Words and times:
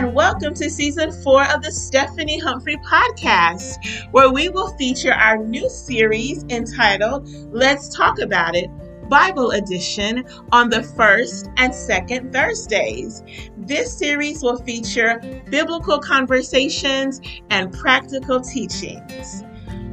and 0.00 0.14
welcome 0.14 0.54
to 0.54 0.70
season 0.70 1.12
four 1.22 1.44
of 1.54 1.62
the 1.62 1.70
Stephanie 1.70 2.38
Humphrey 2.38 2.78
podcast, 2.78 3.76
where 4.12 4.30
we 4.30 4.48
will 4.48 4.74
feature 4.78 5.12
our 5.12 5.36
new 5.36 5.68
series 5.68 6.42
entitled 6.48 7.28
Let's 7.52 7.94
Talk 7.94 8.18
About 8.18 8.56
It 8.56 8.70
Bible 9.10 9.50
Edition 9.50 10.24
on 10.52 10.70
the 10.70 10.82
first 10.82 11.50
and 11.58 11.74
second 11.74 12.32
Thursdays. 12.32 13.22
This 13.58 13.92
series 13.92 14.42
will 14.42 14.56
feature 14.56 15.20
biblical 15.50 15.98
conversations 15.98 17.20
and 17.50 17.70
practical 17.70 18.40
teachings. 18.40 19.44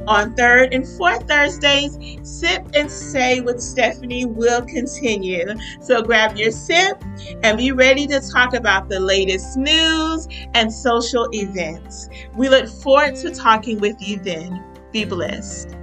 On 0.08 0.34
third 0.34 0.72
and 0.72 0.88
fourth 0.88 1.28
Thursdays, 1.28 1.98
Sip 2.22 2.66
and 2.74 2.90
Say 2.90 3.42
with 3.42 3.60
Stephanie 3.60 4.24
will 4.24 4.62
continue. 4.62 5.44
So 5.82 6.00
grab 6.00 6.34
your 6.34 6.50
sip 6.50 7.04
and 7.42 7.58
be 7.58 7.72
ready 7.72 8.06
to 8.06 8.20
talk 8.20 8.54
about 8.54 8.88
the 8.88 9.00
latest 9.00 9.58
news 9.58 10.26
and 10.54 10.72
social 10.72 11.28
events. 11.32 12.08
We 12.34 12.48
look 12.48 12.68
forward 12.68 13.16
to 13.16 13.34
talking 13.34 13.80
with 13.80 14.00
you 14.00 14.18
then. 14.18 14.64
Be 14.92 15.04
blessed. 15.04 15.77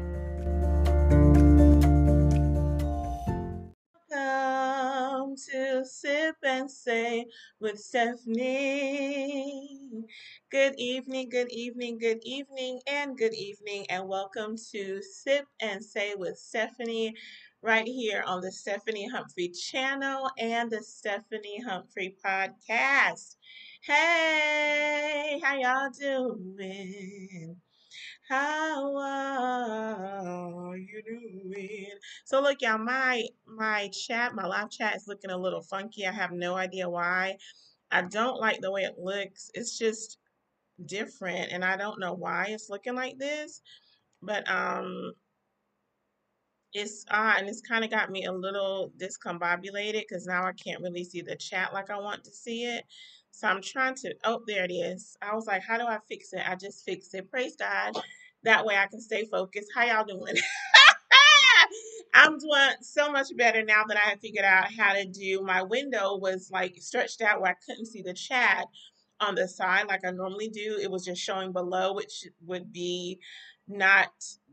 Sip 5.85 6.35
and 6.43 6.69
Say 6.69 7.25
with 7.59 7.79
Stephanie. 7.79 9.69
Good 10.51 10.75
evening, 10.77 11.29
good 11.29 11.51
evening, 11.51 11.99
good 11.99 12.19
evening, 12.23 12.81
and 12.87 13.17
good 13.17 13.33
evening, 13.33 13.85
and 13.89 14.07
welcome 14.07 14.55
to 14.71 15.01
Sip 15.01 15.45
and 15.61 15.83
Say 15.83 16.15
with 16.15 16.37
Stephanie 16.37 17.15
right 17.61 17.87
here 17.87 18.23
on 18.25 18.41
the 18.41 18.51
Stephanie 18.51 19.07
Humphrey 19.07 19.49
channel 19.49 20.29
and 20.39 20.71
the 20.71 20.83
Stephanie 20.83 21.61
Humphrey 21.67 22.15
podcast. 22.25 23.35
Hey, 23.83 25.39
how 25.43 25.55
y'all 25.55 25.89
doing? 25.91 27.57
How 28.27 28.95
are 28.97 30.77
you 30.77 31.01
doing? 31.03 31.89
So 32.25 32.41
look, 32.41 32.61
y'all, 32.61 32.77
my 32.79 33.25
my 33.45 33.89
chat, 33.89 34.33
my 34.35 34.45
live 34.45 34.69
chat 34.71 34.95
is 34.95 35.07
looking 35.07 35.31
a 35.31 35.37
little 35.37 35.61
funky. 35.61 36.07
I 36.07 36.11
have 36.11 36.31
no 36.31 36.55
idea 36.55 36.89
why. 36.89 37.37
I 37.91 38.03
don't 38.03 38.39
like 38.39 38.61
the 38.61 38.71
way 38.71 38.83
it 38.83 38.97
looks. 38.99 39.51
It's 39.53 39.77
just 39.77 40.17
different, 40.85 41.51
and 41.51 41.65
I 41.65 41.77
don't 41.77 41.99
know 41.99 42.13
why 42.13 42.47
it's 42.49 42.69
looking 42.69 42.95
like 42.95 43.17
this. 43.19 43.61
But 44.21 44.49
um, 44.49 45.13
it's 46.73 47.05
odd, 47.09 47.39
and 47.39 47.49
it's 47.49 47.61
kind 47.61 47.83
of 47.85 47.91
got 47.91 48.11
me 48.11 48.25
a 48.25 48.31
little 48.31 48.91
discombobulated 48.97 50.01
because 50.01 50.25
now 50.25 50.45
I 50.45 50.51
can't 50.53 50.81
really 50.81 51.03
see 51.03 51.21
the 51.21 51.35
chat 51.35 51.73
like 51.73 51.89
I 51.89 51.97
want 51.99 52.23
to 52.25 52.31
see 52.31 52.65
it. 52.65 52.83
So 53.35 53.49
I'm 53.49 53.61
trying 53.61 53.95
to, 53.97 54.15
oh, 54.23 54.43
there 54.47 54.65
it 54.65 54.71
is. 54.73 55.17
I 55.21 55.35
was 55.35 55.47
like, 55.47 55.63
how 55.63 55.77
do 55.77 55.85
I 55.85 55.99
fix 56.09 56.33
it? 56.33 56.41
I 56.47 56.55
just 56.55 56.85
fixed 56.85 57.15
it. 57.15 57.29
Praise 57.29 57.57
God. 57.57 57.93
That 58.43 58.65
way 58.65 58.77
I 58.77 58.87
can 58.87 59.01
stay 59.01 59.25
focused. 59.25 59.69
How 59.75 59.85
y'all 59.85 60.05
doing? 60.05 60.35
I'm 62.15 62.39
doing 62.39 62.71
so 62.81 63.11
much 63.11 63.35
better 63.37 63.63
now 63.63 63.83
that 63.87 63.97
I 63.97 64.11
have 64.11 64.21
figured 64.21 64.45
out 64.45 64.73
how 64.73 64.93
to 64.93 65.05
do 65.05 65.41
my 65.43 65.63
window 65.63 66.17
was 66.17 66.49
like 66.51 66.77
stretched 66.79 67.21
out 67.21 67.41
where 67.41 67.51
I 67.51 67.55
couldn't 67.65 67.87
see 67.87 68.03
the 68.03 68.13
chat 68.13 68.67
on 69.19 69.35
the 69.35 69.47
side 69.47 69.87
like 69.87 70.05
I 70.05 70.11
normally 70.11 70.49
do. 70.49 70.79
It 70.81 70.91
was 70.91 71.05
just 71.05 71.21
showing 71.21 71.51
below, 71.53 71.93
which 71.93 72.25
would 72.45 72.73
be 72.73 73.19
not 73.67 74.11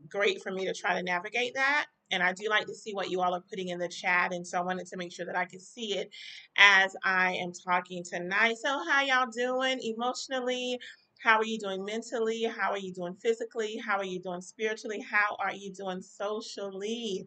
great 0.09 0.41
for 0.43 0.51
me 0.51 0.65
to 0.65 0.73
try 0.73 0.95
to 0.95 1.03
navigate 1.03 1.55
that. 1.55 1.87
And 2.13 2.21
I 2.21 2.31
do 2.31 2.47
like 2.47 2.67
to 2.67 2.75
see 2.75 2.93
what 2.93 3.09
you 3.09 3.21
all 3.21 3.33
are 3.33 3.41
putting 3.49 3.69
in 3.69 3.79
the 3.79 3.87
chat. 3.87 4.33
And 4.33 4.45
so 4.45 4.59
I 4.59 4.61
wanted 4.61 4.85
to 4.87 4.97
make 4.97 5.11
sure 5.11 5.25
that 5.25 5.35
I 5.35 5.45
could 5.45 5.61
see 5.61 5.97
it 5.97 6.11
as 6.57 6.95
I 7.03 7.33
am 7.33 7.51
talking 7.51 8.03
tonight. 8.03 8.57
So, 8.61 8.69
how 8.87 9.01
y'all 9.01 9.31
doing 9.31 9.79
emotionally? 9.81 10.79
How 11.23 11.37
are 11.37 11.45
you 11.45 11.57
doing 11.57 11.83
mentally? 11.83 12.43
How 12.43 12.71
are 12.71 12.77
you 12.77 12.93
doing 12.93 13.15
physically? 13.15 13.77
How 13.77 13.97
are 13.97 14.05
you 14.05 14.19
doing 14.19 14.41
spiritually? 14.41 14.99
How 14.99 15.35
are 15.39 15.53
you 15.53 15.73
doing 15.73 16.01
socially? 16.01 17.25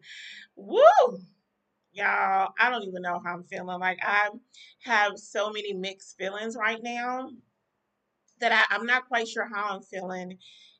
Woo! 0.55 0.79
Y'all, 1.91 2.53
I 2.59 2.69
don't 2.69 2.83
even 2.83 3.01
know 3.01 3.19
how 3.25 3.33
I'm 3.33 3.43
feeling. 3.43 3.79
Like, 3.79 3.99
I 4.03 4.29
have 4.83 5.17
so 5.17 5.49
many 5.49 5.73
mixed 5.73 6.15
feelings 6.17 6.55
right 6.55 6.81
now 6.81 7.31
that 8.39 8.51
I, 8.51 8.75
I'm 8.75 8.85
not 8.85 9.07
quite 9.07 9.27
sure 9.27 9.49
how 9.53 9.75
I'm 9.75 9.81
feeling 9.81 10.37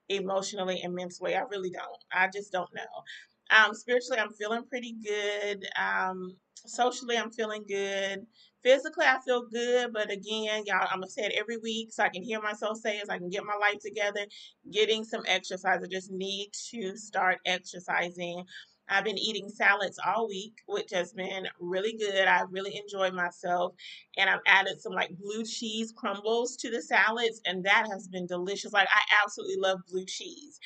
emotionally 0.09 0.81
and 0.83 0.93
mentally. 0.93 1.35
I 1.35 1.41
really 1.41 1.71
don't. 1.71 2.03
I 2.13 2.29
just 2.33 2.51
don't 2.51 2.73
know. 2.73 3.03
Um, 3.51 3.73
spiritually, 3.73 4.19
I'm 4.19 4.33
feeling 4.33 4.63
pretty 4.65 4.95
good. 5.03 5.65
Um, 5.81 6.35
socially, 6.55 7.17
I'm 7.17 7.31
feeling 7.31 7.63
good. 7.67 8.25
Physically, 8.63 9.05
I 9.05 9.19
feel 9.25 9.47
good, 9.47 9.93
but 9.93 10.11
again, 10.11 10.63
y'all, 10.65 10.87
I'm 10.91 10.99
gonna 10.99 11.09
say 11.09 11.23
it 11.23 11.33
every 11.39 11.57
week 11.57 11.93
so 11.93 12.03
I 12.03 12.09
can 12.09 12.23
hear 12.23 12.41
myself 12.41 12.77
say 12.77 12.97
it, 12.97 13.07
so 13.07 13.13
I 13.13 13.17
can 13.17 13.29
get 13.29 13.45
my 13.45 13.55
life 13.55 13.79
together. 13.81 14.25
Getting 14.71 15.03
some 15.05 15.23
exercise. 15.27 15.79
I 15.83 15.87
just 15.87 16.11
need 16.11 16.49
to 16.71 16.97
start 16.97 17.37
exercising. 17.45 18.43
I've 18.89 19.03
been 19.03 19.17
eating 19.17 19.49
salads 19.49 19.99
all 20.05 20.27
week, 20.29 20.53
which 20.65 20.91
has 20.93 21.13
been 21.13 21.47
really 21.59 21.97
good. 21.97 22.27
I 22.27 22.41
really 22.49 22.77
enjoyed 22.77 23.13
myself. 23.13 23.73
And 24.17 24.29
I've 24.29 24.39
added 24.47 24.81
some 24.81 24.93
like 24.93 25.11
blue 25.17 25.43
cheese 25.45 25.93
crumbles 25.95 26.55
to 26.57 26.69
the 26.71 26.81
salads, 26.81 27.41
and 27.45 27.63
that 27.65 27.87
has 27.91 28.07
been 28.07 28.27
delicious. 28.27 28.73
Like, 28.73 28.87
I 28.91 29.01
absolutely 29.23 29.57
love 29.57 29.79
blue 29.89 30.05
cheese. 30.05 30.59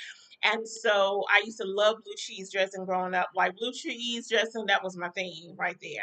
And 0.43 0.67
so 0.67 1.23
I 1.29 1.43
used 1.45 1.59
to 1.59 1.67
love 1.67 1.97
blue 2.03 2.15
cheese 2.17 2.51
dressing 2.51 2.85
growing 2.85 3.13
up. 3.13 3.29
Like 3.35 3.55
blue 3.57 3.71
cheese 3.73 4.29
dressing, 4.29 4.65
that 4.67 4.83
was 4.83 4.97
my 4.97 5.09
thing 5.09 5.55
right 5.57 5.77
there. 5.81 6.01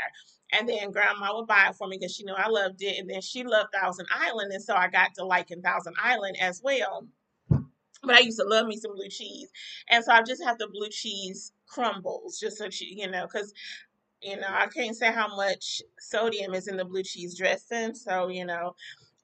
And 0.52 0.68
then 0.68 0.92
grandma 0.92 1.36
would 1.36 1.46
buy 1.46 1.68
it 1.68 1.76
for 1.76 1.88
me 1.88 1.98
because 1.98 2.14
she 2.14 2.24
knew 2.24 2.34
I 2.34 2.48
loved 2.48 2.82
it. 2.82 2.98
And 2.98 3.10
then 3.10 3.20
she 3.20 3.44
loved 3.44 3.72
Thousand 3.72 4.06
Island. 4.14 4.52
And 4.52 4.62
so 4.62 4.74
I 4.74 4.88
got 4.88 5.14
to 5.14 5.24
liking 5.24 5.62
Thousand 5.62 5.94
Island 6.02 6.36
as 6.40 6.60
well. 6.62 7.06
But 8.02 8.14
I 8.16 8.20
used 8.20 8.38
to 8.38 8.46
love 8.46 8.66
me 8.66 8.76
some 8.76 8.94
blue 8.94 9.08
cheese. 9.08 9.50
And 9.90 10.04
so 10.04 10.12
I 10.12 10.22
just 10.22 10.42
have 10.44 10.58
the 10.58 10.68
blue 10.68 10.88
cheese 10.88 11.52
crumbles, 11.66 12.38
just 12.38 12.58
so 12.58 12.70
she, 12.70 12.94
you 12.96 13.10
know, 13.10 13.26
because 13.26 13.52
you 14.20 14.36
know, 14.36 14.48
I 14.48 14.66
can't 14.66 14.96
say 14.96 15.12
how 15.12 15.34
much 15.36 15.82
sodium 15.98 16.54
is 16.54 16.68
in 16.68 16.76
the 16.76 16.84
blue 16.84 17.02
cheese 17.02 17.36
dressing. 17.36 17.94
So, 17.94 18.28
you 18.28 18.44
know, 18.44 18.74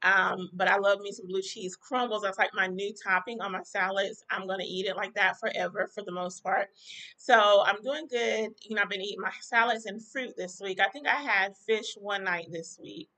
um, 0.05 0.51
but 0.53 0.69
I 0.69 0.77
love 0.77 1.01
me 1.01 1.11
some 1.13 1.27
blue 1.27 1.43
cheese 1.43 1.77
crumbles. 1.77 2.23
That's 2.23 2.39
like 2.39 2.55
my 2.55 2.67
new 2.67 2.93
topping 3.03 3.41
on 3.41 3.53
my 3.53 3.63
salads. 3.63 4.23
I'm 4.31 4.47
going 4.47 4.61
to 4.61 4.67
eat 4.67 4.87
it 4.87 4.97
like 4.97 5.15
that 5.15 5.41
forever 5.41 5.89
for 5.93 6.05
the 6.05 6.13
most 6.13 6.45
part. 6.45 6.69
So 7.17 7.65
I'm 7.67 7.83
doing 7.83 8.07
good. 8.09 8.51
You 8.63 8.77
know, 8.77 8.83
I've 8.83 8.91
been 8.91 9.01
eating 9.01 9.23
my 9.23 9.33
salads 9.41 9.87
and 9.87 10.05
fruit 10.05 10.35
this 10.37 10.61
week. 10.63 10.79
I 10.79 10.91
think 10.91 11.09
I 11.09 11.23
had 11.23 11.57
fish 11.67 11.97
one 11.99 12.25
night 12.25 12.49
this 12.53 12.79
week, 12.83 13.09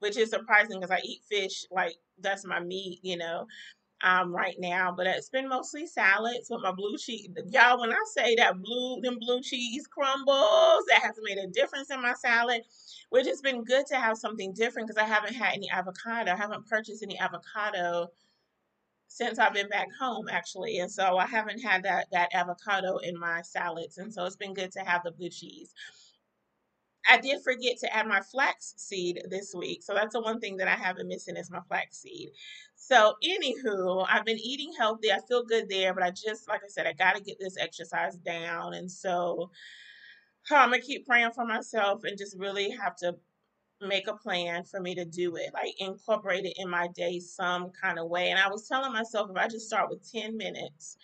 which 0.00 0.16
is 0.16 0.30
surprising 0.30 0.80
because 0.80 0.90
I 0.90 1.00
eat 1.04 1.22
fish 1.30 1.66
like 1.70 1.94
that's 2.18 2.44
my 2.44 2.60
meat, 2.60 2.98
you 3.02 3.16
know 3.16 3.46
um, 4.04 4.34
right 4.34 4.56
now, 4.60 4.94
but 4.96 5.08
it's 5.08 5.30
been 5.30 5.48
mostly 5.48 5.86
salads 5.88 6.48
with 6.50 6.62
my 6.62 6.72
blue 6.72 6.98
cheese. 6.98 7.30
Y'all, 7.50 7.80
when 7.80 7.92
I 7.92 7.98
say 8.14 8.36
that 8.36 8.62
blue, 8.62 9.00
them 9.02 9.18
blue 9.20 9.42
cheese 9.42 9.88
crumbles, 9.88 10.84
that 10.90 11.02
has 11.02 11.16
made 11.22 11.38
a 11.38 11.48
difference 11.48 11.90
in 11.90 12.02
my 12.02 12.14
salad, 12.14 12.62
which 13.10 13.26
has 13.26 13.42
been 13.42 13.64
good 13.64 13.86
to 13.88 13.96
have 13.96 14.18
something 14.18 14.54
different 14.54 14.88
because 14.88 15.02
I 15.02 15.06
haven't 15.08 15.34
had 15.34 15.54
any 15.54 15.70
avocado. 15.70 16.32
I 16.32 16.36
haven't 16.36 16.68
purchased 16.68 17.02
any 17.02 17.18
avocado 17.18 18.08
since 19.08 19.38
I've 19.38 19.54
been 19.54 19.68
back 19.68 19.88
home, 19.98 20.28
actually, 20.30 20.80
and 20.80 20.90
so 20.90 21.18
I 21.18 21.26
haven't 21.26 21.60
had 21.60 21.84
that 21.84 22.08
that 22.12 22.30
avocado 22.34 22.98
in 22.98 23.18
my 23.18 23.42
salads, 23.42 23.98
and 23.98 24.12
so 24.12 24.24
it's 24.26 24.36
been 24.36 24.54
good 24.54 24.72
to 24.72 24.80
have 24.80 25.02
the 25.04 25.12
blue 25.12 25.30
cheese. 25.30 25.74
I 27.08 27.18
did 27.18 27.42
forget 27.42 27.78
to 27.80 27.94
add 27.94 28.06
my 28.06 28.20
flax 28.20 28.74
seed 28.76 29.22
this 29.28 29.54
week. 29.54 29.82
So 29.82 29.94
that's 29.94 30.14
the 30.14 30.20
one 30.20 30.40
thing 30.40 30.56
that 30.58 30.68
I 30.68 30.74
haven't 30.74 31.08
missing 31.08 31.36
is 31.36 31.50
my 31.50 31.60
flax 31.68 31.98
seed. 31.98 32.30
So, 32.76 33.14
anywho, 33.24 34.06
I've 34.10 34.24
been 34.24 34.38
eating 34.38 34.72
healthy. 34.78 35.10
I 35.12 35.20
feel 35.26 35.44
good 35.44 35.68
there, 35.68 35.94
but 35.94 36.02
I 36.02 36.10
just, 36.10 36.48
like 36.48 36.62
I 36.64 36.68
said, 36.68 36.86
I 36.86 36.92
got 36.92 37.16
to 37.16 37.22
get 37.22 37.38
this 37.38 37.56
exercise 37.58 38.16
down. 38.16 38.74
And 38.74 38.90
so 38.90 39.50
I'm 40.50 40.70
going 40.70 40.80
to 40.80 40.86
keep 40.86 41.06
praying 41.06 41.32
for 41.32 41.44
myself 41.44 42.04
and 42.04 42.18
just 42.18 42.38
really 42.38 42.70
have 42.70 42.96
to 42.96 43.16
make 43.80 44.08
a 44.08 44.14
plan 44.14 44.64
for 44.64 44.80
me 44.80 44.94
to 44.94 45.04
do 45.04 45.36
it, 45.36 45.50
like 45.52 45.74
incorporate 45.78 46.44
it 46.44 46.54
in 46.58 46.68
my 46.70 46.88
day 46.94 47.18
some 47.20 47.70
kind 47.70 47.98
of 47.98 48.08
way. 48.08 48.30
And 48.30 48.38
I 48.38 48.48
was 48.48 48.68
telling 48.68 48.92
myself 48.92 49.30
if 49.30 49.36
I 49.36 49.48
just 49.48 49.66
start 49.66 49.90
with 49.90 50.10
10 50.10 50.36
minutes 50.36 50.96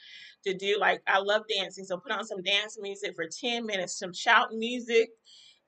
to 0.45 0.55
do, 0.55 0.79
like, 0.79 1.03
I 1.07 1.19
love 1.19 1.43
dancing. 1.49 1.85
So 1.85 1.99
put 1.99 2.13
on 2.13 2.25
some 2.25 2.43
dance 2.43 2.79
music 2.81 3.15
for 3.15 3.27
10 3.27 3.67
minutes, 3.67 3.99
some 3.99 4.13
shout 4.13 4.55
music 4.55 5.11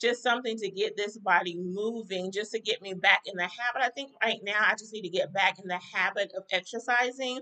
just 0.02 0.22
something 0.22 0.58
to 0.58 0.70
get 0.70 0.96
this 0.96 1.16
body 1.18 1.56
moving, 1.58 2.32
just 2.32 2.52
to 2.52 2.60
get 2.60 2.82
me 2.82 2.94
back 2.94 3.22
in 3.26 3.36
the 3.36 3.44
habit. 3.44 3.82
I 3.82 3.90
think 3.90 4.10
right 4.22 4.40
now 4.44 4.58
I 4.60 4.74
just 4.74 4.92
need 4.92 5.02
to 5.02 5.10
get 5.10 5.32
back 5.32 5.58
in 5.60 5.68
the 5.68 5.80
habit 5.94 6.32
of 6.36 6.44
exercising 6.52 7.40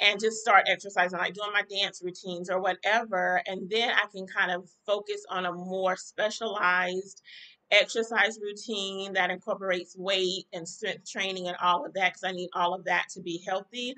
and 0.00 0.18
just 0.20 0.38
start 0.38 0.64
exercising, 0.66 1.18
like 1.18 1.34
doing 1.34 1.52
my 1.52 1.62
dance 1.70 2.00
routines 2.02 2.50
or 2.50 2.60
whatever. 2.60 3.42
And 3.46 3.68
then 3.70 3.90
I 3.90 4.06
can 4.14 4.26
kind 4.26 4.50
of 4.50 4.68
focus 4.86 5.24
on 5.30 5.46
a 5.46 5.52
more 5.52 5.96
specialized 5.96 7.22
exercise 7.70 8.38
routine 8.42 9.12
that 9.12 9.30
incorporates 9.30 9.96
weight 9.96 10.46
and 10.52 10.68
strength 10.68 11.10
training 11.10 11.48
and 11.48 11.56
all 11.62 11.84
of 11.84 11.94
that 11.94 12.12
because 12.12 12.24
I 12.24 12.32
need 12.32 12.50
all 12.54 12.74
of 12.74 12.84
that 12.84 13.08
to 13.10 13.20
be 13.20 13.42
healthy. 13.46 13.94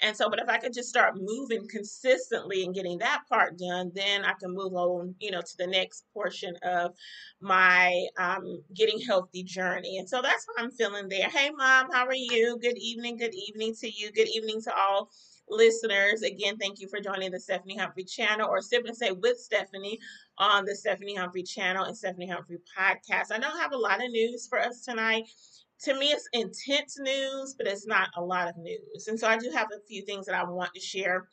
And 0.00 0.16
so, 0.16 0.28
but 0.28 0.40
if 0.40 0.48
I 0.48 0.58
could 0.58 0.72
just 0.72 0.88
start 0.88 1.14
moving 1.16 1.68
consistently 1.68 2.64
and 2.64 2.74
getting 2.74 2.98
that 2.98 3.22
part 3.28 3.58
done, 3.58 3.92
then 3.94 4.24
I 4.24 4.32
can 4.34 4.54
move 4.54 4.74
on, 4.74 5.14
you 5.20 5.30
know, 5.30 5.40
to 5.40 5.56
the 5.58 5.66
next 5.66 6.04
portion 6.12 6.56
of 6.62 6.94
my 7.40 8.06
um, 8.18 8.62
getting 8.74 9.00
healthy 9.00 9.42
journey. 9.42 9.98
And 9.98 10.08
so 10.08 10.22
that's 10.22 10.46
how 10.46 10.64
I'm 10.64 10.70
feeling 10.70 11.08
there. 11.08 11.28
Hey, 11.28 11.50
mom, 11.50 11.90
how 11.92 12.06
are 12.06 12.14
you? 12.14 12.58
Good 12.60 12.78
evening. 12.78 13.16
Good 13.16 13.34
evening 13.34 13.74
to 13.80 13.90
you. 13.90 14.10
Good 14.12 14.28
evening 14.28 14.60
to 14.62 14.72
all 14.74 15.10
listeners. 15.48 16.22
Again, 16.22 16.56
thank 16.58 16.80
you 16.80 16.88
for 16.88 17.00
joining 17.00 17.30
the 17.30 17.40
Stephanie 17.40 17.76
Humphrey 17.76 18.04
channel 18.04 18.48
or 18.48 18.60
Sip 18.60 18.84
and 18.86 18.96
Say 18.96 19.12
with 19.12 19.38
Stephanie 19.38 19.98
on 20.38 20.64
the 20.64 20.74
Stephanie 20.74 21.14
Humphrey 21.14 21.42
channel 21.42 21.84
and 21.84 21.96
Stephanie 21.96 22.28
Humphrey 22.28 22.58
podcast. 22.78 23.32
I 23.32 23.38
don't 23.38 23.58
have 23.58 23.72
a 23.72 23.78
lot 23.78 24.02
of 24.02 24.10
news 24.10 24.46
for 24.48 24.58
us 24.60 24.84
tonight. 24.84 25.28
To 25.84 25.98
me, 25.98 26.06
it's 26.06 26.28
intense 26.32 26.98
news, 27.00 27.54
but 27.58 27.66
it's 27.66 27.86
not 27.86 28.08
a 28.16 28.22
lot 28.22 28.48
of 28.48 28.56
news. 28.56 29.08
And 29.08 29.18
so 29.18 29.26
I 29.26 29.36
do 29.36 29.50
have 29.50 29.68
a 29.72 29.84
few 29.88 30.02
things 30.02 30.26
that 30.26 30.34
I 30.34 30.44
want 30.44 30.70
to 30.74 30.80
share 30.80 31.28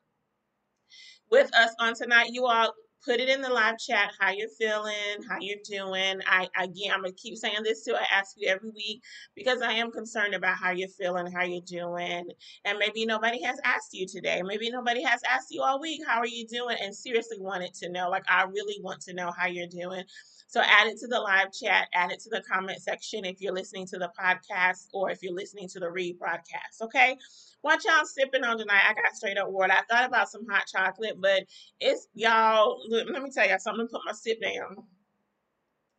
with 1.30 1.54
us 1.56 1.76
on 1.80 1.94
tonight. 1.94 2.30
You 2.32 2.48
all 2.48 2.74
put 3.06 3.20
it 3.20 3.30
in 3.30 3.42
the 3.42 3.50
live 3.50 3.78
chat 3.78 4.12
how 4.20 4.32
you're 4.32 4.50
feeling, 4.50 5.24
how 5.28 5.38
you're 5.40 5.58
doing. 5.64 6.22
I 6.28 6.48
again, 6.58 6.92
I'm 6.94 7.02
gonna 7.02 7.14
keep 7.14 7.38
saying 7.38 7.64
this 7.64 7.84
too. 7.84 7.96
I 7.96 8.06
ask 8.12 8.36
you 8.38 8.50
every 8.50 8.70
week 8.72 9.02
because 9.36 9.62
I 9.62 9.74
am 9.74 9.92
concerned 9.92 10.34
about 10.34 10.58
how 10.58 10.72
you're 10.72 10.90
feeling, 10.90 11.32
how 11.32 11.44
you're 11.44 11.62
doing, 11.66 12.30
and 12.66 12.78
maybe 12.78 13.06
nobody 13.06 13.42
has 13.44 13.60
asked 13.64 13.94
you 13.94 14.08
today. 14.08 14.42
Maybe 14.44 14.70
nobody 14.70 15.04
has 15.04 15.22
asked 15.30 15.52
you 15.52 15.62
all 15.62 15.80
week 15.82 16.02
how 16.08 16.20
are 16.20 16.28
you 16.28 16.48
doing, 16.48 16.78
and 16.82 16.96
seriously 16.96 17.38
wanted 17.40 17.74
to 17.76 17.90
know. 17.90 18.10
Like 18.10 18.26
I 18.30 18.44
really 18.44 18.80
want 18.82 19.02
to 19.02 19.14
know 19.14 19.32
how 19.38 19.48
you're 19.48 19.68
doing. 19.68 20.04
So 20.50 20.62
add 20.62 20.88
it 20.88 20.98
to 21.02 21.08
the 21.08 21.20
live 21.20 21.54
chat, 21.54 21.90
add 21.94 22.12
it 22.12 22.20
to 22.22 22.30
the 22.32 22.42
comment 22.42 22.82
section 22.82 23.24
if 23.24 23.40
you're 23.40 23.54
listening 23.54 23.86
to 23.86 24.00
the 24.00 24.10
podcast 24.20 24.88
or 24.94 25.12
if 25.12 25.22
you're 25.22 25.36
listening 25.36 25.68
to 25.70 25.80
the 25.80 25.86
rebroadcast. 25.86 26.82
Okay. 26.82 27.16
What 27.62 27.86
y'all 27.86 28.04
sipping 28.04 28.44
on 28.44 28.58
tonight? 28.58 28.82
I 28.90 28.96
got 28.96 29.16
straight 29.16 29.38
up 29.38 29.52
water. 29.52 29.74
I 29.74 29.84
thought 29.88 30.08
about 30.08 30.32
some 30.32 30.48
hot 30.50 30.64
chocolate, 30.66 31.18
but 31.22 31.44
it's 31.80 32.08
y'all. 32.16 32.80
Let 32.90 33.22
me 33.22 33.30
tell 33.30 33.48
y'all 33.48 33.60
something. 33.60 33.88
Put 33.90 34.02
my 34.08 34.14
sip 34.14 34.42
down. 34.42 34.78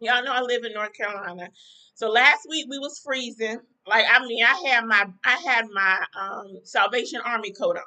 Y'all 0.00 0.24
know 0.24 0.32
I 0.32 0.40
live 0.40 0.64
in 0.64 0.72
North 0.72 0.94
Carolina. 0.94 1.50
So 1.94 2.10
last 2.10 2.48
week 2.50 2.66
we 2.68 2.80
was 2.80 3.00
freezing. 3.04 3.60
Like 3.90 4.06
I 4.10 4.26
mean, 4.26 4.44
I 4.44 4.68
had 4.68 4.86
my 4.86 5.06
I 5.24 5.36
had 5.46 5.66
my 5.72 6.00
um, 6.20 6.58
Salvation 6.64 7.20
Army 7.26 7.52
coat 7.52 7.78
on, 7.78 7.84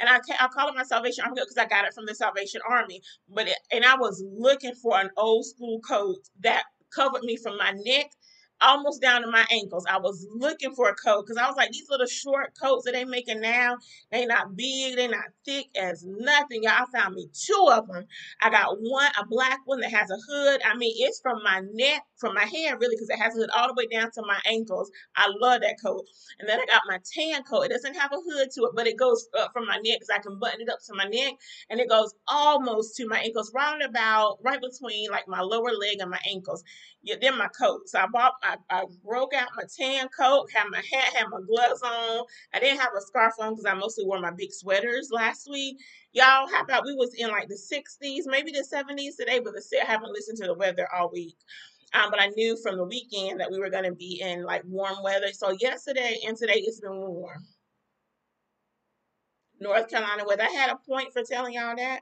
and 0.00 0.10
I 0.10 0.20
I 0.40 0.48
call 0.48 0.68
it 0.70 0.76
my 0.76 0.84
Salvation 0.84 1.24
Army 1.24 1.38
coat 1.38 1.46
because 1.48 1.58
I 1.64 1.68
got 1.68 1.86
it 1.86 1.94
from 1.94 2.06
the 2.06 2.16
Salvation 2.16 2.62
Army. 2.68 3.02
But 3.30 3.48
it, 3.48 3.58
and 3.72 3.86
I 3.86 3.96
was 3.96 4.24
looking 4.36 4.74
for 4.76 5.00
an 5.00 5.10
old 5.18 5.46
school 5.46 5.80
coat 5.88 6.18
that 6.42 6.64
covered 6.94 7.24
me 7.24 7.38
from 7.38 7.58
my 7.58 7.72
neck 7.86 8.08
almost 8.60 9.02
down 9.02 9.22
to 9.22 9.30
my 9.30 9.46
ankles. 9.50 9.84
I 9.88 9.98
was 9.98 10.26
looking 10.34 10.74
for 10.74 10.88
a 10.88 10.94
coat 10.94 11.26
because 11.26 11.36
I 11.36 11.46
was 11.46 11.56
like, 11.56 11.70
these 11.70 11.88
little 11.90 12.06
short 12.06 12.52
coats 12.60 12.84
that 12.84 12.92
they 12.94 13.04
making 13.04 13.40
now, 13.40 13.76
they 14.10 14.26
not 14.26 14.56
big, 14.56 14.96
they 14.96 15.08
not 15.08 15.24
thick 15.44 15.66
as 15.76 16.04
nothing. 16.06 16.62
Y'all 16.64 16.86
found 16.92 17.14
me 17.14 17.28
two 17.32 17.68
of 17.72 17.86
them. 17.88 18.04
I 18.40 18.50
got 18.50 18.76
one, 18.80 19.10
a 19.20 19.26
black 19.26 19.60
one 19.64 19.80
that 19.80 19.90
has 19.90 20.10
a 20.10 20.16
hood. 20.28 20.60
I 20.64 20.76
mean, 20.76 20.94
it's 20.98 21.20
from 21.20 21.42
my 21.44 21.62
neck, 21.72 22.02
from 22.16 22.34
my 22.34 22.44
hair, 22.44 22.78
really, 22.78 22.96
because 22.96 23.10
it 23.10 23.18
has 23.18 23.34
a 23.36 23.40
hood 23.40 23.50
all 23.56 23.68
the 23.68 23.74
way 23.74 23.86
down 23.86 24.10
to 24.12 24.22
my 24.22 24.40
ankles. 24.46 24.90
I 25.16 25.28
love 25.40 25.60
that 25.62 25.76
coat. 25.84 26.04
And 26.40 26.48
then 26.48 26.58
I 26.60 26.66
got 26.66 26.82
my 26.88 26.98
tan 27.14 27.42
coat. 27.44 27.62
It 27.62 27.70
doesn't 27.70 27.94
have 27.96 28.12
a 28.12 28.16
hood 28.16 28.50
to 28.54 28.64
it, 28.64 28.72
but 28.74 28.86
it 28.86 28.98
goes 28.98 29.28
up 29.38 29.52
from 29.52 29.66
my 29.66 29.76
neck 29.76 30.00
because 30.00 30.10
I 30.14 30.18
can 30.18 30.38
button 30.38 30.60
it 30.60 30.68
up 30.68 30.78
to 30.86 30.94
my 30.94 31.04
neck, 31.04 31.34
and 31.70 31.80
it 31.80 31.88
goes 31.88 32.14
almost 32.28 32.96
to 32.96 33.06
my 33.08 33.18
ankles, 33.20 33.52
right 33.54 33.82
about 33.84 34.38
right 34.42 34.60
between 34.60 35.10
like 35.10 35.26
my 35.28 35.40
lower 35.40 35.72
leg 35.72 35.98
and 36.00 36.10
my 36.10 36.20
ankles 36.30 36.62
yeah, 37.04 37.16
then 37.20 37.38
my 37.38 37.48
coat. 37.48 37.88
So 37.88 38.00
I 38.00 38.08
bought, 38.08 38.34
I, 38.42 38.56
I 38.70 38.84
broke 39.04 39.34
out 39.34 39.50
my 39.56 39.64
tan 39.78 40.08
coat, 40.10 40.50
had 40.54 40.66
my 40.70 40.78
hat, 40.78 41.14
had 41.16 41.28
my 41.30 41.40
gloves 41.46 41.82
on. 41.82 42.24
I 42.54 42.60
didn't 42.60 42.80
have 42.80 42.92
a 42.98 43.02
scarf 43.02 43.34
on 43.40 43.54
because 43.54 43.66
I 43.66 43.74
mostly 43.74 44.06
wore 44.06 44.20
my 44.20 44.32
big 44.32 44.52
sweaters 44.52 45.10
last 45.12 45.48
week. 45.50 45.78
Y'all, 46.12 46.48
how 46.52 46.62
about 46.64 46.86
we 46.86 46.94
was 46.96 47.14
in 47.18 47.30
like 47.30 47.48
the 47.48 47.54
60s, 47.56 48.22
maybe 48.26 48.52
the 48.52 48.66
70s 48.72 49.16
today, 49.18 49.40
but 49.40 49.54
the, 49.54 49.62
I 49.82 49.86
haven't 49.86 50.12
listened 50.12 50.38
to 50.38 50.46
the 50.48 50.54
weather 50.54 50.88
all 50.94 51.10
week. 51.12 51.36
Um, 51.94 52.10
but 52.10 52.20
I 52.22 52.28
knew 52.28 52.56
from 52.62 52.78
the 52.78 52.84
weekend 52.84 53.40
that 53.40 53.50
we 53.52 53.60
were 53.60 53.70
going 53.70 53.84
to 53.84 53.94
be 53.94 54.20
in 54.24 54.44
like 54.44 54.62
warm 54.66 55.02
weather. 55.04 55.32
So 55.32 55.52
yesterday 55.60 56.20
and 56.26 56.36
today 56.36 56.64
it's 56.66 56.80
been 56.80 56.96
warm. 56.96 57.46
North 59.60 59.88
Carolina 59.90 60.24
weather. 60.26 60.44
I 60.44 60.52
had 60.52 60.70
a 60.70 60.76
point 60.88 61.12
for 61.12 61.22
telling 61.22 61.54
y'all 61.54 61.76
that. 61.76 62.00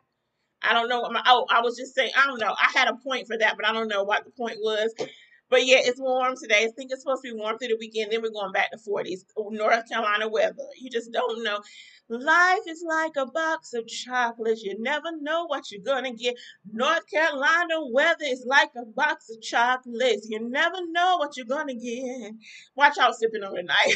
I 0.63 0.73
don't 0.73 0.89
know 0.89 1.11
oh 1.27 1.47
I 1.51 1.61
was 1.61 1.77
just 1.77 1.95
saying 1.95 2.13
I 2.17 2.27
don't 2.27 2.41
know 2.41 2.55
I 2.59 2.79
had 2.79 2.89
a 2.89 2.97
point 2.97 3.27
for 3.27 3.37
that 3.39 3.57
but 3.57 3.67
I 3.67 3.73
don't 3.73 3.89
know 3.89 4.05
what 4.05 4.25
the 4.25 4.31
point 4.31 4.59
was. 4.61 4.95
But 5.53 5.67
yeah, 5.67 5.81
it's 5.81 6.01
warm 6.01 6.35
today. 6.35 6.65
I 6.65 6.71
think 6.75 6.91
it's 6.91 7.03
supposed 7.03 7.23
to 7.25 7.31
be 7.31 7.39
warm 7.39 7.59
through 7.59 7.69
the 7.69 7.77
weekend. 7.79 8.11
Then 8.11 8.23
we're 8.23 8.31
going 8.31 8.53
back 8.53 8.71
to 8.71 8.79
40s. 8.79 9.27
North 9.51 9.87
Carolina 9.87 10.27
weather. 10.27 10.65
You 10.81 10.89
just 10.89 11.13
don't 11.13 11.45
know. 11.45 11.61
Life 12.09 12.61
is 12.67 12.83
like 12.89 13.13
a 13.19 13.27
box 13.27 13.75
of 13.75 13.87
chocolates. 13.87 14.63
You 14.63 14.81
never 14.81 15.15
know 15.21 15.45
what 15.47 15.71
you're 15.71 15.85
gonna 15.85 16.15
get. 16.15 16.37
North 16.73 17.07
Carolina 17.11 17.87
weather 17.91 18.25
is 18.25 18.47
like 18.47 18.71
a 18.79 18.87
box 18.87 19.29
of 19.31 19.43
chocolates. 19.43 20.27
You 20.31 20.41
never 20.41 20.79
know 20.91 21.19
what 21.19 21.37
you're 21.37 21.45
gonna 21.45 21.75
get. 21.75 22.33
Watch 22.75 22.97
out 22.99 23.15
sipping 23.15 23.45
on 23.45 23.55
tonight. 23.55 23.77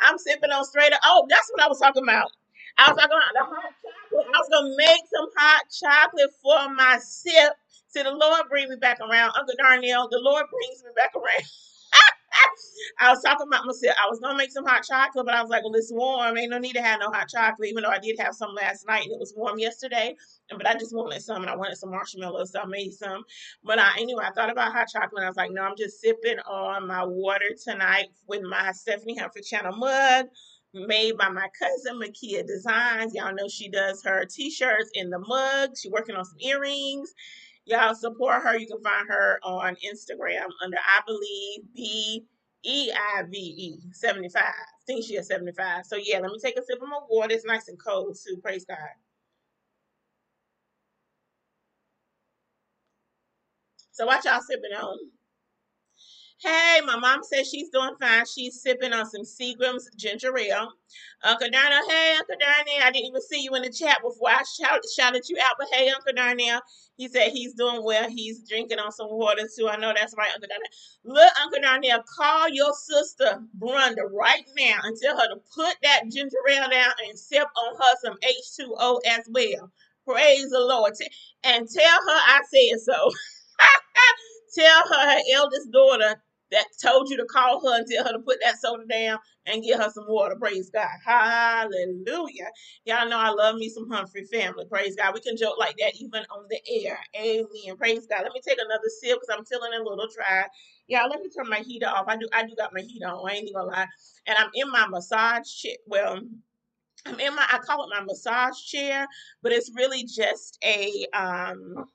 I'm 0.00 0.18
sipping 0.18 0.50
on 0.50 0.64
straight 0.64 0.92
up. 0.92 1.00
Oh, 1.04 1.26
that's 1.28 1.50
what 1.52 1.62
I 1.62 1.68
was 1.68 1.80
talking 1.80 2.04
about. 2.04 2.30
I 2.78 2.90
was 2.92 2.98
about 2.98 3.10
the 3.10 3.44
hot 3.44 3.72
chocolate. 3.82 4.26
I 4.34 4.38
was 4.38 4.48
gonna 4.50 4.74
make 4.76 5.02
some 5.12 5.28
hot 5.36 5.62
chocolate 5.70 6.32
for 6.42 6.74
my 6.74 6.98
sip. 7.00 7.54
See, 7.88 8.02
the 8.02 8.10
Lord 8.12 8.42
bring 8.50 8.68
me 8.68 8.76
back 8.76 8.98
around. 9.00 9.32
Uncle 9.38 9.54
Darnell, 9.58 10.08
the 10.10 10.18
Lord 10.20 10.44
brings 10.50 10.82
me 10.82 10.90
back 10.96 11.12
around. 11.14 11.46
I 13.00 13.10
was 13.10 13.22
talking 13.22 13.46
about 13.48 13.64
myself. 13.66 13.96
I 14.04 14.08
was 14.10 14.20
gonna 14.20 14.38
make 14.38 14.50
some 14.52 14.66
hot 14.66 14.84
chocolate, 14.88 15.26
but 15.26 15.34
I 15.34 15.42
was 15.42 15.50
like, 15.50 15.64
well, 15.64 15.74
it's 15.74 15.92
warm. 15.92 16.36
Ain't 16.38 16.50
no 16.50 16.58
need 16.58 16.74
to 16.74 16.82
have 16.82 17.00
no 17.00 17.10
hot 17.10 17.28
chocolate, 17.28 17.68
even 17.68 17.82
though 17.84 17.90
I 17.90 17.98
did 17.98 18.18
have 18.20 18.34
some 18.34 18.54
last 18.54 18.86
night 18.86 19.04
and 19.04 19.12
it 19.12 19.20
was 19.20 19.34
warm 19.36 19.58
yesterday. 19.58 20.16
But 20.50 20.66
I 20.66 20.74
just 20.74 20.94
wanted 20.94 21.22
some 21.22 21.42
and 21.42 21.50
I 21.50 21.56
wanted 21.56 21.76
some 21.76 21.90
marshmallows, 21.90 22.52
so 22.52 22.60
I 22.60 22.66
made 22.66 22.92
some. 22.94 23.24
But 23.64 23.78
I, 23.78 23.92
anyway, 23.98 24.24
I 24.26 24.32
thought 24.32 24.50
about 24.50 24.72
hot 24.72 24.88
chocolate. 24.92 25.18
And 25.18 25.24
I 25.26 25.28
was 25.30 25.36
like, 25.36 25.52
no, 25.52 25.62
I'm 25.62 25.76
just 25.78 26.00
sipping 26.00 26.38
on 26.40 26.86
my 26.88 27.04
water 27.04 27.56
tonight 27.62 28.08
with 28.28 28.42
my 28.42 28.72
Stephanie 28.72 29.16
Humphrey 29.18 29.42
Channel 29.42 29.76
mug 29.76 30.26
made 30.74 31.18
by 31.18 31.28
my 31.30 31.48
cousin 31.58 32.00
Makia 32.00 32.46
Designs. 32.46 33.14
Y'all 33.14 33.34
know 33.34 33.48
she 33.48 33.68
does 33.68 34.02
her 34.04 34.24
t-shirts 34.26 34.90
and 34.96 35.12
the 35.12 35.20
mugs. 35.20 35.80
She's 35.82 35.92
working 35.92 36.16
on 36.16 36.24
some 36.24 36.38
earrings. 36.40 37.14
Y'all 37.66 37.94
support 37.94 38.42
her. 38.42 38.58
You 38.58 38.66
can 38.66 38.82
find 38.82 39.08
her 39.08 39.40
on 39.44 39.76
Instagram 39.76 40.46
under 40.62 40.78
I 40.78 41.02
believe 41.06 41.62
B 41.74 42.24
E 42.64 42.92
I 42.92 43.22
V 43.24 43.36
E 43.38 43.80
75. 43.92 44.42
I 44.42 44.52
think 44.86 45.04
she 45.06 45.16
is 45.16 45.28
75. 45.28 45.86
So 45.86 45.96
yeah, 45.96 46.20
let 46.20 46.32
me 46.32 46.38
take 46.42 46.58
a 46.58 46.64
sip 46.64 46.82
of 46.82 46.88
my 46.88 47.00
water. 47.10 47.34
It's 47.34 47.46
nice 47.46 47.68
and 47.68 47.78
cold 47.82 48.18
too. 48.24 48.38
Praise 48.42 48.64
God. 48.66 48.78
So 53.92 54.06
watch 54.06 54.24
y'all 54.26 54.40
sipping 54.42 54.72
on? 54.76 54.98
Hey, 56.44 56.82
my 56.84 56.98
mom 56.98 57.22
says 57.24 57.48
she's 57.48 57.70
doing 57.70 57.94
fine. 57.98 58.26
She's 58.26 58.60
sipping 58.60 58.92
on 58.92 59.06
some 59.06 59.22
Seagram's 59.22 59.88
ginger 59.96 60.36
ale. 60.36 60.72
Uncle 61.22 61.48
Darnell, 61.50 61.88
hey, 61.88 62.16
Uncle 62.18 62.36
Darnell. 62.38 62.84
I 62.84 62.90
didn't 62.90 63.06
even 63.06 63.22
see 63.22 63.42
you 63.42 63.54
in 63.54 63.62
the 63.62 63.70
chat 63.70 64.00
before 64.02 64.28
I 64.28 64.42
shout, 64.60 64.82
shouted 64.94 65.22
you 65.26 65.38
out, 65.42 65.54
but 65.58 65.68
hey, 65.72 65.88
Uncle 65.88 66.12
Darnell. 66.14 66.60
He 66.98 67.08
said 67.08 67.30
he's 67.30 67.54
doing 67.54 67.82
well. 67.82 68.10
He's 68.10 68.46
drinking 68.46 68.78
on 68.78 68.92
some 68.92 69.08
water 69.10 69.48
too. 69.56 69.68
I 69.70 69.76
know 69.76 69.94
that's 69.96 70.14
right, 70.18 70.32
Uncle 70.34 70.50
Darnell. 70.50 71.16
Look, 71.16 71.32
Uncle 71.42 71.62
Darnell, 71.62 72.04
call 72.14 72.50
your 72.50 72.74
sister 72.74 73.40
Brenda 73.54 74.02
right 74.12 74.44
now 74.54 74.80
and 74.82 74.98
tell 75.02 75.16
her 75.16 75.28
to 75.28 75.40
put 75.54 75.76
that 75.82 76.02
ginger 76.12 76.36
ale 76.50 76.68
down 76.68 76.92
and 77.08 77.18
sip 77.18 77.48
on 77.56 77.74
her 77.74 77.94
some 78.02 78.18
H2O 78.22 78.98
as 79.06 79.26
well. 79.30 79.72
Praise 80.06 80.50
the 80.50 80.60
Lord. 80.60 80.92
And 81.42 81.66
tell 81.70 81.98
her 82.06 82.20
I 82.28 82.42
said 82.50 82.80
so. 82.80 83.10
tell 84.54 84.88
her 84.88 85.10
her 85.10 85.20
eldest 85.32 85.72
daughter 85.72 86.22
that 86.54 86.66
told 86.82 87.10
you 87.10 87.18
to 87.18 87.26
call 87.26 87.60
her 87.62 87.78
and 87.78 87.86
tell 87.90 88.04
her 88.06 88.12
to 88.14 88.20
put 88.20 88.38
that 88.44 88.58
soda 88.60 88.84
down 88.86 89.18
and 89.46 89.64
get 89.64 89.80
her 89.82 89.90
some 89.90 90.06
water. 90.08 90.36
Praise 90.36 90.70
God. 90.70 90.88
Hallelujah. 91.06 92.50
Y'all 92.86 93.08
know 93.10 93.18
I 93.20 93.30
love 93.30 93.56
me 93.56 93.70
some 93.70 93.90
Humphrey 93.90 94.24
family. 94.26 94.66
Praise 94.70 94.96
God. 94.96 95.14
We 95.14 95.22
can 95.22 95.36
joke 95.38 95.58
like 95.58 95.76
that 95.78 95.94
even 96.00 96.24
on 96.32 96.46
the 96.50 96.60
air. 96.86 96.98
Amen. 97.16 97.78
Praise 97.78 98.06
God. 98.08 98.22
Let 98.24 98.34
me 98.34 98.42
take 98.46 98.58
another 98.60 98.88
sip 99.02 99.20
because 99.20 99.36
I'm 99.38 99.46
feeling 99.46 99.72
a 99.74 99.84
little 99.84 100.08
dry. 100.14 100.46
Y'all, 100.88 101.10
let 101.10 101.20
me 101.22 101.30
turn 101.30 101.48
my 101.50 101.60
heater 101.60 101.88
off. 101.88 102.06
I 102.08 102.16
do 102.18 102.28
I 102.34 102.44
do 102.44 102.54
got 102.56 102.74
my 102.74 102.82
heat 102.82 103.02
on. 103.04 103.28
I 103.30 103.34
ain't 103.34 103.44
even 103.44 103.54
gonna 103.54 103.70
lie. 103.70 103.88
And 104.26 104.38
I'm 104.38 104.50
in 104.54 104.70
my 104.70 104.88
massage 104.88 105.48
chair. 105.50 105.76
Well, 105.86 106.20
I'm 107.06 107.20
in 107.20 107.34
my 107.36 107.46
I 107.50 107.58
call 107.58 107.84
it 107.84 107.94
my 107.98 108.04
massage 108.04 108.60
chair, 108.66 109.06
but 109.42 109.52
it's 109.52 109.72
really 109.76 110.04
just 110.04 110.58
a 110.64 111.06
um 111.14 111.86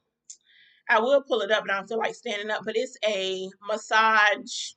I 0.89 0.99
will 0.99 1.21
pull 1.21 1.41
it 1.41 1.51
up, 1.51 1.63
but 1.65 1.73
I 1.73 1.77
don't 1.77 1.87
feel 1.87 1.99
like 1.99 2.15
standing 2.15 2.49
up. 2.51 2.63
But 2.65 2.75
it's 2.77 2.97
a 3.05 3.49
massage 3.67 4.71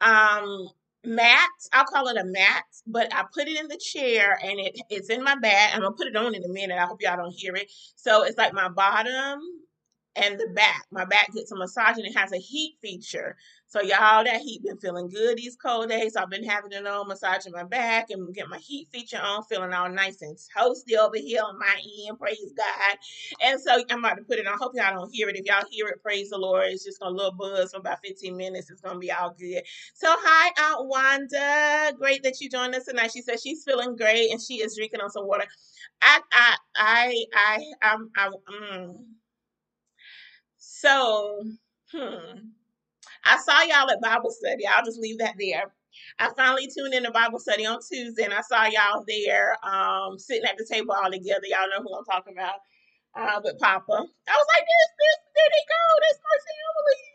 um 0.00 0.68
mat. 1.04 1.48
I'll 1.72 1.84
call 1.84 2.08
it 2.08 2.16
a 2.18 2.24
mat, 2.24 2.64
but 2.86 3.12
I 3.14 3.24
put 3.34 3.48
it 3.48 3.58
in 3.58 3.68
the 3.68 3.78
chair 3.78 4.38
and 4.42 4.60
it 4.60 4.78
it's 4.90 5.10
in 5.10 5.24
my 5.24 5.36
bag. 5.36 5.72
I'm 5.74 5.82
gonna 5.82 5.94
put 5.94 6.08
it 6.08 6.16
on 6.16 6.34
in 6.34 6.44
a 6.44 6.48
minute. 6.48 6.78
I 6.78 6.86
hope 6.86 7.02
y'all 7.02 7.16
don't 7.16 7.34
hear 7.34 7.54
it. 7.56 7.70
So 7.96 8.24
it's 8.24 8.38
like 8.38 8.52
my 8.54 8.68
bottom 8.68 9.40
and 10.16 10.38
the 10.38 10.48
back. 10.54 10.86
My 10.90 11.04
back 11.04 11.32
gets 11.34 11.52
a 11.52 11.56
massage 11.56 11.96
and 11.96 12.06
it 12.06 12.16
has 12.16 12.32
a 12.32 12.38
heat 12.38 12.76
feature. 12.82 13.36
So 13.70 13.82
y'all, 13.82 14.24
that 14.24 14.42
heat 14.42 14.64
been 14.64 14.78
feeling 14.78 15.10
good 15.10 15.38
these 15.38 15.56
cold 15.56 15.90
days. 15.90 16.14
So 16.14 16.22
I've 16.22 16.30
been 16.30 16.44
having 16.44 16.72
it 16.72 16.86
on, 16.86 17.08
massaging 17.08 17.52
my 17.52 17.64
back 17.64 18.10
and 18.10 18.34
get 18.34 18.48
my 18.48 18.58
heat 18.58 18.88
feature 18.92 19.20
on, 19.22 19.44
feeling 19.44 19.74
all 19.74 19.90
nice 19.90 20.22
and 20.22 20.38
toasty 20.56 20.98
over 20.98 21.18
here 21.18 21.42
on 21.44 21.58
my 21.58 21.76
end. 22.08 22.18
Praise 22.18 22.54
God. 22.56 22.98
And 23.42 23.60
so 23.60 23.82
I'm 23.90 24.00
about 24.00 24.16
to 24.16 24.24
put 24.24 24.38
it 24.40 24.48
on. 24.48 24.54
I 24.54 24.58
hope 24.58 24.72
y'all 24.76 24.94
don't 24.94 25.14
hear 25.14 25.30
it. 25.30 25.36
If 25.36 25.46
y'all 25.46 25.64
hear 25.70 25.88
it, 25.88 26.02
praise 26.02 26.30
the 26.30 26.38
Lord. 26.38 26.66
It's 26.68 26.84
just 26.84 27.00
gonna 27.00 27.16
little 27.16 27.32
buzz 27.34 27.72
for 27.72 27.78
about 27.78 28.00
15 28.04 28.36
minutes. 28.36 28.70
It's 28.70 28.82
gonna 28.82 29.00
be 29.00 29.12
all 29.12 29.36
good. 29.38 29.64
So 29.94 30.08
hi, 30.18 30.52
Aunt 30.72 30.88
Wanda. 30.88 31.92
Great 31.98 32.24
that 32.24 32.40
you 32.40 32.50
joined 32.50 32.76
us 32.76 32.86
tonight. 32.86 33.12
She 33.12 33.22
says 33.22 33.42
she's 33.42 33.64
feeling 33.64 33.96
great 33.96 34.32
and 34.32 34.42
she 34.42 34.56
is 34.62 34.76
drinking 34.76 35.02
on 35.02 35.10
some 35.10 35.28
water. 35.28 35.46
I 36.02 36.20
I 36.32 36.56
I 36.76 37.24
I 37.34 37.64
I'm 37.82 38.10
I, 38.16 38.30
mm. 38.52 38.96
So, 40.58 41.44
hmm. 41.92 42.38
I 43.24 43.38
saw 43.38 43.60
y'all 43.62 43.90
at 43.90 44.00
Bible 44.00 44.30
study. 44.30 44.66
I'll 44.66 44.84
just 44.84 45.00
leave 45.00 45.18
that 45.18 45.36
there. 45.38 45.72
I 46.18 46.30
finally 46.36 46.68
tuned 46.68 46.94
in 46.94 47.02
to 47.04 47.10
Bible 47.10 47.38
study 47.38 47.66
on 47.66 47.80
Tuesday 47.82 48.24
and 48.24 48.34
I 48.34 48.42
saw 48.42 48.64
y'all 48.66 49.04
there 49.06 49.56
um, 49.66 50.18
sitting 50.18 50.44
at 50.44 50.56
the 50.56 50.66
table 50.70 50.92
all 50.92 51.10
together. 51.10 51.46
Y'all 51.46 51.68
know 51.68 51.82
who 51.82 51.96
I'm 51.96 52.04
talking 52.04 52.34
about 52.34 52.60
uh, 53.16 53.40
with 53.42 53.58
Papa. 53.58 53.92
I 53.92 54.34
was 54.36 54.48
like, 54.54 54.64
this, 54.64 54.90
this, 54.98 55.18
there 55.34 55.50
they 55.50 55.64
go. 55.66 55.82
That's 56.00 56.20
my 56.22 56.38
family 56.38 57.10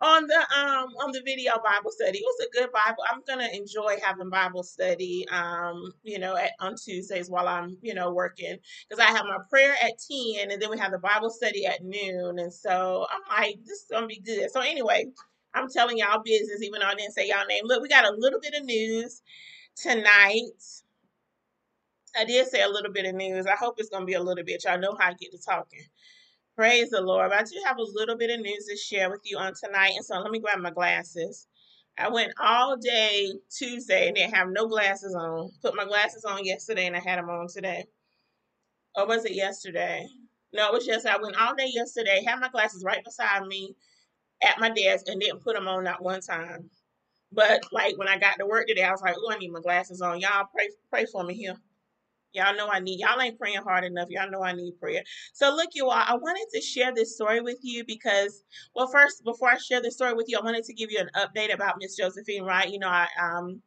on 0.00 0.26
the 0.26 0.36
um 0.36 0.90
on 1.02 1.12
the 1.12 1.22
video 1.24 1.54
Bible 1.64 1.90
study. 1.90 2.18
It 2.18 2.24
was 2.24 2.46
a 2.46 2.50
good 2.52 2.70
Bible. 2.72 3.04
I'm 3.10 3.22
gonna 3.26 3.48
enjoy 3.54 3.96
having 4.02 4.28
Bible 4.30 4.62
study 4.62 5.26
um, 5.30 5.92
you 6.02 6.18
know, 6.18 6.36
at 6.36 6.52
on 6.60 6.74
Tuesdays 6.76 7.30
while 7.30 7.48
I'm, 7.48 7.78
you 7.82 7.94
know, 7.94 8.12
working. 8.12 8.56
Because 8.88 9.04
I 9.04 9.10
have 9.10 9.24
my 9.24 9.38
prayer 9.48 9.74
at 9.82 9.92
10 10.10 10.50
and 10.50 10.60
then 10.60 10.70
we 10.70 10.78
have 10.78 10.92
the 10.92 10.98
Bible 10.98 11.30
study 11.30 11.66
at 11.66 11.82
noon. 11.82 12.38
And 12.38 12.52
so 12.52 13.06
I'm 13.10 13.42
like, 13.42 13.58
this 13.64 13.82
is 13.82 13.86
gonna 13.90 14.06
be 14.06 14.20
good. 14.20 14.50
So 14.50 14.60
anyway, 14.60 15.06
I'm 15.54 15.68
telling 15.70 15.98
y'all 15.98 16.22
business, 16.24 16.62
even 16.62 16.80
though 16.80 16.86
I 16.88 16.94
didn't 16.94 17.14
say 17.14 17.28
y'all 17.28 17.46
name. 17.46 17.64
Look, 17.66 17.82
we 17.82 17.88
got 17.88 18.06
a 18.06 18.16
little 18.16 18.40
bit 18.40 18.54
of 18.54 18.64
news 18.64 19.22
tonight. 19.76 20.50
I 22.16 22.24
did 22.24 22.48
say 22.48 22.62
a 22.62 22.68
little 22.68 22.92
bit 22.92 23.06
of 23.06 23.14
news. 23.14 23.46
I 23.46 23.56
hope 23.56 23.76
it's 23.78 23.90
gonna 23.90 24.06
be 24.06 24.14
a 24.14 24.22
little 24.22 24.44
bit. 24.44 24.64
Y'all 24.64 24.78
know 24.80 24.96
how 24.98 25.10
I 25.10 25.14
get 25.14 25.32
to 25.32 25.38
talking. 25.38 25.80
Praise 26.56 26.90
the 26.90 27.00
Lord. 27.00 27.30
But 27.30 27.40
I 27.40 27.42
do 27.44 27.60
have 27.66 27.78
a 27.78 27.82
little 27.82 28.16
bit 28.16 28.30
of 28.30 28.40
news 28.40 28.66
to 28.66 28.76
share 28.76 29.10
with 29.10 29.22
you 29.24 29.38
on 29.38 29.54
tonight. 29.54 29.92
And 29.96 30.04
so 30.04 30.18
let 30.20 30.30
me 30.30 30.38
grab 30.40 30.58
my 30.60 30.70
glasses. 30.70 31.46
I 31.98 32.08
went 32.08 32.32
all 32.40 32.76
day 32.76 33.32
Tuesday 33.50 34.08
and 34.08 34.16
didn't 34.16 34.34
have 34.34 34.48
no 34.50 34.68
glasses 34.68 35.14
on. 35.14 35.50
Put 35.62 35.76
my 35.76 35.84
glasses 35.84 36.24
on 36.24 36.44
yesterday 36.44 36.86
and 36.86 36.96
I 36.96 37.00
had 37.00 37.18
them 37.18 37.30
on 37.30 37.48
today. 37.48 37.86
Or 38.96 39.06
was 39.06 39.24
it 39.24 39.34
yesterday? 39.34 40.06
No, 40.52 40.68
it 40.68 40.72
was 40.72 40.86
yesterday. 40.86 41.14
I 41.14 41.22
went 41.22 41.40
all 41.40 41.54
day 41.54 41.68
yesterday, 41.72 42.24
had 42.26 42.40
my 42.40 42.48
glasses 42.48 42.84
right 42.84 43.04
beside 43.04 43.46
me 43.46 43.76
at 44.44 44.60
my 44.60 44.70
desk 44.70 45.06
and 45.08 45.20
didn't 45.20 45.42
put 45.42 45.56
them 45.56 45.68
on 45.68 45.84
not 45.84 46.02
one 46.02 46.20
time. 46.20 46.70
But 47.32 47.62
like 47.72 47.98
when 47.98 48.08
I 48.08 48.18
got 48.18 48.38
to 48.38 48.46
work 48.46 48.68
today, 48.68 48.84
I 48.84 48.92
was 48.92 49.02
like, 49.02 49.16
oh, 49.18 49.32
I 49.32 49.38
need 49.38 49.50
my 49.50 49.60
glasses 49.60 50.00
on. 50.00 50.20
Y'all 50.20 50.46
pray 50.52 50.68
pray 50.90 51.06
for 51.06 51.24
me 51.24 51.34
here. 51.34 51.56
Y'all 52.34 52.56
know 52.56 52.68
I 52.68 52.80
need, 52.80 52.98
y'all 52.98 53.20
ain't 53.20 53.38
praying 53.38 53.62
hard 53.62 53.84
enough. 53.84 54.10
Y'all 54.10 54.28
know 54.28 54.42
I 54.42 54.52
need 54.52 54.78
prayer. 54.80 55.04
So, 55.32 55.54
look, 55.54 55.68
you 55.74 55.88
all, 55.88 55.92
I 56.04 56.16
wanted 56.16 56.46
to 56.52 56.60
share 56.60 56.92
this 56.92 57.14
story 57.14 57.40
with 57.40 57.58
you 57.62 57.84
because, 57.86 58.42
well, 58.74 58.88
first, 58.88 59.22
before 59.22 59.50
I 59.50 59.56
share 59.56 59.80
the 59.80 59.92
story 59.92 60.14
with 60.14 60.28
you, 60.28 60.38
I 60.38 60.44
wanted 60.44 60.64
to 60.64 60.74
give 60.74 60.90
you 60.90 60.98
an 60.98 61.10
update 61.14 61.54
about 61.54 61.76
Miss 61.78 61.96
Josephine 61.96 62.42
Wright. 62.42 62.68
You 62.68 62.80
know, 62.80 62.88
I, 62.88 63.06
um, 63.22 63.62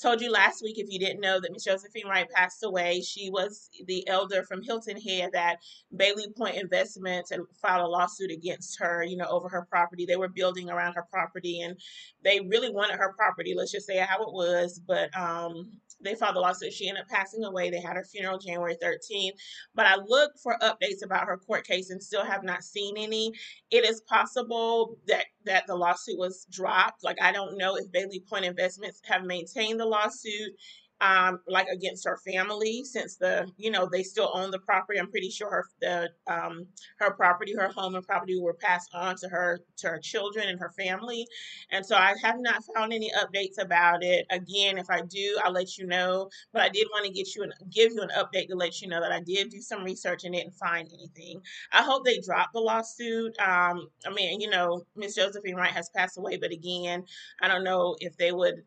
told 0.00 0.20
you 0.20 0.30
last 0.30 0.62
week, 0.62 0.78
if 0.78 0.86
you 0.90 0.98
didn't 0.98 1.20
know, 1.20 1.40
that 1.40 1.52
Miss 1.52 1.64
Josephine 1.64 2.06
Wright 2.08 2.28
passed 2.30 2.62
away. 2.64 3.00
She 3.00 3.30
was 3.30 3.70
the 3.86 4.06
elder 4.08 4.42
from 4.44 4.62
Hilton 4.62 5.00
Head 5.00 5.30
that 5.32 5.58
Bailey 5.94 6.26
Point 6.36 6.56
Investments 6.56 7.30
had 7.30 7.40
filed 7.60 7.84
a 7.84 7.88
lawsuit 7.88 8.30
against 8.30 8.78
her, 8.80 9.02
you 9.02 9.16
know, 9.16 9.26
over 9.26 9.48
her 9.48 9.66
property. 9.70 10.06
They 10.06 10.16
were 10.16 10.28
building 10.28 10.70
around 10.70 10.94
her 10.94 11.06
property 11.10 11.60
and 11.62 11.78
they 12.24 12.40
really 12.40 12.70
wanted 12.70 12.96
her 12.96 13.14
property. 13.16 13.54
Let's 13.56 13.72
just 13.72 13.86
say 13.86 13.98
how 13.98 14.22
it 14.22 14.32
was. 14.32 14.80
But 14.86 15.16
um, 15.18 15.72
they 16.00 16.14
filed 16.14 16.36
a 16.36 16.40
lawsuit. 16.40 16.72
She 16.72 16.88
ended 16.88 17.02
up 17.02 17.08
passing 17.08 17.44
away. 17.44 17.70
They 17.70 17.80
had 17.80 17.96
her 17.96 18.04
funeral 18.04 18.38
January 18.38 18.76
13th. 18.82 19.32
But 19.74 19.86
I 19.86 19.96
looked 19.96 20.38
for 20.40 20.56
updates 20.62 21.04
about 21.04 21.26
her 21.26 21.38
court 21.38 21.66
case 21.66 21.90
and 21.90 22.02
still 22.02 22.24
have 22.24 22.44
not 22.44 22.62
seen 22.62 22.96
any. 22.96 23.32
It 23.70 23.84
is 23.84 24.00
possible 24.02 24.96
that 25.08 25.26
that 25.48 25.66
the 25.66 25.76
lawsuit 25.76 26.18
was 26.18 26.46
dropped. 26.50 27.04
Like 27.04 27.18
I 27.22 27.32
don't 27.32 27.58
know 27.58 27.76
if 27.76 27.90
Bailey 27.92 28.24
Point 28.28 28.44
Investments 28.44 29.00
have 29.06 29.24
maintained 29.24 29.80
the 29.80 29.86
lawsuit 29.86 30.52
um, 31.00 31.40
like 31.46 31.68
against 31.68 32.04
her 32.06 32.18
family 32.18 32.82
since 32.84 33.16
the 33.16 33.50
you 33.56 33.70
know 33.70 33.88
they 33.90 34.02
still 34.02 34.30
own 34.34 34.50
the 34.50 34.58
property. 34.58 34.98
I'm 34.98 35.10
pretty 35.10 35.30
sure 35.30 35.50
her 35.50 35.64
the 35.80 36.10
um, 36.26 36.66
her 36.98 37.12
property, 37.12 37.54
her 37.54 37.68
home 37.68 37.94
and 37.94 38.06
property 38.06 38.40
were 38.40 38.54
passed 38.54 38.90
on 38.94 39.16
to 39.16 39.28
her 39.28 39.60
to 39.78 39.88
her 39.88 39.98
children 39.98 40.48
and 40.48 40.58
her 40.60 40.70
family, 40.70 41.26
and 41.70 41.84
so 41.84 41.96
I 41.96 42.14
have 42.22 42.36
not 42.40 42.62
found 42.74 42.92
any 42.92 43.10
updates 43.12 43.58
about 43.62 44.02
it. 44.02 44.26
Again, 44.30 44.78
if 44.78 44.90
I 44.90 45.02
do, 45.02 45.38
I'll 45.44 45.52
let 45.52 45.78
you 45.78 45.86
know. 45.86 46.28
But 46.52 46.62
I 46.62 46.68
did 46.68 46.86
want 46.92 47.06
to 47.06 47.12
get 47.12 47.34
you 47.34 47.42
and 47.42 47.52
give 47.70 47.92
you 47.92 48.02
an 48.02 48.10
update 48.16 48.48
to 48.48 48.56
let 48.56 48.80
you 48.80 48.88
know 48.88 49.00
that 49.00 49.12
I 49.12 49.20
did 49.20 49.50
do 49.50 49.60
some 49.60 49.84
research 49.84 50.24
and 50.24 50.34
didn't 50.34 50.54
find 50.54 50.88
anything. 50.92 51.40
I 51.72 51.82
hope 51.82 52.04
they 52.04 52.18
drop 52.18 52.50
the 52.52 52.60
lawsuit. 52.60 53.38
Um, 53.38 53.88
I 54.06 54.10
mean, 54.14 54.40
you 54.40 54.50
know, 54.50 54.82
Miss 54.96 55.14
Josephine 55.14 55.54
Wright 55.56 55.70
has 55.72 55.90
passed 55.90 56.18
away, 56.18 56.36
but 56.36 56.52
again, 56.52 57.04
I 57.40 57.48
don't 57.48 57.64
know 57.64 57.96
if 58.00 58.16
they 58.16 58.32
would 58.32 58.62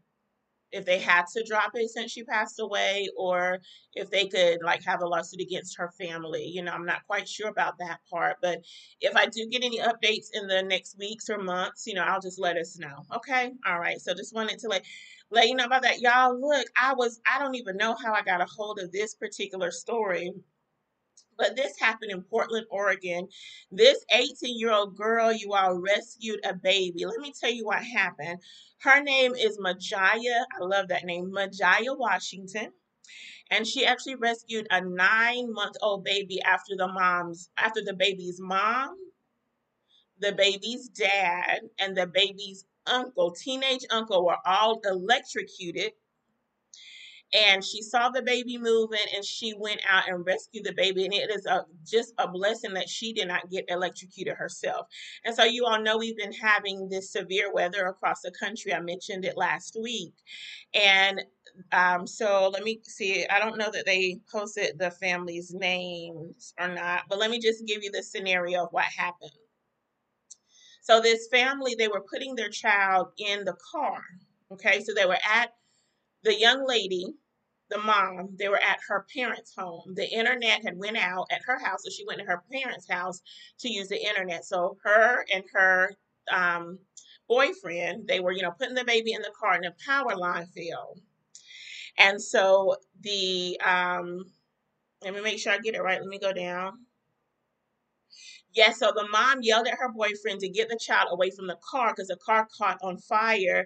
if 0.72 0.86
they 0.86 1.00
had 1.00 1.26
to 1.28 1.44
drop 1.48 1.72
it 1.76 1.90
since 1.90 2.12
she 2.12 2.24
passed 2.24 2.60
away 2.60 3.08
or 3.18 3.60
if 3.94 4.10
they 4.10 4.28
could 4.28 4.60
like 4.64 4.84
have 4.84 5.02
a 5.02 5.08
lawsuit 5.08 5.42
against 5.42 5.78
her 5.78 5.92
family 6.00 6.46
you 6.46 6.62
know 6.62 6.72
i'm 6.72 6.86
not 6.86 7.06
quite 7.08 7.28
sure 7.28 7.50
about 7.50 7.78
that 7.78 8.00
part 8.10 8.38
but 8.42 8.60
if 9.02 9.16
i 9.16 9.26
do 9.26 9.48
get 9.48 9.64
any 9.64 9.80
updates 9.80 10.28
in 10.34 10.48
the 10.48 10.62
next 10.64 10.98
weeks 10.98 11.30
or 11.30 11.38
months 11.38 11.86
you 11.88 11.94
know 11.94 12.04
i'll 12.04 12.22
just 12.22 12.40
let 12.40 12.58
us 12.58 12.78
know 12.80 13.04
okay? 13.16 13.52
All 13.66 13.80
right 13.80 14.00
so 14.00 14.14
just 14.14 14.34
wanted 14.34 14.60
to 14.60 14.68
let 14.68 14.84
let 15.34 15.48
you 15.48 15.56
know 15.56 15.64
about 15.66 15.84
that. 15.84 16.02
Y'all 16.02 16.40
look 16.40 16.68
i 16.80 16.94
was 16.94 17.20
i 17.32 17.40
don't 17.40 17.56
even 17.56 17.78
know 17.78 17.96
how 18.04 18.14
i 18.14 18.22
got 18.22 18.42
a 18.42 18.46
hold 18.46 18.80
of 18.80 18.92
this 18.92 19.16
particular 19.16 19.72
story 19.72 20.34
but 21.42 21.56
this 21.56 21.80
happened 21.80 22.12
in 22.12 22.22
Portland, 22.22 22.68
Oregon. 22.70 23.28
This 23.72 24.06
18 24.14 24.60
year 24.60 24.72
old 24.72 24.96
girl, 24.96 25.34
you 25.34 25.54
all 25.54 25.74
rescued 25.74 26.40
a 26.46 26.54
baby. 26.54 27.04
Let 27.04 27.20
me 27.20 27.34
tell 27.38 27.50
you 27.52 27.66
what 27.66 27.84
happened. 27.84 28.40
Her 28.82 29.02
name 29.02 29.34
is 29.34 29.58
Majiah. 29.58 30.46
I 30.62 30.64
love 30.64 30.90
that 30.90 31.04
name, 31.04 31.32
Majiah 31.32 31.98
Washington. 31.98 32.72
And 33.50 33.66
she 33.66 33.88
actually 33.88 34.16
rescued 34.16 34.68
a 34.70 34.82
nine 34.82 35.52
month 35.52 35.78
old 35.82 36.04
baby 36.04 36.40
after 36.44 36.76
the 36.78 36.88
mom's, 36.88 37.50
after 37.58 37.82
the 37.84 37.96
baby's 37.96 38.40
mom, 38.40 38.96
the 40.20 40.34
baby's 40.34 40.90
dad, 40.90 41.62
and 41.80 41.98
the 41.98 42.06
baby's 42.06 42.66
uncle, 42.86 43.32
teenage 43.32 43.86
uncle, 43.90 44.24
were 44.24 44.38
all 44.46 44.80
electrocuted 44.86 45.92
and 47.34 47.64
she 47.64 47.82
saw 47.82 48.10
the 48.10 48.22
baby 48.22 48.58
moving 48.58 49.00
and 49.16 49.24
she 49.24 49.54
went 49.58 49.82
out 49.90 50.08
and 50.08 50.26
rescued 50.26 50.66
the 50.66 50.74
baby 50.74 51.06
and 51.06 51.14
it 51.14 51.30
is 51.32 51.46
a 51.46 51.66
just 51.86 52.14
a 52.18 52.28
blessing 52.28 52.74
that 52.74 52.90
she 52.90 53.14
did 53.14 53.28
not 53.28 53.50
get 53.50 53.66
electrocuted 53.70 54.36
herself. 54.36 54.88
And 55.26 55.36
so 55.36 55.44
you 55.44 55.66
all 55.66 55.82
know 55.82 55.98
we've 55.98 56.18
been 56.18 56.34
having 56.34 56.90
this 56.90 57.12
severe 57.12 57.54
weather 57.54 57.86
across 57.86 58.22
the 58.22 58.32
country. 58.32 58.74
I 58.74 58.82
mentioned 58.82 59.26
it 59.26 59.38
last 59.38 59.78
week. 59.82 60.14
And 60.74 61.22
um, 61.74 62.08
so 62.08 62.50
let 62.54 62.64
me 62.64 62.80
see 62.84 63.26
i 63.30 63.38
don't 63.38 63.58
know 63.58 63.70
that 63.72 63.86
they 63.86 64.18
posted 64.32 64.80
the 64.80 64.90
family's 64.90 65.54
names 65.54 66.54
or 66.58 66.70
not 66.70 67.04
but 67.10 67.20
let 67.20 67.30
me 67.30 67.40
just 67.40 67.66
give 67.66 67.84
you 67.84 67.92
the 67.92 68.02
scenario 68.04 68.64
of 68.64 68.70
what 68.72 68.86
happened. 68.86 69.32
So 70.82 71.02
this 71.02 71.28
family 71.30 71.76
they 71.76 71.90
were 71.90 72.06
putting 72.10 72.36
their 72.36 72.50
child 72.50 73.10
in 73.18 73.44
the 73.44 73.56
car 73.72 74.02
okay? 74.52 74.82
So 74.82 74.94
they 74.94 75.06
were 75.06 75.18
at 75.30 75.54
the 76.24 76.38
young 76.38 76.68
lady 76.68 77.06
the 77.72 77.80
mom 77.80 78.36
they 78.40 78.50
were 78.50 78.62
at 78.62 78.80
her 78.90 79.06
parents 79.16 79.54
home. 79.58 79.96
The 79.96 80.10
internet 80.10 80.64
had 80.66 80.78
went 80.78 80.98
out 80.98 81.28
at 81.32 81.42
her 81.48 81.60
house 81.60 81.82
so 81.86 81.92
she 81.92 82.06
went 82.08 82.20
to 82.22 82.28
her 82.28 82.44
parents 82.54 82.90
house 82.92 83.22
to 83.62 83.74
use 83.74 83.90
the 83.90 84.04
internet. 84.06 84.46
So 84.46 84.78
her 84.86 85.26
and 85.34 85.46
her 85.54 85.94
um, 86.32 86.80
boyfriend 87.30 88.08
they 88.08 88.22
were 88.22 88.34
you 88.34 88.44
know 88.44 88.52
putting 88.52 88.76
the 88.76 88.86
baby 88.86 89.14
in 89.14 89.22
the 89.24 89.34
car 89.40 89.54
and 89.56 89.66
the 89.66 89.74
power 89.88 90.16
line 90.18 90.48
fell 90.48 90.96
and 91.98 92.22
so 92.22 92.76
the 93.02 93.60
um 93.66 94.26
let 95.04 95.14
me 95.14 95.22
make 95.22 95.40
sure 95.40 95.54
i 95.54 95.60
get 95.60 95.76
it 95.76 95.82
right. 95.82 96.00
Let 96.00 96.10
me 96.10 96.20
go 96.20 96.34
down. 96.34 96.74
Yes, 98.54 98.80
so 98.80 98.92
the 98.94 99.08
mom 99.10 99.40
yelled 99.44 99.68
at 99.68 99.78
her 99.80 99.90
boyfriend 99.92 100.42
to 100.42 100.50
get 100.50 100.70
the 100.70 100.78
child 100.80 101.10
away 101.12 101.32
from 101.32 101.48
the 101.48 101.58
car 101.70 101.92
because 101.94 102.08
the 102.10 102.18
car 102.18 102.48
caught 102.58 102.78
on 102.82 102.98
fire 102.98 103.66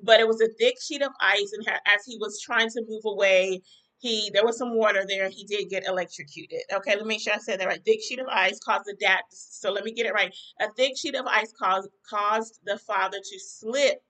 but 0.00 0.20
it 0.20 0.26
was 0.26 0.40
a 0.40 0.48
thick 0.48 0.76
sheet 0.80 1.02
of 1.02 1.12
ice, 1.20 1.52
and 1.52 1.66
as 1.68 2.04
he 2.06 2.16
was 2.18 2.40
trying 2.40 2.70
to 2.70 2.84
move 2.88 3.02
away, 3.04 3.62
he 3.98 4.30
there 4.34 4.44
was 4.44 4.58
some 4.58 4.74
water 4.74 5.04
there. 5.06 5.28
He 5.28 5.44
did 5.44 5.70
get 5.70 5.86
electrocuted. 5.86 6.60
Okay, 6.72 6.96
let 6.96 7.02
me 7.02 7.08
make 7.14 7.20
sure 7.20 7.34
I 7.34 7.38
said 7.38 7.60
that 7.60 7.68
right. 7.68 7.84
Thick 7.84 8.02
sheet 8.02 8.18
of 8.18 8.26
ice 8.28 8.58
caused 8.58 8.86
the 8.86 8.96
dad. 8.98 9.20
So 9.30 9.70
let 9.70 9.84
me 9.84 9.92
get 9.92 10.06
it 10.06 10.12
right. 10.12 10.34
A 10.60 10.68
thick 10.76 10.96
sheet 10.96 11.14
of 11.14 11.26
ice 11.26 11.52
caused 11.52 11.88
caused 12.08 12.58
the 12.64 12.78
father 12.78 13.18
to 13.18 13.38
slip 13.38 14.02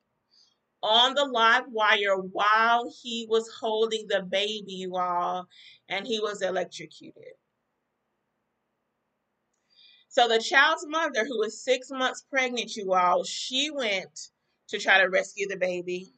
on 0.82 1.14
the 1.14 1.24
live 1.24 1.64
wire 1.68 2.16
while 2.16 2.90
he 3.02 3.26
was 3.28 3.48
holding 3.60 4.06
the 4.08 4.22
baby, 4.22 4.86
while 4.88 5.46
and 5.88 6.06
he 6.06 6.20
was 6.20 6.42
electrocuted. 6.42 7.34
So 10.08 10.28
the 10.28 10.38
child's 10.38 10.86
mother, 10.86 11.24
who 11.24 11.38
was 11.38 11.62
six 11.62 11.90
months 11.90 12.24
pregnant, 12.28 12.76
you 12.76 12.92
all, 12.92 13.24
she 13.24 13.70
went 13.70 14.30
to 14.72 14.78
try 14.78 14.98
to 15.02 15.10
rescue 15.10 15.46
the 15.46 15.56
baby. 15.56 16.14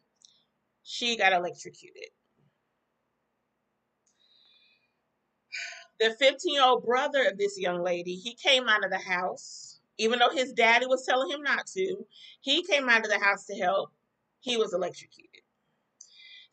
She 0.84 1.16
got 1.16 1.32
electrocuted. 1.32 2.08
The 5.98 6.10
15 6.18 6.54
year 6.54 6.64
old 6.64 6.84
brother 6.84 7.24
of 7.24 7.36
this 7.36 7.58
young 7.58 7.82
lady, 7.82 8.14
he 8.14 8.34
came 8.34 8.68
out 8.68 8.84
of 8.84 8.90
the 8.92 8.98
house, 8.98 9.80
even 9.98 10.20
though 10.20 10.30
his 10.30 10.52
daddy 10.52 10.86
was 10.86 11.04
telling 11.04 11.30
him 11.30 11.42
not 11.42 11.66
to. 11.68 12.06
He 12.40 12.62
came 12.62 12.88
out 12.88 13.04
of 13.04 13.10
the 13.10 13.18
house 13.18 13.44
to 13.46 13.54
help. 13.56 13.90
He 14.40 14.56
was 14.56 14.72
electrocuted. 14.72 15.33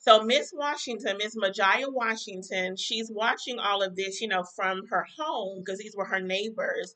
So 0.01 0.24
Miss 0.24 0.51
Washington, 0.51 1.17
Miss 1.17 1.36
Majiah 1.36 1.93
Washington, 1.93 2.75
she's 2.75 3.12
watching 3.12 3.60
all 3.60 3.84
of 3.84 3.96
this, 3.96 4.20
you 4.20 4.27
know, 4.27 4.43
from 4.55 4.88
her 4.88 5.05
home 5.20 5.60
because 5.60 5.77
these 5.77 5.96
were 5.96 6.05
her 6.05 6.20
neighbors. 6.20 6.96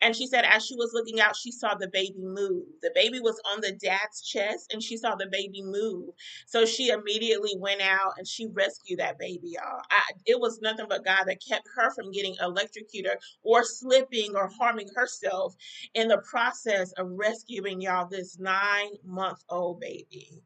And 0.00 0.16
she 0.16 0.26
said 0.26 0.46
as 0.46 0.64
she 0.64 0.74
was 0.74 0.92
looking 0.94 1.20
out, 1.20 1.36
she 1.36 1.52
saw 1.52 1.74
the 1.74 1.88
baby 1.88 2.16
move. 2.18 2.64
The 2.80 2.92
baby 2.94 3.20
was 3.20 3.38
on 3.52 3.60
the 3.60 3.72
dad's 3.72 4.22
chest 4.22 4.72
and 4.72 4.82
she 4.82 4.96
saw 4.96 5.16
the 5.16 5.28
baby 5.30 5.62
move. 5.62 6.08
So 6.46 6.64
she 6.64 6.88
immediately 6.88 7.52
went 7.58 7.82
out 7.82 8.14
and 8.16 8.26
she 8.26 8.46
rescued 8.46 9.00
that 9.00 9.18
baby, 9.18 9.50
y'all. 9.50 9.82
I, 9.90 10.02
it 10.24 10.40
was 10.40 10.58
nothing 10.62 10.86
but 10.88 11.04
God 11.04 11.24
that 11.26 11.44
kept 11.46 11.68
her 11.76 11.92
from 11.94 12.10
getting 12.10 12.36
electrocuted 12.40 13.18
or 13.42 13.64
slipping 13.64 14.34
or 14.34 14.48
harming 14.58 14.88
herself 14.96 15.54
in 15.92 16.08
the 16.08 16.22
process 16.30 16.92
of 16.92 17.06
rescuing 17.10 17.82
y'all 17.82 18.08
this 18.08 18.38
nine 18.38 18.92
month 19.04 19.44
old 19.50 19.78
baby. 19.80 20.42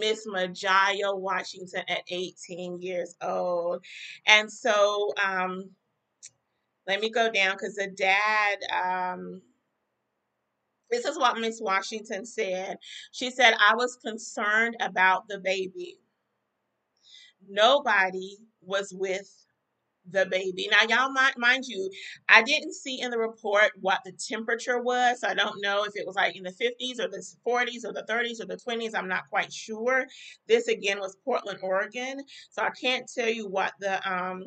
Miss 0.00 0.26
Majiah 0.26 1.16
Washington 1.16 1.82
at 1.88 2.02
18 2.08 2.80
years 2.82 3.14
old. 3.22 3.84
And 4.26 4.50
so 4.50 5.12
um, 5.24 5.70
let 6.86 7.00
me 7.00 7.10
go 7.10 7.30
down 7.30 7.52
because 7.52 7.76
the 7.76 7.88
dad, 7.88 8.58
um, 8.72 9.42
this 10.90 11.04
is 11.04 11.18
what 11.18 11.38
Miss 11.38 11.60
Washington 11.60 12.26
said. 12.26 12.78
She 13.12 13.30
said, 13.30 13.54
I 13.60 13.76
was 13.76 13.96
concerned 13.96 14.76
about 14.80 15.28
the 15.28 15.38
baby. 15.38 15.98
Nobody 17.48 18.38
was 18.60 18.92
with 18.92 19.30
the 20.12 20.26
baby. 20.26 20.68
Now, 20.70 20.88
y'all 20.88 21.12
mind, 21.12 21.34
mind 21.36 21.64
you, 21.66 21.90
I 22.28 22.42
didn't 22.42 22.74
see 22.74 23.00
in 23.00 23.10
the 23.10 23.18
report 23.18 23.72
what 23.80 24.00
the 24.04 24.12
temperature 24.12 24.80
was. 24.82 25.20
So 25.20 25.28
I 25.28 25.34
don't 25.34 25.60
know 25.60 25.84
if 25.84 25.92
it 25.96 26.06
was 26.06 26.16
like 26.16 26.36
in 26.36 26.42
the 26.42 26.50
50s 26.50 27.00
or 27.00 27.08
the 27.08 27.24
40s 27.46 27.84
or 27.84 27.92
the 27.92 28.04
30s 28.08 28.40
or 28.40 28.46
the 28.46 28.56
20s. 28.56 28.94
I'm 28.94 29.08
not 29.08 29.28
quite 29.28 29.52
sure. 29.52 30.06
This 30.46 30.68
again 30.68 30.98
was 30.98 31.16
Portland, 31.24 31.58
Oregon. 31.62 32.22
So 32.50 32.62
I 32.62 32.70
can't 32.70 33.10
tell 33.12 33.28
you 33.28 33.48
what 33.48 33.72
the 33.80 34.00
um 34.10 34.44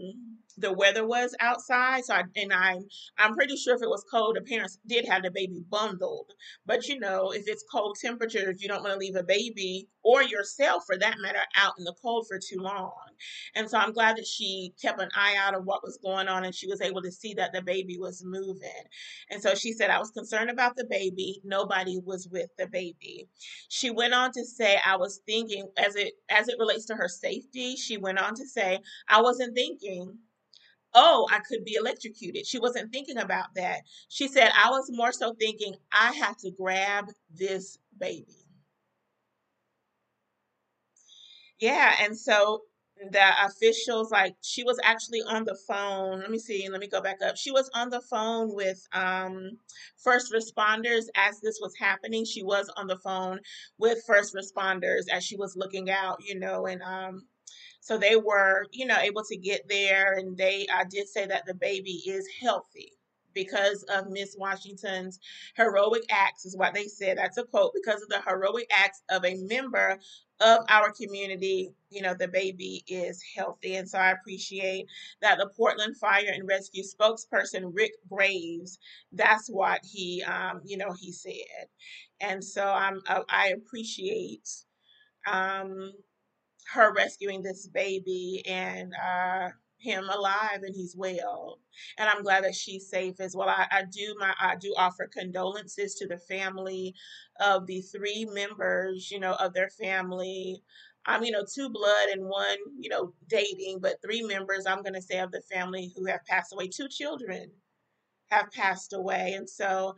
the 0.57 0.73
weather 0.73 1.05
was 1.05 1.35
outside. 1.39 2.05
So 2.05 2.13
I, 2.15 2.23
and 2.35 2.53
I'm 2.53 2.87
I'm 3.17 3.35
pretty 3.35 3.57
sure 3.57 3.75
if 3.75 3.81
it 3.81 3.89
was 3.89 4.05
cold, 4.09 4.35
the 4.35 4.41
parents 4.41 4.79
did 4.87 5.05
have 5.07 5.23
the 5.23 5.31
baby 5.31 5.63
bundled. 5.69 6.31
But 6.65 6.87
you 6.87 6.99
know, 6.99 7.31
if 7.31 7.43
it's 7.47 7.63
cold 7.71 7.97
temperatures, 8.01 8.61
you 8.61 8.67
don't 8.67 8.83
want 8.83 8.93
to 8.93 8.99
leave 8.99 9.15
a 9.15 9.23
baby 9.23 9.87
or 10.03 10.21
yourself 10.21 10.83
for 10.85 10.97
that 10.97 11.17
matter 11.21 11.39
out 11.55 11.73
in 11.77 11.85
the 11.85 11.95
cold 12.01 12.27
for 12.27 12.39
too 12.39 12.59
long. 12.59 12.93
And 13.55 13.69
so 13.69 13.77
I'm 13.77 13.93
glad 13.93 14.17
that 14.17 14.27
she 14.27 14.73
kept 14.81 15.01
an 15.01 15.09
eye 15.15 15.35
out 15.39 15.55
of 15.55 15.65
what 15.65 15.83
was 15.83 15.97
going 16.03 16.27
on 16.27 16.43
and 16.43 16.53
she 16.53 16.67
was 16.67 16.81
able 16.81 17.01
to 17.01 17.11
see 17.11 17.33
that 17.35 17.53
the 17.53 17.61
baby 17.61 17.97
was 17.97 18.23
moving. 18.25 18.69
And 19.29 19.41
so 19.41 19.55
she 19.55 19.73
said, 19.73 19.89
I 19.89 19.99
was 19.99 20.11
concerned 20.11 20.49
about 20.49 20.75
the 20.75 20.85
baby. 20.85 21.41
Nobody 21.43 21.99
was 22.03 22.27
with 22.29 22.49
the 22.57 22.67
baby. 22.67 23.27
She 23.69 23.89
went 23.91 24.13
on 24.13 24.31
to 24.33 24.45
say, 24.45 24.77
I 24.85 24.97
was 24.97 25.21
thinking 25.25 25.69
as 25.77 25.95
it 25.95 26.13
as 26.29 26.47
it 26.47 26.59
relates 26.59 26.85
to 26.85 26.95
her 26.95 27.07
safety, 27.07 27.75
she 27.75 27.97
went 27.97 28.19
on 28.19 28.35
to 28.35 28.45
say, 28.45 28.79
I 29.07 29.21
wasn't 29.21 29.55
thinking 29.55 30.17
oh, 30.95 31.27
I 31.31 31.39
could 31.39 31.65
be 31.65 31.75
electrocuted. 31.75 32.45
She 32.47 32.59
wasn't 32.59 32.91
thinking 32.91 33.17
about 33.17 33.55
that. 33.55 33.81
She 34.09 34.27
said, 34.27 34.51
I 34.55 34.69
was 34.69 34.89
more 34.91 35.11
so 35.11 35.33
thinking, 35.33 35.75
I 35.91 36.13
have 36.13 36.37
to 36.37 36.51
grab 36.51 37.05
this 37.33 37.77
baby. 37.99 38.35
Yeah, 41.59 41.93
and 42.01 42.17
so 42.17 42.63
the 43.11 43.45
officials 43.45 44.11
like 44.11 44.35
she 44.41 44.63
was 44.63 44.79
actually 44.83 45.21
on 45.23 45.43
the 45.43 45.57
phone 45.67 46.19
let 46.19 46.29
me 46.31 46.37
see 46.39 46.69
let 46.69 46.79
me 46.79 46.87
go 46.87 47.01
back 47.01 47.17
up 47.25 47.35
she 47.35 47.51
was 47.51 47.69
on 47.73 47.89
the 47.89 47.99
phone 47.99 48.53
with 48.55 48.87
um 48.93 49.49
first 49.97 50.31
responders 50.31 51.05
as 51.15 51.41
this 51.41 51.59
was 51.61 51.73
happening 51.77 52.23
she 52.23 52.43
was 52.43 52.69
on 52.77 52.87
the 52.87 52.97
phone 52.99 53.39
with 53.77 54.01
first 54.07 54.33
responders 54.35 55.03
as 55.11 55.23
she 55.23 55.35
was 55.35 55.57
looking 55.57 55.89
out 55.89 56.17
you 56.25 56.39
know 56.39 56.65
and 56.67 56.81
um 56.83 57.23
so 57.81 57.97
they 57.97 58.15
were 58.15 58.65
you 58.71 58.85
know 58.85 58.97
able 58.97 59.23
to 59.23 59.37
get 59.37 59.67
there 59.69 60.13
and 60.17 60.37
they 60.37 60.67
i 60.73 60.83
did 60.83 61.07
say 61.07 61.25
that 61.25 61.45
the 61.45 61.53
baby 61.55 62.03
is 62.07 62.27
healthy 62.41 62.93
because 63.33 63.83
of 63.83 64.09
Miss 64.09 64.35
Washington's 64.37 65.19
heroic 65.55 66.03
acts, 66.09 66.45
is 66.45 66.57
what 66.57 66.73
they 66.73 66.85
said. 66.85 67.17
That's 67.17 67.37
a 67.37 67.43
quote. 67.43 67.73
Because 67.73 68.01
of 68.01 68.09
the 68.09 68.21
heroic 68.27 68.67
acts 68.71 69.03
of 69.09 69.25
a 69.25 69.35
member 69.35 69.99
of 70.41 70.65
our 70.69 70.91
community, 70.91 71.71
you 71.89 72.01
know, 72.01 72.13
the 72.13 72.27
baby 72.27 72.83
is 72.87 73.23
healthy. 73.35 73.75
And 73.75 73.89
so 73.89 73.97
I 73.99 74.11
appreciate 74.11 74.87
that 75.21 75.37
the 75.37 75.49
Portland 75.55 75.97
Fire 75.97 76.31
and 76.33 76.47
Rescue 76.47 76.83
spokesperson, 76.83 77.71
Rick 77.73 77.93
Graves, 78.09 78.79
that's 79.13 79.47
what 79.49 79.81
he, 79.85 80.23
um, 80.23 80.61
you 80.65 80.77
know, 80.77 80.93
he 80.99 81.11
said. 81.11 81.67
And 82.21 82.43
so 82.43 82.65
I'm, 82.65 83.01
I 83.29 83.49
appreciate 83.49 84.49
um, 85.31 85.93
her 86.73 86.93
rescuing 86.93 87.41
this 87.43 87.67
baby 87.67 88.43
and, 88.47 88.93
uh, 88.95 89.49
him 89.79 90.09
alive 90.09 90.61
and 90.63 90.73
he's 90.73 90.95
well 90.95 91.59
and 91.97 92.09
i'm 92.09 92.23
glad 92.23 92.45
that 92.45 92.55
she's 92.55 92.89
safe 92.89 93.19
as 93.19 93.35
well 93.35 93.49
I, 93.49 93.67
I, 93.69 93.83
do 93.83 94.15
my 94.17 94.33
i 94.39 94.55
do 94.55 94.73
offer 94.77 95.09
condolences 95.11 95.95
to 95.95 96.07
the 96.07 96.17
family 96.17 96.95
of 97.41 97.67
the 97.67 97.81
three 97.81 98.25
members 98.31 99.11
you 99.11 99.19
know 99.19 99.33
of 99.33 99.53
their 99.53 99.69
family 99.69 100.61
um, 101.05 101.23
you 101.23 101.31
know, 101.31 101.45
two 101.45 101.69
blood 101.69 102.09
and 102.13 102.25
one, 102.25 102.57
you 102.79 102.89
know, 102.89 103.13
dating, 103.27 103.79
but 103.81 104.01
three 104.01 104.21
members, 104.23 104.65
I'm 104.65 104.83
to 104.83 105.01
say, 105.01 105.19
of 105.19 105.31
the 105.31 105.41
family 105.51 105.91
who 105.95 106.05
have 106.05 106.25
passed 106.25 106.53
away. 106.53 106.69
Two 106.69 106.87
children 106.87 107.51
have 108.31 108.51
passed 108.51 108.93
away. 108.93 109.33
And 109.33 109.49
so 109.49 109.95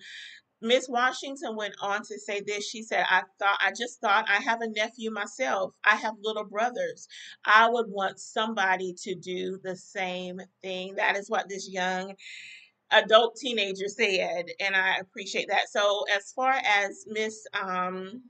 Miss 0.62 0.90
Washington 0.90 1.56
went 1.56 1.76
on 1.82 2.04
to 2.04 2.20
say 2.20 2.42
this. 2.42 2.68
She 2.70 2.84
said, 2.84 3.06
I 3.10 3.24
thought, 3.40 3.60
I 3.62 3.72
just 3.78 4.02
thought 4.02 4.30
I 4.30 4.42
have 4.42 4.62
a 4.62 4.70
nephew 4.70 5.12
myself. 5.12 5.74
I 5.84 5.96
have 5.96 6.16
little 6.24 6.46
brothers. 6.46 7.08
I 7.46 7.70
would 7.70 7.88
want 7.90 8.20
somebody 8.20 8.94
to 9.04 9.16
do 9.16 9.60
the 9.64 9.76
same 9.76 10.42
thing. 10.64 10.96
That 10.96 11.18
is 11.18 11.30
what 11.30 11.50
this 11.50 11.70
young 11.72 12.16
adult 12.92 13.38
teenager 13.38 13.88
said. 13.88 14.46
And 14.60 14.76
I 14.76 14.98
appreciate 14.98 15.50
that. 15.50 15.70
So, 15.70 16.06
as 16.16 16.32
far 16.34 16.52
as 16.54 17.06
Miss, 17.08 17.46
um, 17.62 18.24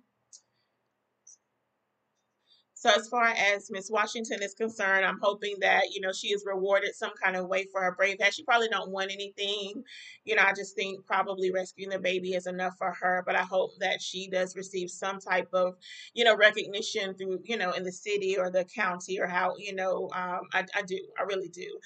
so 2.85 2.91
as 2.95 3.07
far 3.07 3.25
as 3.25 3.71
Miss 3.71 3.89
Washington 3.89 4.43
is 4.43 4.53
concerned, 4.53 5.05
I'm 5.05 5.17
hoping 5.19 5.55
that 5.61 5.91
you 5.91 6.01
know 6.01 6.11
she 6.11 6.27
is 6.27 6.43
rewarded 6.45 6.93
some 6.93 7.13
kind 7.21 7.35
of 7.35 7.47
way 7.47 7.65
for 7.71 7.81
her 7.81 7.95
brave 7.95 8.17
act. 8.21 8.35
She 8.35 8.43
probably 8.43 8.67
don't 8.67 8.91
want 8.91 9.11
anything, 9.11 9.83
you 10.23 10.35
know. 10.35 10.43
I 10.45 10.53
just 10.53 10.75
think 10.75 11.03
probably 11.07 11.49
rescuing 11.49 11.89
the 11.89 11.97
baby 11.97 12.35
is 12.35 12.45
enough 12.45 12.77
for 12.77 12.91
her. 12.91 13.23
But 13.25 13.35
I 13.35 13.41
hope 13.41 13.71
that 13.79 14.03
she 14.03 14.27
does 14.27 14.55
receive 14.55 14.91
some 14.91 15.19
type 15.19 15.49
of, 15.51 15.77
you 16.13 16.23
know, 16.23 16.37
recognition 16.37 17.15
through 17.15 17.39
you 17.45 17.57
know 17.57 17.71
in 17.71 17.83
the 17.83 17.91
city 17.91 18.37
or 18.37 18.51
the 18.51 18.65
county 18.65 19.19
or 19.19 19.25
how 19.25 19.55
you 19.57 19.73
know. 19.73 20.07
Um, 20.13 20.41
I, 20.53 20.65
I 20.75 20.83
do, 20.83 20.99
I 21.19 21.23
really 21.23 21.49
do. 21.49 21.79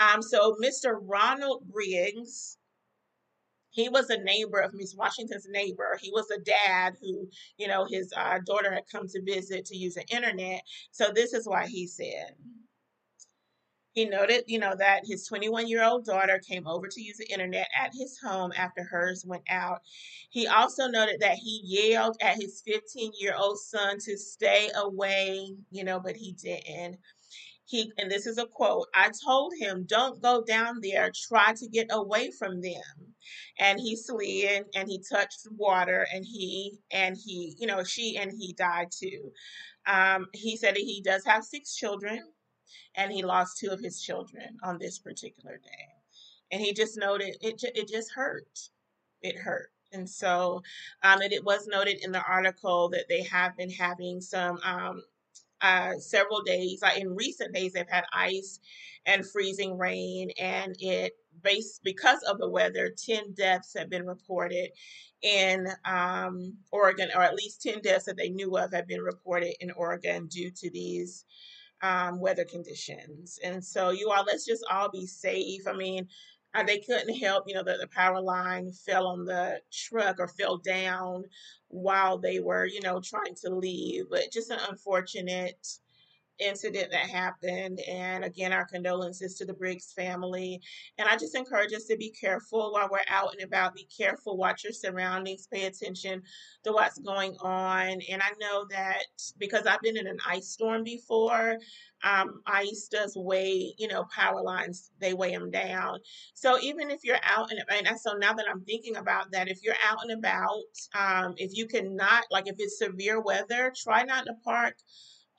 Um, 0.00 0.20
so 0.20 0.56
Mr. 0.62 0.98
Ronald 1.00 1.62
Briggs 1.72 2.58
he 3.72 3.88
was 3.88 4.10
a 4.10 4.22
neighbor 4.22 4.60
of 4.60 4.74
Miss 4.74 4.94
Washington's 4.94 5.48
neighbor. 5.48 5.98
He 6.00 6.10
was 6.10 6.30
a 6.30 6.38
dad 6.38 6.94
who, 7.00 7.28
you 7.56 7.68
know, 7.68 7.86
his 7.90 8.12
uh, 8.16 8.38
daughter 8.46 8.72
had 8.72 8.84
come 8.92 9.08
to 9.08 9.22
visit 9.22 9.64
to 9.66 9.76
use 9.76 9.94
the 9.94 10.06
internet. 10.14 10.62
So 10.90 11.10
this 11.12 11.32
is 11.32 11.48
why 11.48 11.66
he 11.66 11.86
said. 11.86 12.36
He 13.94 14.06
noted, 14.06 14.44
you 14.46 14.58
know, 14.58 14.74
that 14.78 15.02
his 15.06 15.26
21 15.26 15.68
year 15.68 15.84
old 15.84 16.04
daughter 16.06 16.38
came 16.38 16.66
over 16.66 16.86
to 16.88 17.02
use 17.02 17.18
the 17.18 17.30
internet 17.30 17.68
at 17.78 17.92
his 17.94 18.18
home 18.18 18.52
after 18.56 18.84
hers 18.84 19.24
went 19.26 19.44
out. 19.50 19.80
He 20.30 20.46
also 20.46 20.86
noted 20.88 21.20
that 21.20 21.36
he 21.36 21.60
yelled 21.64 22.16
at 22.22 22.40
his 22.40 22.62
15 22.64 23.12
year 23.18 23.34
old 23.36 23.58
son 23.58 23.98
to 24.00 24.16
stay 24.16 24.70
away, 24.76 25.54
you 25.70 25.84
know, 25.84 26.00
but 26.00 26.16
he 26.16 26.32
didn't 26.32 26.98
he 27.72 27.92
and 27.98 28.10
this 28.10 28.26
is 28.26 28.38
a 28.38 28.46
quote 28.46 28.86
i 28.94 29.10
told 29.24 29.52
him 29.58 29.86
don't 29.88 30.22
go 30.22 30.44
down 30.44 30.80
there 30.82 31.10
try 31.28 31.54
to 31.54 31.68
get 31.68 31.88
away 31.90 32.30
from 32.38 32.60
them. 32.62 32.82
And 33.60 33.80
he 33.80 33.96
slid 33.96 34.66
and 34.74 34.88
he 34.88 35.00
touched 35.10 35.46
water 35.56 36.06
and 36.14 36.24
he 36.24 36.78
and 36.92 37.16
he 37.16 37.54
you 37.58 37.66
know 37.68 37.84
she 37.84 38.18
and 38.18 38.32
he 38.32 38.54
died 38.54 38.88
too. 38.92 39.32
Um, 39.86 40.26
he 40.34 40.56
said 40.56 40.76
that 40.76 40.82
he 40.82 41.02
does 41.02 41.24
have 41.26 41.44
six 41.44 41.76
children 41.76 42.20
and 42.96 43.12
he 43.12 43.22
lost 43.22 43.58
two 43.58 43.70
of 43.70 43.80
his 43.80 44.02
children 44.02 44.58
on 44.64 44.78
this 44.78 44.98
particular 44.98 45.58
day. 45.58 45.88
And 46.52 46.60
he 46.62 46.74
just 46.74 46.98
noted 46.98 47.36
it, 47.40 47.62
it 47.62 47.88
just 47.88 48.12
hurt. 48.14 48.70
It 49.22 49.36
hurt. 49.38 49.70
And 49.92 50.08
so 50.08 50.62
um, 51.02 51.20
and 51.22 51.32
it 51.32 51.44
was 51.44 51.66
noted 51.68 51.98
in 52.04 52.12
the 52.12 52.24
article 52.28 52.88
that 52.90 53.06
they 53.08 53.22
have 53.24 53.56
been 53.56 53.70
having 53.70 54.20
some 54.20 54.58
um, 54.64 55.02
uh, 55.62 55.94
several 55.98 56.42
days. 56.42 56.80
Like 56.82 57.00
in 57.00 57.14
recent 57.14 57.54
days, 57.54 57.72
they've 57.72 57.88
had 57.88 58.04
ice 58.12 58.60
and 59.06 59.26
freezing 59.26 59.78
rain, 59.78 60.30
and 60.38 60.76
it 60.78 61.12
based 61.42 61.82
because 61.82 62.22
of 62.24 62.38
the 62.38 62.48
weather, 62.48 62.90
10 62.96 63.34
deaths 63.34 63.74
have 63.76 63.90
been 63.90 64.06
reported 64.06 64.70
in 65.22 65.66
um, 65.84 66.54
Oregon, 66.70 67.08
or 67.14 67.22
at 67.22 67.34
least 67.34 67.62
10 67.62 67.80
deaths 67.80 68.04
that 68.04 68.16
they 68.16 68.28
knew 68.28 68.56
of 68.56 68.72
have 68.72 68.86
been 68.86 69.00
reported 69.00 69.54
in 69.60 69.70
Oregon 69.72 70.26
due 70.26 70.50
to 70.50 70.70
these 70.70 71.24
um, 71.82 72.20
weather 72.20 72.44
conditions. 72.44 73.38
And 73.44 73.64
so, 73.64 73.90
you 73.90 74.10
all, 74.10 74.24
let's 74.24 74.46
just 74.46 74.64
all 74.70 74.88
be 74.90 75.06
safe. 75.06 75.62
I 75.66 75.72
mean, 75.72 76.06
uh, 76.54 76.62
they 76.62 76.78
couldn't 76.78 77.14
help, 77.16 77.44
you 77.46 77.54
know, 77.54 77.62
that 77.64 77.78
the 77.80 77.86
power 77.88 78.20
line 78.20 78.72
fell 78.72 79.06
on 79.06 79.24
the 79.24 79.60
truck 79.72 80.16
or 80.18 80.28
fell 80.28 80.58
down 80.58 81.24
while 81.68 82.18
they 82.18 82.40
were, 82.40 82.66
you 82.66 82.80
know, 82.82 83.00
trying 83.00 83.34
to 83.42 83.50
leave. 83.54 84.04
But 84.10 84.32
just 84.32 84.50
an 84.50 84.58
unfortunate 84.68 85.66
incident 86.38 86.90
that 86.90 87.08
happened. 87.08 87.80
And 87.88 88.24
again, 88.24 88.52
our 88.52 88.64
condolences 88.64 89.34
to 89.36 89.44
the 89.44 89.54
Briggs 89.54 89.92
family. 89.92 90.60
And 90.98 91.08
I 91.08 91.16
just 91.16 91.36
encourage 91.36 91.72
us 91.72 91.84
to 91.84 91.96
be 91.96 92.10
careful 92.10 92.72
while 92.72 92.88
we're 92.90 93.00
out 93.08 93.32
and 93.32 93.42
about. 93.42 93.74
Be 93.74 93.88
careful, 93.96 94.36
watch 94.36 94.64
your 94.64 94.72
surroundings, 94.72 95.46
pay 95.52 95.64
attention 95.66 96.22
to 96.64 96.72
what's 96.72 96.98
going 96.98 97.36
on. 97.40 98.00
And 98.10 98.22
I 98.22 98.32
know 98.40 98.66
that 98.70 99.02
because 99.38 99.66
I've 99.66 99.80
been 99.80 99.96
in 99.96 100.06
an 100.06 100.18
ice 100.26 100.48
storm 100.48 100.84
before, 100.84 101.58
um, 102.04 102.40
ice 102.46 102.88
does 102.90 103.16
weigh, 103.16 103.74
you 103.78 103.86
know, 103.86 104.04
power 104.14 104.42
lines, 104.42 104.90
they 104.98 105.14
weigh 105.14 105.32
them 105.32 105.50
down. 105.50 106.00
So 106.34 106.58
even 106.60 106.90
if 106.90 107.04
you're 107.04 107.20
out 107.22 107.50
and, 107.50 107.86
and 107.86 108.00
so 108.00 108.14
now 108.14 108.32
that 108.32 108.46
I'm 108.50 108.62
thinking 108.62 108.96
about 108.96 109.30
that, 109.32 109.48
if 109.48 109.62
you're 109.62 109.76
out 109.88 109.98
and 110.02 110.18
about, 110.18 110.62
um, 110.98 111.34
if 111.36 111.56
you 111.56 111.66
cannot, 111.66 112.24
like 112.30 112.48
if 112.48 112.56
it's 112.58 112.78
severe 112.78 113.20
weather, 113.20 113.72
try 113.76 114.02
not 114.02 114.26
to 114.26 114.34
park 114.44 114.74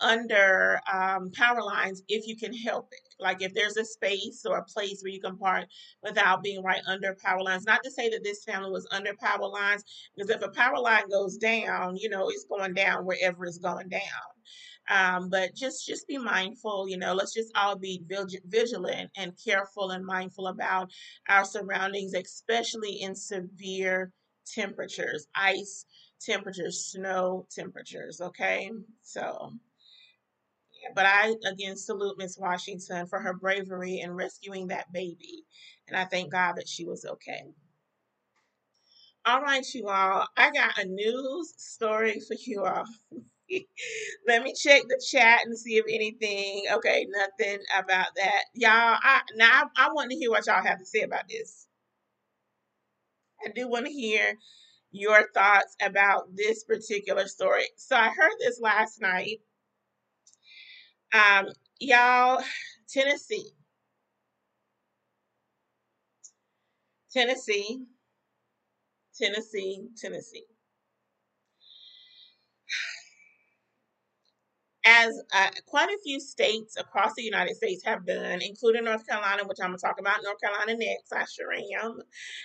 under 0.03 0.79
um, 0.91 1.31
power 1.31 1.63
lines 1.63 2.03
if 2.07 2.27
you 2.27 2.35
can 2.35 2.53
help 2.53 2.89
it. 2.91 2.99
Like 3.19 3.41
if 3.41 3.53
there's 3.53 3.77
a 3.77 3.85
space 3.85 4.45
or 4.45 4.57
a 4.57 4.65
place 4.65 5.01
where 5.01 5.13
you 5.13 5.21
can 5.21 5.37
park 5.37 5.65
without 6.03 6.43
being 6.43 6.61
right 6.63 6.81
under 6.87 7.15
power 7.23 7.41
lines. 7.41 7.65
Not 7.65 7.83
to 7.83 7.91
say 7.91 8.09
that 8.09 8.23
this 8.23 8.43
family 8.43 8.71
was 8.71 8.87
under 8.91 9.13
power 9.15 9.47
lines, 9.47 9.83
because 10.15 10.29
if 10.29 10.41
a 10.41 10.49
power 10.49 10.79
line 10.79 11.09
goes 11.09 11.37
down, 11.37 11.95
you 11.97 12.09
know, 12.09 12.29
it's 12.29 12.45
going 12.45 12.73
down 12.73 13.05
wherever 13.05 13.45
it's 13.45 13.57
going 13.57 13.89
down. 13.89 14.01
Um, 14.89 15.29
but 15.29 15.55
just 15.55 15.87
just 15.87 16.09
be 16.09 16.17
mindful 16.17 16.89
you 16.89 16.97
know 16.97 17.13
let's 17.13 17.33
just 17.33 17.51
all 17.55 17.77
be 17.77 18.03
vigilant 18.45 19.09
and 19.15 19.31
careful 19.41 19.91
and 19.91 20.05
mindful 20.05 20.47
about 20.47 20.91
our 21.29 21.45
surroundings 21.45 22.13
especially 22.13 23.01
in 23.01 23.15
severe 23.15 24.11
temperatures 24.45 25.27
ice 25.35 25.85
temperatures 26.19 26.87
snow 26.91 27.47
temperatures 27.49 28.19
okay 28.19 28.71
so 29.01 29.53
but 30.96 31.06
I 31.06 31.36
again 31.50 31.78
salute 31.78 32.17
Miss 32.17 32.38
Washington 32.38 33.08
for 33.08 33.19
her 33.19 33.34
bravery 33.34 34.00
in 34.00 34.12
rescuing 34.12 34.67
that 34.67 34.91
baby. 34.93 35.43
And 35.88 35.98
I 35.98 36.06
thank 36.06 36.32
God 36.32 36.54
that 36.58 36.67
she 36.67 36.86
was 36.86 37.06
okay. 37.06 37.43
All 39.26 39.41
right, 39.41 39.65
you 39.74 39.88
all. 39.88 40.28
I 40.36 40.52
got 40.52 40.78
a 40.80 40.86
news 40.86 41.54
story 41.58 42.19
for 42.28 42.36
you 42.46 42.65
all. 42.65 42.86
Let 44.28 44.43
me 44.43 44.54
check 44.54 44.84
the 44.88 45.02
chat 45.12 45.41
and 45.46 45.58
see 45.58 45.78
if 45.78 45.86
anything. 45.88 46.65
Okay, 46.74 47.08
nothing 47.10 47.60
about 47.78 48.08
that, 48.15 48.43
y'all. 48.54 48.98
I 49.02 49.22
now 49.36 49.69
I, 49.78 49.86
I 49.88 49.93
want 49.93 50.12
to 50.12 50.17
hear 50.17 50.30
what 50.30 50.48
y'all 50.48 50.63
have 50.63 50.80
to 50.80 50.86
say 50.86 51.02
about 51.02 51.28
this. 51.30 51.67
I 53.46 53.50
do 53.56 53.69
want 53.69 53.86
to 53.86 53.91
hear 53.91 54.36
your 54.91 55.30
thoughts 55.34 55.76
about 55.82 56.36
this 56.36 56.63
particular 56.63 57.28
story. 57.28 57.65
So 57.78 57.96
I 57.96 58.10
heard 58.10 58.34
this 58.39 58.60
last 58.62 59.02
night 59.02 59.39
um, 61.13 61.47
y'all, 61.80 62.43
Tennessee. 62.89 63.52
Tennessee. 67.12 67.86
Tennessee, 69.17 69.88
Tennessee. 69.97 70.45
As 74.86 75.21
uh, 75.34 75.49
quite 75.67 75.89
a 75.89 75.99
few 76.04 76.19
states 76.19 76.78
across 76.78 77.13
the 77.15 77.23
United 77.23 77.56
States 77.56 77.84
have 77.86 78.06
done, 78.06 78.41
including 78.41 78.86
North 78.86 79.08
Carolina, 79.08 79.43
which 79.45 79.60
I'm 79.62 79.69
gonna 79.69 79.78
talk 79.80 79.99
about 79.99 80.23
North 80.23 80.41
Carolina 80.41 80.76
next. 80.78 81.13
I 81.13 81.26
sure 81.26 81.54
am 81.54 82.02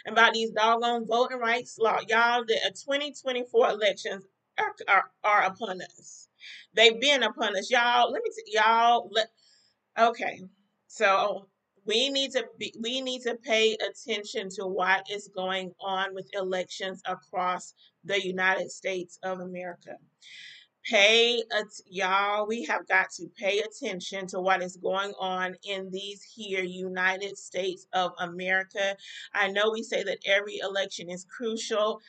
about 0.06 0.34
these 0.34 0.50
doggone 0.52 1.06
voting 1.06 1.38
rights 1.38 1.78
law. 1.78 1.98
Y'all, 2.08 2.44
the 2.44 2.58
2024 2.86 3.70
elections 3.70 4.24
are, 4.58 4.74
are, 4.88 5.10
are 5.24 5.42
upon 5.44 5.82
us. 5.82 6.27
They've 6.74 7.00
been 7.00 7.22
upon 7.22 7.56
us, 7.56 7.70
y'all. 7.70 8.10
Let 8.12 8.22
me, 8.22 8.30
t- 8.30 8.52
y'all. 8.54 9.08
Let 9.12 9.28
okay. 9.98 10.40
So 10.88 11.48
we 11.86 12.10
need 12.10 12.32
to 12.32 12.44
be, 12.58 12.74
we 12.80 13.00
need 13.00 13.22
to 13.22 13.34
pay 13.36 13.74
attention 13.76 14.48
to 14.56 14.66
what 14.66 15.06
is 15.10 15.30
going 15.34 15.72
on 15.80 16.14
with 16.14 16.28
elections 16.34 17.00
across 17.06 17.74
the 18.04 18.22
United 18.24 18.70
States 18.70 19.18
of 19.22 19.40
America. 19.40 19.96
Pay 20.84 21.42
at, 21.52 21.66
y'all, 21.86 22.46
we 22.46 22.64
have 22.64 22.86
got 22.88 23.10
to 23.16 23.26
pay 23.36 23.60
attention 23.60 24.26
to 24.28 24.40
what 24.40 24.62
is 24.62 24.76
going 24.76 25.12
on 25.18 25.54
in 25.64 25.90
these 25.90 26.22
here 26.22 26.62
United 26.62 27.36
States 27.36 27.86
of 27.92 28.12
America. 28.20 28.96
I 29.34 29.48
know 29.48 29.70
we 29.70 29.82
say 29.82 30.02
that 30.04 30.18
every 30.26 30.58
election 30.62 31.10
is 31.10 31.24
crucial 31.24 32.00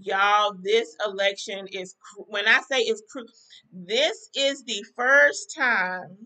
Y'all, 0.00 0.54
this 0.62 0.94
election 1.04 1.66
is, 1.72 1.96
when 2.28 2.46
I 2.46 2.60
say 2.70 2.80
it's, 2.80 3.02
this 3.72 4.30
is 4.36 4.62
the 4.64 4.84
first 4.96 5.54
time 5.56 6.16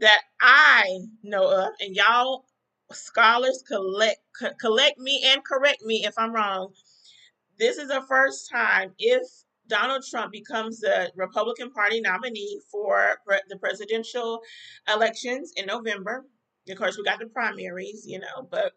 that 0.00 0.20
I 0.40 1.00
know 1.22 1.50
of, 1.50 1.70
and 1.80 1.96
y'all 1.96 2.44
scholars 2.92 3.62
collect 3.66 4.18
collect 4.60 4.98
me 4.98 5.22
and 5.26 5.44
correct 5.44 5.82
me 5.82 6.04
if 6.06 6.14
I'm 6.16 6.32
wrong. 6.32 6.72
This 7.58 7.76
is 7.76 7.88
the 7.88 8.02
first 8.08 8.50
time 8.50 8.92
if 8.98 9.22
Donald 9.66 10.04
Trump 10.08 10.32
becomes 10.32 10.80
the 10.80 11.10
Republican 11.16 11.70
Party 11.70 12.00
nominee 12.00 12.60
for 12.70 13.16
the 13.48 13.56
presidential 13.58 14.40
elections 14.92 15.52
in 15.56 15.66
November. 15.66 16.24
Of 16.68 16.78
course, 16.78 16.96
we 16.96 17.04
got 17.04 17.18
the 17.18 17.26
primaries, 17.26 18.04
you 18.06 18.20
know, 18.20 18.46
but 18.50 18.72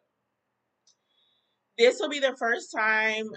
this 1.77 1.99
will 1.99 2.09
be 2.09 2.19
the 2.19 2.35
first 2.37 2.71
time 2.75 3.29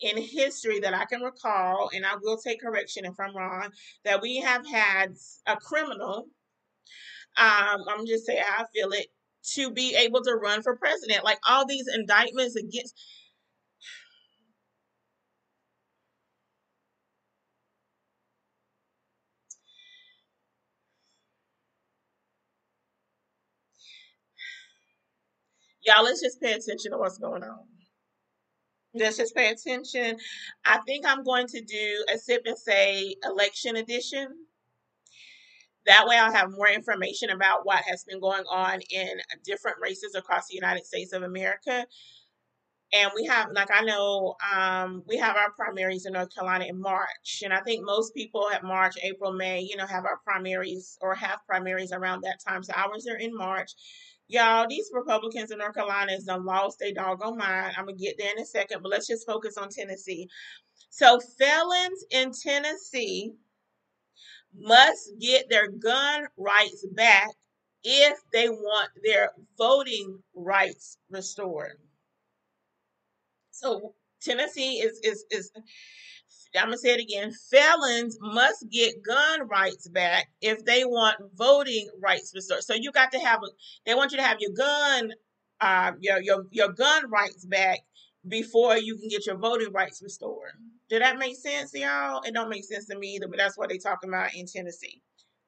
in 0.00 0.16
history 0.20 0.80
that 0.80 0.94
I 0.94 1.04
can 1.06 1.20
recall, 1.22 1.90
and 1.94 2.06
I 2.06 2.16
will 2.22 2.38
take 2.38 2.60
correction 2.60 3.04
if 3.04 3.14
I'm 3.20 3.36
wrong, 3.36 3.70
that 4.04 4.22
we 4.22 4.38
have 4.38 4.66
had 4.66 5.14
a 5.46 5.56
criminal, 5.56 6.26
um, 7.36 7.84
I'm 7.88 8.06
just 8.06 8.26
saying 8.26 8.42
I 8.46 8.64
feel 8.74 8.90
it, 8.92 9.06
to 9.54 9.70
be 9.70 9.94
able 9.96 10.22
to 10.22 10.34
run 10.34 10.62
for 10.62 10.76
president. 10.76 11.24
Like 11.24 11.38
all 11.48 11.66
these 11.66 11.86
indictments 11.94 12.56
against 12.56 12.94
y'all 25.82 26.04
let's 26.04 26.20
just 26.22 26.40
pay 26.40 26.52
attention 26.52 26.92
to 26.92 26.98
what's 26.98 27.18
going 27.18 27.42
on 27.42 27.69
Let's 28.94 29.18
just 29.18 29.36
pay 29.36 29.50
attention. 29.50 30.18
I 30.64 30.78
think 30.86 31.06
I'm 31.06 31.22
going 31.22 31.46
to 31.48 31.60
do 31.60 32.04
a 32.12 32.18
sip 32.18 32.42
and 32.46 32.58
say 32.58 33.14
election 33.24 33.76
edition. 33.76 34.28
That 35.86 36.06
way, 36.06 36.18
I'll 36.18 36.32
have 36.32 36.50
more 36.50 36.68
information 36.68 37.30
about 37.30 37.64
what 37.64 37.82
has 37.88 38.04
been 38.04 38.20
going 38.20 38.44
on 38.50 38.80
in 38.90 39.20
different 39.44 39.78
races 39.80 40.14
across 40.14 40.48
the 40.48 40.54
United 40.56 40.84
States 40.84 41.12
of 41.12 41.22
America. 41.22 41.86
And 42.92 43.10
we 43.14 43.24
have, 43.26 43.50
like, 43.52 43.70
I 43.72 43.82
know 43.82 44.34
um, 44.54 45.04
we 45.06 45.16
have 45.16 45.36
our 45.36 45.52
primaries 45.52 46.06
in 46.06 46.12
North 46.12 46.34
Carolina 46.34 46.64
in 46.66 46.80
March. 46.80 47.42
And 47.44 47.52
I 47.52 47.60
think 47.60 47.84
most 47.84 48.14
people 48.14 48.50
at 48.52 48.64
March, 48.64 48.96
April, 49.02 49.32
May, 49.32 49.60
you 49.60 49.76
know, 49.76 49.86
have 49.86 50.04
our 50.04 50.18
primaries 50.24 50.98
or 51.00 51.14
have 51.14 51.38
primaries 51.46 51.92
around 51.92 52.22
that 52.22 52.40
time. 52.46 52.64
So 52.64 52.72
ours 52.74 53.06
are 53.08 53.16
in 53.16 53.34
March. 53.34 53.70
Y'all, 54.30 54.66
these 54.68 54.90
Republicans 54.94 55.50
in 55.50 55.58
North 55.58 55.74
Carolina 55.74 56.12
has 56.12 56.22
done 56.24 56.44
lost 56.44 56.78
their 56.78 56.92
doggone 56.92 57.36
mind. 57.36 57.74
I'm 57.76 57.86
gonna 57.86 57.96
get 57.96 58.14
there 58.16 58.30
in 58.30 58.40
a 58.40 58.46
second, 58.46 58.80
but 58.80 58.90
let's 58.90 59.08
just 59.08 59.26
focus 59.26 59.58
on 59.58 59.70
Tennessee. 59.70 60.28
So 60.90 61.18
felons 61.36 62.04
in 62.12 62.30
Tennessee 62.32 63.32
must 64.56 65.14
get 65.20 65.50
their 65.50 65.68
gun 65.68 66.26
rights 66.36 66.86
back 66.92 67.28
if 67.82 68.18
they 68.32 68.48
want 68.48 68.90
their 69.04 69.30
voting 69.58 70.20
rights 70.34 70.98
restored. 71.10 71.78
So 73.50 73.94
Tennessee 74.22 74.80
is 74.80 75.00
is 75.02 75.24
is 75.32 75.50
I'm 76.56 76.66
gonna 76.66 76.78
say 76.78 76.94
it 76.94 77.00
again. 77.00 77.32
Felons 77.50 78.18
must 78.20 78.68
get 78.70 79.02
gun 79.02 79.46
rights 79.48 79.88
back 79.88 80.28
if 80.40 80.64
they 80.64 80.84
want 80.84 81.16
voting 81.34 81.88
rights 82.02 82.32
restored. 82.34 82.62
So 82.64 82.74
you 82.74 82.92
got 82.92 83.12
to 83.12 83.18
have. 83.18 83.40
A, 83.42 83.46
they 83.86 83.94
want 83.94 84.12
you 84.12 84.18
to 84.18 84.24
have 84.24 84.38
your 84.40 84.52
gun, 84.52 85.12
uh, 85.60 85.92
your 86.00 86.20
your 86.20 86.44
your 86.50 86.68
gun 86.72 87.10
rights 87.10 87.44
back 87.44 87.80
before 88.28 88.76
you 88.76 88.96
can 88.96 89.08
get 89.08 89.26
your 89.26 89.36
voting 89.38 89.72
rights 89.72 90.02
restored. 90.02 90.52
Did 90.88 91.02
that 91.02 91.18
make 91.18 91.36
sense, 91.36 91.72
y'all? 91.74 92.22
It 92.22 92.34
don't 92.34 92.50
make 92.50 92.64
sense 92.64 92.86
to 92.86 92.98
me 92.98 93.16
either, 93.16 93.28
but 93.28 93.38
that's 93.38 93.56
what 93.56 93.68
they 93.68 93.78
talking 93.78 94.10
about 94.10 94.34
in 94.34 94.46
Tennessee. 94.46 95.02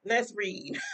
Let's 0.05 0.33
read. 0.37 0.79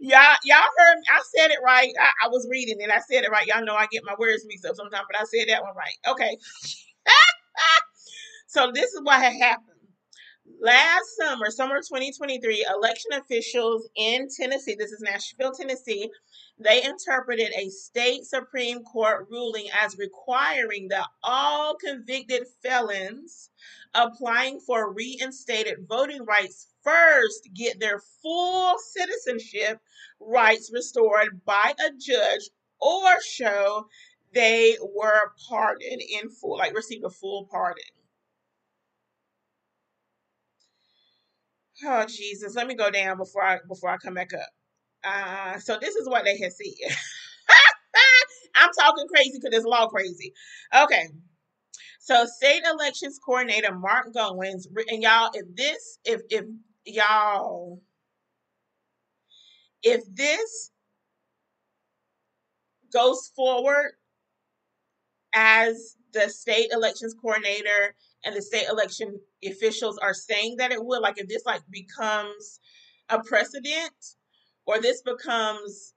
y'all, 0.00 0.36
y'all 0.44 0.64
heard 0.78 0.96
me. 0.98 1.04
I 1.10 1.20
said 1.36 1.50
it 1.50 1.58
right. 1.64 1.92
I, 2.00 2.26
I 2.26 2.28
was 2.28 2.46
reading 2.50 2.82
and 2.82 2.92
I 2.92 3.00
said 3.00 3.24
it 3.24 3.30
right. 3.30 3.46
Y'all 3.46 3.64
know 3.64 3.74
I 3.74 3.86
get 3.90 4.04
my 4.04 4.14
words 4.18 4.44
mixed 4.46 4.66
up 4.66 4.76
sometimes, 4.76 5.06
but 5.10 5.20
I 5.20 5.24
said 5.24 5.48
that 5.48 5.62
one 5.62 5.74
right. 5.76 5.96
Okay. 6.08 6.38
so 8.48 8.72
this 8.72 8.92
is 8.92 9.00
what 9.02 9.20
had 9.22 9.34
happened. 9.34 9.75
Last 10.60 11.16
summer, 11.16 11.50
summer 11.50 11.76
2023, 11.76 12.66
election 12.70 13.12
officials 13.12 13.88
in 13.96 14.28
Tennessee, 14.28 14.76
this 14.78 14.92
is 14.92 15.00
Nashville, 15.00 15.52
Tennessee, 15.52 16.10
they 16.58 16.82
interpreted 16.84 17.52
a 17.56 17.68
state 17.68 18.24
Supreme 18.24 18.82
Court 18.84 19.26
ruling 19.30 19.66
as 19.76 19.98
requiring 19.98 20.88
that 20.88 21.06
all 21.22 21.74
convicted 21.76 22.46
felons 22.62 23.50
applying 23.94 24.60
for 24.60 24.92
reinstated 24.92 25.86
voting 25.88 26.24
rights 26.24 26.68
first 26.82 27.48
get 27.54 27.80
their 27.80 28.00
full 28.22 28.76
citizenship 28.78 29.80
rights 30.20 30.70
restored 30.72 31.44
by 31.44 31.74
a 31.80 31.90
judge 31.98 32.50
or 32.80 33.20
show 33.22 33.86
they 34.32 34.76
were 34.94 35.32
pardoned 35.48 36.02
in 36.02 36.30
full, 36.30 36.58
like 36.58 36.74
received 36.74 37.04
a 37.04 37.10
full 37.10 37.46
pardon. 37.50 37.84
Oh 41.84 42.06
Jesus, 42.06 42.54
let 42.54 42.66
me 42.66 42.74
go 42.74 42.90
down 42.90 43.18
before 43.18 43.44
I 43.44 43.58
before 43.68 43.90
I 43.90 43.96
come 43.98 44.14
back 44.14 44.32
up. 44.34 44.48
Uh, 45.04 45.58
so 45.58 45.78
this 45.80 45.96
is 45.96 46.08
what 46.08 46.24
they 46.24 46.38
had 46.38 46.52
said. 46.52 46.66
I'm 48.56 48.70
talking 48.78 49.06
crazy 49.08 49.38
because 49.40 49.56
it's 49.56 49.66
law 49.66 49.88
crazy. 49.88 50.32
Okay. 50.74 51.08
So 52.00 52.26
state 52.26 52.62
elections 52.70 53.18
coordinator 53.24 53.74
Mark 53.74 54.12
Goins, 54.14 54.66
and 54.90 55.02
y'all, 55.02 55.30
if 55.34 55.46
this, 55.56 55.98
if 56.04 56.22
if 56.30 56.44
y'all, 56.86 57.82
if 59.82 60.02
this 60.14 60.72
goes 62.92 63.32
forward 63.36 63.92
as 65.34 65.96
the 66.12 66.28
state 66.28 66.70
elections 66.72 67.14
coordinator 67.20 67.94
and 68.24 68.34
the 68.36 68.42
state 68.42 68.68
election 68.68 69.18
officials 69.44 69.98
are 69.98 70.14
saying 70.14 70.56
that 70.58 70.72
it 70.72 70.84
would, 70.84 71.00
like 71.00 71.18
if 71.18 71.28
this 71.28 71.44
like 71.46 71.62
becomes 71.70 72.60
a 73.08 73.22
precedent, 73.22 73.94
or 74.66 74.80
this 74.80 75.02
becomes 75.02 75.94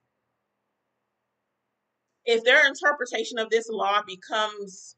if 2.24 2.44
their 2.44 2.66
interpretation 2.66 3.38
of 3.38 3.50
this 3.50 3.68
law 3.70 4.02
becomes 4.06 4.96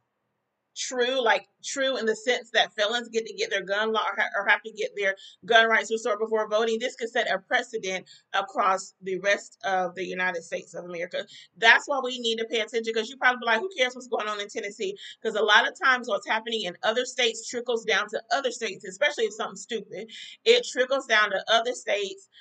true, 0.76 1.22
like 1.22 1.46
true 1.62 1.96
in 1.96 2.06
the 2.06 2.16
sense 2.16 2.50
that 2.50 2.74
felons 2.74 3.08
get 3.08 3.26
to 3.26 3.35
get 3.35 3.50
their 3.50 3.62
gun 3.62 3.92
law 3.92 4.00
or, 4.00 4.20
ha- 4.20 4.30
or, 4.37 4.46
have 4.48 4.62
to 4.62 4.72
get 4.72 4.90
their 4.96 5.14
gun 5.44 5.68
rights 5.68 5.90
restored 5.90 6.18
before 6.18 6.48
voting, 6.48 6.78
this 6.78 6.96
could 6.96 7.11
set 7.11 7.30
a 7.30 7.38
precedent 7.38 8.06
across 8.32 8.94
the 9.02 9.18
rest 9.20 9.58
of 9.64 9.94
the 9.94 10.04
United 10.04 10.42
States 10.42 10.74
of 10.74 10.85
America. 10.85 11.24
That's 11.58 11.87
why 11.87 12.00
we 12.02 12.18
need 12.18 12.38
to 12.38 12.46
pay 12.46 12.61
attention 12.61 12.92
because 12.94 13.08
you 13.08 13.16
probably 13.16 13.40
be 13.40 13.46
like, 13.46 13.61
who 13.61 13.70
cares 13.76 13.94
what's 13.94 14.08
going 14.08 14.28
on 14.28 14.40
in 14.40 14.48
Tennessee? 14.48 14.96
Because 15.20 15.37
a 15.37 15.42
lot 15.42 15.68
of 15.68 15.78
times 15.78 16.08
what's 16.08 16.26
happening 16.26 16.62
in 16.62 16.76
other 16.82 17.04
states 17.04 17.48
trickles 17.48 17.85
down 17.85 18.08
to 18.08 18.22
other 18.32 18.50
states, 18.50 18.85
especially 18.85 19.24
if 19.24 19.35
something's 19.35 19.62
stupid. 19.62 20.11
It 20.44 20.66
trickles 20.70 21.06
down 21.06 21.30
to 21.30 21.44
other 21.48 21.72
states. 21.72 22.28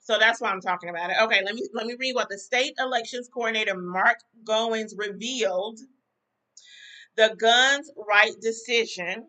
So 0.00 0.18
that's 0.18 0.40
why 0.40 0.48
I'm 0.48 0.62
talking 0.62 0.88
about 0.88 1.10
it. 1.10 1.18
Okay, 1.24 1.42
let 1.44 1.54
me 1.54 1.68
let 1.74 1.84
me 1.84 1.94
read 1.98 2.14
what 2.14 2.30
the 2.30 2.38
state 2.38 2.72
elections 2.78 3.28
coordinator 3.28 3.76
Mark 3.76 4.16
Goins 4.42 4.94
revealed. 4.96 5.80
The 7.18 7.34
guns 7.36 7.90
right 7.96 8.40
decision, 8.40 9.26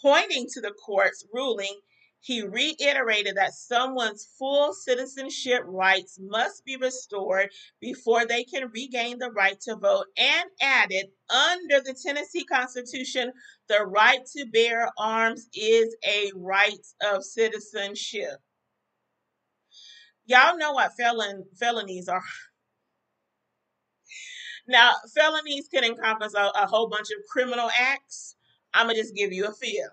pointing 0.00 0.46
to 0.54 0.60
the 0.62 0.70
court's 0.70 1.26
ruling, 1.34 1.78
he 2.20 2.40
reiterated 2.40 3.36
that 3.36 3.52
someone's 3.52 4.26
full 4.38 4.72
citizenship 4.72 5.60
rights 5.66 6.18
must 6.18 6.64
be 6.64 6.78
restored 6.78 7.50
before 7.78 8.24
they 8.24 8.42
can 8.42 8.70
regain 8.70 9.18
the 9.18 9.30
right 9.32 9.60
to 9.60 9.76
vote 9.76 10.06
and 10.16 10.48
added 10.62 11.08
under 11.28 11.82
the 11.82 11.94
Tennessee 12.06 12.46
Constitution, 12.46 13.30
the 13.68 13.84
right 13.84 14.24
to 14.34 14.46
bear 14.46 14.90
arms 14.96 15.46
is 15.52 15.94
a 16.08 16.32
right 16.36 16.86
of 17.02 17.22
citizenship. 17.22 18.38
Y'all 20.24 20.56
know 20.56 20.72
what 20.72 20.96
felon 20.96 21.44
felonies 21.58 22.08
are. 22.08 22.22
Now, 24.70 24.92
felonies 25.12 25.66
can 25.66 25.82
encompass 25.82 26.32
a, 26.34 26.52
a 26.54 26.64
whole 26.64 26.88
bunch 26.88 27.08
of 27.10 27.26
criminal 27.28 27.68
acts. 27.76 28.36
I'm 28.72 28.86
gonna 28.86 29.00
just 29.00 29.16
give 29.16 29.32
you 29.32 29.48
a 29.48 29.52
few. 29.52 29.88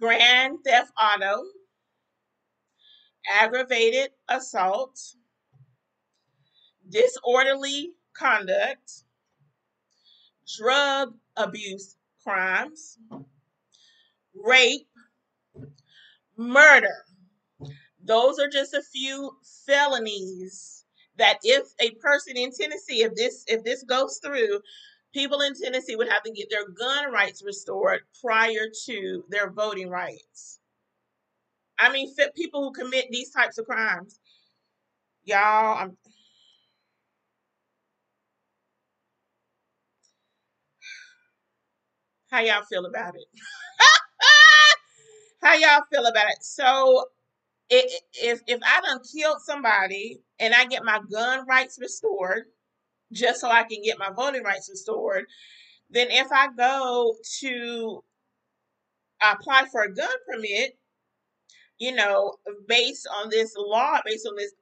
Grand 0.00 0.60
theft 0.64 0.90
auto, 0.98 1.42
aggravated 3.30 4.12
assault, 4.30 4.98
disorderly 6.88 7.90
conduct, 8.14 9.04
drug 10.56 11.14
abuse 11.36 11.98
crimes, 12.24 12.96
rape, 14.34 14.88
murder. 16.38 17.04
Those 18.02 18.38
are 18.38 18.48
just 18.48 18.72
a 18.72 18.80
few 18.80 19.32
felonies 19.66 20.79
that 21.16 21.38
if 21.42 21.66
a 21.80 21.90
person 21.96 22.36
in 22.36 22.50
Tennessee, 22.52 23.02
if 23.02 23.14
this 23.14 23.44
if 23.48 23.64
this 23.64 23.82
goes 23.84 24.20
through, 24.24 24.60
people 25.12 25.40
in 25.40 25.54
Tennessee 25.54 25.96
would 25.96 26.08
have 26.08 26.22
to 26.22 26.32
get 26.32 26.48
their 26.50 26.68
gun 26.68 27.12
rights 27.12 27.42
restored 27.44 28.00
prior 28.22 28.68
to 28.86 29.24
their 29.28 29.50
voting 29.50 29.90
rights. 29.90 30.58
I 31.78 31.90
mean, 31.92 32.14
people 32.36 32.62
who 32.62 32.72
commit 32.72 33.06
these 33.10 33.30
types 33.30 33.58
of 33.58 33.66
crimes, 33.66 34.20
y'all. 35.24 35.78
I'm, 35.78 35.96
how 42.30 42.40
y'all 42.40 42.62
feel 42.64 42.86
about 42.86 43.14
it? 43.16 43.24
how 45.42 45.54
y'all 45.54 45.82
feel 45.90 46.06
about 46.06 46.28
it? 46.28 46.42
So 46.42 47.04
if 47.70 48.42
if 48.46 48.60
I 48.64 48.80
done 48.82 49.00
killed 49.14 49.40
somebody 49.42 50.20
and 50.38 50.54
I 50.54 50.66
get 50.66 50.84
my 50.84 51.00
gun 51.10 51.46
rights 51.46 51.78
restored, 51.80 52.44
just 53.12 53.40
so 53.40 53.48
I 53.50 53.64
can 53.64 53.82
get 53.82 53.98
my 53.98 54.10
voting 54.14 54.42
rights 54.42 54.68
restored, 54.70 55.26
then 55.90 56.08
if 56.10 56.28
I 56.32 56.48
go 56.56 57.16
to 57.40 58.04
apply 59.22 59.66
for 59.70 59.82
a 59.82 59.94
gun 59.94 60.08
permit, 60.28 60.78
you 61.78 61.94
know, 61.94 62.34
based 62.66 63.08
on 63.22 63.30
this 63.30 63.54
law, 63.56 64.00
based 64.04 64.26
on 64.26 64.36
this, 64.36 64.52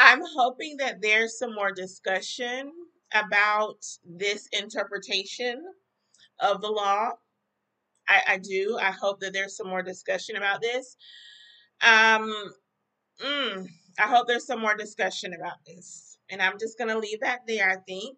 I'm 0.00 0.22
hoping 0.36 0.78
that 0.78 1.02
there's 1.02 1.38
some 1.38 1.54
more 1.54 1.72
discussion 1.72 2.72
about 3.14 3.84
this 4.04 4.48
interpretation 4.52 5.62
of 6.40 6.62
the 6.62 6.68
law. 6.70 7.10
I, 8.08 8.22
I 8.28 8.38
do. 8.38 8.78
I 8.80 8.92
hope 8.92 9.20
that 9.20 9.32
there's 9.32 9.56
some 9.56 9.68
more 9.68 9.82
discussion 9.82 10.36
about 10.36 10.62
this. 10.62 10.96
Um, 11.82 12.32
mm, 13.24 13.68
I 13.98 14.02
hope 14.08 14.26
there's 14.28 14.46
some 14.46 14.60
more 14.60 14.76
discussion 14.76 15.34
about 15.34 15.64
this. 15.66 16.18
And 16.30 16.42
I'm 16.42 16.58
just 16.58 16.78
going 16.78 16.90
to 16.90 16.98
leave 16.98 17.20
that 17.20 17.40
there, 17.46 17.70
I 17.70 17.76
think. 17.88 18.16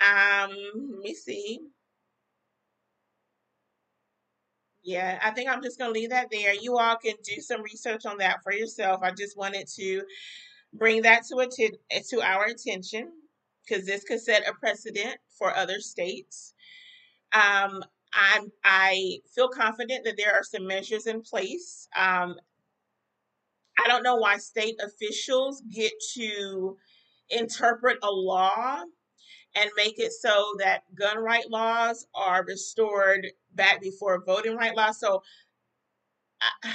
Um, 0.00 0.50
let 0.94 1.00
me 1.00 1.14
see. 1.14 1.60
Yeah, 4.84 5.18
I 5.22 5.30
think 5.32 5.50
I'm 5.50 5.62
just 5.62 5.78
going 5.78 5.92
to 5.94 6.00
leave 6.00 6.10
that 6.10 6.28
there. 6.32 6.54
You 6.54 6.78
all 6.78 6.96
can 6.96 7.14
do 7.24 7.40
some 7.40 7.62
research 7.62 8.06
on 8.06 8.18
that 8.18 8.42
for 8.42 8.52
yourself. 8.52 9.00
I 9.02 9.12
just 9.12 9.36
wanted 9.36 9.68
to 9.76 10.02
bring 10.72 11.02
that 11.02 11.24
to 11.24 11.72
to 12.10 12.22
our 12.22 12.44
attention 12.46 13.12
because 13.66 13.86
this 13.86 14.04
could 14.04 14.20
set 14.20 14.48
a 14.48 14.54
precedent 14.54 15.16
for 15.38 15.56
other 15.56 15.80
states. 15.80 16.54
Um, 17.32 17.82
I'm 18.14 18.52
I 18.64 19.18
feel 19.34 19.48
confident 19.48 20.04
that 20.04 20.16
there 20.16 20.32
are 20.32 20.42
some 20.42 20.66
measures 20.66 21.06
in 21.06 21.22
place. 21.22 21.88
Um, 21.96 22.36
I 23.82 23.88
don't 23.88 24.02
know 24.02 24.16
why 24.16 24.38
state 24.38 24.76
officials 24.82 25.62
get 25.70 25.92
to 26.14 26.76
interpret 27.30 27.98
a 28.02 28.10
law 28.10 28.82
and 29.54 29.70
make 29.76 29.98
it 29.98 30.12
so 30.12 30.54
that 30.58 30.82
gun 30.94 31.18
right 31.18 31.48
laws 31.50 32.06
are 32.14 32.44
restored 32.44 33.26
back 33.54 33.80
before 33.80 34.22
voting 34.24 34.56
right 34.56 34.76
laws. 34.76 34.98
So 35.00 35.22
I, 36.40 36.74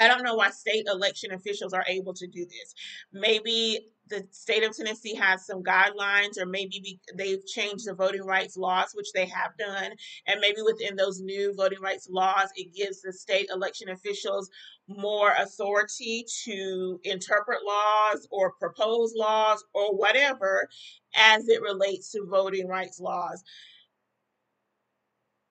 I 0.00 0.08
don't 0.08 0.24
know 0.24 0.34
why 0.34 0.50
state 0.50 0.86
election 0.88 1.32
officials 1.32 1.72
are 1.72 1.84
able 1.88 2.14
to 2.14 2.26
do 2.26 2.44
this. 2.44 2.74
Maybe 3.12 3.88
the 4.08 4.26
state 4.32 4.62
of 4.64 4.76
Tennessee 4.76 5.14
has 5.14 5.46
some 5.46 5.62
guidelines, 5.62 6.38
or 6.38 6.46
maybe 6.46 7.00
they've 7.16 7.44
changed 7.46 7.86
the 7.86 7.94
voting 7.94 8.24
rights 8.24 8.56
laws, 8.56 8.90
which 8.94 9.12
they 9.12 9.26
have 9.26 9.56
done, 9.58 9.92
and 10.26 10.40
maybe 10.40 10.62
within 10.62 10.96
those 10.96 11.20
new 11.20 11.54
voting 11.54 11.80
rights 11.80 12.08
laws, 12.10 12.48
it 12.56 12.74
gives 12.74 13.00
the 13.02 13.12
state 13.12 13.48
election 13.50 13.88
officials 13.88 14.50
more 14.88 15.32
authority 15.38 16.26
to 16.44 17.00
interpret 17.04 17.60
laws 17.64 18.28
or 18.30 18.52
propose 18.60 19.14
laws 19.16 19.64
or 19.72 19.96
whatever 19.96 20.68
as 21.16 21.48
it 21.48 21.62
relates 21.62 22.10
to 22.12 22.26
voting 22.28 22.68
rights 22.68 23.00
laws. 23.00 23.42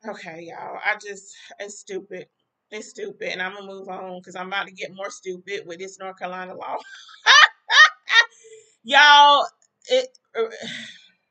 Okay, 0.08 0.50
y'all. 0.50 0.80
I 0.84 0.96
just 0.96 1.34
it's 1.60 1.80
stupid. 1.80 2.28
It's 2.74 2.90
stupid, 2.90 3.30
and 3.30 3.42
I'm 3.42 3.56
gonna 3.56 3.68
move 3.68 3.90
on 3.90 4.20
because 4.20 4.36
I'm 4.36 4.48
about 4.50 4.68
to 4.68 4.74
get 4.74 4.96
more 4.96 5.12
stupid 5.12 5.62
with 5.68 5.80
this 5.80 6.00
North 6.00 6.20
Carolina 6.20 6.56
law. 6.56 6.78
y'all, 8.84 9.48
it 9.88 10.18
uh, 10.38 10.46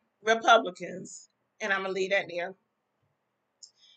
Republicans, 0.24 1.30
and 1.60 1.72
I'm 1.72 1.82
gonna 1.82 1.94
leave 1.94 2.10
that 2.10 2.26
there. 2.30 2.54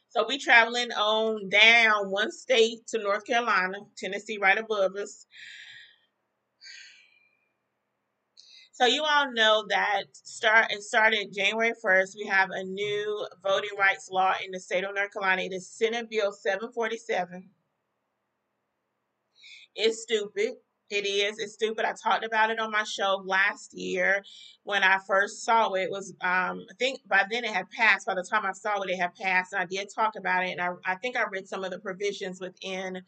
So 0.09 0.25
we 0.27 0.39
traveling 0.39 0.91
on 0.93 1.49
down 1.49 2.11
one 2.11 2.31
state 2.31 2.87
to 2.87 2.99
North 2.99 3.25
Carolina, 3.25 3.79
Tennessee, 3.97 4.39
right 4.39 4.57
above 4.57 4.95
us. 4.95 5.27
So 8.75 8.85
you 8.85 9.05
all 9.05 9.31
know 9.31 9.63
that 9.69 10.03
start 10.11 10.69
it 10.69 10.83
started 10.83 11.33
January 11.33 11.71
1st. 11.81 12.17
We 12.17 12.27
have 12.27 12.49
a 12.51 12.61
new 12.61 13.25
voting 13.41 13.69
rights 13.79 14.09
law 14.11 14.33
in 14.43 14.51
the 14.51 14.59
state 14.59 14.83
of 14.83 14.93
North 14.93 15.13
Carolina. 15.13 15.43
It 15.43 15.53
is 15.53 15.69
Senate 15.69 16.09
Bill 16.09 16.33
747. 16.33 17.49
It's 19.75 20.01
stupid. 20.01 20.55
It 20.89 21.05
is. 21.05 21.39
It's 21.39 21.53
stupid. 21.53 21.85
I 21.85 21.93
talked 21.93 22.25
about 22.25 22.49
it 22.49 22.59
on 22.59 22.69
my 22.69 22.83
show 22.83 23.23
last 23.25 23.73
year 23.73 24.21
when 24.63 24.83
I 24.83 24.97
first 25.07 25.45
saw 25.45 25.71
it. 25.75 25.83
it 25.83 25.89
was 25.89 26.11
um 26.19 26.65
I 26.69 26.73
think 26.77 26.99
by 27.07 27.23
then 27.31 27.45
it 27.45 27.51
had 27.51 27.69
passed. 27.69 28.05
By 28.05 28.15
the 28.15 28.23
time 28.29 28.45
I 28.45 28.51
saw 28.51 28.81
it, 28.81 28.89
it 28.89 28.99
had 28.99 29.15
passed. 29.15 29.53
And 29.53 29.61
I 29.61 29.65
did 29.67 29.87
talk 29.95 30.17
about 30.17 30.43
it, 30.43 30.51
and 30.51 30.59
I, 30.59 30.71
I 30.85 30.95
think 30.95 31.15
I 31.15 31.23
read 31.31 31.47
some 31.47 31.63
of 31.63 31.71
the 31.71 31.79
provisions 31.79 32.41
within 32.41 33.03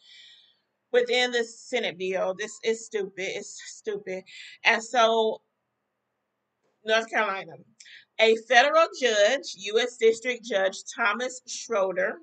within 0.94 1.32
the 1.32 1.44
Senate 1.44 1.98
bill. 1.98 2.34
This 2.40 2.58
is 2.64 2.86
stupid. 2.86 3.12
It's 3.36 3.62
stupid. 3.68 4.24
And 4.64 4.82
so 4.82 5.42
North 6.88 7.10
Carolina. 7.10 7.54
A 8.20 8.36
federal 8.50 8.88
judge, 9.00 9.54
U.S. 9.58 9.98
District 9.98 10.44
Judge 10.44 10.78
Thomas 10.96 11.42
Schroeder, 11.48 12.18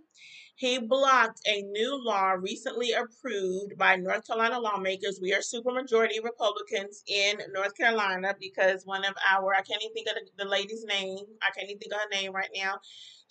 he 0.57 0.79
blocked 0.79 1.41
a 1.47 1.63
new 1.63 2.03
law 2.03 2.31
recently 2.31 2.93
approved 2.93 3.77
by 3.77 3.97
North 3.97 4.27
Carolina 4.27 4.59
lawmakers. 4.59 5.19
We 5.21 5.35
are 5.35 5.41
supermajority 5.41 6.23
Republicans 6.23 7.03
in 7.07 7.39
North 7.53 7.77
Carolina 7.77 8.35
because 8.41 8.87
one 8.87 9.05
of 9.05 9.15
our, 9.31 9.55
I 9.55 9.63
can't 9.63 9.83
even 9.83 9.95
think 9.95 10.09
of 10.09 10.15
the, 10.15 10.45
the 10.45 10.51
lady's 10.51 10.85
name, 10.85 11.19
I 11.43 11.51
can't 11.51 11.69
even 11.69 11.79
think 11.81 11.93
of 11.93 12.01
her 12.01 12.23
name 12.23 12.33
right 12.33 12.51
now. 12.55 12.79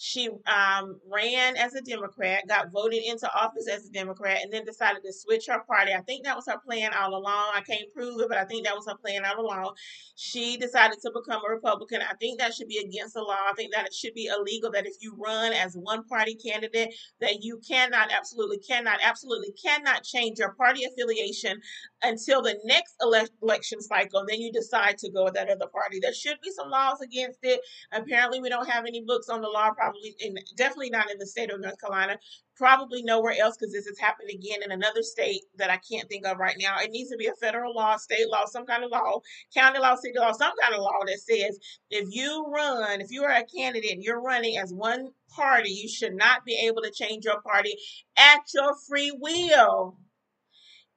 She 0.05 0.27
um, 0.47 0.99
ran 1.09 1.55
as 1.55 1.75
a 1.75 1.81
Democrat, 1.81 2.43
got 2.49 2.71
voted 2.73 3.03
into 3.05 3.31
office 3.33 3.69
as 3.69 3.87
a 3.87 3.91
Democrat, 3.91 4.39
and 4.43 4.51
then 4.51 4.65
decided 4.65 5.01
to 5.05 5.13
switch 5.13 5.47
her 5.47 5.61
party. 5.65 5.93
I 5.93 6.01
think 6.01 6.25
that 6.25 6.35
was 6.35 6.45
her 6.47 6.59
plan 6.59 6.91
all 6.93 7.15
along. 7.15 7.51
I 7.55 7.61
can't 7.61 7.91
prove 7.95 8.19
it, 8.19 8.27
but 8.27 8.37
I 8.37 8.43
think 8.43 8.65
that 8.65 8.75
was 8.75 8.85
her 8.87 8.97
plan 8.97 9.23
all 9.25 9.39
along. 9.45 9.75
She 10.17 10.57
decided 10.57 10.99
to 11.03 11.11
become 11.13 11.41
a 11.47 11.49
Republican. 11.49 12.01
I 12.01 12.15
think 12.19 12.39
that 12.39 12.53
should 12.53 12.67
be 12.67 12.79
against 12.79 13.13
the 13.13 13.21
law. 13.21 13.37
I 13.49 13.53
think 13.55 13.73
that 13.73 13.87
it 13.87 13.93
should 13.93 14.13
be 14.13 14.27
illegal 14.27 14.71
that 14.71 14.85
if 14.85 14.95
you 14.99 15.15
run 15.17 15.53
as 15.53 15.75
one 15.75 16.03
party 16.05 16.35
candidate, 16.35 16.93
that 17.21 17.41
you 17.41 17.61
cannot, 17.65 18.11
absolutely 18.11 18.59
cannot, 18.59 18.99
absolutely 19.01 19.53
cannot 19.63 20.03
change 20.03 20.39
your 20.39 20.53
party 20.55 20.83
affiliation 20.83 21.61
until 22.03 22.41
the 22.41 22.59
next 22.65 22.95
ele- 23.01 23.27
election 23.41 23.81
cycle. 23.81 24.25
Then 24.27 24.41
you 24.41 24.51
decide 24.51 24.97
to 24.99 25.11
go 25.11 25.25
with 25.25 25.35
that 25.35 25.49
other 25.49 25.67
party. 25.71 25.99
There 26.01 26.13
should 26.13 26.39
be 26.43 26.51
some 26.51 26.69
laws 26.69 26.99
against 27.01 27.39
it. 27.43 27.61
Apparently, 27.91 28.41
we 28.41 28.49
don't 28.49 28.69
have 28.69 28.85
any 28.85 29.01
books 29.01 29.29
on 29.29 29.41
the 29.41 29.49
law 29.49 29.71
in 30.19 30.35
definitely 30.55 30.89
not 30.89 31.11
in 31.11 31.17
the 31.17 31.27
state 31.27 31.51
of 31.51 31.59
North 31.59 31.79
Carolina, 31.79 32.17
probably 32.55 33.03
nowhere 33.03 33.35
else 33.39 33.57
because 33.57 33.73
this 33.73 33.87
has 33.87 33.97
happened 33.99 34.29
again 34.29 34.61
in 34.63 34.71
another 34.71 35.01
state 35.01 35.41
that 35.57 35.69
I 35.69 35.77
can't 35.77 36.07
think 36.09 36.25
of 36.25 36.37
right 36.37 36.55
now. 36.59 36.77
It 36.79 36.91
needs 36.91 37.09
to 37.11 37.17
be 37.17 37.27
a 37.27 37.35
federal 37.35 37.73
law, 37.73 37.97
state 37.97 38.29
law, 38.29 38.45
some 38.45 38.65
kind 38.65 38.83
of 38.83 38.91
law, 38.91 39.21
county 39.55 39.79
law, 39.79 39.95
city 39.95 40.17
law, 40.17 40.31
some 40.31 40.53
kind 40.61 40.75
of 40.75 40.81
law 40.81 40.99
that 41.05 41.19
says 41.19 41.59
if 41.89 42.07
you 42.11 42.45
run, 42.53 43.01
if 43.01 43.11
you 43.11 43.23
are 43.23 43.31
a 43.31 43.45
candidate 43.45 43.91
and 43.91 44.03
you're 44.03 44.21
running 44.21 44.57
as 44.57 44.73
one 44.73 45.09
party, 45.35 45.69
you 45.71 45.89
should 45.89 46.15
not 46.15 46.45
be 46.45 46.67
able 46.67 46.81
to 46.81 46.91
change 46.91 47.25
your 47.25 47.41
party 47.41 47.75
at 48.17 48.41
your 48.53 48.75
free 48.87 49.11
will. 49.19 49.97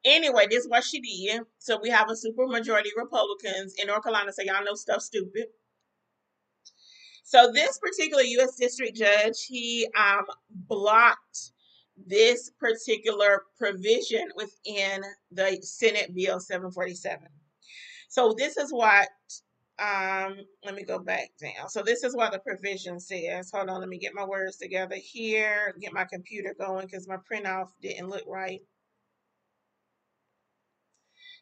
Anyway, 0.04 0.46
this 0.48 0.64
is 0.64 0.68
what 0.68 0.84
she 0.84 1.00
did. 1.00 1.42
So 1.58 1.80
we 1.82 1.90
have 1.90 2.08
a 2.08 2.16
super 2.16 2.46
majority 2.46 2.90
Republicans 2.96 3.74
in 3.80 3.88
North 3.88 4.04
Carolina. 4.04 4.32
So 4.32 4.42
y'all 4.42 4.64
know 4.64 4.74
stuff 4.74 5.02
stupid. 5.02 5.46
So 7.26 7.50
this 7.52 7.78
particular 7.78 8.22
U.S. 8.22 8.54
District 8.54 8.94
Judge, 8.94 9.46
he 9.48 9.88
um, 9.98 10.26
blocked 10.48 11.50
this 12.06 12.52
particular 12.60 13.42
provision 13.58 14.28
within 14.36 15.02
the 15.32 15.58
Senate 15.60 16.14
Bill 16.14 16.38
747. 16.38 17.26
So 18.08 18.32
this 18.38 18.56
is 18.56 18.72
what, 18.72 19.08
um, 19.80 20.36
let 20.64 20.76
me 20.76 20.84
go 20.84 21.00
back 21.00 21.30
down. 21.40 21.68
So 21.68 21.82
this 21.82 22.04
is 22.04 22.14
what 22.14 22.30
the 22.30 22.38
provision 22.38 23.00
says. 23.00 23.50
Hold 23.52 23.70
on, 23.70 23.80
let 23.80 23.88
me 23.88 23.98
get 23.98 24.14
my 24.14 24.24
words 24.24 24.56
together 24.56 24.94
here, 24.94 25.74
get 25.80 25.92
my 25.92 26.04
computer 26.04 26.54
going 26.56 26.86
because 26.86 27.08
my 27.08 27.18
print 27.26 27.44
off 27.44 27.72
didn't 27.82 28.08
look 28.08 28.22
right. 28.28 28.62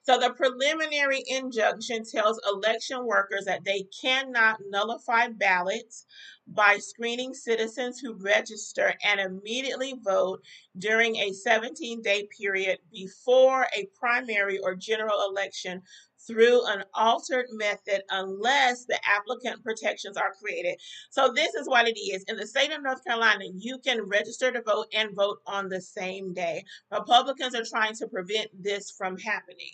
So 0.06 0.18
the 0.18 0.34
preliminary 0.34 1.24
injunction 1.28 2.04
tells 2.04 2.38
election 2.46 3.06
workers 3.06 3.46
that 3.46 3.64
they 3.64 3.86
cannot 4.02 4.60
nullify 4.68 5.28
ballots 5.28 6.04
by 6.46 6.76
screening 6.76 7.32
citizens 7.32 8.00
who 8.00 8.12
register 8.22 8.92
and 9.02 9.18
immediately 9.18 9.94
vote 10.02 10.42
during 10.76 11.16
a 11.16 11.32
17 11.32 12.02
day 12.02 12.28
period 12.38 12.80
before 12.92 13.66
a 13.74 13.88
primary 13.98 14.58
or 14.58 14.74
general 14.74 15.26
election 15.26 15.80
through 16.26 16.66
an 16.66 16.84
altered 16.92 17.46
method 17.52 18.02
unless 18.10 18.84
the 18.84 18.98
applicant 19.06 19.62
protections 19.64 20.18
are 20.18 20.34
created. 20.34 20.76
So 21.08 21.32
this 21.34 21.54
is 21.54 21.66
what 21.66 21.88
it 21.88 21.98
is. 21.98 22.24
In 22.28 22.36
the 22.36 22.46
state 22.46 22.72
of 22.72 22.82
North 22.82 23.02
Carolina, 23.04 23.44
you 23.56 23.78
can 23.78 24.02
register 24.02 24.52
to 24.52 24.60
vote 24.60 24.86
and 24.92 25.16
vote 25.16 25.38
on 25.46 25.70
the 25.70 25.80
same 25.80 26.34
day. 26.34 26.62
Republicans 26.92 27.54
are 27.54 27.64
trying 27.64 27.94
to 27.94 28.08
prevent 28.08 28.48
this 28.62 28.90
from 28.90 29.16
happening. 29.16 29.72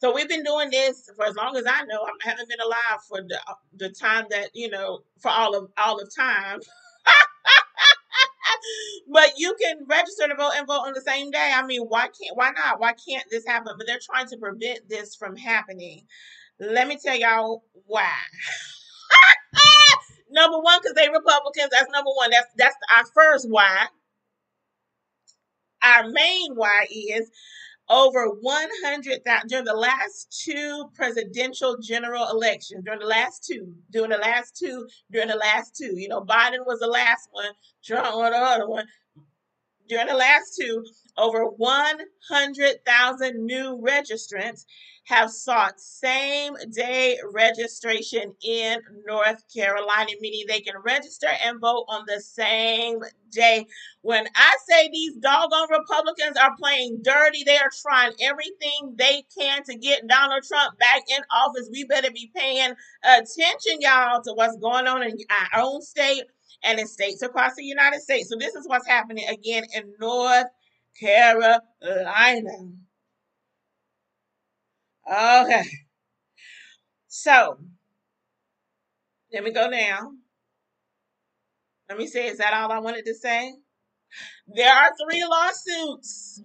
So 0.00 0.14
we've 0.14 0.28
been 0.28 0.44
doing 0.44 0.70
this 0.70 1.10
for 1.14 1.26
as 1.26 1.36
long 1.36 1.56
as 1.58 1.64
I 1.66 1.84
know. 1.84 2.02
I 2.02 2.28
haven't 2.28 2.48
been 2.48 2.60
alive 2.60 3.00
for 3.06 3.20
the, 3.20 3.38
uh, 3.46 3.54
the 3.76 3.90
time 3.90 4.24
that 4.30 4.48
you 4.54 4.70
know 4.70 5.00
for 5.20 5.30
all 5.30 5.54
of 5.54 5.70
all 5.76 6.00
of 6.00 6.08
time. 6.14 6.60
but 9.12 9.32
you 9.36 9.54
can 9.60 9.80
register 9.86 10.26
to 10.26 10.34
vote 10.34 10.52
and 10.56 10.66
vote 10.66 10.86
on 10.86 10.94
the 10.94 11.02
same 11.02 11.30
day. 11.30 11.52
I 11.54 11.66
mean, 11.66 11.82
why 11.82 12.04
can't 12.04 12.34
why 12.34 12.50
not? 12.50 12.80
Why 12.80 12.94
can't 12.94 13.24
this 13.30 13.46
happen? 13.46 13.74
But 13.76 13.86
they're 13.86 14.00
trying 14.02 14.26
to 14.28 14.38
prevent 14.38 14.88
this 14.88 15.14
from 15.14 15.36
happening. 15.36 16.06
Let 16.58 16.88
me 16.88 16.96
tell 16.96 17.16
y'all 17.16 17.64
why. 17.86 18.10
number 20.30 20.58
one, 20.60 20.78
because 20.80 20.94
they 20.94 21.10
Republicans. 21.10 21.68
That's 21.72 21.90
number 21.92 22.10
one. 22.14 22.30
That's 22.30 22.48
that's 22.56 22.76
our 22.94 23.04
first 23.14 23.50
why. 23.50 23.86
Our 25.82 26.08
main 26.08 26.54
why 26.54 26.86
is 26.90 27.30
over 27.90 28.28
100,000 28.28 29.48
during 29.48 29.64
the 29.64 29.74
last 29.74 30.42
two 30.44 30.88
presidential 30.94 31.76
general 31.82 32.28
elections, 32.30 32.84
during 32.84 33.00
the 33.00 33.06
last 33.06 33.44
two, 33.44 33.74
during 33.90 34.10
the 34.10 34.16
last 34.16 34.56
two, 34.56 34.86
during 35.10 35.28
the 35.28 35.36
last 35.36 35.76
two. 35.76 35.98
You 35.98 36.08
know, 36.08 36.22
Biden 36.22 36.64
was 36.64 36.78
the 36.78 36.86
last 36.86 37.28
one, 37.32 37.50
Trump 37.84 38.14
was 38.14 38.30
the 38.30 38.38
other 38.38 38.68
one. 38.68 38.86
During 39.88 40.06
the 40.06 40.14
last 40.14 40.56
two, 40.58 40.84
over 41.20 41.44
100,000 41.44 43.46
new 43.46 43.78
registrants 43.86 44.64
have 45.04 45.30
sought 45.30 45.80
same 45.80 46.54
day 46.72 47.18
registration 47.32 48.34
in 48.44 48.78
North 49.06 49.42
Carolina, 49.52 50.10
meaning 50.20 50.44
they 50.46 50.60
can 50.60 50.74
register 50.84 51.26
and 51.44 51.60
vote 51.60 51.84
on 51.88 52.04
the 52.06 52.20
same 52.20 52.98
day. 53.30 53.66
When 54.02 54.26
I 54.36 54.54
say 54.68 54.88
these 54.88 55.16
doggone 55.16 55.68
Republicans 55.70 56.36
are 56.40 56.54
playing 56.56 57.00
dirty, 57.02 57.42
they 57.44 57.56
are 57.56 57.70
trying 57.82 58.12
everything 58.22 58.94
they 58.96 59.24
can 59.36 59.64
to 59.64 59.76
get 59.76 60.06
Donald 60.06 60.44
Trump 60.44 60.78
back 60.78 61.02
in 61.08 61.22
office. 61.30 61.68
We 61.72 61.84
better 61.84 62.10
be 62.12 62.30
paying 62.34 62.72
attention, 63.04 63.80
y'all, 63.80 64.22
to 64.22 64.32
what's 64.34 64.56
going 64.58 64.86
on 64.86 65.02
in 65.02 65.16
our 65.30 65.62
own 65.62 65.82
state 65.82 66.22
and 66.62 66.78
in 66.78 66.86
states 66.86 67.22
across 67.22 67.54
the 67.56 67.64
United 67.64 68.00
States. 68.00 68.28
So, 68.28 68.36
this 68.38 68.54
is 68.54 68.68
what's 68.68 68.86
happening 68.86 69.26
again 69.28 69.64
in 69.74 69.92
North 69.98 70.46
Carolina. 71.00 71.62
Okay. 75.10 75.64
So, 77.08 77.58
let 79.32 79.42
me 79.42 79.52
go 79.52 79.68
now. 79.68 80.12
Let 81.88 81.98
me 81.98 82.06
say, 82.06 82.28
is 82.28 82.38
that 82.38 82.54
all 82.54 82.70
I 82.70 82.78
wanted 82.78 83.04
to 83.06 83.14
say? 83.14 83.54
There 84.46 84.72
are 84.72 84.90
three 84.96 85.24
lawsuits 85.24 86.42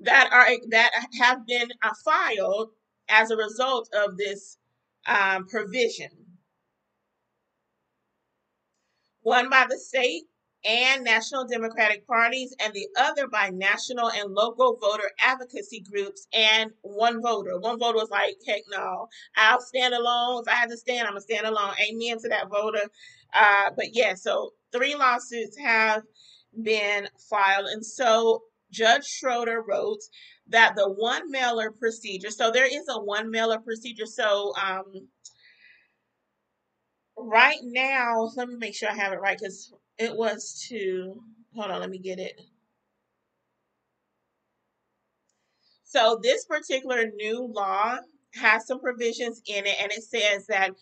that 0.00 0.28
are 0.32 0.46
that 0.70 0.90
have 1.18 1.46
been 1.46 1.68
uh, 1.82 1.90
filed 2.04 2.70
as 3.08 3.30
a 3.30 3.36
result 3.36 3.88
of 3.94 4.16
this 4.16 4.58
um, 5.06 5.46
provision. 5.46 6.10
One 9.22 9.50
by 9.50 9.66
the 9.68 9.78
state 9.78 10.24
and 10.66 11.04
national 11.04 11.46
Democratic 11.46 12.06
parties, 12.06 12.54
and 12.60 12.74
the 12.74 12.88
other 12.98 13.28
by 13.28 13.50
national 13.50 14.10
and 14.10 14.34
local 14.34 14.76
voter 14.80 15.10
advocacy 15.20 15.80
groups 15.80 16.26
and 16.32 16.72
one 16.82 17.22
voter. 17.22 17.58
One 17.58 17.78
voter 17.78 17.98
was 17.98 18.10
like, 18.10 18.36
heck 18.46 18.62
no, 18.70 19.08
I'll 19.36 19.60
stand 19.60 19.94
alone. 19.94 20.42
If 20.46 20.52
I 20.52 20.56
have 20.56 20.70
to 20.70 20.76
stand, 20.76 21.06
I'm 21.06 21.12
going 21.12 21.22
to 21.26 21.34
stand 21.34 21.46
alone. 21.46 21.74
Amen 21.88 22.18
to 22.18 22.28
that 22.28 22.50
voter. 22.50 22.90
Uh, 23.32 23.70
but 23.76 23.86
yeah, 23.92 24.14
so 24.14 24.52
three 24.72 24.94
lawsuits 24.94 25.56
have 25.58 26.02
been 26.62 27.08
filed. 27.30 27.66
And 27.66 27.84
so 27.84 28.42
Judge 28.70 29.04
Schroeder 29.06 29.62
wrote 29.66 30.00
that 30.48 30.74
the 30.76 30.88
one 30.88 31.30
mailer 31.30 31.70
procedure, 31.70 32.30
so 32.30 32.50
there 32.50 32.66
is 32.66 32.84
a 32.88 33.02
one 33.02 33.30
mailer 33.30 33.58
procedure. 33.58 34.06
So, 34.06 34.52
um, 34.62 35.08
right 37.16 37.58
now, 37.62 38.30
let 38.36 38.48
me 38.48 38.56
make 38.56 38.74
sure 38.74 38.90
I 38.90 38.94
have 38.94 39.12
it 39.12 39.20
right 39.20 39.38
because 39.38 39.72
it 39.98 40.14
was 40.16 40.66
to, 40.68 41.22
hold 41.54 41.70
on, 41.70 41.80
let 41.80 41.90
me 41.90 41.98
get 41.98 42.18
it. 42.18 42.40
So, 45.84 46.18
this 46.22 46.44
particular 46.44 47.10
new 47.14 47.46
law 47.46 47.98
has 48.34 48.66
some 48.66 48.80
provisions 48.80 49.40
in 49.46 49.66
it, 49.66 49.76
and 49.80 49.90
it 49.92 50.02
says 50.02 50.46
that 50.48 50.72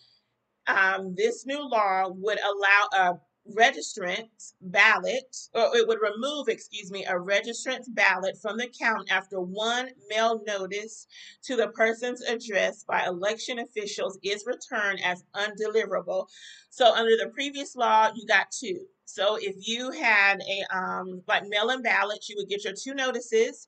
um, 0.67 1.13
this 1.15 1.45
new 1.45 1.61
law 1.61 2.09
would 2.09 2.39
allow 2.39 2.87
a 2.93 3.13
registrant 3.53 4.53
ballot, 4.61 5.35
or 5.53 5.75
it 5.75 5.87
would 5.87 5.99
remove, 6.01 6.47
excuse 6.47 6.91
me, 6.91 7.05
a 7.05 7.13
registrant's 7.13 7.89
ballot 7.89 8.37
from 8.41 8.57
the 8.57 8.69
count 8.79 9.11
after 9.11 9.39
one 9.39 9.89
mail 10.09 10.41
notice 10.47 11.07
to 11.43 11.55
the 11.55 11.67
person's 11.69 12.21
address 12.23 12.83
by 12.87 13.05
election 13.05 13.59
officials 13.59 14.17
is 14.23 14.45
returned 14.45 14.99
as 15.03 15.23
undeliverable. 15.35 16.27
So 16.69 16.93
under 16.93 17.15
the 17.17 17.31
previous 17.33 17.75
law, 17.75 18.09
you 18.15 18.25
got 18.25 18.51
two. 18.51 18.79
So 19.05 19.37
if 19.39 19.55
you 19.59 19.91
had 19.91 20.41
a 20.41 20.75
um 20.75 21.21
like 21.27 21.47
mail-in 21.47 21.81
ballot, 21.81 22.25
you 22.27 22.35
would 22.37 22.49
get 22.49 22.63
your 22.63 22.73
two 22.73 22.93
notices 22.95 23.67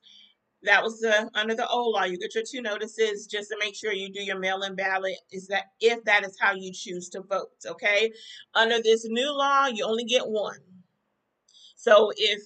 that 0.64 0.82
was 0.82 1.00
the 1.00 1.30
under 1.34 1.54
the 1.54 1.68
old 1.68 1.94
law. 1.94 2.04
You 2.04 2.18
get 2.18 2.34
your 2.34 2.44
two 2.44 2.60
notices 2.60 3.26
just 3.26 3.48
to 3.50 3.56
make 3.60 3.76
sure 3.76 3.92
you 3.92 4.12
do 4.12 4.22
your 4.22 4.38
mail-in 4.38 4.74
ballot. 4.74 5.16
Is 5.30 5.46
that 5.48 5.66
if 5.80 6.02
that 6.04 6.24
is 6.24 6.36
how 6.40 6.52
you 6.52 6.72
choose 6.72 7.08
to 7.10 7.20
vote? 7.22 7.50
Okay. 7.64 8.12
Under 8.54 8.82
this 8.82 9.06
new 9.08 9.32
law, 9.32 9.66
you 9.66 9.84
only 9.84 10.04
get 10.04 10.26
one. 10.26 10.58
So 11.76 12.10
if 12.16 12.42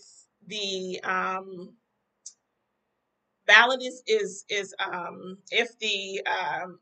the 0.47 1.01
um, 1.05 1.75
ballot 3.47 3.83
is 3.83 4.03
is 4.07 4.45
is 4.51 4.75
um, 4.79 5.39
if 5.51 5.79
the 5.79 6.21
um, 6.27 6.79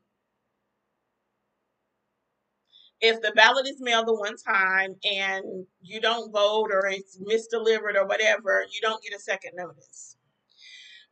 if 2.99 3.21
the 3.21 3.31
ballot 3.35 3.67
is 3.67 3.79
mailed 3.79 4.07
the 4.07 4.13
one 4.13 4.35
time 4.35 4.95
and 5.09 5.65
you 5.81 6.01
don't 6.01 6.31
vote 6.31 6.69
or 6.71 6.87
it's 6.87 7.17
misdelivered 7.19 7.95
or 7.95 8.05
whatever, 8.05 8.65
you 8.73 8.81
don't 8.81 9.01
get 9.01 9.15
a 9.15 9.19
second 9.19 9.53
notice 9.55 10.10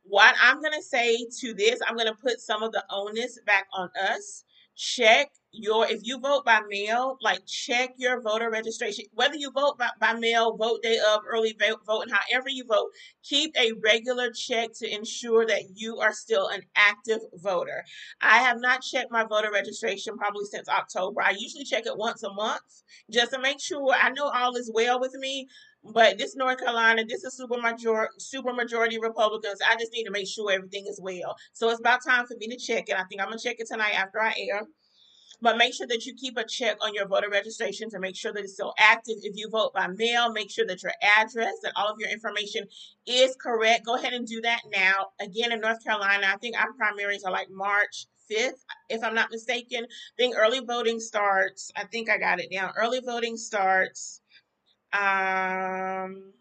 what 0.04 0.34
I'm 0.40 0.60
going 0.60 0.72
to 0.74 0.82
say 0.82 1.26
to 1.40 1.54
this, 1.54 1.80
I'm 1.86 1.96
going 1.96 2.08
to 2.08 2.14
put 2.14 2.40
some 2.40 2.62
of 2.62 2.72
the 2.72 2.84
onus 2.90 3.38
back 3.46 3.66
on 3.72 3.90
us. 4.00 4.44
Check 4.76 5.28
your, 5.52 5.86
if 5.86 6.00
you 6.04 6.18
vote 6.20 6.44
by 6.46 6.60
mail, 6.70 7.18
like 7.20 7.44
check 7.46 7.90
your 7.98 8.22
voter 8.22 8.50
registration. 8.50 9.04
Whether 9.12 9.34
you 9.36 9.50
vote 9.50 9.76
by, 9.78 9.88
by 10.00 10.14
mail, 10.14 10.56
vote 10.56 10.82
day 10.82 10.98
of, 11.12 11.20
early 11.28 11.54
vote, 11.60 11.80
vote, 11.86 12.02
and 12.02 12.12
however 12.12 12.48
you 12.48 12.64
vote, 12.64 12.88
keep 13.22 13.54
a 13.58 13.72
regular 13.84 14.30
check 14.30 14.70
to 14.78 14.90
ensure 14.90 15.44
that 15.46 15.64
you 15.74 15.98
are 15.98 16.14
still 16.14 16.48
an 16.48 16.62
active 16.76 17.20
voter. 17.34 17.84
I 18.22 18.38
have 18.38 18.58
not 18.60 18.80
checked 18.80 19.10
my 19.10 19.24
voter 19.24 19.50
registration 19.52 20.16
probably 20.16 20.46
since 20.46 20.68
October. 20.68 21.20
I 21.20 21.34
usually 21.36 21.64
check 21.64 21.84
it 21.84 21.98
once 21.98 22.22
a 22.22 22.32
month 22.32 22.62
just 23.10 23.32
to 23.32 23.38
make 23.38 23.60
sure 23.60 23.92
I 23.92 24.10
know 24.10 24.30
all 24.30 24.56
is 24.56 24.70
well 24.72 24.98
with 24.98 25.14
me. 25.14 25.48
But 25.82 26.18
this 26.18 26.36
North 26.36 26.58
Carolina, 26.58 27.04
this 27.06 27.24
is 27.24 27.34
super 27.34 27.56
majority, 27.60 28.12
super 28.18 28.52
majority 28.52 28.98
Republicans. 28.98 29.60
I 29.68 29.76
just 29.76 29.92
need 29.92 30.04
to 30.04 30.10
make 30.10 30.28
sure 30.28 30.52
everything 30.52 30.86
is 30.86 31.00
well. 31.02 31.36
So 31.52 31.70
it's 31.70 31.80
about 31.80 32.04
time 32.04 32.26
for 32.26 32.36
me 32.36 32.48
to 32.48 32.56
check 32.56 32.88
it. 32.88 32.96
I 32.96 33.04
think 33.04 33.20
I'm 33.20 33.28
gonna 33.28 33.38
check 33.38 33.56
it 33.58 33.66
tonight 33.66 33.94
after 33.94 34.20
I 34.20 34.34
air. 34.36 34.62
But 35.42 35.56
make 35.56 35.72
sure 35.72 35.86
that 35.86 36.04
you 36.04 36.14
keep 36.14 36.36
a 36.36 36.44
check 36.44 36.76
on 36.82 36.92
your 36.92 37.08
voter 37.08 37.30
registration 37.30 37.88
to 37.90 37.98
make 37.98 38.14
sure 38.14 38.30
that 38.32 38.44
it's 38.44 38.52
still 38.52 38.74
active. 38.78 39.16
If 39.22 39.36
you 39.36 39.48
vote 39.48 39.72
by 39.72 39.86
mail, 39.86 40.30
make 40.32 40.50
sure 40.50 40.66
that 40.66 40.82
your 40.82 40.92
address 41.02 41.54
and 41.64 41.72
all 41.76 41.88
of 41.88 41.98
your 41.98 42.10
information 42.10 42.66
is 43.06 43.36
correct. 43.40 43.86
Go 43.86 43.94
ahead 43.94 44.12
and 44.12 44.26
do 44.26 44.42
that 44.42 44.60
now. 44.70 45.12
Again, 45.18 45.52
in 45.52 45.60
North 45.60 45.82
Carolina, 45.82 46.26
I 46.26 46.36
think 46.36 46.58
our 46.58 46.74
primaries 46.74 47.24
are 47.24 47.32
like 47.32 47.48
March 47.50 48.06
5th, 48.30 48.64
if 48.90 49.02
I'm 49.02 49.14
not 49.14 49.30
mistaken. 49.30 49.84
I 49.84 50.16
think 50.18 50.36
early 50.36 50.60
voting 50.60 51.00
starts. 51.00 51.72
I 51.74 51.84
think 51.84 52.10
I 52.10 52.18
got 52.18 52.38
it 52.38 52.50
down. 52.52 52.72
Early 52.76 53.00
voting 53.00 53.38
starts 53.38 54.19
um, 54.92 56.32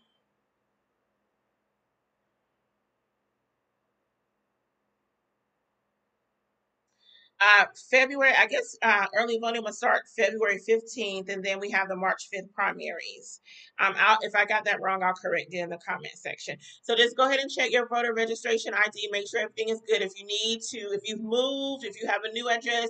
uh, 7.41 7.65
February, 7.89 8.33
I 8.37 8.47
guess 8.47 8.75
uh, 8.81 9.05
early 9.15 9.39
voting 9.39 9.63
will 9.63 9.71
start 9.71 10.01
February 10.17 10.59
15th, 10.67 11.29
and 11.29 11.43
then 11.43 11.59
we 11.59 11.71
have 11.71 11.87
the 11.87 11.95
March 11.95 12.27
5th 12.33 12.51
primaries. 12.53 13.39
Um, 13.79 13.93
I'll, 13.97 14.17
if 14.21 14.35
I 14.35 14.43
got 14.45 14.65
that 14.65 14.81
wrong, 14.81 15.03
I'll 15.03 15.13
correct 15.13 15.53
it 15.53 15.59
in 15.59 15.69
the 15.69 15.77
comment 15.77 16.15
section. 16.15 16.57
So 16.81 16.95
just 16.95 17.15
go 17.15 17.27
ahead 17.27 17.39
and 17.39 17.49
check 17.49 17.71
your 17.71 17.87
voter 17.87 18.13
registration 18.13 18.73
ID. 18.73 19.07
Make 19.11 19.29
sure 19.29 19.39
everything 19.39 19.69
is 19.69 19.81
good. 19.87 20.01
If 20.01 20.11
you 20.19 20.25
need 20.25 20.61
to, 20.71 20.79
if 20.93 21.01
you've 21.05 21.23
moved, 21.23 21.85
if 21.85 22.01
you 22.01 22.07
have 22.07 22.23
a 22.25 22.31
new 22.33 22.49
address, 22.49 22.89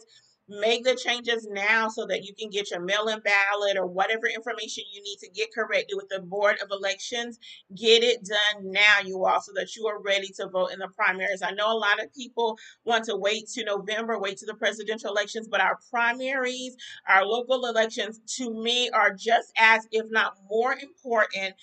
Make 0.49 0.83
the 0.83 0.95
changes 0.95 1.47
now 1.49 1.89
so 1.89 2.07
that 2.07 2.23
you 2.23 2.33
can 2.33 2.49
get 2.49 2.71
your 2.71 2.81
mail 2.81 3.07
in 3.07 3.19
ballot 3.19 3.77
or 3.77 3.85
whatever 3.85 4.25
information 4.27 4.83
you 4.91 5.03
need 5.03 5.17
to 5.19 5.29
get 5.29 5.53
corrected 5.53 5.95
with 5.95 6.09
the 6.09 6.21
Board 6.21 6.57
of 6.61 6.69
Elections. 6.71 7.39
Get 7.75 8.03
it 8.03 8.25
done 8.25 8.71
now, 8.71 9.05
you 9.05 9.23
all, 9.25 9.41
so 9.41 9.51
that 9.55 9.75
you 9.75 9.85
are 9.87 10.01
ready 10.01 10.29
to 10.37 10.47
vote 10.47 10.71
in 10.71 10.79
the 10.79 10.87
primaries. 10.87 11.43
I 11.43 11.51
know 11.51 11.71
a 11.71 11.77
lot 11.77 12.03
of 12.03 12.11
people 12.15 12.57
want 12.83 13.05
to 13.05 13.15
wait 13.15 13.47
to 13.49 13.63
November, 13.63 14.19
wait 14.19 14.37
to 14.37 14.47
the 14.47 14.55
presidential 14.55 15.11
elections, 15.11 15.47
but 15.47 15.61
our 15.61 15.77
primaries, 15.91 16.75
our 17.07 17.25
local 17.25 17.67
elections, 17.67 18.19
to 18.37 18.51
me, 18.51 18.89
are 18.89 19.13
just 19.13 19.51
as, 19.57 19.87
if 19.91 20.07
not 20.09 20.37
more 20.49 20.73
important 20.73 21.53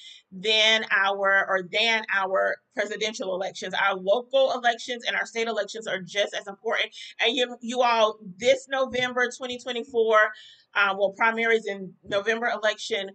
than 0.42 0.84
our 0.90 1.46
or 1.48 1.62
than 1.70 2.04
our 2.14 2.56
presidential 2.74 3.34
elections. 3.34 3.74
Our 3.74 3.96
local 3.96 4.52
elections 4.52 5.04
and 5.06 5.16
our 5.16 5.26
state 5.26 5.48
elections 5.48 5.86
are 5.86 6.00
just 6.00 6.34
as 6.34 6.46
important. 6.46 6.94
And 7.20 7.34
you, 7.34 7.56
you 7.60 7.82
all, 7.82 8.18
this 8.38 8.66
November 8.68 9.26
2024, 9.26 10.18
um, 10.74 10.98
well, 10.98 11.14
primaries 11.16 11.66
in 11.66 11.94
November 12.04 12.48
election, 12.48 13.10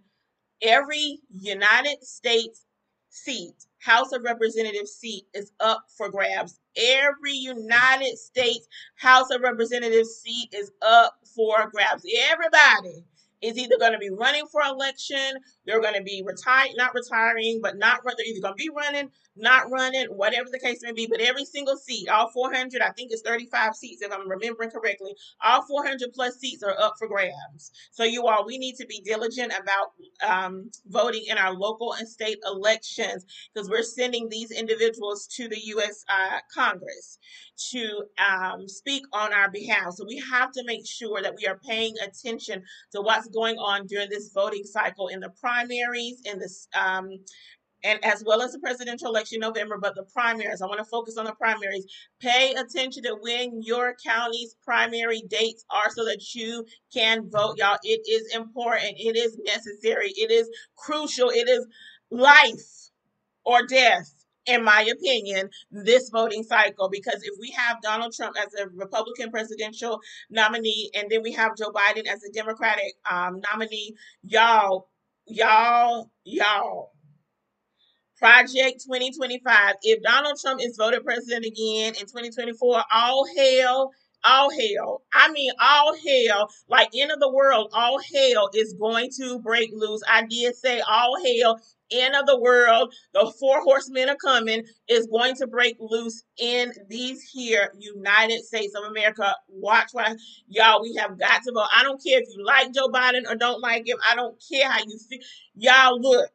every 0.60 1.20
United 1.30 2.02
States 2.02 2.66
seat, 3.10 3.54
House 3.78 4.12
of 4.12 4.22
Representatives 4.22 4.92
seat 4.92 5.24
is 5.34 5.52
up 5.60 5.84
for 5.96 6.08
grabs. 6.08 6.58
Every 6.76 7.32
United 7.34 8.18
States 8.18 8.66
House 8.96 9.30
of 9.30 9.42
Representatives 9.42 10.20
seat 10.22 10.48
is 10.52 10.70
up 10.82 11.14
for 11.34 11.70
grabs. 11.70 12.04
Everybody 12.30 13.04
is 13.42 13.58
either 13.58 13.76
going 13.78 13.92
to 13.92 13.98
be 13.98 14.10
running 14.10 14.46
for 14.46 14.62
election, 14.62 15.34
they're 15.66 15.80
going 15.80 15.94
to 15.94 16.02
be 16.02 16.22
retired, 16.26 16.70
not 16.76 16.94
retiring, 16.94 17.60
but 17.62 17.76
not 17.76 18.04
run. 18.04 18.14
they're 18.16 18.26
either 18.26 18.40
going 18.40 18.54
to 18.54 18.62
be 18.62 18.70
running, 18.74 19.10
not 19.36 19.70
running, 19.70 20.06
whatever 20.06 20.48
the 20.50 20.58
case 20.58 20.80
may 20.82 20.92
be. 20.92 21.06
But 21.06 21.20
every 21.20 21.44
single 21.44 21.76
seat, 21.76 22.08
all 22.08 22.30
400, 22.30 22.82
I 22.82 22.90
think 22.90 23.12
it's 23.12 23.22
35 23.22 23.74
seats, 23.74 24.02
if 24.02 24.12
I'm 24.12 24.28
remembering 24.28 24.70
correctly, 24.70 25.14
all 25.42 25.62
400 25.62 26.12
plus 26.12 26.38
seats 26.38 26.62
are 26.62 26.78
up 26.78 26.94
for 26.98 27.08
grabs. 27.08 27.72
So 27.92 28.04
you 28.04 28.26
all, 28.26 28.44
we 28.44 28.58
need 28.58 28.76
to 28.76 28.86
be 28.86 29.00
diligent 29.04 29.52
about 29.52 29.92
um, 30.26 30.70
voting 30.86 31.24
in 31.28 31.38
our 31.38 31.54
local 31.54 31.94
and 31.94 32.08
state 32.08 32.38
elections 32.46 33.24
because 33.52 33.68
we're 33.68 33.82
sending 33.82 34.28
these 34.28 34.50
individuals 34.50 35.26
to 35.36 35.48
the 35.48 35.58
U.S. 35.66 36.04
Uh, 36.08 36.38
Congress 36.52 37.18
to 37.70 38.04
um, 38.18 38.68
speak 38.68 39.04
on 39.12 39.32
our 39.32 39.50
behalf. 39.50 39.94
So 39.94 40.04
we 40.06 40.22
have 40.30 40.50
to 40.52 40.64
make 40.64 40.86
sure 40.86 41.22
that 41.22 41.34
we 41.36 41.46
are 41.46 41.58
paying 41.58 41.94
attention 41.98 42.62
to 42.92 43.00
what's 43.00 43.28
going 43.28 43.56
on 43.56 43.86
during 43.86 44.08
this 44.10 44.30
voting 44.34 44.64
cycle 44.64 45.08
in 45.08 45.20
the 45.20 45.30
primaries, 45.52 46.20
in 46.24 46.38
this 46.38 46.68
um, 46.78 47.10
and 47.84 48.04
as 48.04 48.22
well 48.24 48.42
as 48.42 48.52
the 48.52 48.60
presidential 48.60 49.08
election 49.08 49.36
in 49.36 49.40
November, 49.40 49.76
but 49.78 49.94
the 49.94 50.04
primaries. 50.04 50.62
I 50.62 50.66
want 50.66 50.78
to 50.78 50.84
focus 50.84 51.16
on 51.16 51.24
the 51.24 51.34
primaries. 51.34 51.84
Pay 52.20 52.52
attention 52.52 53.02
to 53.04 53.16
when 53.20 53.60
your 53.62 53.96
county's 54.04 54.54
primary 54.64 55.22
dates 55.28 55.64
are 55.70 55.90
so 55.90 56.04
that 56.04 56.34
you 56.34 56.64
can 56.92 57.28
vote, 57.28 57.56
y'all. 57.58 57.78
It 57.82 58.02
is 58.08 58.34
important. 58.34 58.94
It 58.98 59.16
is 59.16 59.38
necessary. 59.44 60.12
It 60.16 60.30
is 60.30 60.48
crucial. 60.76 61.30
It 61.30 61.48
is 61.48 61.66
life 62.10 62.90
or 63.44 63.66
death 63.66 64.14
in 64.46 64.64
my 64.64 64.82
opinion, 64.82 65.48
this 65.70 66.10
voting 66.10 66.42
cycle. 66.42 66.88
Because 66.88 67.22
if 67.22 67.34
we 67.40 67.50
have 67.50 67.80
Donald 67.80 68.12
Trump 68.12 68.36
as 68.40 68.52
a 68.54 68.68
Republican 68.74 69.30
presidential 69.30 70.00
nominee 70.30 70.90
and 70.94 71.08
then 71.10 71.22
we 71.22 71.32
have 71.32 71.56
Joe 71.56 71.70
Biden 71.70 72.06
as 72.06 72.24
a 72.24 72.32
Democratic 72.32 72.94
um, 73.10 73.40
nominee, 73.52 73.94
y'all, 74.24 74.88
y'all, 75.34 76.10
y'all, 76.24 76.92
Project 78.18 78.82
2025. 78.84 79.74
If 79.82 80.02
Donald 80.02 80.38
Trump 80.40 80.60
is 80.62 80.76
voted 80.76 81.04
president 81.04 81.44
again 81.44 81.94
in 81.94 82.06
2024, 82.06 82.84
all 82.92 83.26
hell, 83.36 83.90
all 84.24 84.50
hell. 84.50 85.02
I 85.12 85.30
mean, 85.32 85.52
all 85.60 85.94
hell, 85.96 86.50
like 86.68 86.90
end 86.96 87.12
of 87.12 87.20
the 87.20 87.30
world, 87.30 87.70
all 87.72 87.98
hell 88.00 88.50
is 88.54 88.74
going 88.74 89.10
to 89.18 89.38
break 89.38 89.70
loose. 89.74 90.02
I 90.08 90.26
did 90.26 90.56
say 90.56 90.80
all 90.80 91.16
hell, 91.24 91.60
end 91.90 92.14
of 92.14 92.26
the 92.26 92.38
world, 92.38 92.94
the 93.12 93.32
four 93.38 93.60
horsemen 93.62 94.08
are 94.08 94.16
coming, 94.16 94.64
is 94.88 95.06
going 95.06 95.34
to 95.36 95.46
break 95.46 95.76
loose 95.80 96.24
in 96.38 96.72
these 96.88 97.22
here 97.22 97.72
United 97.78 98.44
States 98.44 98.74
of 98.74 98.84
America. 98.84 99.34
Watch 99.48 99.90
I, 99.96 100.16
y'all, 100.48 100.82
we 100.82 100.94
have 100.96 101.18
got 101.18 101.42
to 101.44 101.52
vote. 101.52 101.66
I 101.74 101.82
don't 101.82 102.02
care 102.02 102.20
if 102.20 102.28
you 102.34 102.44
like 102.44 102.72
Joe 102.72 102.88
Biden 102.88 103.22
or 103.28 103.34
don't 103.34 103.60
like 103.60 103.86
him. 103.86 103.98
I 104.10 104.14
don't 104.14 104.36
care 104.50 104.70
how 104.70 104.80
you 104.80 104.98
feel. 104.98 105.20
Y'all, 105.54 106.00
look 106.00 106.30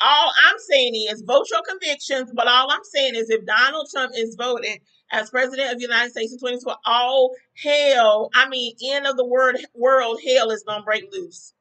all 0.00 0.32
I'm 0.48 0.58
saying 0.58 0.94
is 1.10 1.22
vote 1.22 1.46
your 1.50 1.62
convictions, 1.68 2.30
but 2.34 2.48
all 2.48 2.70
I'm 2.70 2.84
saying 2.84 3.14
is 3.16 3.30
if 3.30 3.46
Donald 3.46 3.88
Trump 3.92 4.12
is 4.16 4.36
voted 4.36 4.80
as 5.12 5.30
president 5.30 5.72
of 5.72 5.78
the 5.78 5.84
United 5.84 6.10
States 6.12 6.32
in 6.32 6.38
2012, 6.38 6.78
all 6.86 7.34
hell, 7.62 8.30
I 8.34 8.48
mean, 8.48 8.74
end 8.84 9.06
of 9.06 9.16
the 9.16 9.26
word 9.26 9.58
world, 9.74 10.20
hell 10.26 10.50
is 10.50 10.64
gonna 10.64 10.84
break 10.84 11.04
loose. 11.12 11.54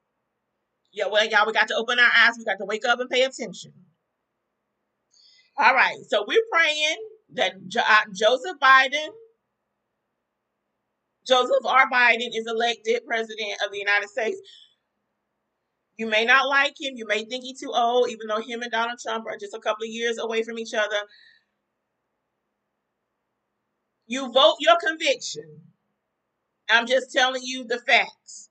Yeah, 0.93 1.07
well, 1.07 1.27
y'all, 1.27 1.47
we 1.47 1.53
got 1.53 1.67
to 1.69 1.75
open 1.75 1.99
our 1.99 2.11
eyes, 2.17 2.35
we 2.37 2.45
got 2.45 2.57
to 2.59 2.65
wake 2.65 2.85
up 2.87 2.99
and 2.99 3.09
pay 3.09 3.23
attention. 3.23 3.73
All 5.57 5.75
right, 5.75 5.97
so 6.07 6.25
we're 6.27 6.43
praying 6.51 6.97
that 7.35 7.67
jo- 7.67 7.81
uh, 7.87 8.01
Joseph 8.13 8.57
Biden, 8.61 9.09
Joseph 11.27 11.65
R. 11.65 11.89
Biden 11.91 12.29
is 12.33 12.47
elected 12.47 13.05
president 13.07 13.53
of 13.65 13.71
the 13.71 13.79
United 13.79 14.09
States. 14.09 14.39
You 15.99 16.07
may 16.07 16.23
not 16.23 16.47
like 16.47 16.79
him. 16.79 16.93
You 16.95 17.05
may 17.05 17.25
think 17.25 17.43
he's 17.43 17.59
too 17.59 17.73
old, 17.75 18.09
even 18.09 18.27
though 18.27 18.39
him 18.39 18.61
and 18.61 18.71
Donald 18.71 18.99
Trump 19.05 19.25
are 19.27 19.37
just 19.37 19.53
a 19.53 19.59
couple 19.59 19.83
of 19.83 19.89
years 19.89 20.17
away 20.17 20.43
from 20.43 20.57
each 20.57 20.73
other. 20.73 20.95
You 24.07 24.31
vote 24.31 24.55
your 24.61 24.77
conviction. 24.77 25.43
I'm 26.69 26.87
just 26.87 27.11
telling 27.11 27.41
you 27.43 27.65
the 27.65 27.79
facts. 27.79 28.49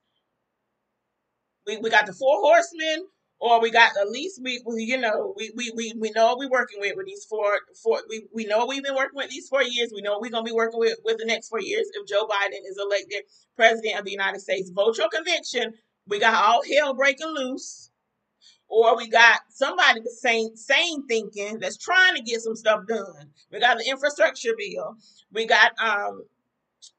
We, 1.65 1.77
we 1.77 1.89
got 1.89 2.05
the 2.05 2.13
four 2.13 2.39
horsemen, 2.39 3.07
or 3.39 3.59
we 3.59 3.71
got 3.71 3.97
at 3.99 4.11
least 4.11 4.39
we, 4.43 4.61
we 4.67 4.83
you 4.83 4.97
know 4.99 5.33
we, 5.35 5.51
we 5.55 5.71
we 5.75 5.93
we 5.99 6.11
know 6.11 6.27
what 6.27 6.37
we're 6.37 6.51
working 6.51 6.79
with 6.79 6.95
with 6.97 7.07
these 7.07 7.25
four 7.25 7.51
four 7.81 8.03
we, 8.09 8.27
we 8.31 8.45
know 8.45 8.67
we've 8.67 8.83
been 8.83 8.95
working 8.95 9.17
with 9.17 9.31
these 9.31 9.49
four 9.49 9.63
years. 9.63 9.91
We 9.91 10.01
know 10.01 10.19
we're 10.21 10.29
gonna 10.29 10.43
be 10.43 10.51
working 10.51 10.79
with 10.79 10.99
with 11.03 11.17
the 11.17 11.25
next 11.25 11.49
four 11.49 11.61
years 11.61 11.89
if 11.95 12.07
Joe 12.07 12.27
Biden 12.27 12.61
is 12.69 12.77
elected 12.79 13.23
president 13.55 13.97
of 13.97 14.05
the 14.05 14.11
United 14.11 14.39
States. 14.39 14.69
Vote 14.69 14.99
your 14.99 15.09
conviction 15.09 15.73
we 16.09 16.19
got 16.19 16.35
all 16.35 16.61
hell 16.65 16.95
breaking 16.95 17.29
loose, 17.35 17.91
or 18.69 18.97
we 18.97 19.09
got 19.09 19.41
somebody 19.49 20.01
the 20.01 20.11
same 20.11 20.55
same 20.55 21.07
thinking 21.07 21.59
that's 21.59 21.77
trying 21.77 22.15
to 22.15 22.21
get 22.23 22.41
some 22.41 22.55
stuff 22.55 22.87
done. 22.87 23.31
We 23.51 23.59
got 23.59 23.77
the 23.77 23.89
infrastructure 23.89 24.53
bill. 24.57 24.97
We 25.33 25.47
got 25.47 25.73
um, 25.79 26.23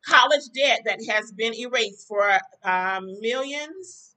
college 0.07 0.43
debt 0.55 0.83
that 0.87 1.01
has 1.09 1.33
been 1.33 1.55
erased 1.55 2.09
for 2.09 2.39
um, 2.65 3.09
millions. 3.21 4.15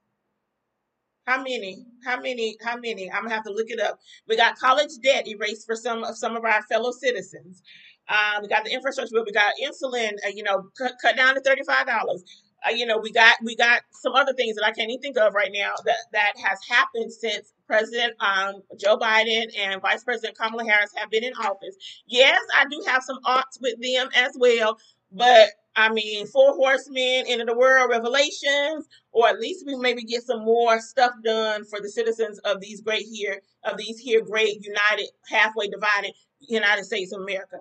How 1.28 1.38
many? 1.41 1.86
How 2.06 2.20
many? 2.22 2.58
How 2.64 2.78
many? 2.78 3.12
I'm 3.12 3.24
gonna 3.24 3.36
have 3.36 3.46
to 3.46 3.54
look 3.54 3.70
it 3.70 3.80
up. 3.80 4.00
We 4.28 4.38
got 4.38 4.58
college 4.58 4.91
debt 5.04 5.28
erased 5.28 5.66
for 5.66 5.76
some 5.76 6.04
of 6.04 6.18
some 6.18 6.36
of 6.36 6.44
our 6.46 6.64
fellow 6.64 6.91
citizens. 6.91 7.64
Um, 8.10 8.41
we 8.41 8.50
got 8.50 8.66
the 8.66 8.74
infrastructure 8.74 9.14
bill. 9.14 9.26
We 9.26 9.32
got 9.32 9.54
insulin. 9.64 10.14
Uh, 10.26 10.32
you 10.34 10.44
know, 10.44 10.70
cut, 10.78 10.94
cut 11.02 11.16
down 11.16 11.36
to 11.36 11.41
thirty 11.41 11.64
five 11.64 11.88
dollars 11.88 12.24
uh, 12.66 12.72
you 12.72 12.86
know, 12.86 12.97
we 12.97 13.11
got 13.11 13.38
we 13.43 13.55
got 13.55 13.82
some 13.91 14.14
other 14.14 14.34
things 14.34 14.55
that 14.55 14.66
I 14.66 14.72
can't 14.72 14.89
even 14.89 15.01
think 15.01 15.18
of 15.18 15.34
right 15.34 15.51
now 15.53 15.74
that 15.86 15.97
that 16.14 16.34
has 16.43 16.59
happened 16.70 17.11
since 17.11 17.53
President 17.68 18.14
um, 18.20 18.61
Joe 18.80 18.97
Biden 18.97 19.45
and 19.57 19.82
Vice 19.82 20.03
President 20.03 20.38
Kamala 20.38 20.66
Harris 20.66 20.91
have 20.95 21.09
been 21.09 21.24
in 21.24 21.34
office. 21.34 21.76
Yes, 22.07 22.39
I 22.55 22.66
do 22.70 22.84
have 22.88 23.03
some 23.03 23.20
odds 23.26 23.59
with 23.61 23.82
them 23.82 24.09
as 24.16 24.34
well, 24.38 24.78
but 25.11 25.49
I 25.76 25.89
mean, 25.91 26.28
Four 26.28 26.53
Horsemen, 26.53 27.26
End 27.28 27.41
of 27.41 27.47
the 27.47 27.57
World, 27.57 27.89
Revelations, 27.89 28.88
or 29.11 29.28
at 29.30 29.39
least 29.39 29.66
we 29.66 29.76
maybe 29.76 30.03
get 30.03 30.24
some 30.24 30.43
more 30.45 30.80
stuff 30.80 31.14
done 31.24 31.66
for 31.66 31.80
the 31.82 31.89
citizens 31.89 32.39
of 32.39 32.61
these 32.61 32.82
great 32.82 33.05
here 33.11 33.41
of 33.64 33.78
these 33.78 33.99
here 33.99 34.22
great 34.22 34.64
united 34.64 35.09
halfway 35.30 35.68
divided 35.68 36.14
United 36.41 36.86
States 36.86 37.14
of 37.14 37.22
America. 37.22 37.57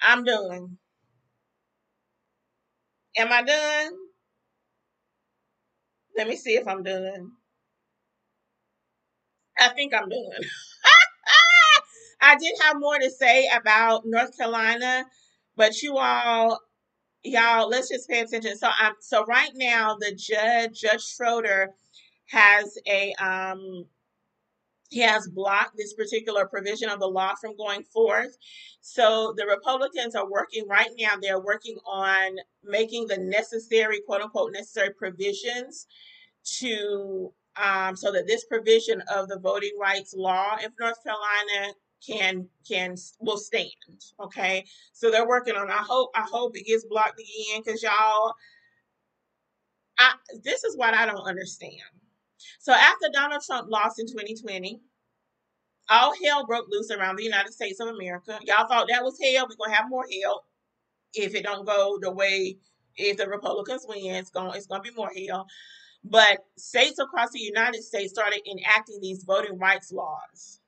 I'm 0.00 0.24
done. 0.24 0.78
Am 3.16 3.32
I 3.32 3.42
done? 3.42 3.92
Let 6.16 6.28
me 6.28 6.36
see 6.36 6.56
if 6.56 6.68
I'm 6.68 6.82
done. 6.82 7.32
I 9.58 9.68
think 9.70 9.94
I'm 9.94 10.08
done. 10.08 10.42
I 12.22 12.36
did 12.36 12.54
have 12.62 12.78
more 12.80 12.98
to 12.98 13.10
say 13.10 13.48
about 13.54 14.02
North 14.06 14.36
Carolina, 14.36 15.06
but 15.56 15.82
you 15.82 15.98
all, 15.98 16.60
y'all, 17.24 17.68
let's 17.68 17.88
just 17.90 18.08
pay 18.08 18.20
attention. 18.20 18.56
So, 18.58 18.68
I'm 18.78 18.94
so 19.00 19.24
right 19.26 19.50
now 19.54 19.96
the 20.00 20.14
judge, 20.14 20.80
Judge 20.80 21.04
Schroeder, 21.04 21.70
has 22.30 22.78
a 22.88 23.14
um 23.14 23.86
he 24.90 25.00
has 25.00 25.28
blocked 25.28 25.76
this 25.76 25.94
particular 25.94 26.46
provision 26.46 26.88
of 26.88 27.00
the 27.00 27.08
law 27.08 27.34
from 27.34 27.56
going 27.56 27.82
forth. 27.84 28.36
So 28.80 29.34
the 29.36 29.46
Republicans 29.46 30.14
are 30.14 30.30
working 30.30 30.66
right 30.68 30.90
now, 30.98 31.14
they're 31.20 31.40
working 31.40 31.76
on 31.86 32.36
making 32.64 33.08
the 33.08 33.18
necessary, 33.18 34.00
quote 34.06 34.22
unquote, 34.22 34.52
necessary 34.52 34.90
provisions 34.94 35.86
to 36.58 37.32
um, 37.56 37.96
so 37.96 38.12
that 38.12 38.26
this 38.26 38.44
provision 38.44 39.02
of 39.14 39.28
the 39.28 39.38
voting 39.38 39.72
rights 39.80 40.14
law 40.14 40.56
in 40.62 40.70
North 40.78 41.02
Carolina 41.02 41.74
can 42.06 42.48
can 42.68 42.96
will 43.20 43.38
stand. 43.38 43.70
Okay, 44.20 44.64
so 44.92 45.10
they're 45.10 45.26
working 45.26 45.56
on. 45.56 45.70
I 45.70 45.78
hope 45.78 46.10
I 46.14 46.26
hope 46.30 46.56
it 46.56 46.66
gets 46.66 46.84
blocked 46.84 47.18
again 47.18 47.62
because 47.64 47.82
y'all. 47.82 48.34
I, 49.98 50.12
this 50.44 50.62
is 50.62 50.76
what 50.76 50.92
I 50.92 51.06
don't 51.06 51.26
understand. 51.26 51.72
So 52.58 52.72
after 52.72 53.08
Donald 53.12 53.42
Trump 53.44 53.68
lost 53.70 53.98
in 54.00 54.06
2020, 54.06 54.80
all 55.88 56.14
hell 56.24 56.46
broke 56.46 56.66
loose 56.68 56.90
around 56.90 57.16
the 57.16 57.24
United 57.24 57.52
States 57.52 57.80
of 57.80 57.88
America. 57.88 58.38
Y'all 58.44 58.66
thought 58.66 58.88
that 58.88 59.04
was 59.04 59.18
hell. 59.22 59.46
We're 59.48 59.56
gonna 59.56 59.76
have 59.76 59.88
more 59.88 60.06
hell 60.22 60.44
if 61.14 61.34
it 61.34 61.44
don't 61.44 61.66
go 61.66 61.98
the 62.00 62.10
way 62.10 62.56
if 62.96 63.16
the 63.16 63.28
Republicans 63.28 63.86
win. 63.88 64.14
It's 64.14 64.30
gonna 64.30 64.52
it's 64.52 64.66
gonna 64.66 64.82
be 64.82 64.90
more 64.96 65.10
hell. 65.28 65.46
But 66.04 66.38
states 66.56 66.98
across 66.98 67.30
the 67.32 67.40
United 67.40 67.82
States 67.82 68.12
started 68.12 68.42
enacting 68.48 69.00
these 69.00 69.24
voting 69.24 69.58
rights 69.58 69.92
laws. 69.92 70.60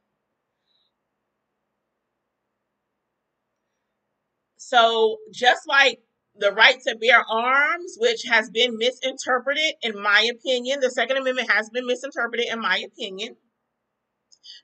So 4.57 5.17
just 5.33 5.67
like 5.67 6.01
the 6.39 6.53
right 6.53 6.81
to 6.87 6.97
bear 6.97 7.25
arms, 7.31 7.97
which 7.99 8.23
has 8.31 8.51
been 8.51 8.77
misinterpreted, 8.79 9.75
in 9.83 10.01
my 10.01 10.31
opinion, 10.31 10.81
the 10.81 10.91
Second 10.91 11.17
Amendment 11.17 11.51
has 11.51 11.71
been 11.71 11.87
misinterpreted, 11.87 12.47
in 12.51 12.61
my 12.61 12.79
opinion. 12.87 13.37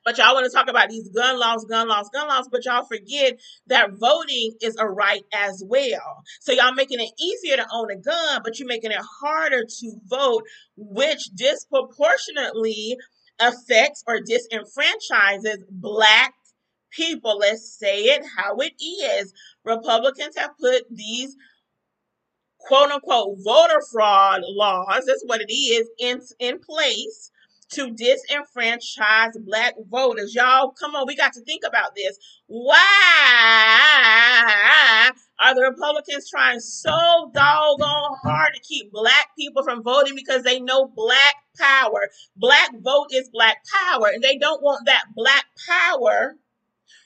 But 0.03 0.17
y'all 0.17 0.33
want 0.33 0.45
to 0.45 0.51
talk 0.51 0.69
about 0.69 0.89
these 0.89 1.09
gun 1.09 1.39
laws, 1.39 1.65
gun 1.65 1.87
laws, 1.87 2.09
gun 2.13 2.27
laws, 2.27 2.47
but 2.51 2.65
y'all 2.65 2.85
forget 2.85 3.39
that 3.67 3.91
voting 3.93 4.53
is 4.61 4.75
a 4.77 4.87
right 4.87 5.23
as 5.33 5.63
well. 5.65 6.23
So 6.41 6.51
y'all 6.53 6.73
making 6.73 6.99
it 6.99 7.11
easier 7.19 7.57
to 7.57 7.67
own 7.71 7.91
a 7.91 7.95
gun, 7.95 8.41
but 8.43 8.57
you're 8.57 8.67
making 8.67 8.91
it 8.91 9.01
harder 9.21 9.63
to 9.63 9.99
vote, 10.05 10.43
which 10.75 11.25
disproportionately 11.35 12.97
affects 13.39 14.03
or 14.07 14.19
disenfranchises 14.19 15.63
black 15.69 16.33
people. 16.91 17.37
Let's 17.37 17.77
say 17.77 18.03
it 18.03 18.23
how 18.37 18.55
it 18.57 18.73
is. 18.81 19.33
Republicans 19.63 20.37
have 20.37 20.57
put 20.59 20.83
these 20.89 21.35
quote 22.65 22.91
unquote 22.91 23.37
voter 23.43 23.81
fraud 23.91 24.41
laws, 24.43 25.05
that's 25.05 25.23
what 25.25 25.41
it 25.41 25.53
is, 25.53 25.89
in, 25.99 26.21
in 26.39 26.59
place 26.59 27.31
to 27.71 27.93
disenfranchise 27.93 29.33
black 29.45 29.73
voters. 29.89 30.35
Y'all, 30.35 30.71
come 30.71 30.95
on, 30.95 31.05
we 31.07 31.15
got 31.15 31.33
to 31.33 31.41
think 31.41 31.63
about 31.67 31.95
this. 31.95 32.17
Why 32.47 32.77
are 35.39 35.55
the 35.55 35.61
Republicans 35.61 36.29
trying 36.29 36.59
so 36.59 37.31
doggone 37.33 38.17
hard 38.23 38.53
to 38.53 38.61
keep 38.61 38.91
black 38.91 39.29
people 39.37 39.63
from 39.63 39.83
voting 39.83 40.15
because 40.15 40.43
they 40.43 40.59
know 40.59 40.87
black 40.95 41.35
power? 41.57 42.09
Black 42.35 42.69
vote 42.81 43.07
is 43.11 43.29
black 43.29 43.57
power, 43.91 44.07
and 44.07 44.23
they 44.23 44.37
don't 44.37 44.61
want 44.61 44.85
that 44.85 45.05
black 45.15 45.45
power 45.67 46.35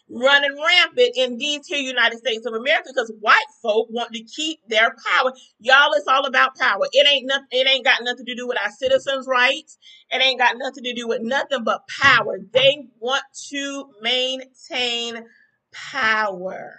running 0.10 0.58
rampant 0.58 1.12
in 1.16 1.38
these 1.38 1.68
here 1.68 1.80
United 1.80 2.20
States 2.20 2.46
of 2.46 2.54
America 2.54 2.90
because 2.94 3.12
white 3.20 3.38
folk 3.62 3.88
want 3.92 4.14
to 4.14 4.24
keep 4.24 4.60
their 4.68 4.96
power. 5.06 5.34
Y'all, 5.60 5.94
it's 5.94 6.08
all 6.08 6.26
about 6.26 6.58
power. 6.58 6.88
It 6.92 7.08
ain't 7.08 7.28
nothing. 7.28 7.48
It 7.52 7.68
ain't 7.68 7.86
got 7.86 8.04
nothing 8.04 8.26
to 8.26 8.36
do 8.36 8.48
with 8.48 8.58
our 8.64 8.72
citizens' 8.72 9.28
rights. 9.28 9.78
It 10.12 10.22
ain't 10.22 10.40
got 10.40 10.58
nothing 10.58 10.84
to 10.86 10.94
do 10.94 11.08
with 11.08 11.22
nothing 11.22 11.64
but 11.64 11.82
power. 12.02 12.40
They 12.52 12.88
want 13.00 13.24
to 13.50 13.86
maintain 14.02 15.26
power. 15.72 16.74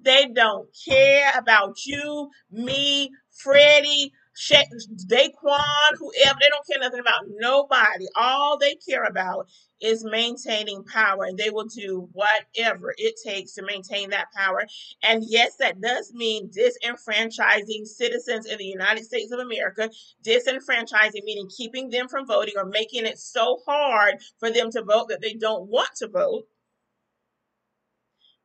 They 0.00 0.26
don't 0.34 0.68
care 0.88 1.32
about 1.36 1.84
you, 1.86 2.30
me, 2.50 3.10
Freddie, 3.30 4.12
Sha- 4.34 4.64
Daquan, 5.08 5.96
whoever, 5.98 6.38
they 6.40 6.48
don't 6.48 6.66
care 6.66 6.78
nothing 6.80 7.00
about 7.00 7.24
nobody. 7.28 8.06
All 8.16 8.58
they 8.58 8.76
care 8.76 9.04
about 9.04 9.48
is 9.80 10.04
maintaining 10.04 10.84
power, 10.84 11.24
and 11.24 11.36
they 11.36 11.50
will 11.50 11.66
do 11.66 12.08
whatever 12.12 12.94
it 12.96 13.16
takes 13.24 13.52
to 13.54 13.62
maintain 13.62 14.10
that 14.10 14.32
power. 14.34 14.66
And 15.02 15.22
yes, 15.26 15.56
that 15.56 15.80
does 15.80 16.12
mean 16.14 16.50
disenfranchising 16.50 17.86
citizens 17.86 18.46
in 18.46 18.58
the 18.58 18.64
United 18.64 19.04
States 19.04 19.32
of 19.32 19.40
America. 19.40 19.90
Disenfranchising 20.24 21.24
meaning 21.24 21.48
keeping 21.54 21.90
them 21.90 22.08
from 22.08 22.26
voting 22.26 22.54
or 22.56 22.64
making 22.64 23.06
it 23.06 23.18
so 23.18 23.60
hard 23.66 24.14
for 24.38 24.50
them 24.50 24.70
to 24.70 24.82
vote 24.82 25.08
that 25.08 25.20
they 25.20 25.34
don't 25.34 25.68
want 25.68 25.90
to 25.96 26.08
vote. 26.08 26.44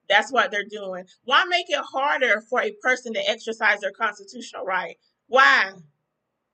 That's 0.10 0.32
what 0.32 0.52
they're 0.52 0.66
doing. 0.70 1.06
Why 1.26 1.46
make 1.46 1.70
it 1.70 1.80
harder 1.80 2.42
for 2.50 2.62
a 2.62 2.72
person 2.82 3.14
to 3.14 3.30
exercise 3.30 3.82
their 3.82 3.92
constitutional 3.92 4.66
right? 4.66 4.98
Why? 5.28 5.72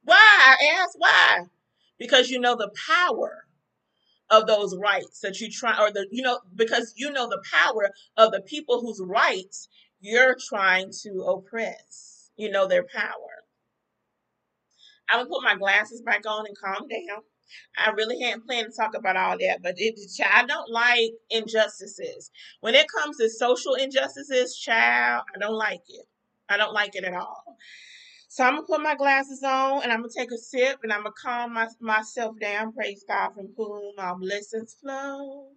Why? 0.03 0.55
I 0.61 0.81
ask 0.81 0.93
why? 0.97 1.45
Because 1.99 2.29
you 2.29 2.39
know 2.39 2.55
the 2.55 2.71
power 2.87 3.45
of 4.29 4.47
those 4.47 4.77
rights 4.77 5.19
that 5.21 5.39
you 5.39 5.49
try, 5.51 5.79
or 5.79 5.91
the, 5.91 6.07
you 6.11 6.23
know, 6.23 6.39
because 6.55 6.93
you 6.97 7.11
know 7.11 7.29
the 7.29 7.43
power 7.51 7.91
of 8.17 8.31
the 8.31 8.41
people 8.41 8.81
whose 8.81 9.01
rights 9.05 9.69
you're 10.01 10.35
trying 10.49 10.91
to 11.03 11.23
oppress. 11.23 12.31
You 12.35 12.51
know 12.51 12.67
their 12.67 12.83
power. 12.83 13.43
I'm 15.09 15.19
gonna 15.19 15.29
put 15.29 15.43
my 15.43 15.55
glasses 15.55 16.01
back 16.01 16.25
on 16.27 16.45
and 16.47 16.57
calm 16.57 16.87
down. 16.87 17.21
I 17.77 17.91
really 17.91 18.19
hadn't 18.21 18.45
planned 18.47 18.67
to 18.71 18.75
talk 18.75 18.95
about 18.95 19.15
all 19.15 19.37
that, 19.37 19.61
but 19.61 19.75
it, 19.77 19.99
I 20.25 20.45
don't 20.45 20.71
like 20.71 21.11
injustices. 21.29 22.31
When 22.61 22.73
it 22.73 22.87
comes 22.87 23.17
to 23.17 23.29
social 23.29 23.75
injustices, 23.75 24.57
child, 24.57 25.23
I 25.35 25.39
don't 25.39 25.53
like 25.53 25.83
it. 25.87 26.05
I 26.49 26.57
don't 26.57 26.73
like 26.73 26.95
it 26.95 27.03
at 27.03 27.13
all. 27.13 27.57
So 28.33 28.45
I'm 28.45 28.55
gonna 28.55 28.67
put 28.67 28.81
my 28.81 28.95
glasses 28.95 29.43
on 29.43 29.83
and 29.83 29.93
I'm 29.93 30.01
gonna 30.01 30.13
take 30.17 30.31
a 30.31 30.39
sip 30.39 30.79
and 30.83 30.93
I'm 30.93 31.03
gonna 31.03 31.15
calm 31.21 31.53
my, 31.55 31.67
myself 31.81 32.37
down. 32.41 32.73
Praise 32.73 33.05
God 33.07 33.31
from 33.35 33.49
whom 33.57 33.93
all 33.99 34.17
blessings 34.19 34.75
flow. 34.81 35.49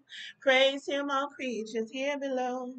Praise 0.42 0.86
Him, 0.88 1.10
all 1.10 1.28
creatures 1.28 1.90
here 1.92 2.18
below. 2.18 2.74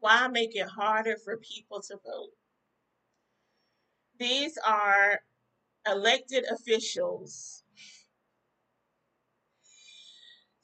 Why 0.00 0.28
make 0.28 0.56
it 0.56 0.68
harder 0.68 1.16
for 1.24 1.38
people 1.38 1.82
to 1.82 1.96
vote? 2.04 2.30
These 4.18 4.58
are 4.66 5.20
elected 5.88 6.44
officials. 6.52 7.61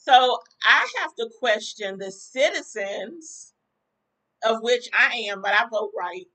So 0.09 0.39
I 0.65 0.89
have 1.01 1.15
to 1.17 1.31
question 1.41 1.99
the 1.99 2.11
citizens, 2.13 3.55
of 4.45 4.63
which 4.63 4.89
I 4.93 5.27
am, 5.31 5.43
but 5.43 5.53
I 5.55 5.67
vote 5.71 5.93
right. 5.99 6.27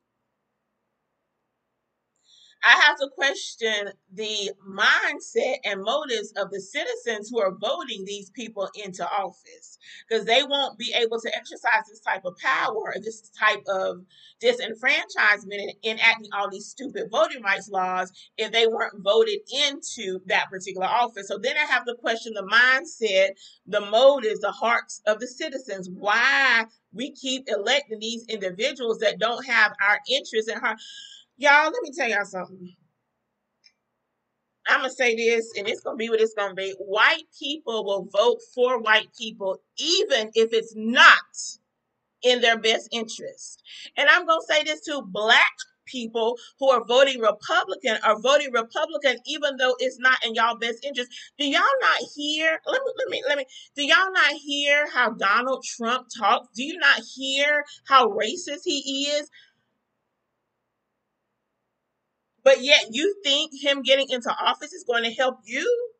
I 2.63 2.71
have 2.87 2.97
to 2.99 3.09
question 3.15 3.89
the 4.13 4.51
mindset 4.69 5.57
and 5.65 5.81
motives 5.83 6.33
of 6.37 6.51
the 6.51 6.61
citizens 6.61 7.29
who 7.29 7.39
are 7.41 7.55
voting 7.55 8.05
these 8.05 8.29
people 8.31 8.69
into 8.83 9.05
office 9.07 9.77
because 10.07 10.25
they 10.25 10.43
won't 10.43 10.77
be 10.77 10.93
able 10.97 11.19
to 11.21 11.35
exercise 11.35 11.85
this 11.89 12.01
type 12.01 12.25
of 12.25 12.37
power 12.37 12.93
this 13.03 13.29
type 13.39 13.63
of 13.67 14.03
disenfranchisement 14.43 15.61
and 15.61 15.73
enacting 15.99 16.29
all 16.33 16.49
these 16.49 16.67
stupid 16.67 17.09
voting 17.11 17.41
rights 17.43 17.69
laws 17.69 18.11
if 18.37 18.51
they 18.51 18.67
weren't 18.67 19.03
voted 19.03 19.39
into 19.53 20.19
that 20.27 20.49
particular 20.49 20.87
office. 20.87 21.27
So 21.27 21.37
then 21.37 21.55
I 21.57 21.65
have 21.71 21.85
to 21.85 21.95
question 21.95 22.33
the 22.33 22.43
mindset, 22.43 23.29
the 23.67 23.81
motives, 23.81 24.41
the 24.41 24.51
hearts 24.51 25.01
of 25.07 25.19
the 25.19 25.27
citizens. 25.27 25.89
Why 25.89 26.65
we 26.93 27.11
keep 27.13 27.45
electing 27.47 27.99
these 27.99 28.25
individuals 28.27 28.99
that 28.99 29.19
don't 29.19 29.45
have 29.45 29.73
our 29.87 29.99
interests 30.09 30.51
in 30.51 30.59
heart. 30.59 30.77
Y'all, 31.37 31.65
let 31.65 31.83
me 31.83 31.91
tell 31.95 32.09
y'all 32.09 32.25
something. 32.25 32.75
I'm 34.67 34.81
gonna 34.81 34.91
say 34.91 35.15
this, 35.15 35.51
and 35.57 35.67
it's 35.67 35.81
gonna 35.81 35.97
be 35.97 36.09
what 36.09 36.21
it's 36.21 36.33
gonna 36.35 36.53
be. 36.53 36.73
White 36.79 37.25
people 37.37 37.85
will 37.85 38.07
vote 38.13 38.39
for 38.55 38.79
white 38.79 39.09
people, 39.19 39.57
even 39.77 40.29
if 40.35 40.53
it's 40.53 40.73
not 40.75 41.19
in 42.23 42.41
their 42.41 42.57
best 42.59 42.89
interest. 42.91 43.61
And 43.97 44.09
I'm 44.09 44.25
gonna 44.25 44.41
say 44.47 44.63
this 44.63 44.81
to 44.85 45.01
black 45.05 45.47
people 45.85 46.37
who 46.59 46.69
are 46.69 46.83
voting 46.85 47.19
Republican 47.19 47.97
are 48.03 48.19
voting 48.21 48.51
Republican, 48.53 49.17
even 49.25 49.57
though 49.57 49.75
it's 49.79 49.99
not 49.99 50.17
in 50.25 50.35
y'all 50.35 50.57
best 50.57 50.83
interest. 50.85 51.11
Do 51.37 51.45
y'all 51.45 51.61
not 51.81 51.99
hear? 52.15 52.59
Let 52.65 52.81
me, 52.83 52.91
let 52.97 53.09
me, 53.09 53.23
let 53.27 53.37
me. 53.37 53.45
Do 53.75 53.85
y'all 53.85 54.11
not 54.13 54.33
hear 54.33 54.89
how 54.91 55.11
Donald 55.11 55.63
Trump 55.65 56.07
talks? 56.17 56.49
Do 56.55 56.63
you 56.63 56.77
not 56.77 57.01
hear 57.15 57.65
how 57.87 58.09
racist 58.09 58.61
he 58.65 59.07
is? 59.11 59.29
But 62.43 62.61
yet 62.61 62.87
you 62.91 63.15
think 63.23 63.51
him 63.61 63.81
getting 63.81 64.09
into 64.09 64.29
office 64.29 64.73
is 64.73 64.83
going 64.83 65.03
to 65.03 65.11
help 65.11 65.39
you? 65.45 65.91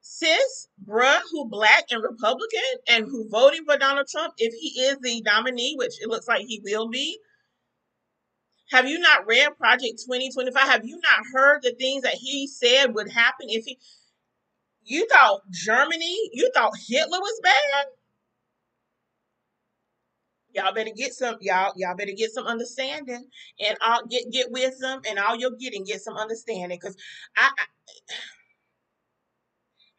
Sis, 0.00 0.68
bruh, 0.84 1.20
who 1.30 1.48
black 1.48 1.84
and 1.90 2.02
Republican 2.02 2.60
and 2.88 3.04
who 3.06 3.28
voting 3.28 3.64
for 3.64 3.76
Donald 3.76 4.06
Trump 4.08 4.34
if 4.38 4.52
he 4.52 4.80
is 4.82 4.98
the 5.00 5.22
nominee, 5.22 5.74
which 5.76 6.00
it 6.00 6.08
looks 6.08 6.28
like 6.28 6.42
he 6.46 6.60
will 6.64 6.88
be. 6.88 7.18
Have 8.70 8.88
you 8.88 8.98
not 8.98 9.26
read 9.26 9.56
Project 9.58 10.00
2025? 10.06 10.68
Have 10.68 10.84
you 10.84 10.98
not 11.02 11.26
heard 11.32 11.62
the 11.62 11.74
things 11.78 12.02
that 12.02 12.14
he 12.14 12.46
said 12.46 12.94
would 12.94 13.10
happen 13.10 13.46
if 13.48 13.64
he 13.64 13.78
you 14.84 15.06
thought 15.08 15.42
Germany, 15.50 16.30
you 16.32 16.50
thought 16.54 16.72
Hitler 16.88 17.20
was 17.20 17.40
bad? 17.42 17.86
Y'all 20.54 20.74
better 20.74 20.90
get 20.96 21.14
some 21.14 21.36
y'all 21.40 21.72
y'all 21.76 21.96
better 21.96 22.12
get 22.16 22.30
some 22.30 22.46
understanding 22.46 23.26
and 23.60 23.78
all 23.84 24.04
get 24.06 24.30
get 24.30 24.50
wisdom 24.50 25.00
and 25.08 25.18
all 25.18 25.36
you're 25.36 25.52
getting 25.58 25.84
get 25.84 26.00
some 26.00 26.16
understanding 26.16 26.78
because 26.80 26.96
I, 27.36 27.50
I 27.58 27.64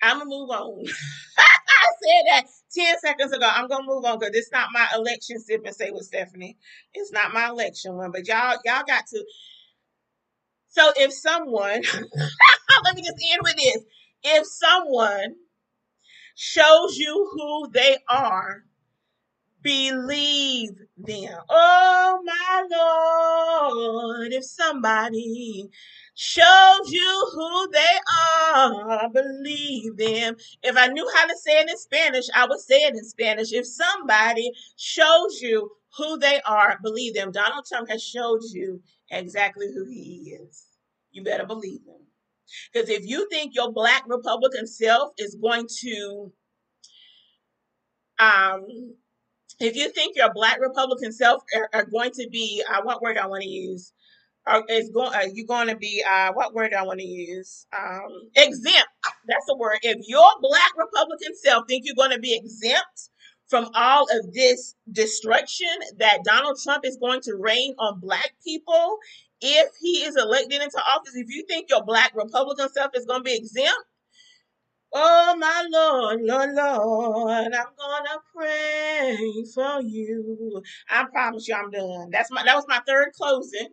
I'm 0.01 0.17
gonna 0.19 0.29
move 0.29 0.49
on. 0.49 0.85
I 1.37 1.87
said 2.03 2.23
that 2.29 2.43
10 2.75 2.99
seconds 2.99 3.31
ago. 3.31 3.49
I'm 3.49 3.67
gonna 3.67 3.85
move 3.87 4.05
on 4.05 4.19
because 4.19 4.35
it's 4.35 4.51
not 4.51 4.69
my 4.73 4.87
election 4.95 5.39
sip 5.39 5.61
and 5.65 5.75
say 5.75 5.91
with 5.91 6.05
Stephanie. 6.05 6.57
It's 6.93 7.11
not 7.11 7.33
my 7.33 7.49
election 7.49 7.95
one, 7.95 8.11
but 8.11 8.27
y'all 8.27 8.57
y'all 8.65 8.83
got 8.87 9.07
to 9.07 9.25
so 10.69 10.91
if 10.97 11.13
someone 11.13 11.81
let 12.83 12.95
me 12.95 13.01
just 13.03 13.25
end 13.31 13.41
with 13.43 13.55
this. 13.55 13.83
If 14.23 14.47
someone 14.47 15.35
shows 16.35 16.97
you 16.97 17.29
who 17.33 17.71
they 17.71 17.97
are 18.09 18.63
believe 19.63 20.71
them. 20.97 21.39
Oh 21.49 22.21
my 22.23 22.67
Lord, 22.71 24.33
if 24.33 24.45
somebody 24.45 25.69
shows 26.15 26.91
you 26.91 27.29
who 27.33 27.71
they 27.71 27.99
are, 28.55 29.09
believe 29.09 29.97
them. 29.97 30.35
If 30.61 30.77
I 30.77 30.87
knew 30.87 31.09
how 31.15 31.25
to 31.27 31.35
say 31.37 31.59
it 31.59 31.69
in 31.69 31.77
Spanish, 31.77 32.25
I 32.35 32.45
would 32.45 32.59
say 32.59 32.83
it 32.83 32.95
in 32.95 33.03
Spanish. 33.03 33.51
If 33.53 33.65
somebody 33.65 34.51
shows 34.77 35.41
you 35.41 35.71
who 35.97 36.17
they 36.19 36.41
are, 36.45 36.77
believe 36.83 37.15
them. 37.15 37.31
Donald 37.31 37.65
Trump 37.65 37.89
has 37.89 38.03
showed 38.03 38.41
you 38.51 38.81
exactly 39.11 39.67
who 39.73 39.85
he 39.85 40.37
is. 40.41 40.65
You 41.11 41.23
better 41.23 41.45
believe 41.45 41.81
him. 41.85 42.01
Because 42.71 42.89
if 42.89 43.07
you 43.07 43.27
think 43.29 43.55
your 43.55 43.71
black 43.71 44.03
Republican 44.07 44.67
self 44.67 45.13
is 45.17 45.35
going 45.35 45.67
to 45.81 46.31
um, 48.19 48.65
if 49.59 49.75
you 49.75 49.89
think 49.91 50.15
your 50.15 50.33
black 50.33 50.59
Republican 50.59 51.11
self 51.11 51.43
are, 51.55 51.69
are 51.73 51.85
going 51.85 52.11
to 52.11 52.27
be, 52.29 52.63
uh, 52.69 52.81
what 52.83 53.01
word 53.01 53.17
I 53.17 53.27
want 53.27 53.43
to 53.43 53.49
use? 53.49 53.93
Are, 54.45 54.63
is 54.69 54.89
going, 54.89 55.13
are 55.13 55.27
you 55.27 55.45
going 55.45 55.67
to 55.67 55.75
be, 55.75 56.03
uh, 56.09 56.33
what 56.33 56.53
word 56.53 56.73
I 56.73 56.83
want 56.83 56.99
to 56.99 57.05
use? 57.05 57.65
Um, 57.77 58.29
exempt. 58.35 58.87
That's 59.27 59.45
the 59.47 59.55
word. 59.57 59.79
If 59.83 60.05
your 60.07 60.29
black 60.41 60.71
Republican 60.77 61.35
self 61.35 61.65
think 61.67 61.83
you're 61.85 61.95
going 61.95 62.11
to 62.11 62.19
be 62.19 62.35
exempt 62.35 63.09
from 63.47 63.69
all 63.75 64.03
of 64.03 64.33
this 64.33 64.75
destruction 64.91 65.67
that 65.99 66.19
Donald 66.25 66.57
Trump 66.61 66.85
is 66.85 66.97
going 66.97 67.21
to 67.21 67.35
rain 67.35 67.75
on 67.79 67.99
black 67.99 68.33
people, 68.45 68.97
if 69.41 69.69
he 69.81 70.03
is 70.03 70.15
elected 70.17 70.61
into 70.61 70.81
office, 70.95 71.15
if 71.15 71.27
you 71.29 71.45
think 71.47 71.69
your 71.69 71.83
black 71.83 72.11
Republican 72.15 72.69
self 72.69 72.91
is 72.95 73.05
going 73.05 73.19
to 73.19 73.23
be 73.23 73.35
exempt, 73.35 73.73
Oh 74.93 75.35
my 75.39 75.65
Lord, 75.71 76.21
Lord, 76.23 76.55
Lord, 76.55 77.53
I'm 77.53 77.75
gonna 77.77 78.19
pray 78.35 79.45
for 79.55 79.81
you. 79.83 80.63
I 80.89 81.05
promise 81.11 81.47
you, 81.47 81.55
I'm 81.55 81.71
done. 81.71 82.09
That's 82.11 82.31
my 82.31 82.43
that 82.43 82.55
was 82.55 82.65
my 82.67 82.81
third 82.87 83.09
closing. 83.15 83.69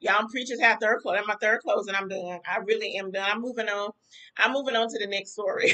Y'all 0.00 0.28
preachers 0.30 0.60
have 0.60 0.78
third 0.80 1.00
closing. 1.02 1.24
My 1.28 1.36
third 1.40 1.60
closing. 1.62 1.94
I'm 1.96 2.08
done. 2.08 2.40
I 2.48 2.58
really 2.64 2.96
am 2.96 3.10
done. 3.12 3.28
I'm 3.30 3.42
moving 3.42 3.68
on. 3.68 3.90
I'm 4.38 4.52
moving 4.52 4.76
on 4.76 4.88
to 4.88 4.98
the 5.00 5.08
next 5.08 5.32
story. 5.32 5.72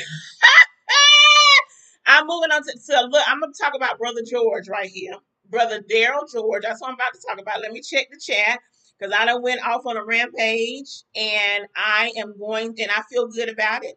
I'm 2.07 2.27
moving 2.27 2.51
on 2.53 2.63
to, 2.65 2.73
to 2.73 3.03
look. 3.11 3.25
I'm 3.29 3.41
gonna 3.41 3.53
talk 3.61 3.75
about 3.77 3.99
Brother 3.99 4.23
George 4.29 4.69
right 4.69 4.91
here, 4.91 5.15
Brother 5.51 5.83
Darryl 5.83 6.31
George. 6.33 6.63
That's 6.65 6.81
what 6.81 6.89
I'm 6.89 6.95
about 6.95 7.15
to 7.15 7.21
talk 7.29 7.41
about. 7.41 7.63
Let 7.63 7.73
me 7.73 7.83
check 7.83 8.09
the 8.11 8.21
chat 8.21 8.59
because 8.99 9.15
I 9.19 9.27
done 9.27 9.43
went 9.43 9.67
off 9.67 9.87
on 9.87 9.97
a 9.97 10.05
rampage, 10.05 11.05
and 11.17 11.67
I 11.77 12.13
am 12.19 12.39
going, 12.39 12.75
and 12.81 12.91
I 12.91 13.03
feel 13.11 13.29
good 13.29 13.49
about 13.51 13.85
it. 13.85 13.97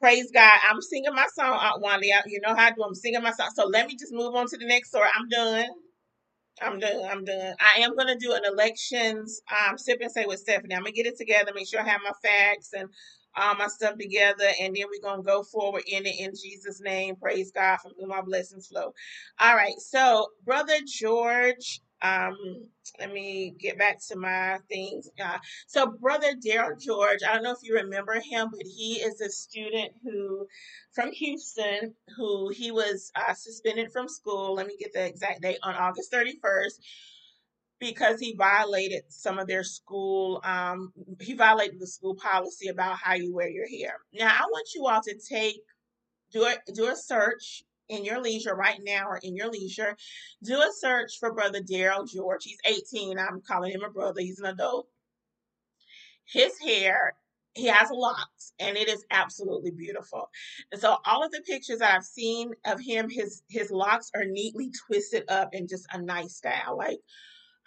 Praise 0.00 0.30
God. 0.32 0.58
I'm 0.70 0.82
singing 0.82 1.14
my 1.14 1.26
song, 1.34 1.58
Aunt 1.60 1.82
Wanda. 1.82 2.06
You 2.26 2.40
know 2.42 2.54
how 2.54 2.66
I 2.68 2.72
do. 2.72 2.84
I'm 2.84 2.94
singing 2.94 3.22
my 3.22 3.32
song. 3.32 3.50
So 3.54 3.66
let 3.66 3.88
me 3.88 3.96
just 3.96 4.12
move 4.14 4.34
on 4.34 4.46
to 4.48 4.58
the 4.58 4.66
next 4.66 4.90
story. 4.90 5.08
I'm 5.16 5.28
done. 5.28 5.66
I'm 6.62 6.80
done. 6.80 7.04
I'm 7.10 7.24
done. 7.24 7.54
I 7.60 7.80
am 7.82 7.96
gonna 7.96 8.16
do 8.18 8.34
an 8.34 8.42
elections 8.46 9.42
um 9.68 9.78
sip 9.78 10.00
and 10.02 10.12
say 10.12 10.26
with 10.26 10.40
Stephanie. 10.40 10.74
I'm 10.74 10.82
gonna 10.82 10.92
get 10.92 11.06
it 11.06 11.18
together, 11.18 11.52
make 11.54 11.68
sure 11.68 11.80
I 11.80 11.88
have 11.88 12.02
my 12.04 12.12
facts 12.28 12.70
and 12.74 12.88
all 13.36 13.54
my 13.56 13.68
stuff 13.68 13.98
together, 13.98 14.48
and 14.60 14.76
then 14.76 14.86
we're 14.90 15.02
gonna 15.02 15.22
go 15.22 15.44
forward 15.44 15.84
in 15.86 16.06
it 16.06 16.16
in 16.20 16.32
Jesus' 16.32 16.80
name. 16.82 17.16
Praise 17.16 17.52
God 17.52 17.78
from 17.78 17.92
whom 18.00 18.10
my 18.10 18.22
blessings 18.22 18.68
flow. 18.68 18.94
All 19.40 19.56
right, 19.56 19.78
so 19.78 20.28
brother 20.44 20.74
George, 20.86 21.80
um, 22.02 22.36
let 22.98 23.12
me 23.12 23.54
get 23.58 23.78
back 23.78 23.98
to 24.08 24.16
my 24.16 24.58
things. 24.68 25.08
Uh, 25.22 25.38
so 25.66 25.86
brother 25.86 26.34
Darryl 26.44 26.80
George, 26.80 27.20
I 27.26 27.34
don't 27.34 27.42
know 27.42 27.52
if 27.52 27.58
you 27.62 27.74
remember 27.74 28.14
him, 28.14 28.48
but 28.50 28.66
he 28.66 28.94
is 28.94 29.20
a 29.20 29.30
student 29.30 29.92
who 30.02 30.46
from 30.92 31.12
Houston 31.12 31.94
who 32.16 32.50
he 32.50 32.70
was 32.70 33.10
uh, 33.16 33.34
suspended 33.34 33.90
from 33.92 34.08
school. 34.08 34.54
Let 34.54 34.66
me 34.66 34.76
get 34.78 34.92
the 34.92 35.06
exact 35.06 35.42
date 35.42 35.58
on 35.62 35.74
August 35.74 36.12
31st 36.12 36.78
because 37.80 38.18
he 38.20 38.34
violated 38.36 39.02
some 39.08 39.38
of 39.38 39.46
their 39.46 39.62
school 39.62 40.40
um 40.44 40.92
he 41.20 41.34
violated 41.34 41.78
the 41.80 41.86
school 41.86 42.14
policy 42.16 42.68
about 42.68 42.96
how 42.96 43.14
you 43.14 43.32
wear 43.32 43.48
your 43.48 43.68
hair 43.68 43.94
now 44.12 44.28
i 44.28 44.42
want 44.50 44.66
you 44.74 44.86
all 44.86 45.00
to 45.00 45.14
take 45.28 45.60
do 46.32 46.44
a 46.44 46.56
do 46.74 46.88
a 46.88 46.96
search 46.96 47.62
in 47.88 48.04
your 48.04 48.20
leisure 48.20 48.54
right 48.54 48.80
now 48.84 49.06
or 49.08 49.18
in 49.22 49.34
your 49.34 49.50
leisure 49.50 49.96
do 50.44 50.60
a 50.60 50.70
search 50.78 51.18
for 51.18 51.32
brother 51.32 51.60
darryl 51.60 52.08
george. 52.08 52.44
He's 52.44 52.58
18 52.64 53.18
i'm 53.18 53.42
calling 53.46 53.72
him 53.72 53.82
a 53.82 53.90
brother. 53.90 54.20
He's 54.20 54.38
an 54.38 54.46
adult. 54.46 54.88
His 56.24 56.58
hair 56.58 57.14
he 57.54 57.66
has 57.66 57.90
locks 57.90 58.52
and 58.60 58.76
it 58.76 58.88
is 58.88 59.04
absolutely 59.10 59.72
beautiful. 59.72 60.30
And 60.70 60.80
so 60.80 60.98
all 61.04 61.24
of 61.24 61.32
the 61.32 61.40
pictures 61.42 61.80
i've 61.80 62.04
seen 62.04 62.52
of 62.64 62.80
him 62.80 63.10
his 63.10 63.42
his 63.48 63.70
locks 63.70 64.10
are 64.14 64.24
neatly 64.24 64.70
twisted 64.86 65.24
up 65.28 65.50
in 65.52 65.66
just 65.66 65.86
a 65.92 66.00
nice 66.00 66.36
style. 66.36 66.76
Like 66.76 67.00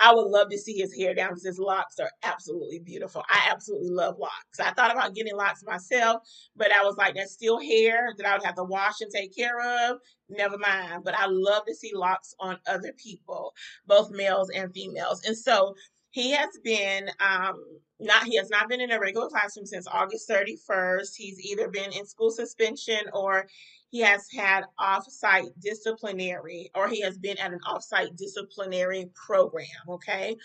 I 0.02 0.14
would 0.14 0.28
love 0.28 0.50
to 0.50 0.58
see 0.58 0.78
his 0.78 0.96
hair 0.96 1.14
down 1.14 1.30
because 1.30 1.46
his 1.46 1.60
locks 1.60 2.00
are 2.00 2.12
absolutely 2.24 2.80
beautiful. 2.80 3.24
I 3.30 3.50
absolutely 3.52 3.90
love 3.92 4.18
locks. 4.20 4.60
I 4.60 4.72
thought 4.72 4.92
about 4.92 5.16
getting 5.16 5.36
locks 5.36 5.64
myself, 5.66 6.24
but 6.56 6.72
I 6.74 6.84
was 6.84 6.98
like, 6.98 7.16
that's 7.16 7.34
still 7.34 7.60
hair 7.62 8.14
that 8.18 8.26
I 8.26 8.34
would 8.36 8.46
have 8.46 8.56
to 8.56 8.64
wash 8.64 9.02
and 9.02 9.12
take 9.12 9.36
care 9.36 9.60
of. 9.90 9.98
Never 10.30 10.58
mind. 10.58 11.04
But 11.04 11.16
I 11.16 11.28
love 11.28 11.66
to 11.68 11.76
see 11.76 11.92
locks 11.94 12.34
on 12.40 12.58
other 12.68 12.94
people, 12.98 13.54
both 13.86 14.12
males 14.12 14.50
and 14.50 14.74
females. 14.74 15.22
And 15.26 15.38
so 15.38 15.76
he 16.12 16.32
has 16.32 16.50
been 16.64 17.10
um 17.20 17.64
not 18.00 18.24
he 18.24 18.36
has 18.38 18.50
not 18.50 18.68
been 18.68 18.82
in 18.82 18.92
a 18.92 19.00
regular 19.00 19.30
classroom 19.30 19.66
since 19.66 19.88
August 19.88 20.28
31st. 20.28 21.16
He's 21.16 21.40
either 21.40 21.70
been 21.70 21.92
in 21.94 22.06
school 22.06 22.32
suspension 22.32 23.02
or 23.14 23.48
he 23.92 24.00
has 24.00 24.26
had 24.34 24.64
off-site 24.80 25.52
disciplinary 25.60 26.72
or 26.76 26.88
he 26.88 27.02
has 27.02 27.18
been 27.18 27.38
at 27.38 27.52
an 27.52 27.60
off-site 27.68 28.16
disciplinary 28.16 29.12
program, 29.14 29.66
okay? 29.90 30.38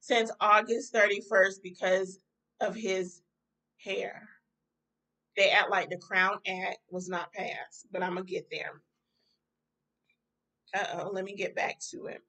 Since 0.00 0.30
August 0.40 0.94
31st 0.94 1.56
because 1.62 2.20
of 2.60 2.76
his 2.76 3.20
hair. 3.84 4.28
They 5.36 5.50
act 5.50 5.70
like 5.70 5.90
the 5.90 5.98
Crown 5.98 6.38
Act 6.46 6.78
was 6.88 7.08
not 7.08 7.32
passed, 7.32 7.88
but 7.90 8.02
I'm 8.02 8.14
gonna 8.14 8.24
get 8.24 8.46
there. 8.50 8.80
Uh-oh, 10.72 11.10
let 11.12 11.24
me 11.24 11.34
get 11.34 11.56
back 11.56 11.80
to 11.90 12.06
it. 12.06 12.22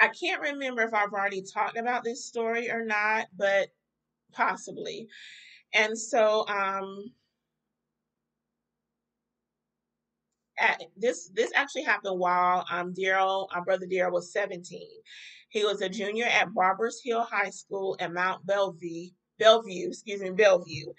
I 0.00 0.08
can't 0.08 0.40
remember 0.40 0.82
if 0.82 0.94
I've 0.94 1.12
already 1.12 1.42
talked 1.42 1.76
about 1.76 2.02
this 2.02 2.24
story 2.24 2.70
or 2.70 2.84
not, 2.84 3.26
but 3.36 3.68
possibly. 4.32 5.08
And 5.74 5.98
so 5.98 6.46
um 6.48 7.12
at 10.58 10.82
this 10.96 11.30
this 11.34 11.52
actually 11.54 11.82
happened 11.82 12.18
while 12.18 12.64
um 12.70 12.94
Darryl, 12.94 13.48
our 13.54 13.64
brother 13.64 13.86
Darryl 13.86 14.12
was 14.12 14.32
17. 14.32 14.80
He 15.48 15.64
was 15.64 15.80
a 15.80 15.88
junior 15.88 16.26
at 16.26 16.52
Barbers 16.54 17.00
Hill 17.04 17.22
High 17.22 17.50
School 17.50 17.94
in 17.94 18.14
Mount 18.14 18.46
Belvieu, 18.46 19.12
Belvieu, 19.40 19.88
excuse 19.88 20.20
me, 20.20 20.30
Belvieu. 20.30 20.92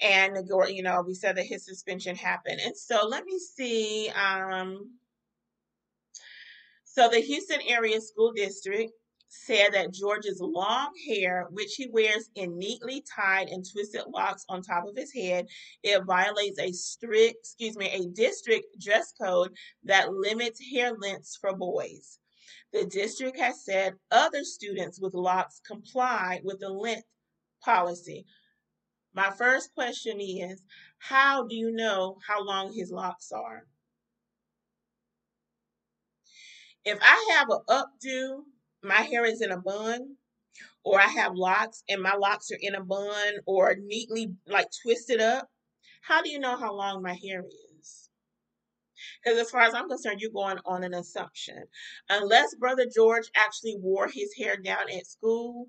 And 0.00 0.36
you 0.68 0.82
know, 0.82 1.04
we 1.06 1.14
said 1.14 1.36
that 1.36 1.46
his 1.46 1.64
suspension 1.64 2.16
happened. 2.16 2.60
And 2.64 2.76
so 2.76 3.06
let 3.06 3.24
me 3.24 3.38
see. 3.38 4.10
Um, 4.10 4.92
so 6.84 7.08
the 7.08 7.20
Houston 7.20 7.60
Area 7.68 8.00
School 8.00 8.32
District 8.32 8.90
said 9.30 9.72
that 9.72 9.94
George's 9.94 10.40
long 10.40 10.90
hair, 11.08 11.46
which 11.50 11.76
he 11.76 11.88
wears 11.88 12.28
in 12.34 12.58
neatly 12.58 13.02
tied 13.14 13.48
and 13.48 13.64
twisted 13.64 14.02
locks 14.08 14.44
on 14.48 14.60
top 14.60 14.84
of 14.84 14.96
his 14.96 15.12
head, 15.12 15.46
it 15.84 16.02
violates 16.04 16.58
a 16.58 16.72
strict, 16.72 17.38
excuse 17.38 17.76
me, 17.76 17.88
a 17.90 18.08
district 18.08 18.66
dress 18.80 19.12
code 19.20 19.52
that 19.84 20.12
limits 20.12 20.60
hair 20.72 20.94
lengths 20.98 21.38
for 21.40 21.56
boys. 21.56 22.18
The 22.72 22.84
district 22.86 23.38
has 23.38 23.64
said 23.64 23.94
other 24.10 24.42
students 24.42 25.00
with 25.00 25.14
locks 25.14 25.60
comply 25.64 26.40
with 26.42 26.58
the 26.58 26.68
length 26.68 27.06
policy. 27.64 28.26
My 29.14 29.30
first 29.30 29.72
question 29.74 30.20
is, 30.20 30.64
how 30.98 31.46
do 31.46 31.54
you 31.54 31.70
know 31.70 32.18
how 32.26 32.44
long 32.44 32.72
his 32.72 32.90
locks 32.90 33.30
are? 33.30 33.66
If 36.84 36.98
I 37.00 37.34
have 37.36 37.48
an 37.50 37.60
updo 37.68 38.42
my 38.82 39.02
hair 39.02 39.24
is 39.24 39.42
in 39.42 39.50
a 39.50 39.60
bun 39.60 40.16
or 40.84 41.00
I 41.00 41.06
have 41.06 41.34
locks 41.34 41.82
and 41.88 42.02
my 42.02 42.14
locks 42.14 42.50
are 42.50 42.58
in 42.60 42.74
a 42.74 42.82
bun 42.82 43.34
or 43.46 43.76
neatly 43.80 44.32
like 44.46 44.68
twisted 44.82 45.20
up, 45.20 45.48
how 46.02 46.22
do 46.22 46.30
you 46.30 46.38
know 46.38 46.56
how 46.56 46.74
long 46.74 47.02
my 47.02 47.14
hair 47.14 47.44
is? 47.44 48.10
Because 49.22 49.38
as 49.38 49.50
far 49.50 49.62
as 49.62 49.74
I'm 49.74 49.88
concerned, 49.88 50.20
you're 50.20 50.30
going 50.30 50.58
on 50.64 50.84
an 50.84 50.94
assumption. 50.94 51.64
Unless 52.08 52.54
Brother 52.56 52.86
George 52.92 53.30
actually 53.34 53.76
wore 53.78 54.08
his 54.08 54.34
hair 54.38 54.56
down 54.56 54.90
at 54.90 55.06
school, 55.06 55.66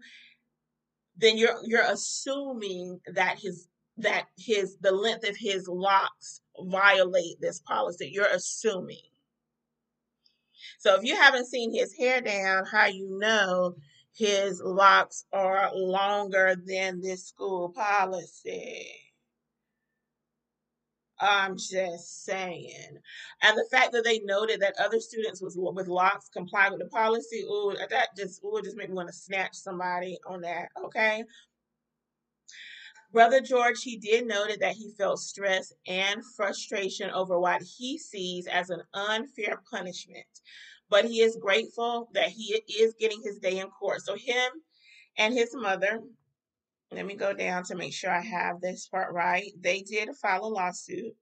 then 1.17 1.37
you're 1.37 1.57
you're 1.63 1.85
assuming 1.85 2.99
that 3.13 3.39
his 3.39 3.67
that 3.97 4.25
his 4.37 4.77
the 4.81 4.91
length 4.91 5.27
of 5.27 5.35
his 5.37 5.67
locks 5.67 6.41
violate 6.59 7.39
this 7.39 7.59
policy. 7.59 8.09
You're 8.13 8.25
assuming. 8.33 9.10
So 10.81 10.95
if 10.95 11.03
you 11.03 11.15
haven't 11.15 11.45
seen 11.45 11.71
his 11.71 11.93
hair 11.93 12.21
down, 12.21 12.65
how 12.65 12.87
you 12.87 13.07
know 13.19 13.75
his 14.15 14.59
locks 14.65 15.25
are 15.31 15.69
longer 15.75 16.55
than 16.65 17.01
this 17.01 17.27
school 17.27 17.69
policy? 17.69 18.87
I'm 21.19 21.55
just 21.55 22.25
saying. 22.25 22.97
And 23.43 23.55
the 23.55 23.67
fact 23.69 23.91
that 23.91 24.03
they 24.03 24.21
noted 24.23 24.59
that 24.61 24.73
other 24.79 24.99
students 24.99 25.39
with, 25.39 25.55
with 25.55 25.87
locks 25.87 26.29
comply 26.29 26.71
with 26.71 26.79
the 26.79 26.87
policy, 26.87 27.43
ooh, 27.43 27.75
that 27.91 28.07
just 28.17 28.43
ooh, 28.43 28.59
just 28.63 28.75
made 28.75 28.89
me 28.89 28.95
want 28.95 29.09
to 29.09 29.13
snatch 29.13 29.53
somebody 29.53 30.17
on 30.25 30.41
that, 30.41 30.69
okay? 30.83 31.23
Brother 33.11 33.39
George, 33.41 33.83
he 33.83 33.97
did 33.97 34.25
note 34.25 34.57
that 34.61 34.73
he 34.73 34.95
felt 34.97 35.19
stress 35.19 35.73
and 35.85 36.23
frustration 36.35 37.11
over 37.11 37.39
what 37.39 37.61
he 37.61 37.99
sees 37.99 38.47
as 38.47 38.71
an 38.71 38.81
unfair 38.95 39.61
punishment, 39.69 40.25
but 40.91 41.05
he 41.05 41.21
is 41.21 41.37
grateful 41.41 42.09
that 42.13 42.29
he 42.29 42.61
is 42.79 42.93
getting 42.99 43.21
his 43.23 43.39
day 43.39 43.59
in 43.59 43.69
court. 43.69 44.01
So, 44.01 44.15
him 44.15 44.51
and 45.17 45.33
his 45.33 45.55
mother, 45.55 46.01
let 46.91 47.05
me 47.05 47.15
go 47.15 47.33
down 47.33 47.63
to 47.65 47.75
make 47.75 47.93
sure 47.93 48.11
I 48.11 48.21
have 48.21 48.61
this 48.61 48.87
part 48.89 49.13
right. 49.13 49.51
They 49.59 49.81
did 49.81 50.09
file 50.21 50.45
a 50.45 50.47
lawsuit. 50.47 51.15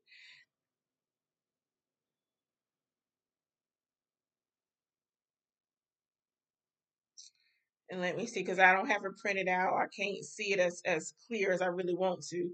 And 7.91 8.01
let 8.01 8.17
me 8.17 8.26
see, 8.28 8.41
because 8.41 8.59
I 8.59 8.74
don't 8.74 8.89
have 8.89 9.05
it 9.05 9.17
printed 9.17 9.47
out. 9.47 9.74
I 9.76 9.86
can't 9.95 10.24
see 10.26 10.53
it 10.53 10.59
as, 10.59 10.82
as 10.86 11.13
clear 11.28 11.51
as 11.51 11.61
I 11.61 11.67
really 11.67 11.95
want 11.95 12.24
to. 12.30 12.49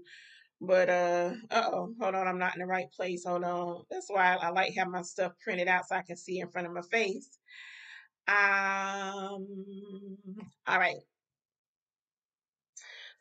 But 0.60 0.88
uh 0.88 1.32
oh, 1.50 1.94
hold 2.00 2.14
on, 2.14 2.26
I'm 2.26 2.38
not 2.38 2.54
in 2.54 2.60
the 2.60 2.66
right 2.66 2.90
place. 2.92 3.24
Hold 3.26 3.44
on. 3.44 3.82
That's 3.90 4.08
why 4.08 4.36
I, 4.36 4.50
like 4.50 4.74
have 4.76 4.88
my 4.88 5.02
stuff 5.02 5.32
printed 5.42 5.68
out 5.68 5.86
so 5.88 5.96
I 5.96 6.02
can 6.02 6.16
see 6.16 6.40
in 6.40 6.48
front 6.48 6.66
of 6.66 6.72
my 6.72 6.82
face. 6.82 7.38
Um 8.28 9.46
all 10.66 10.78
right. 10.78 10.96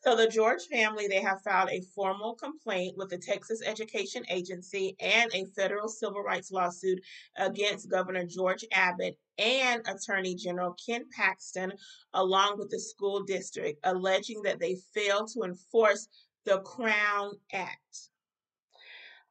So 0.05 0.15
the 0.15 0.27
George 0.27 0.61
family, 0.71 1.07
they 1.07 1.19
have 1.21 1.41
filed 1.41 1.71
a 1.71 1.81
formal 1.95 2.36
complaint 2.36 2.95
with 2.95 3.09
the 3.09 3.17
Texas 3.17 3.61
Education 3.65 4.23
Agency 4.29 4.95
and 4.99 5.31
a 5.33 5.45
federal 5.55 5.88
civil 5.88 6.21
rights 6.21 6.51
lawsuit 6.51 6.99
against 7.38 7.89
Governor 7.89 8.23
George 8.23 8.63
Abbott 8.71 9.17
and 9.39 9.81
Attorney 9.88 10.36
General 10.36 10.75
Ken 10.86 11.05
Paxton, 11.17 11.73
along 12.13 12.59
with 12.59 12.69
the 12.69 12.79
school 12.79 13.23
district, 13.23 13.79
alleging 13.83 14.43
that 14.43 14.59
they 14.59 14.77
failed 14.93 15.31
to 15.33 15.41
enforce 15.41 16.07
the 16.45 16.59
Crown 16.59 17.33
Act. 17.53 18.09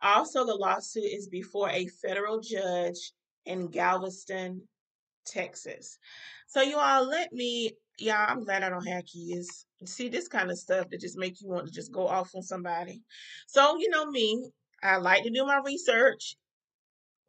Also, 0.02 0.44
the 0.44 0.54
lawsuit 0.54 1.04
is 1.04 1.28
before 1.28 1.70
a 1.70 1.86
federal 2.02 2.40
judge 2.40 3.12
in 3.46 3.68
Galveston, 3.68 4.62
Texas. 5.26 5.98
So, 6.46 6.62
you 6.62 6.78
all, 6.78 7.08
let 7.08 7.32
me, 7.32 7.72
y'all, 7.98 8.26
I'm 8.28 8.44
glad 8.44 8.62
I 8.62 8.68
don't 8.68 8.86
have 8.86 9.04
kids 9.06 9.66
See 9.86 10.08
this 10.08 10.28
kind 10.28 10.50
of 10.50 10.58
stuff 10.58 10.88
that 10.90 11.00
just 11.00 11.18
make 11.18 11.40
you 11.40 11.48
want 11.48 11.66
to 11.66 11.72
just 11.72 11.92
go 11.92 12.06
off 12.06 12.34
on 12.34 12.42
somebody. 12.42 13.02
So, 13.46 13.76
you 13.78 13.90
know 13.90 14.06
me, 14.06 14.50
I 14.82 14.96
like 14.96 15.24
to 15.24 15.30
do 15.30 15.44
my 15.44 15.60
research 15.64 16.36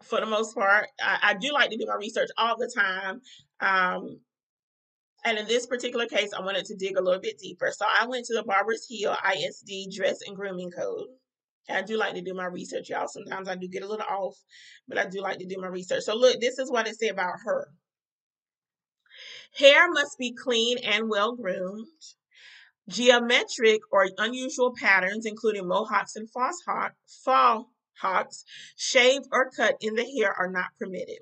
for 0.04 0.20
the 0.20 0.26
most 0.26 0.56
part. 0.56 0.88
I, 1.02 1.20
I 1.22 1.34
do 1.34 1.52
like 1.52 1.70
to 1.72 1.78
do 1.78 1.86
my 1.88 1.96
research 1.96 2.30
all 2.38 2.56
the 2.58 2.72
time. 2.74 3.22
Um, 3.60 4.20
and 5.26 5.40
in 5.40 5.48
this 5.48 5.66
particular 5.66 6.06
case, 6.06 6.30
I 6.38 6.42
wanted 6.42 6.66
to 6.66 6.76
dig 6.76 6.98
a 6.98 7.02
little 7.02 7.20
bit 7.20 7.40
deeper. 7.40 7.72
So 7.76 7.86
I 7.86 8.06
went 8.06 8.26
to 8.26 8.36
the 8.36 8.44
Barbers 8.44 8.88
Hill 8.90 9.16
ISD 9.34 9.92
Dress 9.96 10.20
and 10.26 10.36
Grooming 10.36 10.72
Code. 10.72 11.08
I 11.68 11.82
do 11.82 11.98
like 11.98 12.14
to 12.14 12.22
do 12.22 12.36
my 12.36 12.46
research, 12.46 12.90
y'all. 12.90 13.08
Sometimes 13.08 13.50
I 13.50 13.56
do 13.56 13.68
get 13.68 13.82
a 13.82 13.88
little 13.88 14.06
off, 14.08 14.38
but 14.88 15.00
I 15.00 15.08
do 15.08 15.22
like 15.22 15.40
to 15.40 15.48
do 15.48 15.60
my 15.60 15.68
research. 15.68 16.04
So 16.04 16.16
look, 16.16 16.40
this 16.40 16.60
is 16.60 16.72
what 16.72 16.88
it 16.88 16.96
said 17.00 17.12
about 17.12 17.40
her. 17.44 17.70
Hair 19.58 19.92
must 19.92 20.18
be 20.20 20.32
clean 20.32 20.78
and 20.84 21.10
well 21.10 21.36
groomed. 21.36 21.88
Geometric 22.88 23.82
or 23.92 24.10
unusual 24.20 24.76
patterns, 24.80 25.26
including 25.26 25.68
mohawks 25.68 26.16
and 26.16 26.30
false 26.30 26.62
hawk, 26.68 26.94
fall 27.24 27.72
hawks, 28.00 28.44
shaved 28.76 29.26
or 29.32 29.50
cut 29.50 29.76
in 29.82 29.96
the 29.96 30.04
hair 30.04 30.32
are 30.32 30.52
not 30.52 30.78
permitted. 30.80 31.20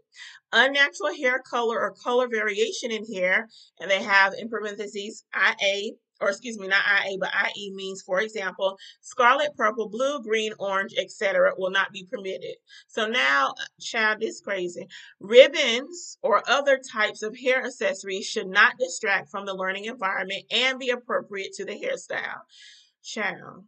Unnatural 0.53 1.15
hair 1.15 1.39
color 1.39 1.79
or 1.79 1.91
color 1.91 2.27
variation 2.29 2.91
in 2.91 3.05
hair, 3.05 3.49
and 3.79 3.91
they 3.91 4.03
have 4.03 4.33
in 4.37 4.49
parentheses 4.49 5.25
IA 5.35 5.91
or 6.23 6.29
excuse 6.29 6.57
me, 6.57 6.67
not 6.67 6.83
IA, 6.85 7.17
but 7.19 7.31
IE 7.55 7.71
means, 7.75 8.01
for 8.01 8.21
example, 8.21 8.77
scarlet, 9.01 9.55
purple, 9.57 9.89
blue, 9.89 10.21
green, 10.21 10.53
orange, 10.59 10.93
etc., 10.97 11.53
will 11.57 11.71
not 11.71 11.91
be 11.91 12.07
permitted. 12.09 12.55
So 12.87 13.07
now, 13.07 13.49
uh, 13.49 13.63
child 13.81 14.23
is 14.23 14.41
crazy. 14.41 14.87
Ribbons 15.19 16.17
or 16.21 16.41
other 16.47 16.79
types 16.91 17.23
of 17.23 17.37
hair 17.37 17.65
accessories 17.65 18.25
should 18.25 18.47
not 18.47 18.77
distract 18.79 19.29
from 19.29 19.45
the 19.45 19.53
learning 19.53 19.85
environment 19.85 20.43
and 20.51 20.79
be 20.79 20.91
appropriate 20.91 21.53
to 21.53 21.65
the 21.65 21.73
hairstyle. 21.73 22.41
Child. 23.03 23.65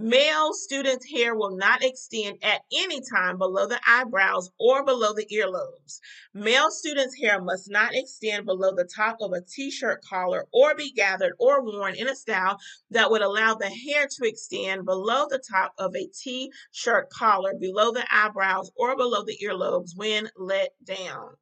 Male 0.00 0.54
students' 0.54 1.10
hair 1.10 1.34
will 1.34 1.56
not 1.56 1.82
extend 1.82 2.38
at 2.44 2.62
any 2.72 3.00
time 3.00 3.36
below 3.36 3.66
the 3.66 3.80
eyebrows 3.84 4.48
or 4.56 4.84
below 4.84 5.12
the 5.12 5.26
earlobes. 5.26 5.98
Male 6.32 6.70
students' 6.70 7.18
hair 7.20 7.42
must 7.42 7.68
not 7.68 7.96
extend 7.96 8.46
below 8.46 8.72
the 8.72 8.84
top 8.84 9.16
of 9.20 9.32
a 9.32 9.40
t 9.40 9.72
shirt 9.72 10.00
collar 10.08 10.46
or 10.52 10.76
be 10.76 10.92
gathered 10.92 11.32
or 11.40 11.64
worn 11.64 11.96
in 11.96 12.06
a 12.06 12.14
style 12.14 12.60
that 12.92 13.10
would 13.10 13.22
allow 13.22 13.56
the 13.56 13.68
hair 13.68 14.06
to 14.08 14.28
extend 14.28 14.84
below 14.84 15.26
the 15.28 15.42
top 15.50 15.72
of 15.78 15.96
a 15.96 16.06
t 16.06 16.52
shirt 16.70 17.10
collar, 17.10 17.54
below 17.58 17.90
the 17.90 18.06
eyebrows, 18.08 18.70
or 18.76 18.96
below 18.96 19.24
the 19.24 19.36
earlobes 19.42 19.96
when 19.96 20.30
let 20.36 20.70
down. 20.84 21.34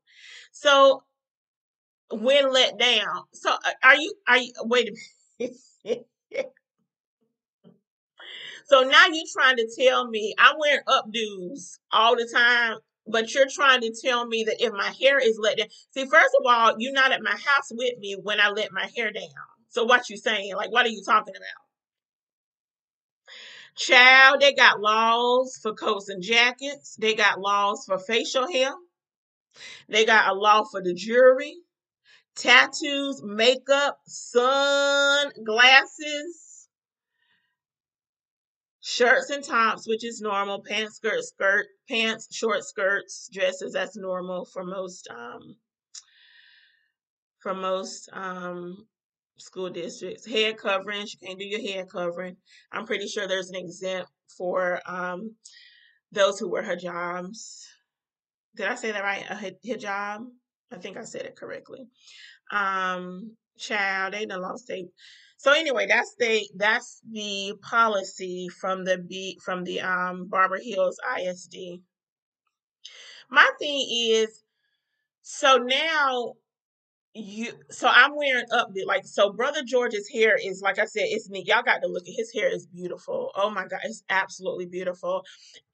So, 0.52 1.04
when 2.10 2.50
let 2.50 2.78
down. 2.78 3.24
So, 3.34 3.50
uh, 3.50 3.72
are 3.82 3.96
you, 3.96 4.14
are 4.26 4.38
you, 4.38 4.52
wait 4.62 4.88
a 4.88 5.46
minute. 5.84 6.06
So 8.66 8.82
now 8.82 9.06
you're 9.06 9.24
trying 9.32 9.56
to 9.56 9.68
tell 9.78 10.08
me 10.08 10.34
I'm 10.38 10.56
wearing 10.58 10.82
updos 10.88 11.78
all 11.92 12.16
the 12.16 12.28
time, 12.32 12.78
but 13.06 13.32
you're 13.32 13.46
trying 13.48 13.80
to 13.82 13.94
tell 14.04 14.26
me 14.26 14.42
that 14.44 14.60
if 14.60 14.72
my 14.72 14.92
hair 15.00 15.18
is 15.20 15.38
let 15.40 15.58
down. 15.58 15.68
See, 15.92 16.04
first 16.04 16.34
of 16.40 16.46
all, 16.46 16.74
you're 16.78 16.92
not 16.92 17.12
at 17.12 17.22
my 17.22 17.30
house 17.30 17.70
with 17.70 17.96
me 17.98 18.16
when 18.20 18.40
I 18.40 18.48
let 18.50 18.72
my 18.72 18.90
hair 18.96 19.12
down. 19.12 19.22
So 19.68 19.84
what 19.84 20.10
you 20.10 20.16
saying? 20.16 20.56
Like, 20.56 20.72
what 20.72 20.84
are 20.84 20.90
you 20.90 21.04
talking 21.04 21.36
about? 21.36 21.46
Child, 23.76 24.40
they 24.40 24.52
got 24.52 24.80
laws 24.80 25.60
for 25.62 25.72
coats 25.72 26.08
and 26.08 26.20
jackets. 26.22 26.96
They 26.96 27.14
got 27.14 27.38
laws 27.38 27.84
for 27.86 27.98
facial 27.98 28.50
hair. 28.50 28.72
They 29.88 30.04
got 30.04 30.28
a 30.28 30.34
law 30.34 30.64
for 30.64 30.82
the 30.82 30.92
jewelry, 30.92 31.54
tattoos, 32.34 33.22
makeup, 33.22 34.00
sunglasses 34.06 35.36
shirts 38.96 39.30
and 39.30 39.44
tops, 39.44 39.86
which 39.86 40.04
is 40.04 40.20
normal, 40.20 40.62
pants, 40.62 40.96
skirt, 40.96 41.22
skirt, 41.22 41.66
pants, 41.88 42.28
short 42.34 42.64
skirts, 42.64 43.28
dresses, 43.32 43.72
that's 43.72 43.96
normal 43.96 44.46
for 44.46 44.64
most 44.64 45.08
um 45.10 45.56
for 47.40 47.54
most 47.54 48.08
um 48.12 48.86
school 49.38 49.68
districts. 49.68 50.26
Head 50.26 50.56
coverings, 50.56 51.12
you 51.14 51.26
can't 51.26 51.38
do 51.38 51.44
your 51.44 51.60
head 51.60 51.90
covering. 51.90 52.36
I'm 52.72 52.86
pretty 52.86 53.06
sure 53.06 53.28
there's 53.28 53.50
an 53.50 53.56
exempt 53.56 54.10
for 54.36 54.80
um 54.86 55.36
those 56.12 56.38
who 56.38 56.50
wear 56.50 56.62
hijabs. 56.62 57.64
Did 58.56 58.68
I 58.68 58.74
say 58.74 58.92
that 58.92 59.04
right? 59.04 59.24
A 59.28 59.34
hijab? 59.66 60.26
I 60.72 60.76
think 60.78 60.96
I 60.96 61.04
said 61.04 61.22
it 61.22 61.36
correctly. 61.36 61.86
Um, 62.50 63.36
child, 63.58 64.14
they 64.14 64.24
done 64.24 64.40
lost 64.40 64.66
they 64.68 64.86
so 65.46 65.52
anyway, 65.52 65.86
that's 65.86 66.12
the 66.18 66.44
that's 66.56 67.00
the 67.08 67.54
policy 67.62 68.48
from 68.48 68.84
the 68.84 68.98
B 68.98 69.38
from 69.44 69.62
the 69.62 69.80
um 69.80 70.26
Barber 70.26 70.58
Hills 70.60 70.98
ISD. 71.20 71.54
My 73.30 73.48
thing 73.60 73.86
is, 73.88 74.42
so 75.22 75.58
now 75.58 76.32
you 77.14 77.52
so 77.70 77.86
I'm 77.86 78.16
wearing 78.16 78.46
up 78.52 78.74
the 78.74 78.84
like 78.86 79.06
so 79.06 79.32
brother 79.32 79.62
George's 79.62 80.08
hair 80.12 80.36
is 80.36 80.62
like 80.62 80.80
I 80.80 80.84
said 80.84 81.04
it's 81.06 81.30
neat. 81.30 81.46
Y'all 81.46 81.62
got 81.62 81.78
to 81.82 81.88
look 81.88 82.08
at 82.08 82.14
his 82.16 82.32
hair 82.32 82.48
is 82.52 82.66
beautiful. 82.66 83.30
Oh 83.36 83.48
my 83.48 83.68
god 83.68 83.80
it's 83.84 84.02
absolutely 84.10 84.66
beautiful. 84.66 85.24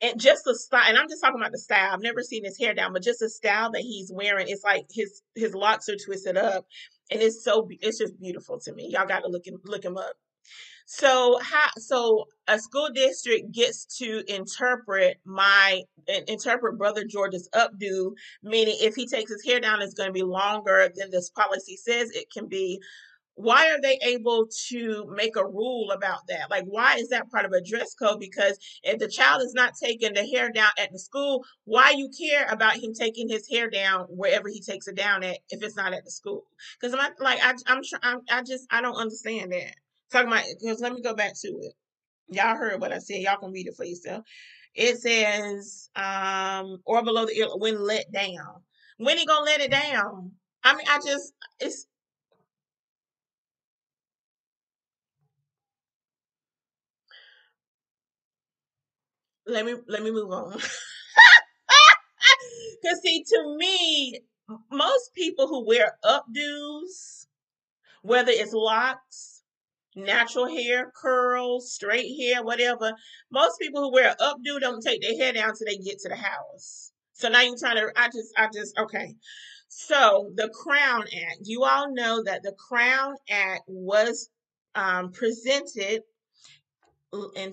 And 0.03 0.21
just 0.21 0.45
the 0.45 0.55
style 0.55 0.85
and 0.87 0.99
I'm 0.99 1.09
just 1.09 1.23
talking 1.23 1.41
about 1.41 1.53
the 1.53 1.59
style. 1.59 1.93
I've 1.93 2.03
never 2.03 2.23
seen 2.23 2.45
his 2.45 2.59
hair 2.59 2.75
down 2.75 2.93
but 2.93 3.03
just 3.03 3.21
the 3.21 3.31
style 3.31 3.73
that 3.73 3.81
he's 3.81 4.13
wearing 4.15 4.49
it's 4.49 4.63
like 4.65 4.85
his 4.93 5.23
his 5.35 5.55
locks 5.55 5.89
are 5.89 5.97
twisted 5.97 6.37
up 6.37 6.67
and 7.11 7.21
it's 7.21 7.45
so 7.45 7.69
it's 7.81 7.99
just 7.99 8.19
beautiful 8.21 8.59
to 8.59 8.73
me 8.73 8.89
y'all 8.91 9.07
got 9.07 9.21
to 9.21 9.29
look 9.29 9.47
him 9.47 9.59
look 9.65 9.85
him 9.85 9.97
up 9.97 10.15
so 10.87 11.39
how 11.43 11.69
so 11.79 12.27
a 12.49 12.59
school 12.59 12.89
district 12.93 13.53
gets 13.53 13.87
to 13.99 14.23
interpret 14.33 15.19
my 15.25 15.83
interpret 16.27 16.77
brother 16.77 17.05
George's 17.05 17.49
updo, 17.55 18.13
meaning 18.43 18.77
if 18.81 18.95
he 18.95 19.07
takes 19.07 19.31
his 19.31 19.45
hair 19.45 19.61
down, 19.61 19.81
it's 19.81 19.95
going 19.95 20.09
to 20.09 20.13
be 20.13 20.23
longer 20.23 20.91
than 20.95 21.11
this 21.11 21.31
policy 21.31 21.77
says 21.77 22.11
it 22.11 22.31
can 22.31 22.49
be. 22.49 22.81
Why 23.35 23.71
are 23.71 23.81
they 23.81 23.99
able 24.03 24.47
to 24.69 25.07
make 25.17 25.37
a 25.37 25.47
rule 25.47 25.91
about 25.91 26.27
that? 26.29 26.51
Like, 26.51 26.65
why 26.67 26.97
is 26.97 27.09
that 27.09 27.31
part 27.31 27.47
of 27.47 27.53
a 27.53 27.63
dress 27.65 27.95
code? 27.95 28.21
Because 28.21 28.59
if 28.83 28.99
the 28.99 29.09
child 29.09 29.43
is 29.43 29.55
not 29.55 29.73
taking 29.83 30.13
the 30.13 30.27
hair 30.27 30.51
down 30.51 30.71
at 30.79 30.93
the 30.93 30.99
school, 30.99 31.43
why 31.65 31.95
you 31.97 32.11
care 32.19 32.47
about 32.51 32.77
him 32.77 32.93
taking 32.93 33.29
his 33.29 33.49
hair 33.51 33.71
down 33.71 34.07
wherever 34.11 34.49
he 34.49 34.61
takes 34.61 34.87
it 34.87 34.97
down 34.97 35.23
at 35.25 35.39
if 35.49 35.63
it's 35.63 35.77
not 35.77 35.95
at 35.95 36.05
the 36.05 36.11
school? 36.11 36.45
Because 36.81 36.95
I'm 36.95 37.13
like, 37.21 37.41
I, 37.43 37.55
I'm, 37.67 37.83
I'm, 38.03 38.21
I 38.31 38.43
just, 38.43 38.67
I 38.71 38.83
don't 38.83 38.97
understand 38.97 39.53
that. 39.53 39.75
Talking 40.13 40.29
about 40.29 40.45
because 40.61 40.81
let 40.81 40.93
me 40.93 41.01
go 41.01 41.15
back 41.15 41.33
to 41.41 41.49
it. 41.49 41.73
Y'all 42.29 42.57
heard 42.57 42.81
what 42.81 42.93
I 42.93 42.99
said. 42.99 43.21
Y'all 43.23 43.39
can 43.39 43.51
read 43.51 43.67
it 43.67 43.75
for 43.77 43.85
yourself. 43.85 44.25
It 44.75 44.99
says, 44.99 45.91
um, 45.97 46.79
or 46.85 47.03
below 47.03 47.27
the 47.27 47.37
ear 47.37 47.49
when 47.55 47.83
let 47.83 48.11
down. 48.13 48.63
When 48.99 49.17
he 49.19 49.27
gonna 49.27 49.45
let 49.45 49.61
it 49.61 49.71
down? 49.71 50.33
I 50.65 50.75
mean, 50.75 50.87
I 50.89 50.99
just 51.05 51.33
it's 51.61 51.87
let 59.47 59.67
me 59.67 59.75
let 59.89 60.03
me 60.03 60.11
move 60.11 60.31
on. 60.31 60.53
Cause 62.85 63.01
see, 63.03 63.25
to 63.25 63.57
me, 63.59 64.21
most 64.71 65.15
people 65.15 65.47
who 65.47 65.67
wear 65.67 65.97
updos, 66.05 67.27
whether 68.03 68.33
it's 68.33 68.53
locks 68.53 69.43
natural 69.95 70.49
hair, 70.49 70.93
curls, 70.95 71.73
straight 71.73 72.17
hair, 72.19 72.43
whatever. 72.43 72.93
Most 73.31 73.59
people 73.61 73.83
who 73.83 73.93
wear 73.93 74.15
updo 74.21 74.61
don't 74.61 74.83
take 74.83 75.03
their 75.03 75.17
hair 75.17 75.33
down 75.33 75.55
till 75.55 75.67
they 75.67 75.77
get 75.77 75.99
to 76.01 76.09
the 76.09 76.17
house. 76.17 76.93
So 77.13 77.29
now 77.29 77.43
you're 77.43 77.59
trying 77.59 77.77
to, 77.77 77.93
I 77.97 78.07
just, 78.07 78.33
I 78.37 78.49
just, 78.53 78.79
okay. 78.79 79.15
So 79.69 80.31
the 80.35 80.49
Crown 80.49 81.03
Act, 81.03 81.39
you 81.43 81.65
all 81.65 81.93
know 81.93 82.23
that 82.25 82.43
the 82.43 82.53
Crown 82.53 83.15
Act 83.31 83.63
was 83.67 84.29
um, 84.75 85.13
presented 85.13 86.03
in 87.37 87.53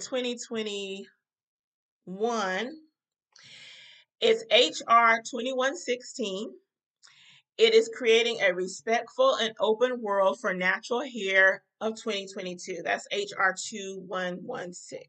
2021. 2.10 2.72
It's 4.22 4.44
HR 4.52 5.22
2116. 5.30 6.52
It 7.58 7.74
is 7.74 7.90
creating 7.96 8.40
a 8.42 8.54
respectful 8.54 9.36
and 9.36 9.54
open 9.60 10.02
world 10.02 10.40
for 10.40 10.54
natural 10.54 11.02
hair 11.02 11.64
of 11.82 11.96
2022. 11.96 12.82
That's 12.84 13.08
HR 13.12 13.54
2116. 13.56 15.00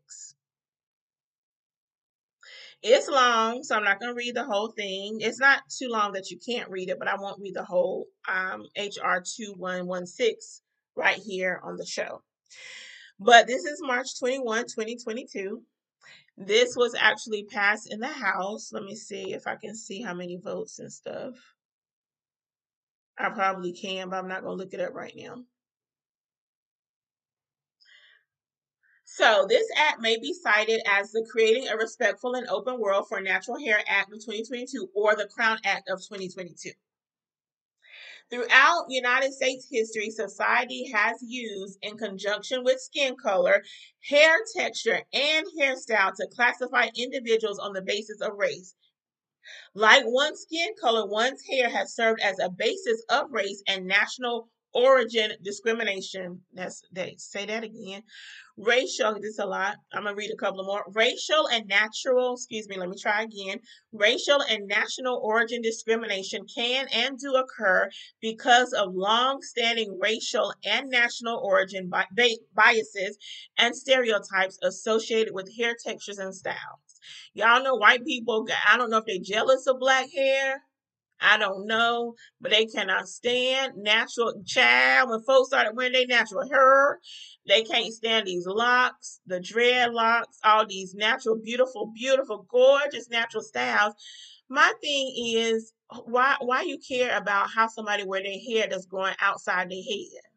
It's 2.82 3.08
long, 3.08 3.62
so 3.62 3.76
I'm 3.76 3.84
not 3.84 4.00
going 4.00 4.12
to 4.12 4.16
read 4.16 4.34
the 4.34 4.44
whole 4.44 4.72
thing. 4.72 5.18
It's 5.20 5.38
not 5.38 5.62
too 5.68 5.88
long 5.88 6.12
that 6.12 6.30
you 6.30 6.38
can't 6.38 6.70
read 6.70 6.88
it, 6.88 6.98
but 6.98 7.08
I 7.08 7.16
won't 7.16 7.40
read 7.40 7.54
the 7.54 7.64
whole 7.64 8.06
um, 8.28 8.62
HR 8.76 9.20
2116 9.36 10.36
right 10.96 11.18
here 11.18 11.60
on 11.62 11.76
the 11.76 11.86
show. 11.86 12.22
But 13.18 13.46
this 13.46 13.64
is 13.64 13.80
March 13.82 14.18
21, 14.18 14.62
2022. 14.62 15.62
This 16.42 16.74
was 16.74 16.94
actually 16.94 17.44
passed 17.44 17.92
in 17.92 18.00
the 18.00 18.08
House. 18.08 18.72
Let 18.72 18.84
me 18.84 18.94
see 18.94 19.34
if 19.34 19.46
I 19.46 19.56
can 19.56 19.74
see 19.74 20.00
how 20.00 20.14
many 20.14 20.38
votes 20.42 20.78
and 20.78 20.90
stuff. 20.90 21.34
I 23.18 23.28
probably 23.28 23.74
can, 23.74 24.08
but 24.08 24.16
I'm 24.16 24.28
not 24.28 24.42
going 24.42 24.56
to 24.56 24.64
look 24.64 24.72
it 24.72 24.80
up 24.80 24.94
right 24.94 25.12
now. 25.14 25.44
So 29.04 29.44
this 29.46 29.68
act 29.76 30.00
may 30.00 30.18
be 30.18 30.32
cited 30.32 30.80
as 30.86 31.12
the 31.12 31.28
Creating 31.30 31.68
a 31.68 31.76
Respectful 31.76 32.34
and 32.34 32.48
Open 32.48 32.80
World 32.80 33.06
for 33.06 33.20
Natural 33.20 33.58
Hair 33.58 33.82
Act 33.86 34.10
of 34.10 34.20
2022 34.20 34.88
or 34.94 35.14
the 35.14 35.26
Crown 35.26 35.58
Act 35.66 35.90
of 35.90 35.98
2022. 35.98 36.70
Throughout 38.30 38.86
United 38.88 39.32
States 39.32 39.66
history, 39.68 40.08
society 40.10 40.88
has 40.92 41.18
used, 41.20 41.78
in 41.82 41.98
conjunction 41.98 42.62
with 42.62 42.80
skin 42.80 43.16
color, 43.16 43.64
hair 44.08 44.38
texture, 44.56 45.02
and 45.12 45.46
hairstyle 45.58 46.14
to 46.14 46.28
classify 46.28 46.88
individuals 46.94 47.58
on 47.58 47.72
the 47.72 47.82
basis 47.82 48.20
of 48.20 48.34
race. 48.36 48.76
Like 49.74 50.04
one's 50.06 50.42
skin 50.42 50.74
color, 50.80 51.06
one's 51.06 51.42
hair 51.50 51.68
has 51.68 51.94
served 51.94 52.20
as 52.20 52.38
a 52.38 52.50
basis 52.50 53.02
of 53.08 53.32
race 53.32 53.62
and 53.66 53.86
national 53.86 54.48
origin 54.74 55.32
discrimination. 55.42 56.40
That's 56.54 56.82
they 56.92 57.16
say 57.18 57.46
that 57.46 57.64
again. 57.64 58.02
Racial, 58.56 59.14
this 59.14 59.32
is 59.32 59.38
a 59.38 59.46
lot. 59.46 59.76
I'm 59.92 60.04
gonna 60.04 60.14
read 60.14 60.30
a 60.32 60.36
couple 60.36 60.64
more. 60.64 60.84
Racial 60.92 61.48
and 61.48 61.66
natural, 61.66 62.34
excuse 62.34 62.68
me, 62.68 62.76
let 62.76 62.90
me 62.90 62.96
try 63.00 63.22
again. 63.22 63.58
Racial 63.92 64.42
and 64.42 64.66
national 64.66 65.20
origin 65.22 65.62
discrimination 65.62 66.42
can 66.54 66.86
and 66.92 67.18
do 67.18 67.34
occur 67.36 67.88
because 68.20 68.72
of 68.74 68.94
long-standing 68.94 69.98
racial 69.98 70.52
and 70.64 70.90
national 70.90 71.38
origin 71.38 71.88
bi- 71.88 72.36
biases 72.54 73.16
and 73.56 73.74
stereotypes 73.74 74.58
associated 74.62 75.32
with 75.32 75.48
hair 75.56 75.74
textures 75.82 76.18
and 76.18 76.34
styles. 76.34 76.58
Y'all 77.32 77.62
know 77.62 77.76
white 77.76 78.04
people, 78.04 78.46
I 78.68 78.76
don't 78.76 78.90
know 78.90 78.98
if 78.98 79.06
they're 79.06 79.18
jealous 79.22 79.66
of 79.66 79.78
black 79.78 80.08
hair 80.14 80.62
I 81.20 81.36
don't 81.38 81.66
know, 81.66 82.14
but 82.40 82.50
they 82.50 82.66
cannot 82.66 83.08
stand 83.08 83.74
natural 83.76 84.42
child. 84.46 85.10
When 85.10 85.22
folks 85.22 85.48
started 85.48 85.76
wearing 85.76 85.92
their 85.92 86.06
natural 86.06 86.48
hair, 86.48 86.98
they 87.46 87.62
can't 87.62 87.92
stand 87.92 88.26
these 88.26 88.46
locks, 88.46 89.20
the 89.26 89.40
dreadlocks, 89.40 90.38
all 90.44 90.66
these 90.66 90.94
natural, 90.94 91.36
beautiful, 91.36 91.92
beautiful, 91.94 92.46
gorgeous 92.50 93.08
natural 93.10 93.42
styles. 93.42 93.94
My 94.48 94.72
thing 94.80 95.12
is, 95.34 95.72
why 96.06 96.36
why 96.40 96.62
you 96.62 96.78
care 96.78 97.16
about 97.16 97.50
how 97.50 97.68
somebody 97.68 98.04
wear 98.04 98.22
their 98.22 98.38
hair 98.48 98.68
that's 98.68 98.86
going 98.86 99.14
outside 99.20 99.70
their 99.70 99.82
head? 99.82 100.29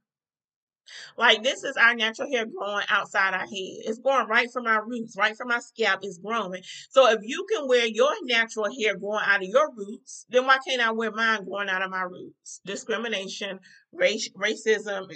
Like 1.17 1.43
this 1.43 1.63
is 1.63 1.77
our 1.77 1.95
natural 1.95 2.29
hair 2.29 2.45
growing 2.45 2.86
outside 2.89 3.34
our 3.34 3.41
head. 3.41 3.47
It's 3.49 3.99
growing 3.99 4.27
right 4.27 4.51
from 4.51 4.67
our 4.67 4.86
roots, 4.86 5.15
right 5.17 5.36
from 5.36 5.51
our 5.51 5.61
scalp. 5.61 5.99
It's 6.03 6.17
growing. 6.17 6.63
So 6.89 7.09
if 7.09 7.19
you 7.23 7.45
can 7.51 7.67
wear 7.67 7.86
your 7.86 8.13
natural 8.23 8.67
hair 8.73 8.97
growing 8.97 9.23
out 9.25 9.43
of 9.43 9.47
your 9.47 9.71
roots, 9.73 10.25
then 10.29 10.45
why 10.45 10.57
can't 10.67 10.81
I 10.81 10.91
wear 10.91 11.11
mine 11.11 11.45
growing 11.45 11.69
out 11.69 11.81
of 11.81 11.91
my 11.91 12.03
roots? 12.03 12.61
Discrimination, 12.65 13.59
race, 13.91 14.29
racism. 14.38 15.07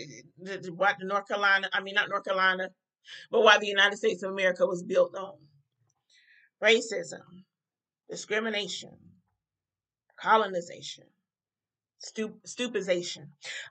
Eh, 0.47 0.69
what 0.75 0.95
North 1.01 1.27
Carolina, 1.27 1.69
I 1.73 1.81
mean 1.81 1.95
not 1.95 2.09
North 2.09 2.25
Carolina, 2.25 2.69
but 3.31 3.43
why 3.43 3.57
the 3.57 3.67
United 3.67 3.97
States 3.97 4.23
of 4.23 4.31
America 4.31 4.65
was 4.65 4.83
built 4.83 5.15
on. 5.15 5.37
Racism, 6.63 7.43
discrimination, 8.09 8.97
colonization 10.19 11.05
Stup-. 11.99 12.37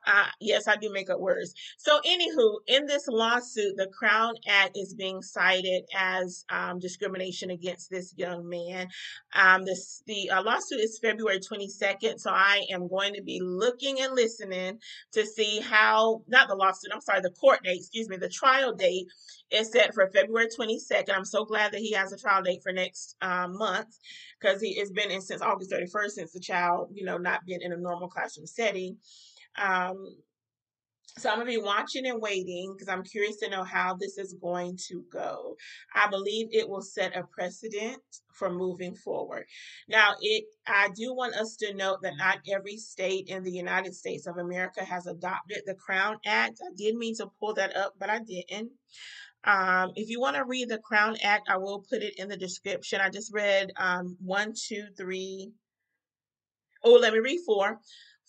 Uh, 0.07 0.27
yes, 0.41 0.67
I 0.67 0.77
do 0.77 0.91
make 0.93 1.11
up 1.11 1.21
words. 1.21 1.55
So, 1.79 2.01
anywho, 2.01 2.59
in 2.67 2.87
this 2.87 3.07
lawsuit, 3.09 3.77
the 3.77 3.89
Crown 3.97 4.35
Act 4.49 4.77
is 4.77 4.95
being 4.95 5.23
cited 5.23 5.85
as 5.97 6.45
um, 6.51 6.79
discrimination 6.79 7.51
against 7.51 7.91
this 7.91 8.15
young 8.17 8.49
man. 8.49 8.89
Um, 9.35 9.65
this 9.65 10.03
the 10.07 10.31
uh, 10.31 10.43
lawsuit 10.43 10.81
is 10.81 10.99
February 11.01 11.39
22nd, 11.39 12.19
so 12.19 12.31
I 12.31 12.67
am 12.71 12.89
going 12.89 13.15
to 13.15 13.23
be 13.23 13.41
looking 13.43 14.01
and 14.01 14.15
listening 14.15 14.79
to 15.13 15.25
see 15.25 15.61
how 15.61 16.23
not 16.27 16.49
the 16.49 16.57
lawsuit. 16.57 16.91
I'm 16.93 17.01
sorry, 17.01 17.21
the 17.21 17.31
court 17.31 17.63
date. 17.63 17.79
Excuse 17.79 18.09
me, 18.09 18.17
the 18.17 18.29
trial 18.29 18.75
date 18.75 19.07
is 19.51 19.71
set 19.71 19.95
for 19.95 20.11
February 20.11 20.49
22nd. 20.49 21.15
I'm 21.15 21.25
so 21.25 21.45
glad 21.45 21.73
that 21.73 21.81
he 21.81 21.93
has 21.93 22.13
a 22.13 22.19
trial 22.19 22.43
date 22.43 22.63
for 22.63 22.73
next 22.73 23.17
um, 23.23 23.57
month 23.57 23.99
because 24.41 24.61
he 24.61 24.79
has 24.79 24.91
been 24.91 25.11
in 25.11 25.21
since 25.21 25.43
August 25.43 25.71
31st 25.71 26.11
since 26.11 26.33
the 26.33 26.41
child, 26.41 26.91
you 26.93 27.05
know, 27.05 27.19
not 27.19 27.47
been 27.47 27.63
in 27.63 27.73
a 27.73 27.77
normal 27.77 28.09
classroom 28.09 28.47
setting. 28.47 28.97
Um, 29.57 30.17
so 31.19 31.31
I'm 31.31 31.39
to 31.39 31.47
be 31.47 31.57
watching 31.57 32.07
and 32.07 32.21
waiting 32.21 32.75
because 32.75 32.89
I'm 32.89 33.03
curious 33.03 33.37
to 33.37 33.49
know 33.49 33.65
how 33.65 33.95
this 33.95 34.19
is 34.19 34.35
going 34.35 34.79
to 34.89 35.03
go. 35.11 35.57
I 35.95 36.09
believe 36.09 36.49
it 36.51 36.69
will 36.69 36.83
set 36.83 37.17
a 37.17 37.23
precedent 37.23 38.03
for 38.35 38.51
moving 38.51 38.95
forward. 38.95 39.47
Now, 39.89 40.15
it 40.21 40.45
I 40.67 40.91
do 40.95 41.15
want 41.15 41.35
us 41.35 41.57
to 41.57 41.73
note 41.73 42.03
that 42.03 42.19
not 42.19 42.41
every 42.53 42.77
state 42.77 43.29
in 43.29 43.43
the 43.43 43.51
United 43.51 43.95
States 43.95 44.27
of 44.27 44.37
America 44.37 44.85
has 44.85 45.07
adopted 45.07 45.63
the 45.65 45.75
Crown 45.75 46.19
Act. 46.27 46.61
I 46.63 46.69
did 46.77 46.97
mean 46.97 47.15
to 47.17 47.31
pull 47.41 47.55
that 47.55 47.75
up, 47.75 47.95
but 47.99 48.11
I 48.11 48.19
didn't. 48.19 48.73
Um, 49.47 49.93
if 49.95 50.09
you 50.09 50.21
want 50.21 50.37
to 50.37 50.45
read 50.45 50.69
the 50.69 50.79
Crown 50.79 51.17
Act, 51.23 51.49
I 51.49 51.57
will 51.57 51.85
put 51.89 52.03
it 52.03 52.19
in 52.19 52.29
the 52.29 52.37
description. 52.37 53.01
I 53.01 53.11
just 53.11 53.33
read 53.33 53.73
um, 53.77 54.17
one, 54.21 54.55
two, 54.57 54.87
three. 54.97 55.53
Oh, 56.83 56.95
let 56.95 57.13
me 57.13 57.21
read 57.21 57.41
four. 57.47 57.79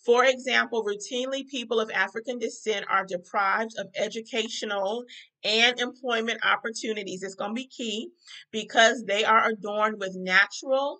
For 0.05 0.23
example, 0.23 0.85
routinely 0.85 1.47
people 1.47 1.79
of 1.79 1.89
African 1.89 2.37
descent 2.37 2.85
are 2.87 3.03
deprived 3.03 3.73
of 3.79 3.87
educational 3.95 5.05
and 5.43 5.79
employment 5.79 6.45
opportunities. 6.45 7.23
It's 7.23 7.35
going 7.35 7.51
to 7.51 7.61
be 7.61 7.67
key 7.67 8.09
because 8.51 9.03
they 9.03 9.25
are 9.25 9.49
adorned 9.49 9.99
with 9.99 10.15
natural 10.15 10.99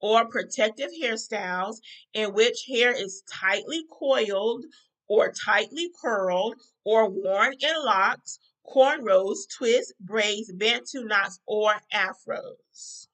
or 0.00 0.28
protective 0.28 0.90
hairstyles 1.02 1.76
in 2.12 2.34
which 2.34 2.66
hair 2.68 2.92
is 2.92 3.22
tightly 3.32 3.84
coiled 3.90 4.64
or 5.08 5.32
tightly 5.32 5.90
curled 6.00 6.56
or 6.84 7.08
worn 7.08 7.54
in 7.58 7.84
locks 7.84 8.38
cornrows, 8.68 9.48
twists, 9.56 9.92
braids, 10.00 10.52
bantu 10.52 11.04
knots, 11.04 11.40
or 11.46 11.72
afros. 11.94 13.05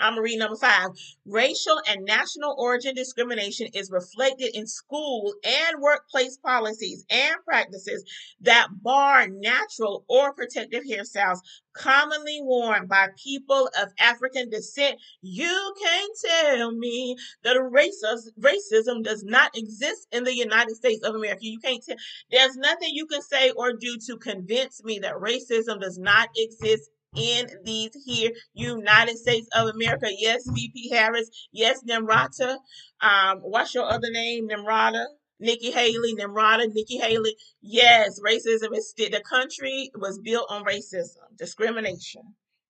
I'm 0.00 0.12
gonna 0.12 0.22
read 0.22 0.38
number 0.38 0.56
five. 0.56 0.90
Racial 1.26 1.80
and 1.88 2.04
national 2.04 2.54
origin 2.58 2.94
discrimination 2.94 3.68
is 3.74 3.90
reflected 3.90 4.56
in 4.56 4.66
school 4.66 5.34
and 5.44 5.80
workplace 5.80 6.36
policies 6.38 7.04
and 7.10 7.36
practices 7.44 8.04
that 8.40 8.68
bar 8.82 9.28
natural 9.28 10.04
or 10.08 10.32
protective 10.32 10.84
hairstyles 10.84 11.38
commonly 11.74 12.40
worn 12.42 12.86
by 12.86 13.08
people 13.22 13.68
of 13.80 13.88
African 13.98 14.50
descent. 14.50 14.98
You 15.22 15.74
can't 15.82 16.12
tell 16.24 16.72
me 16.72 17.16
that 17.44 17.56
racism 17.56 19.02
does 19.02 19.24
not 19.24 19.56
exist 19.56 20.06
in 20.12 20.24
the 20.24 20.34
United 20.34 20.76
States 20.76 21.02
of 21.04 21.14
America. 21.14 21.40
You 21.42 21.58
can't 21.60 21.82
tell. 21.84 21.96
There's 22.30 22.56
nothing 22.56 22.90
you 22.92 23.06
can 23.06 23.22
say 23.22 23.50
or 23.52 23.72
do 23.72 23.96
to 24.06 24.16
convince 24.18 24.82
me 24.84 24.98
that 25.00 25.14
racism 25.14 25.80
does 25.80 25.98
not 25.98 26.28
exist 26.36 26.90
in 27.16 27.46
these 27.64 27.90
here 28.04 28.30
United 28.54 29.18
States 29.18 29.48
of 29.54 29.68
America. 29.68 30.08
Yes, 30.16 30.48
VP 30.48 30.90
Harris. 30.90 31.30
Yes, 31.52 31.82
Nimrata. 31.88 32.56
Um, 33.00 33.38
what's 33.40 33.74
your 33.74 33.84
other 33.84 34.10
name? 34.10 34.48
Nimrata. 34.48 35.06
Nikki 35.40 35.72
Haley, 35.72 36.14
Nimrata, 36.14 36.68
Nikki 36.72 36.98
Haley. 36.98 37.36
Yes, 37.60 38.20
racism 38.20 38.76
is 38.76 38.94
the 38.96 39.22
country 39.28 39.90
was 39.96 40.20
built 40.20 40.46
on 40.48 40.64
racism, 40.64 41.16
discrimination. 41.36 42.22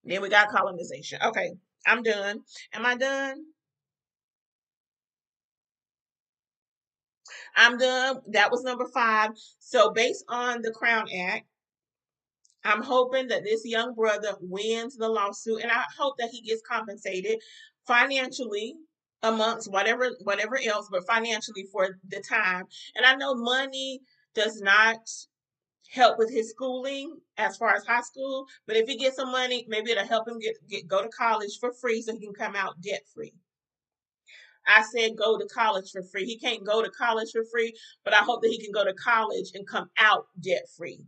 Then 0.04 0.22
we 0.22 0.30
got 0.30 0.48
colonization. 0.48 1.18
Okay, 1.22 1.52
I'm 1.86 2.02
done. 2.02 2.40
Am 2.72 2.86
I 2.86 2.96
done? 2.96 3.44
I'm 7.54 7.76
done. 7.76 8.20
That 8.28 8.50
was 8.50 8.62
number 8.62 8.86
five. 8.92 9.32
So, 9.58 9.90
based 9.90 10.24
on 10.28 10.62
the 10.62 10.70
Crown 10.70 11.06
Act, 11.14 11.46
I'm 12.64 12.82
hoping 12.82 13.28
that 13.28 13.44
this 13.44 13.62
young 13.64 13.94
brother 13.94 14.34
wins 14.40 14.96
the 14.96 15.08
lawsuit 15.08 15.62
and 15.62 15.70
I 15.72 15.84
hope 15.98 16.16
that 16.18 16.30
he 16.30 16.40
gets 16.42 16.62
compensated 16.62 17.40
financially 17.86 18.76
amongst 19.22 19.70
whatever 19.70 20.10
whatever 20.22 20.58
else 20.64 20.88
but 20.90 21.06
financially 21.06 21.66
for 21.72 21.98
the 22.08 22.20
time. 22.20 22.64
And 22.94 23.04
I 23.04 23.14
know 23.16 23.34
money 23.34 24.00
does 24.34 24.60
not 24.60 24.98
help 25.90 26.18
with 26.18 26.32
his 26.32 26.50
schooling 26.50 27.18
as 27.36 27.56
far 27.56 27.74
as 27.74 27.84
high 27.84 28.00
school, 28.00 28.46
but 28.66 28.76
if 28.76 28.88
he 28.88 28.96
gets 28.96 29.16
some 29.16 29.30
money, 29.30 29.64
maybe 29.68 29.90
it'll 29.90 30.06
help 30.06 30.26
him 30.26 30.38
get, 30.38 30.56
get 30.68 30.88
go 30.88 31.02
to 31.02 31.08
college 31.08 31.58
for 31.60 31.72
free 31.72 32.00
so 32.00 32.12
he 32.12 32.20
can 32.20 32.32
come 32.32 32.56
out 32.56 32.80
debt 32.80 33.02
free. 33.14 33.34
I 34.66 34.82
said 34.82 35.16
go 35.16 35.38
to 35.38 35.46
college 35.46 35.90
for 35.90 36.02
free. 36.02 36.24
He 36.24 36.38
can't 36.38 36.64
go 36.64 36.82
to 36.82 36.90
college 36.90 37.32
for 37.32 37.44
free, 37.44 37.74
but 38.04 38.14
I 38.14 38.18
hope 38.18 38.42
that 38.42 38.50
he 38.50 38.62
can 38.62 38.72
go 38.72 38.84
to 38.84 38.94
college 38.94 39.50
and 39.54 39.66
come 39.66 39.90
out 39.98 40.26
debt 40.40 40.66
free. 40.76 41.00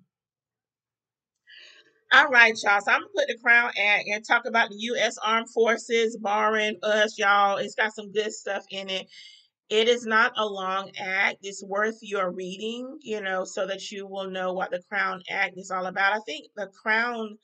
All 2.15 2.29
right, 2.29 2.55
y'all. 2.65 2.81
So 2.81 2.93
I'm 2.93 3.01
gonna 3.01 3.13
put 3.13 3.29
the 3.29 3.39
Crown 3.43 3.73
Act 3.77 4.05
and 4.07 4.25
talk 4.25 4.47
about 4.47 4.71
the 4.71 4.77
U.S. 4.79 5.19
Armed 5.19 5.51
Forces 5.51 6.17
barring 6.17 6.79
us, 6.85 7.19
y'all. 7.19 7.57
It's 7.59 7.75
got 7.75 7.95
some 7.95 8.13
good 8.13 8.33
stuff 8.33 8.65
in 8.71 8.89
it. 8.89 9.09
It 9.69 9.89
is 9.89 10.07
not 10.07 10.33
a 10.37 10.47
long 10.47 10.93
act. 11.01 11.39
It's 11.43 11.65
worth 11.65 11.99
your 12.03 12.31
reading, 12.31 12.99
you 13.03 13.21
know, 13.21 13.45
so 13.45 13.67
that 13.67 13.91
you 13.91 14.07
will 14.07 14.31
know 14.31 14.53
what 14.53 14.71
the 14.71 14.83
Crown 14.89 15.23
Act 15.29 15.55
is 15.57 15.73
all 15.73 15.87
about. 15.87 16.15
I 16.15 16.21
think 16.27 16.47
the 16.57 16.69
Crown 16.69 17.39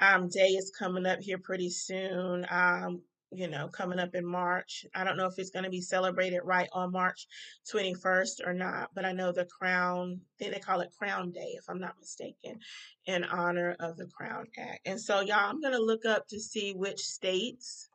um, 0.00 0.28
Day 0.28 0.50
is 0.50 0.72
coming 0.78 1.06
up 1.06 1.20
here 1.20 1.38
pretty 1.38 1.70
soon. 1.70 2.46
Um, 2.50 3.02
you 3.36 3.48
know, 3.48 3.68
coming 3.68 3.98
up 3.98 4.14
in 4.14 4.24
March. 4.24 4.86
I 4.94 5.04
don't 5.04 5.18
know 5.18 5.26
if 5.26 5.38
it's 5.38 5.50
going 5.50 5.64
to 5.64 5.70
be 5.70 5.82
celebrated 5.82 6.40
right 6.42 6.68
on 6.72 6.92
March 6.92 7.26
21st 7.72 8.46
or 8.46 8.54
not, 8.54 8.90
but 8.94 9.04
I 9.04 9.12
know 9.12 9.30
the 9.30 9.44
Crown, 9.44 10.20
I 10.22 10.34
think 10.38 10.54
they 10.54 10.60
call 10.60 10.80
it 10.80 10.94
Crown 10.98 11.32
Day, 11.32 11.54
if 11.58 11.64
I'm 11.68 11.78
not 11.78 12.00
mistaken, 12.00 12.60
in 13.04 13.24
honor 13.24 13.76
of 13.78 13.96
the 13.98 14.06
Crown 14.06 14.46
Act. 14.58 14.80
And 14.86 14.98
so, 14.98 15.20
y'all, 15.20 15.50
I'm 15.50 15.60
going 15.60 15.74
to 15.74 15.82
look 15.82 16.06
up 16.06 16.26
to 16.28 16.40
see 16.40 16.72
which 16.72 17.00
states 17.00 17.90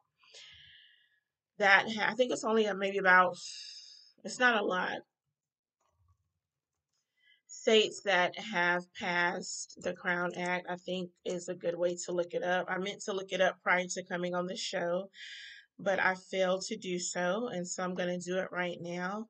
that 1.57 1.85
ha- 1.91 2.09
I 2.09 2.13
think 2.13 2.31
it's 2.31 2.43
only 2.43 2.71
maybe 2.73 2.99
about, 2.99 3.35
it's 4.23 4.39
not 4.39 4.61
a 4.61 4.65
lot, 4.65 4.99
states 7.61 8.01
that 8.01 8.35
have 8.39 8.91
passed 8.95 9.77
the 9.83 9.93
Crown 9.93 10.33
Act, 10.35 10.65
I 10.67 10.77
think 10.77 11.11
is 11.25 11.47
a 11.47 11.53
good 11.53 11.77
way 11.77 11.95
to 12.05 12.11
look 12.11 12.33
it 12.33 12.41
up. 12.41 12.65
I 12.67 12.79
meant 12.79 13.01
to 13.03 13.13
look 13.13 13.31
it 13.31 13.39
up 13.39 13.61
prior 13.61 13.85
to 13.85 14.03
coming 14.03 14.33
on 14.33 14.47
the 14.47 14.57
show, 14.57 15.11
but 15.77 15.99
I 15.99 16.15
failed 16.15 16.63
to 16.63 16.77
do 16.77 16.97
so, 16.97 17.49
and 17.49 17.67
so 17.67 17.83
I'm 17.83 17.93
going 17.93 18.19
to 18.19 18.25
do 18.25 18.39
it 18.39 18.47
right 18.51 18.77
now. 18.81 19.27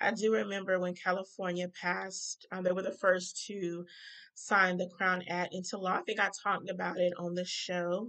I 0.00 0.12
do 0.12 0.32
remember 0.32 0.80
when 0.80 0.94
California 0.94 1.68
passed, 1.68 2.46
um, 2.52 2.64
they 2.64 2.72
were 2.72 2.82
the 2.82 2.96
first 3.02 3.44
to 3.48 3.84
sign 4.34 4.78
the 4.78 4.88
Crown 4.96 5.24
Act 5.28 5.52
into 5.52 5.76
law. 5.76 5.98
I 5.98 6.02
think 6.02 6.20
I 6.20 6.30
talked 6.42 6.70
about 6.70 6.98
it 6.98 7.12
on 7.18 7.34
the 7.34 7.44
show. 7.44 8.08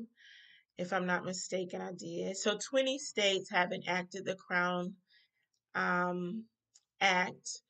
If 0.77 0.93
I'm 0.93 1.05
not 1.05 1.25
mistaken, 1.25 1.81
I 1.81 1.91
did. 1.91 2.37
So 2.37 2.57
20 2.57 2.97
states 2.97 3.49
have 3.49 3.73
enacted 3.73 4.23
the 4.23 4.35
Crown 4.35 4.93
um, 5.75 6.45
Act 7.01 7.61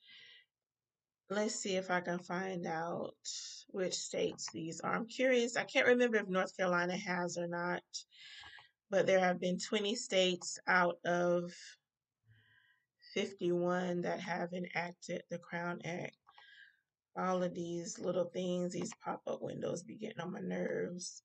let's 1.30 1.56
see 1.56 1.76
if 1.76 1.92
I 1.92 2.02
can 2.02 2.20
find 2.20 2.66
out 2.66 3.14
which 3.70 3.94
states 3.94 4.48
these 4.52 4.82
are. 4.82 4.94
I'm 4.94 5.06
curious. 5.06 5.58
I 5.58 5.64
can't 5.64 5.88
remember 5.88 6.18
if 6.18 6.28
North 6.28 6.56
Carolina 6.58 6.98
has 6.98 7.38
or 7.38 7.48
not, 7.48 7.84
but 8.90 9.06
there 9.06 9.20
have 9.20 9.40
been 9.40 9.60
20 9.60 9.96
states 9.96 10.60
out 10.68 10.98
of 11.06 11.52
51 13.14 14.02
that 14.02 14.20
have 14.20 14.54
enacted 14.54 15.24
the 15.30 15.38
Crown 15.38 15.80
Act. 15.86 16.16
All 17.18 17.44
of 17.44 17.54
these 17.54 18.00
little 18.00 18.26
things, 18.26 18.74
these 18.74 18.94
pop 19.04 19.22
up 19.28 19.42
windows 19.42 19.84
be 19.84 19.96
getting 19.96 20.22
on 20.22 20.32
my 20.32 20.40
nerves. 20.40 21.22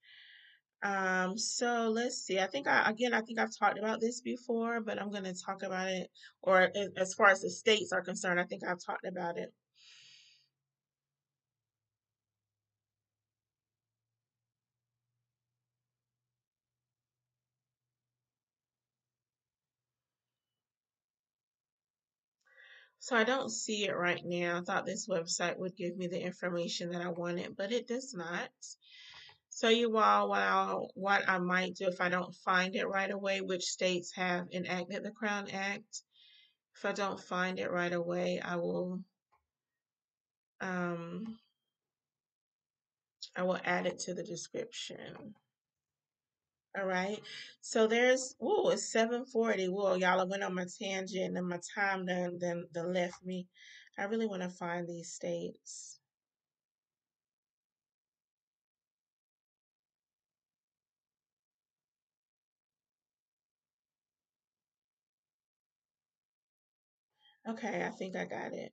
Um, 0.82 1.38
so 1.38 1.88
let's 1.88 2.18
see. 2.18 2.40
I 2.40 2.46
think 2.46 2.66
I, 2.66 2.90
again, 2.90 3.14
I 3.14 3.22
think 3.22 3.38
I've 3.38 3.56
talked 3.56 3.78
about 3.78 4.00
this 4.00 4.20
before, 4.20 4.80
but 4.80 5.00
I'm 5.00 5.10
going 5.10 5.24
to 5.24 5.34
talk 5.34 5.62
about 5.62 5.88
it, 5.88 6.10
or 6.42 6.70
as 6.96 7.14
far 7.14 7.28
as 7.28 7.40
the 7.40 7.48
states 7.48 7.92
are 7.92 8.02
concerned, 8.02 8.38
I 8.38 8.44
think 8.44 8.64
I've 8.64 8.84
talked 8.84 9.06
about 9.06 9.38
it. 9.38 9.50
So 23.04 23.14
I 23.14 23.24
don't 23.24 23.50
see 23.50 23.84
it 23.84 23.94
right 23.94 24.22
now. 24.24 24.56
I 24.56 24.60
thought 24.62 24.86
this 24.86 25.08
website 25.08 25.58
would 25.58 25.76
give 25.76 25.94
me 25.94 26.06
the 26.06 26.18
information 26.18 26.92
that 26.92 27.02
I 27.02 27.10
wanted, 27.10 27.54
but 27.54 27.70
it 27.70 27.86
does 27.86 28.14
not. 28.14 28.48
So 29.50 29.68
you 29.68 29.94
all, 29.98 30.30
what 30.30 30.40
I 30.40 30.72
what 30.94 31.28
I 31.28 31.36
might 31.36 31.74
do 31.74 31.86
if 31.86 32.00
I 32.00 32.08
don't 32.08 32.34
find 32.34 32.74
it 32.74 32.88
right 32.88 33.10
away, 33.10 33.42
which 33.42 33.64
states 33.64 34.12
have 34.12 34.46
enacted 34.54 35.02
the 35.02 35.10
Crown 35.10 35.50
Act. 35.50 36.00
If 36.76 36.86
I 36.86 36.92
don't 36.92 37.20
find 37.20 37.58
it 37.58 37.70
right 37.70 37.92
away, 37.92 38.40
I 38.40 38.56
will 38.56 39.00
um 40.62 41.36
I 43.36 43.42
will 43.42 43.60
add 43.66 43.84
it 43.84 43.98
to 44.06 44.14
the 44.14 44.24
description. 44.24 45.34
All 46.76 46.86
right. 46.86 47.20
So 47.60 47.86
there's 47.88 48.36
oh, 48.40 48.70
it's 48.70 48.90
740. 48.92 49.68
Whoa, 49.68 49.94
y'all 49.96 50.20
I 50.20 50.24
went 50.24 50.44
on 50.44 50.54
my 50.54 50.66
tangent 50.80 51.36
and 51.36 51.48
my 51.48 51.60
time 51.74 52.06
done 52.06 52.38
then 52.40 52.66
done 52.72 52.92
left 52.94 53.24
me. 53.24 53.48
I 53.98 54.04
really 54.04 54.26
want 54.26 54.42
to 54.42 54.50
find 54.50 54.88
these 54.88 55.12
states. 55.12 55.98
Okay, 67.48 67.84
I 67.84 67.90
think 67.90 68.16
I 68.16 68.24
got 68.26 68.52
it. 68.52 68.72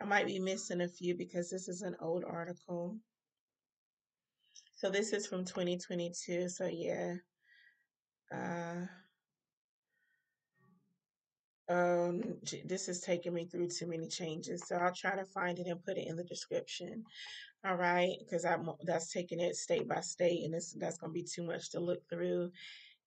I 0.00 0.04
might 0.04 0.26
be 0.26 0.38
missing 0.38 0.80
a 0.80 0.88
few 0.88 1.14
because 1.16 1.50
this 1.50 1.68
is 1.68 1.82
an 1.82 1.96
old 2.00 2.24
article. 2.24 2.98
So 4.76 4.90
this 4.90 5.14
is 5.14 5.26
from 5.26 5.44
2022. 5.44 6.50
So 6.50 6.66
yeah. 6.66 7.14
Uh, 8.32 8.84
um, 11.68 12.22
this 12.64 12.88
is 12.88 13.00
taking 13.00 13.32
me 13.32 13.46
through 13.46 13.68
too 13.68 13.86
many 13.86 14.06
changes. 14.06 14.62
So 14.66 14.76
I'll 14.76 14.92
try 14.92 15.16
to 15.16 15.24
find 15.24 15.58
it 15.58 15.66
and 15.66 15.82
put 15.82 15.96
it 15.96 16.06
in 16.06 16.16
the 16.16 16.24
description. 16.24 17.04
All 17.66 17.74
right, 17.74 18.12
because 18.20 18.44
I'm 18.44 18.70
that's 18.84 19.10
taking 19.12 19.40
it 19.40 19.56
state 19.56 19.88
by 19.88 20.00
state, 20.00 20.44
and 20.44 20.54
this 20.54 20.76
that's 20.78 20.98
going 20.98 21.10
to 21.10 21.14
be 21.14 21.24
too 21.24 21.42
much 21.42 21.70
to 21.70 21.80
look 21.80 22.00
through 22.08 22.50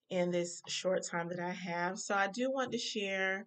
in 0.09 0.31
this 0.31 0.61
short 0.67 1.03
time 1.03 1.29
that 1.29 1.39
I 1.39 1.51
have. 1.51 1.99
So 1.99 2.15
I 2.15 2.27
do 2.27 2.51
want 2.51 2.71
to 2.71 2.77
share 2.79 3.45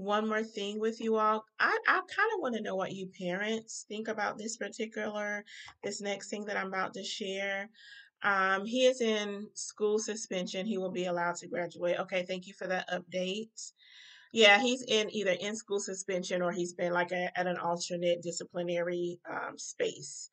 one 0.00 0.26
more 0.26 0.42
thing 0.42 0.80
with 0.80 1.00
you 1.00 1.16
all. 1.16 1.44
I, 1.58 1.78
I 1.86 1.92
kind 1.92 2.30
of 2.34 2.40
want 2.40 2.54
to 2.56 2.62
know 2.62 2.74
what 2.74 2.92
you 2.92 3.08
parents 3.18 3.84
think 3.86 4.08
about 4.08 4.38
this 4.38 4.56
particular, 4.56 5.44
this 5.84 6.00
next 6.00 6.30
thing 6.30 6.46
that 6.46 6.56
I'm 6.56 6.68
about 6.68 6.94
to 6.94 7.04
share. 7.04 7.68
Um, 8.22 8.64
he 8.64 8.86
is 8.86 9.00
in 9.00 9.48
school 9.54 9.98
suspension. 9.98 10.66
He 10.66 10.78
will 10.78 10.90
be 10.90 11.04
allowed 11.04 11.36
to 11.36 11.48
graduate. 11.48 11.98
Okay, 12.00 12.24
thank 12.26 12.46
you 12.46 12.54
for 12.54 12.66
that 12.66 12.88
update. 12.90 13.72
Yeah, 14.32 14.60
he's 14.60 14.82
in 14.88 15.14
either 15.14 15.36
in 15.38 15.54
school 15.54 15.80
suspension 15.80 16.40
or 16.40 16.52
he's 16.52 16.72
been 16.72 16.92
like 16.92 17.12
a, 17.12 17.30
at 17.38 17.46
an 17.46 17.58
alternate 17.58 18.22
disciplinary 18.22 19.18
um, 19.30 19.58
space. 19.58 20.30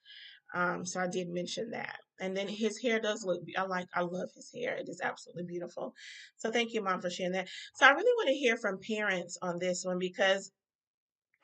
Um, 0.53 0.85
so 0.85 1.01
I 1.01 1.07
did 1.07 1.29
mention 1.29 1.71
that. 1.71 1.97
And 2.19 2.35
then 2.35 2.47
his 2.47 2.79
hair 2.81 2.99
does 2.99 3.23
look, 3.23 3.41
I 3.57 3.63
like, 3.63 3.87
I 3.93 4.01
love 4.01 4.29
his 4.35 4.51
hair. 4.53 4.75
It 4.75 4.89
is 4.89 5.01
absolutely 5.01 5.43
beautiful. 5.43 5.93
So 6.37 6.51
thank 6.51 6.73
you, 6.73 6.81
mom, 6.81 7.01
for 7.01 7.09
sharing 7.09 7.33
that. 7.33 7.47
So 7.75 7.85
I 7.85 7.91
really 7.91 8.13
want 8.17 8.29
to 8.29 8.35
hear 8.35 8.57
from 8.57 8.79
parents 8.79 9.37
on 9.41 9.59
this 9.59 9.83
one 9.85 9.99
because 9.99 10.51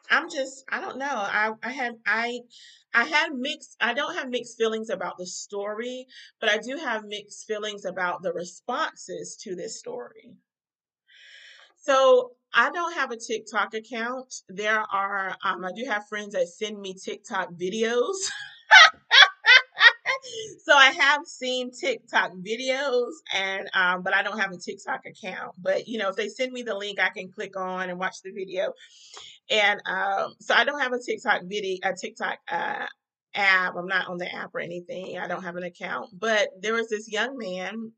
I'm 0.09 0.29
just, 0.29 0.65
I 0.69 0.81
don't 0.81 0.97
know. 0.97 1.05
I, 1.07 1.51
I 1.63 1.71
have, 1.71 1.93
I, 2.05 2.39
I 2.93 3.05
had 3.05 3.33
mixed, 3.33 3.77
I 3.79 3.93
don't 3.93 4.15
have 4.15 4.29
mixed 4.29 4.57
feelings 4.57 4.89
about 4.89 5.17
the 5.17 5.25
story, 5.25 6.07
but 6.39 6.49
I 6.49 6.57
do 6.57 6.77
have 6.77 7.05
mixed 7.05 7.47
feelings 7.47 7.85
about 7.85 8.21
the 8.21 8.33
responses 8.33 9.37
to 9.43 9.55
this 9.55 9.79
story. 9.79 10.35
So 11.77 12.31
I 12.53 12.69
don't 12.69 12.93
have 12.93 13.11
a 13.11 13.17
TikTok 13.17 13.73
account. 13.73 14.33
There 14.47 14.79
are, 14.79 15.35
um, 15.43 15.65
I 15.65 15.71
do 15.75 15.85
have 15.85 16.07
friends 16.07 16.33
that 16.33 16.47
send 16.47 16.79
me 16.79 16.93
TikTok 16.93 17.53
videos. 17.53 18.15
so 20.63 20.73
I 20.73 20.91
have 20.91 21.25
seen 21.25 21.71
TikTok 21.71 22.31
videos 22.33 23.11
and 23.33 23.69
um, 23.73 24.03
but 24.03 24.13
I 24.13 24.23
don't 24.23 24.39
have 24.39 24.51
a 24.51 24.57
TikTok 24.57 25.01
account. 25.05 25.53
But 25.61 25.87
you 25.87 25.97
know, 25.97 26.09
if 26.09 26.15
they 26.15 26.29
send 26.29 26.51
me 26.53 26.63
the 26.63 26.75
link, 26.75 26.99
I 26.99 27.09
can 27.09 27.31
click 27.31 27.57
on 27.57 27.89
and 27.89 27.99
watch 27.99 28.17
the 28.23 28.31
video. 28.31 28.73
And 29.49 29.81
um, 29.85 30.33
so 30.39 30.53
I 30.53 30.63
don't 30.63 30.79
have 30.79 30.93
a 30.93 30.99
TikTok 30.99 31.41
video, 31.45 31.77
a 31.83 31.93
TikTok 31.93 32.37
uh, 32.49 32.85
app. 33.35 33.75
I'm 33.75 33.87
not 33.87 34.07
on 34.07 34.17
the 34.17 34.33
app 34.33 34.51
or 34.53 34.59
anything. 34.59 35.17
I 35.17 35.27
don't 35.27 35.43
have 35.43 35.55
an 35.55 35.63
account. 35.63 36.09
But 36.13 36.49
there 36.61 36.73
was 36.73 36.89
this 36.89 37.11
young 37.11 37.37
man. 37.37 37.91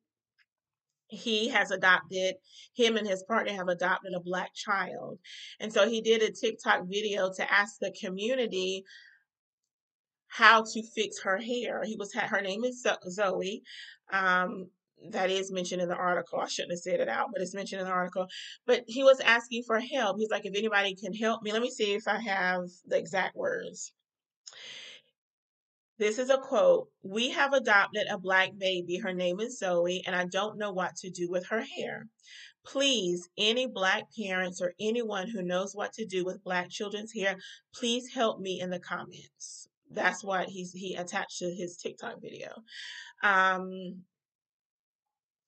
He 1.08 1.50
has 1.50 1.70
adopted, 1.70 2.34
him 2.76 2.98
and 2.98 3.08
his 3.08 3.24
partner 3.28 3.54
have 3.54 3.68
adopted 3.68 4.14
a 4.16 4.20
black 4.20 4.56
child. 4.56 5.20
And 5.60 5.72
so 5.72 5.88
he 5.88 6.02
did 6.02 6.24
a 6.24 6.32
TikTok 6.32 6.86
video 6.88 7.32
to 7.36 7.54
ask 7.54 7.76
the 7.80 7.96
community 8.02 8.84
how 10.28 10.64
to 10.64 10.84
fix 10.84 11.22
her 11.24 11.38
hair. 11.38 11.84
He 11.84 11.96
was 11.98 12.14
her 12.14 12.42
name 12.42 12.64
is 12.64 12.86
Zoe. 13.10 13.64
Um, 14.12 14.70
that 15.12 15.30
is 15.30 15.52
mentioned 15.52 15.82
in 15.82 15.89
the 15.89 15.96
article. 15.96 16.39
I 16.39 16.47
shouldn't 16.47 16.74
have 16.74 16.80
said 16.80 17.00
it 17.00 17.10
out, 17.10 17.30
but 17.32 17.42
it's 17.42 17.54
mentioned 17.54 17.82
in 17.82 17.88
the 17.88 17.93
article. 17.93 18.28
But 18.66 18.84
he 18.88 19.04
was 19.04 19.20
asking 19.20 19.64
for 19.64 19.80
help. 19.80 20.18
He's 20.18 20.30
like, 20.30 20.46
if 20.46 20.56
anybody 20.56 20.96
can 20.96 21.14
help 21.14 21.43
me, 21.43 21.52
let 21.52 21.62
me 21.62 21.70
see 21.70 21.93
if 21.93 22.08
I 22.08 22.20
have 22.20 22.70
the 22.86 22.97
exact 22.97 23.36
words. 23.36 23.93
This 25.97 26.20
is 26.20 26.30
a 26.30 26.38
quote. 26.38 26.89
We 27.04 27.30
have 27.32 27.54
adopted 27.54 28.08
a 28.10 28.18
black 28.18 28.58
baby. 28.58 28.97
Her 28.97 29.14
name 29.14 29.39
is 29.39 29.60
Zoe, 29.60 30.04
and 30.06 30.16
I 30.16 30.26
don't 30.26 30.58
know 30.58 30.74
what 30.74 30.96
to 30.97 31.10
do 31.10 31.30
with 31.30 31.47
her 31.47 31.62
hair. 31.62 32.08
Please, 32.66 33.30
any 33.38 33.68
black 33.68 34.06
parents 34.18 34.60
or 34.62 34.74
anyone 34.80 35.30
who 35.30 35.42
knows 35.42 35.74
what 35.74 35.93
to 35.93 36.06
do 36.06 36.26
with 36.26 36.43
black 36.43 36.70
children's 36.70 37.14
hair, 37.14 37.38
please 37.74 38.14
help 38.14 38.39
me 38.39 38.60
in 38.60 38.72
the 38.72 38.80
comments 38.80 39.70
that's 39.91 40.24
what 40.24 40.47
he's 40.47 40.71
he 40.71 40.95
attached 40.95 41.39
to 41.39 41.53
his 41.53 41.78
TikTok 41.78 42.21
video. 42.21 42.51
Um, 43.24 44.03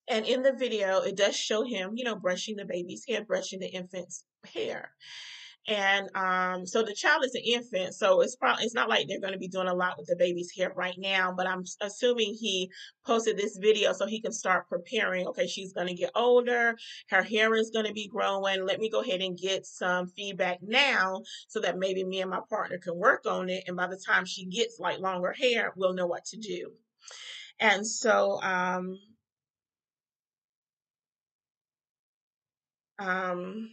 and 0.08 0.24
in 0.24 0.42
the 0.42 0.52
video, 0.52 1.00
it 1.00 1.16
does 1.16 1.36
show 1.36 1.64
him, 1.64 1.92
you 1.94 2.04
know, 2.04 2.16
brushing 2.16 2.56
the 2.56 2.64
baby's 2.64 3.04
hair, 3.06 3.24
brushing 3.24 3.60
the 3.60 3.68
infant's 3.68 4.24
hair. 4.54 4.92
And 5.68 6.08
um, 6.16 6.66
so 6.66 6.82
the 6.82 6.94
child 6.94 7.24
is 7.24 7.34
an 7.34 7.42
infant, 7.44 7.94
so 7.94 8.22
it's 8.22 8.36
probably 8.36 8.64
it's 8.64 8.74
not 8.74 8.88
like 8.88 9.06
they're 9.06 9.20
going 9.20 9.34
to 9.34 9.38
be 9.38 9.48
doing 9.48 9.68
a 9.68 9.74
lot 9.74 9.98
with 9.98 10.06
the 10.06 10.16
baby's 10.16 10.50
hair 10.56 10.72
right 10.74 10.96
now. 10.96 11.34
But 11.36 11.46
I'm 11.46 11.62
assuming 11.82 12.34
he 12.40 12.70
posted 13.06 13.36
this 13.36 13.58
video 13.58 13.92
so 13.92 14.06
he 14.06 14.22
can 14.22 14.32
start 14.32 14.68
preparing. 14.68 15.26
Okay, 15.28 15.46
she's 15.46 15.74
going 15.74 15.88
to 15.88 15.94
get 15.94 16.10
older, 16.14 16.74
her 17.10 17.22
hair 17.22 17.54
is 17.54 17.70
going 17.70 17.84
to 17.84 17.92
be 17.92 18.08
growing. 18.08 18.64
Let 18.64 18.80
me 18.80 18.88
go 18.88 19.02
ahead 19.02 19.20
and 19.20 19.38
get 19.38 19.66
some 19.66 20.08
feedback 20.08 20.60
now, 20.62 21.22
so 21.48 21.60
that 21.60 21.78
maybe 21.78 22.02
me 22.02 22.22
and 22.22 22.30
my 22.30 22.40
partner 22.48 22.78
can 22.78 22.96
work 22.96 23.26
on 23.26 23.50
it. 23.50 23.64
And 23.66 23.76
by 23.76 23.88
the 23.88 23.98
time 23.98 24.24
she 24.24 24.46
gets 24.46 24.78
like 24.80 25.00
longer 25.00 25.34
hair, 25.38 25.74
we'll 25.76 25.92
know 25.92 26.06
what 26.06 26.24
to 26.26 26.38
do. 26.38 26.72
And 27.60 27.86
so 27.86 28.40
um, 28.42 28.98
um, 32.98 33.70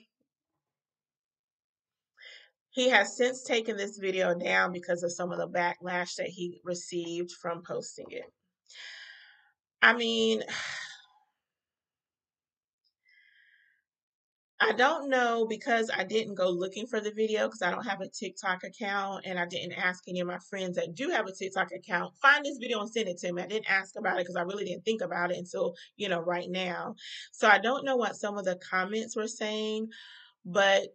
He 2.76 2.89
has 2.89 3.15
since 3.15 3.41
taken 3.41 3.77
this 3.77 3.97
video 3.97 4.38
down 4.38 4.73
because 4.73 5.02
of 5.02 5.14
some 5.14 5.31
of 5.31 5.38
the 5.38 5.47
backlash 5.47 6.15
that 6.15 6.27
he 6.27 6.60
received 6.65 7.31
from 7.31 7.64
posting 7.64 8.07
it. 8.10 8.26
I 9.81 9.93
mean, 9.93 10.43
I 14.60 14.73
don't 14.73 15.10
know 15.10 15.45
because 15.47 15.89
I 15.95 16.03
didn't 16.03 16.35
go 16.35 16.49
looking 16.49 16.85
for 16.88 16.99
the 16.99 17.11
video 17.11 17.47
because 17.47 17.61
I 17.61 17.72
don't 17.72 17.85
have 17.85 18.02
a 18.02 18.10
TikTok 18.10 18.65
account 18.65 19.23
and 19.26 19.39
I 19.39 19.45
didn't 19.45 19.73
ask 19.73 20.03
any 20.10 20.19
of 20.19 20.27
my 20.27 20.39
friends 20.49 20.76
that 20.76 20.95
do 20.95 21.10
have 21.11 21.27
a 21.27 21.31
TikTok 21.31 21.72
account. 21.72 22.14
Find 22.22 22.43
this 22.43 22.57
video 22.57 22.81
and 22.81 22.89
send 22.89 23.07
it 23.07 23.19
to 23.19 23.31
me. 23.31 23.41
I 23.43 23.47
didn't 23.47 23.69
ask 23.69 23.95
about 23.97 24.18
it 24.18 24.23
because 24.23 24.35
I 24.35 24.41
really 24.41 24.65
didn't 24.65 24.84
think 24.84 25.02
about 25.02 25.31
it 25.31 25.38
until, 25.38 25.76
you 25.95 26.10
know, 26.10 26.19
right 26.19 26.49
now. 26.49 26.95
So 27.31 27.47
I 27.47 27.60
don't 27.60 27.85
know 27.85 27.95
what 27.95 28.18
some 28.18 28.38
of 28.38 28.43
the 28.43 28.57
comments 28.69 29.15
were 29.15 29.27
saying, 29.27 29.88
but 30.43 30.89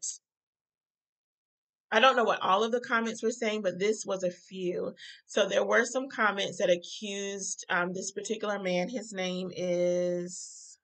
I 1.93 1.99
don't 1.99 2.15
know 2.15 2.25
what 2.25 2.41
all 2.41 2.63
of 2.63 2.71
the 2.71 2.81
comments 2.81 3.23
were 3.23 3.33
saying, 3.33 3.63
but 3.63 3.79
this 3.79 4.05
was 4.07 4.23
a 4.23 4.31
few. 4.31 4.95
So 5.27 5.49
there 5.49 5.65
were 5.65 5.85
some 5.85 6.09
comments 6.09 6.59
that 6.59 6.71
accused 6.71 7.65
um, 7.69 7.93
this 7.93 8.13
particular 8.13 8.61
man. 8.61 8.89
His 8.89 9.13
name 9.13 9.51
is. 9.55 10.79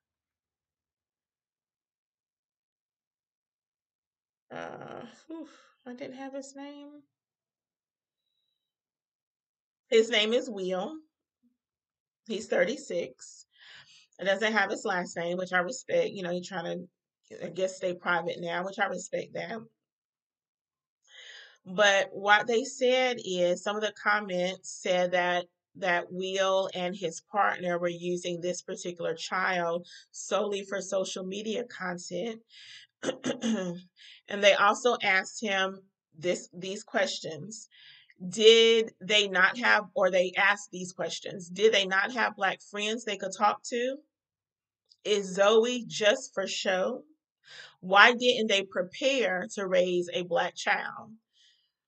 Uh, 4.51 5.05
whew, 5.27 5.47
I 5.85 5.93
didn't 5.93 6.15
have 6.17 6.33
his 6.33 6.53
name. 6.55 6.89
His 9.89 10.09
name 10.09 10.33
is 10.33 10.49
Will. 10.49 10.97
He's 12.27 12.47
36. 12.47 13.45
It 14.19 14.25
doesn't 14.25 14.53
have 14.53 14.69
his 14.69 14.83
last 14.83 15.15
name, 15.15 15.37
which 15.37 15.53
I 15.53 15.59
respect. 15.59 16.09
You 16.09 16.23
know, 16.23 16.31
he's 16.31 16.47
trying 16.47 16.87
to, 17.29 17.45
I 17.45 17.49
guess, 17.49 17.77
stay 17.77 17.93
private 17.93 18.41
now, 18.41 18.65
which 18.65 18.79
I 18.79 18.87
respect 18.87 19.33
that. 19.35 19.59
But 21.67 22.09
what 22.13 22.47
they 22.47 22.63
said 22.63 23.17
is 23.25 23.61
some 23.61 23.75
of 23.75 23.81
the 23.81 23.91
comments 24.01 24.69
said 24.81 25.11
that 25.11 25.47
that 25.75 26.11
Will 26.11 26.69
and 26.73 26.95
his 26.95 27.21
partner 27.21 27.77
were 27.77 27.89
using 27.89 28.39
this 28.39 28.61
particular 28.61 29.13
child 29.13 29.85
solely 30.11 30.63
for 30.63 30.81
social 30.81 31.25
media 31.25 31.65
content. 31.65 32.41
and 33.03 34.43
they 34.43 34.53
also 34.53 34.95
asked 35.03 35.41
him 35.41 35.81
this 36.17 36.49
these 36.53 36.83
questions. 36.83 37.67
Did 38.29 38.93
they 39.01 39.27
not 39.27 39.57
have 39.57 39.89
or 39.93 40.09
they 40.09 40.31
asked 40.37 40.71
these 40.71 40.93
questions? 40.93 41.49
Did 41.49 41.73
they 41.73 41.85
not 41.85 42.13
have 42.13 42.37
black 42.37 42.61
friends 42.61 43.03
they 43.03 43.17
could 43.17 43.35
talk 43.37 43.61
to? 43.63 43.97
Is 45.03 45.35
Zoe 45.35 45.83
just 45.85 46.33
for 46.33 46.47
show? 46.47 47.03
Why 47.81 48.13
didn't 48.13 48.47
they 48.47 48.63
prepare 48.63 49.47
to 49.55 49.67
raise 49.67 50.09
a 50.13 50.23
black 50.23 50.55
child? 50.55 51.11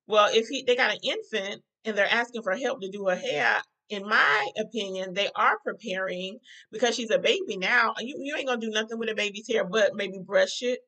Well, 0.10 0.30
if 0.34 0.48
he 0.50 0.64
they 0.64 0.76
got 0.76 0.92
an 0.94 1.00
infant 1.04 1.64
and 1.86 1.98
they're 1.98 2.08
asking 2.12 2.44
for 2.44 2.56
help 2.56 2.82
to 2.82 2.90
do 2.90 3.08
her 3.08 3.16
hair, 3.16 3.62
in 3.90 4.04
my 4.08 4.48
opinion, 4.60 5.14
they 5.14 5.30
are 5.36 5.58
preparing 5.64 6.40
because 6.72 6.96
she's 6.96 7.12
a 7.12 7.20
baby 7.20 7.58
now. 7.58 7.94
You, 8.00 8.18
you 8.20 8.36
ain't 8.36 8.48
gonna 8.48 8.60
do 8.60 8.72
nothing 8.72 9.00
with 9.00 9.10
a 9.10 9.16
baby's 9.16 9.48
hair 9.48 9.64
but 9.66 9.96
maybe 9.96 10.20
brush 10.20 10.64
it, 10.64 10.80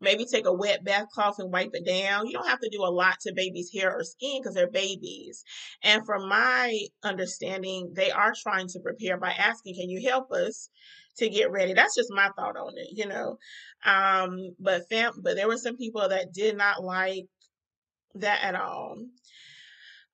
maybe 0.00 0.26
take 0.26 0.46
a 0.46 0.52
wet 0.52 0.84
bath 0.84 1.06
cloth 1.14 1.38
and 1.38 1.52
wipe 1.52 1.70
it 1.74 1.86
down. 1.86 2.26
You 2.26 2.32
don't 2.34 2.48
have 2.48 2.60
to 2.60 2.68
do 2.70 2.82
a 2.84 2.90
lot 2.90 3.20
to 3.20 3.32
baby's 3.34 3.70
hair 3.72 3.92
or 3.96 4.04
skin 4.04 4.40
because 4.42 4.54
they're 4.54 4.70
babies. 4.70 5.44
And 5.82 6.04
from 6.04 6.28
my 6.28 6.78
understanding, 7.04 7.92
they 7.94 8.10
are 8.10 8.34
trying 8.42 8.68
to 8.68 8.80
prepare 8.80 9.18
by 9.18 9.32
asking, 9.32 9.76
Can 9.76 9.88
you 9.90 10.08
help 10.08 10.32
us? 10.32 10.68
to 11.18 11.28
get 11.28 11.50
ready. 11.52 11.72
That's 11.74 11.94
just 11.94 12.10
my 12.12 12.28
thought 12.36 12.56
on 12.56 12.72
it, 12.76 12.88
you 12.90 13.06
know. 13.06 13.38
Um, 13.84 14.36
but 14.58 14.82
fam, 14.90 15.12
but 15.22 15.36
there 15.36 15.46
were 15.48 15.56
some 15.58 15.76
people 15.76 16.08
that 16.08 16.32
did 16.32 16.56
not 16.56 16.82
like 16.82 17.26
that 18.16 18.42
at 18.42 18.54
all. 18.54 18.96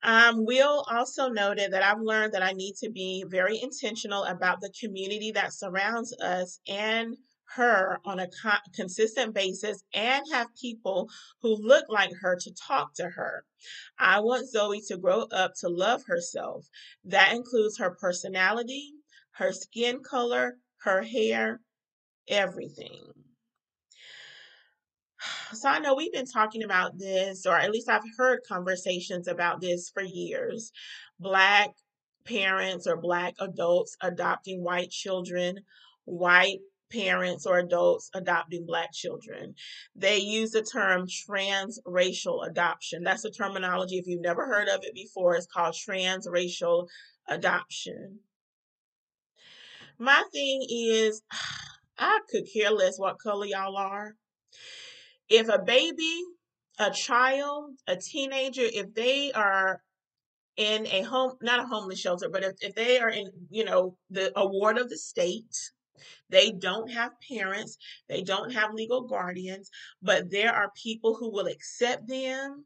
Um, 0.03 0.47
Will 0.47 0.85
also 0.91 1.29
noted 1.29 1.73
that 1.73 1.83
I've 1.83 2.01
learned 2.01 2.33
that 2.33 2.43
I 2.43 2.53
need 2.53 2.75
to 2.83 2.91
be 2.91 3.25
very 3.29 3.61
intentional 3.61 4.25
about 4.25 4.61
the 4.61 4.73
community 4.81 5.33
that 5.33 5.53
surrounds 5.53 6.17
us 6.23 6.61
and 6.67 7.17
her 7.57 7.99
on 8.05 8.21
a 8.21 8.29
co- 8.43 8.53
consistent 8.75 9.35
basis 9.35 9.83
and 9.93 10.25
have 10.33 10.49
people 10.61 11.09
who 11.43 11.57
look 11.57 11.87
like 11.89 12.13
her 12.23 12.37
to 12.41 12.55
talk 12.67 12.95
to 12.95 13.11
her. 13.11 13.45
I 13.99 14.21
want 14.21 14.49
Zoe 14.49 14.81
to 14.89 14.97
grow 14.97 15.23
up 15.33 15.53
to 15.61 15.69
love 15.69 16.05
herself. 16.07 16.67
That 17.05 17.35
includes 17.35 17.79
her 17.79 17.97
personality, 18.01 18.93
her 19.33 19.53
skin 19.53 20.01
color, 20.03 20.57
her 20.83 21.03
hair, 21.03 21.61
everything. 22.29 23.20
So 25.53 25.69
I 25.69 25.79
know 25.79 25.95
we've 25.95 26.13
been 26.13 26.27
talking 26.27 26.63
about 26.63 26.99
this, 26.99 27.45
or 27.47 27.57
at 27.57 27.71
least 27.71 27.89
I've 27.89 28.03
heard 28.17 28.41
conversations 28.49 29.29
about 29.29 29.61
this 29.61 29.91
for 29.91 30.03
years. 30.03 30.73
Black 31.19 31.71
parents 32.25 32.87
or 32.87 32.97
Black 32.97 33.35
adults 33.39 33.97
adopting 34.01 34.63
white 34.63 34.91
children, 34.91 35.59
white 36.05 36.61
parents 36.91 37.47
or 37.47 37.59
adults 37.59 38.11
adopting 38.15 38.65
Black 38.67 38.93
children. 38.93 39.55
They 39.95 40.19
use 40.19 40.53
the 40.53 40.63
term 40.63 41.07
transracial 41.07 42.47
adoption. 42.47 43.03
That's 43.05 43.25
a 43.25 43.31
terminology, 43.31 43.99
if 43.99 44.07
you've 44.07 44.23
never 44.23 44.47
heard 44.47 44.69
of 44.69 44.81
it 44.85 44.95
before, 44.95 45.35
it's 45.37 45.47
called 45.47 45.75
transracial 45.75 46.89
adoption. 47.29 48.21
My 49.99 50.25
thing 50.33 50.67
is, 50.71 51.23
I 51.99 52.21
could 52.31 52.45
care 52.51 52.71
less 52.71 52.99
what 52.99 53.19
color 53.19 53.45
y'all 53.45 53.77
are 53.77 54.15
if 55.31 55.49
a 55.49 55.59
baby, 55.59 56.23
a 56.79 56.91
child, 56.91 57.73
a 57.87 57.97
teenager, 57.97 58.65
if 58.65 58.93
they 58.95 59.33
are 59.33 59.81
in 60.57 60.87
a 60.89 61.03
home, 61.03 61.33
not 61.41 61.61
a 61.61 61.67
homeless 61.67 62.01
shelter, 62.01 62.29
but 62.29 62.43
if, 62.43 62.55
if 62.61 62.75
they 62.75 62.99
are 62.99 63.09
in, 63.09 63.31
you 63.49 63.65
know, 63.65 63.97
the 64.11 64.33
award 64.39 64.77
of 64.77 64.91
the 64.91 64.99
state, 64.99 65.57
they 66.29 66.51
don't 66.51 66.91
have 66.91 67.13
parents, 67.29 67.77
they 68.09 68.23
don't 68.23 68.53
have 68.53 68.75
legal 68.75 69.03
guardians, 69.03 69.71
but 70.03 70.31
there 70.31 70.53
are 70.53 70.73
people 70.83 71.15
who 71.15 71.31
will 71.31 71.47
accept 71.47 72.09
them, 72.09 72.65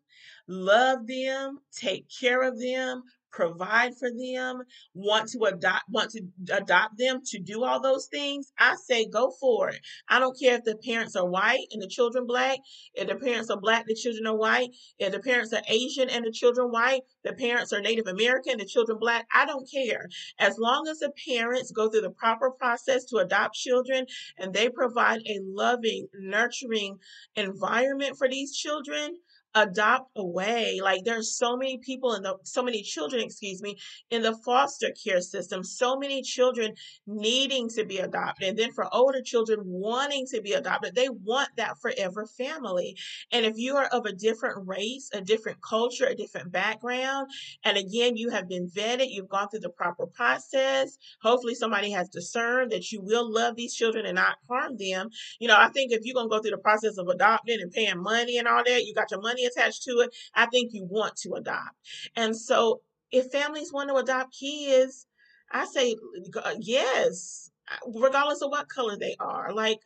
love 0.48 1.06
them, 1.06 1.58
take 1.72 2.06
care 2.20 2.42
of 2.42 2.58
them, 2.58 3.02
provide 3.34 3.92
for 3.98 4.10
them, 4.10 4.62
want 4.94 5.28
to 5.30 5.40
adopt 5.44 5.84
want 5.90 6.10
to 6.10 6.22
adopt 6.52 6.98
them 6.98 7.20
to 7.26 7.38
do 7.40 7.64
all 7.64 7.80
those 7.80 8.06
things, 8.06 8.52
I 8.58 8.76
say 8.76 9.06
go 9.06 9.32
for 9.40 9.70
it. 9.70 9.80
I 10.08 10.18
don't 10.18 10.38
care 10.38 10.56
if 10.56 10.64
the 10.64 10.76
parents 10.76 11.16
are 11.16 11.28
white 11.28 11.66
and 11.72 11.82
the 11.82 11.88
children 11.88 12.26
black, 12.26 12.58
if 12.94 13.08
the 13.08 13.16
parents 13.16 13.50
are 13.50 13.60
black, 13.60 13.86
the 13.86 13.94
children 13.94 14.26
are 14.26 14.36
white, 14.36 14.70
if 14.98 15.12
the 15.12 15.20
parents 15.20 15.52
are 15.52 15.62
Asian 15.68 16.08
and 16.08 16.24
the 16.24 16.30
children 16.30 16.68
white, 16.68 17.02
the 17.24 17.32
parents 17.32 17.72
are 17.72 17.80
Native 17.80 18.06
American, 18.06 18.58
the 18.58 18.64
children 18.64 18.98
black, 18.98 19.26
I 19.34 19.46
don't 19.46 19.68
care. 19.70 20.08
As 20.38 20.58
long 20.58 20.86
as 20.88 20.98
the 20.98 21.12
parents 21.28 21.70
go 21.70 21.88
through 21.88 22.02
the 22.02 22.10
proper 22.10 22.50
process 22.50 23.04
to 23.06 23.16
adopt 23.18 23.54
children 23.54 24.06
and 24.38 24.52
they 24.52 24.68
provide 24.68 25.20
a 25.26 25.40
loving, 25.42 26.06
nurturing 26.14 26.98
environment 27.36 28.16
for 28.16 28.28
these 28.28 28.56
children, 28.56 29.16
adopt 29.54 30.10
away. 30.16 30.80
Like 30.82 31.04
there's 31.04 31.36
so 31.36 31.56
many 31.56 31.78
people 31.78 32.14
in 32.14 32.22
the 32.22 32.36
so 32.44 32.62
many 32.62 32.82
children, 32.82 33.22
excuse 33.22 33.62
me, 33.62 33.76
in 34.10 34.22
the 34.22 34.36
foster 34.44 34.88
care 35.04 35.20
system, 35.20 35.62
so 35.64 35.96
many 35.96 36.22
children 36.22 36.74
needing 37.06 37.68
to 37.70 37.84
be 37.84 37.98
adopted. 37.98 38.48
And 38.48 38.58
then 38.58 38.72
for 38.72 38.92
older 38.94 39.22
children 39.22 39.60
wanting 39.64 40.26
to 40.32 40.40
be 40.40 40.52
adopted, 40.52 40.94
they 40.94 41.08
want 41.08 41.50
that 41.56 41.78
forever 41.80 42.26
family. 42.26 42.96
And 43.32 43.44
if 43.46 43.54
you 43.56 43.76
are 43.76 43.86
of 43.86 44.06
a 44.06 44.12
different 44.12 44.66
race, 44.66 45.10
a 45.12 45.20
different 45.20 45.58
culture, 45.62 46.06
a 46.06 46.14
different 46.14 46.52
background, 46.52 47.30
and 47.64 47.76
again, 47.76 48.16
you 48.16 48.30
have 48.30 48.48
been 48.48 48.68
vetted, 48.68 49.06
you've 49.10 49.28
gone 49.28 49.48
through 49.48 49.60
the 49.60 49.70
proper 49.70 50.06
process. 50.06 50.98
Hopefully 51.22 51.54
somebody 51.54 51.90
has 51.92 52.08
discerned 52.08 52.72
that 52.72 52.90
you 52.92 53.00
will 53.02 53.30
love 53.32 53.56
these 53.56 53.74
children 53.74 54.06
and 54.06 54.16
not 54.16 54.36
harm 54.48 54.76
them. 54.78 55.08
You 55.40 55.48
know, 55.48 55.56
I 55.56 55.68
think 55.70 55.92
if 55.92 56.00
you're 56.04 56.14
gonna 56.14 56.28
go 56.28 56.40
through 56.40 56.52
the 56.52 56.58
process 56.58 56.98
of 56.98 57.08
adopting 57.08 57.60
and 57.60 57.72
paying 57.72 58.02
money 58.02 58.38
and 58.38 58.48
all 58.48 58.62
that, 58.64 58.84
you 58.84 58.94
got 58.94 59.10
your 59.10 59.20
money 59.20 59.43
attached 59.44 59.82
to 59.84 59.90
it, 60.00 60.14
I 60.34 60.46
think 60.46 60.72
you 60.72 60.86
want 60.88 61.16
to 61.18 61.34
adopt. 61.34 61.76
And 62.16 62.36
so 62.36 62.80
if 63.10 63.30
families 63.30 63.72
want 63.72 63.90
to 63.90 63.96
adopt 63.96 64.36
kids, 64.38 65.06
I 65.50 65.66
say 65.66 65.96
uh, 66.42 66.54
yes, 66.58 67.50
regardless 67.86 68.42
of 68.42 68.50
what 68.50 68.68
color 68.68 68.96
they 68.98 69.16
are. 69.20 69.52
Like 69.52 69.78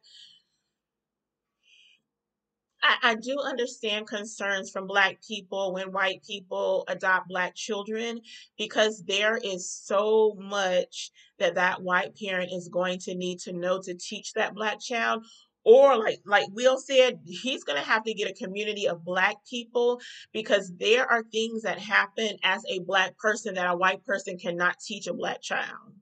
I, 2.82 3.10
I 3.10 3.14
do 3.16 3.36
understand 3.44 4.06
concerns 4.06 4.70
from 4.70 4.86
Black 4.86 5.18
people 5.26 5.74
when 5.74 5.92
white 5.92 6.22
people 6.24 6.84
adopt 6.88 7.28
Black 7.28 7.54
children 7.54 8.20
because 8.56 9.02
there 9.04 9.36
is 9.36 9.70
so 9.70 10.36
much 10.38 11.10
that 11.38 11.56
that 11.56 11.82
white 11.82 12.16
parent 12.16 12.50
is 12.52 12.68
going 12.68 12.98
to 13.00 13.14
need 13.14 13.40
to 13.40 13.52
know 13.52 13.80
to 13.82 13.94
teach 13.94 14.32
that 14.34 14.54
Black 14.54 14.80
child. 14.80 15.24
Or 15.68 15.98
like 15.98 16.20
like 16.26 16.46
Will 16.52 16.78
said, 16.78 17.20
he's 17.26 17.64
gonna 17.64 17.82
have 17.82 18.04
to 18.04 18.14
get 18.14 18.30
a 18.30 18.34
community 18.34 18.88
of 18.88 19.04
Black 19.04 19.36
people 19.50 20.00
because 20.32 20.72
there 20.78 21.06
are 21.06 21.24
things 21.24 21.62
that 21.64 21.78
happen 21.78 22.38
as 22.44 22.62
a 22.70 22.80
Black 22.80 23.18
person 23.18 23.54
that 23.56 23.70
a 23.70 23.76
white 23.76 24.04
person 24.06 24.38
cannot 24.38 24.80
teach 24.80 25.08
a 25.08 25.14
Black 25.14 25.42
child. 25.42 25.92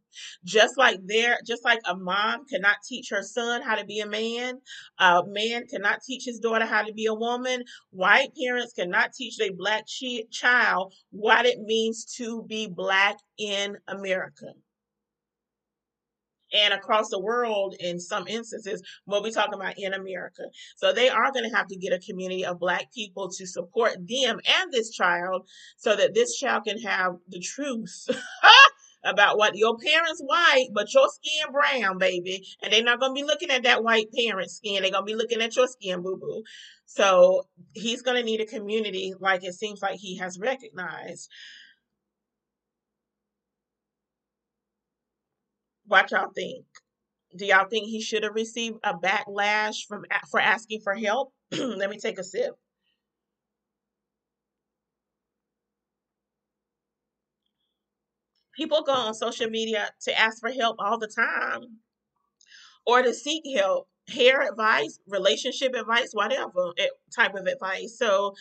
Just 0.45 0.79
like 0.79 1.01
there, 1.07 1.39
just 1.47 1.65
like 1.65 1.81
a 1.87 1.97
mom 1.97 2.47
cannot 2.47 2.77
teach 2.89 3.11
her 3.11 3.23
son 3.23 3.63
how 3.63 3.77
to 3.77 3.85
be 3.87 4.01
a 4.01 4.07
man, 4.07 4.61
a 5.01 5.23
man 5.27 5.67
cannot 5.69 6.01
teach 6.07 6.25
his 6.27 6.41
daughter 6.41 6.67
how 6.67 6.85
to 6.85 6.95
be 6.95 7.07
a 7.07 7.15
woman. 7.15 7.65
White 7.91 8.31
parents 8.43 8.75
cannot 8.75 9.13
teach 9.15 9.39
their 9.39 9.53
black 9.53 9.85
chi- 10.01 10.25
child 10.31 10.95
what 11.11 11.47
it 11.47 11.61
means 11.61 12.07
to 12.19 12.45
be 12.45 12.69
black 12.69 13.19
in 13.39 13.79
America 13.89 14.55
and 16.53 16.73
across 16.73 17.09
the 17.09 17.21
world 17.21 17.75
in 17.81 17.99
some 17.99 18.27
instances 18.29 18.83
what 19.05 19.23
we're 19.23 19.31
talking 19.31 19.55
about 19.55 19.75
in 19.79 19.95
america. 19.95 20.43
So 20.77 20.93
they 20.93 21.09
are 21.09 21.33
going 21.33 21.49
to 21.49 21.57
have 21.57 21.69
to 21.69 21.77
get 21.77 21.93
a 21.93 21.99
community 21.99 22.45
of 22.45 22.61
black 22.61 22.93
people 22.93 23.31
to 23.31 23.47
support 23.47 23.95
them 24.07 24.41
and 24.61 24.73
this 24.73 24.91
child 24.91 25.49
so 25.77 25.97
that 25.97 26.15
this 26.15 26.37
child 26.37 26.65
can 26.65 26.79
have 26.81 27.17
the 27.29 27.41
truth 27.41 28.09
about 29.05 29.39
what 29.39 29.57
your 29.57 29.77
parents 29.79 30.21
white 30.25 30.69
but 30.75 30.93
your 30.93 31.09
skin 31.09 31.53
brown 31.53 31.99
baby. 31.99 32.45
And 32.63 32.73
they're 32.73 32.83
not 32.83 33.01
going 33.01 33.15
to 33.15 33.21
be 33.21 33.27
looking 33.27 33.51
at 33.51 33.63
that 33.63 33.85
white 33.85 34.09
parent 34.17 34.51
skin. 34.51 34.83
They're 34.83 34.91
going 34.91 35.07
to 35.07 35.13
be 35.13 35.15
looking 35.15 35.43
at 35.43 35.55
your 35.55 35.69
skin 35.69 36.03
boo 36.03 36.17
boo 36.17 36.43
so 36.87 37.47
he's 37.75 38.03
going 38.03 38.17
to 38.17 38.23
need 38.23 38.41
a 38.41 38.47
community 38.47 39.13
like 39.21 39.45
it 39.45 39.55
seems 39.55 39.83
like 39.83 39.99
he 39.99 40.17
has 40.19 40.39
recognized 40.39 41.29
what 45.87 46.11
y'all 46.11 46.31
think 46.35 46.65
Do 47.37 47.47
y'all 47.47 47.69
think 47.69 47.87
he 47.89 48.01
should 48.03 48.25
have 48.25 48.35
received 48.35 48.79
a 48.85 48.95
backlash 48.95 49.87
from 49.89 50.05
for 50.31 50.41
asking 50.41 50.81
for 50.83 50.95
help? 50.95 51.33
Let 51.53 51.91
me 51.91 51.99
take 51.99 52.19
a 52.19 52.25
sip. 52.25 52.55
People 58.57 58.83
go 58.83 58.93
on 58.93 59.15
social 59.15 59.49
media 59.49 59.91
to 60.03 60.19
ask 60.19 60.41
for 60.41 60.51
help 60.51 60.77
all 60.81 60.99
the 60.99 61.07
time 61.07 61.79
or 62.87 63.03
to 63.03 63.13
seek 63.15 63.43
help, 63.57 63.89
hair 64.09 64.43
advice, 64.49 64.99
relationship 65.07 65.75
advice, 65.75 66.11
whatever 66.13 66.73
eh, 66.79 66.89
type 67.15 67.35
of 67.35 67.47
advice. 67.47 67.97
So 67.99 68.35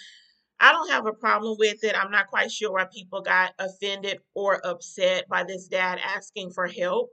I 0.60 0.72
don't 0.74 0.90
have 0.92 1.08
a 1.08 1.14
problem 1.14 1.58
with 1.60 1.84
it. 1.84 1.96
I'm 2.00 2.12
not 2.12 2.28
quite 2.28 2.52
sure 2.52 2.74
why 2.74 2.86
people 2.86 3.22
got 3.22 3.54
offended 3.60 4.20
or 4.36 4.66
upset 4.66 5.28
by 5.30 5.44
this 5.44 5.68
dad 5.68 6.00
asking 6.04 6.52
for 6.52 6.68
help. 6.68 7.10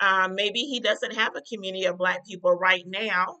Um, 0.00 0.34
maybe 0.34 0.60
he 0.60 0.80
doesn't 0.80 1.14
have 1.14 1.36
a 1.36 1.42
community 1.42 1.84
of 1.84 1.98
black 1.98 2.26
people 2.26 2.52
right 2.52 2.84
now 2.86 3.38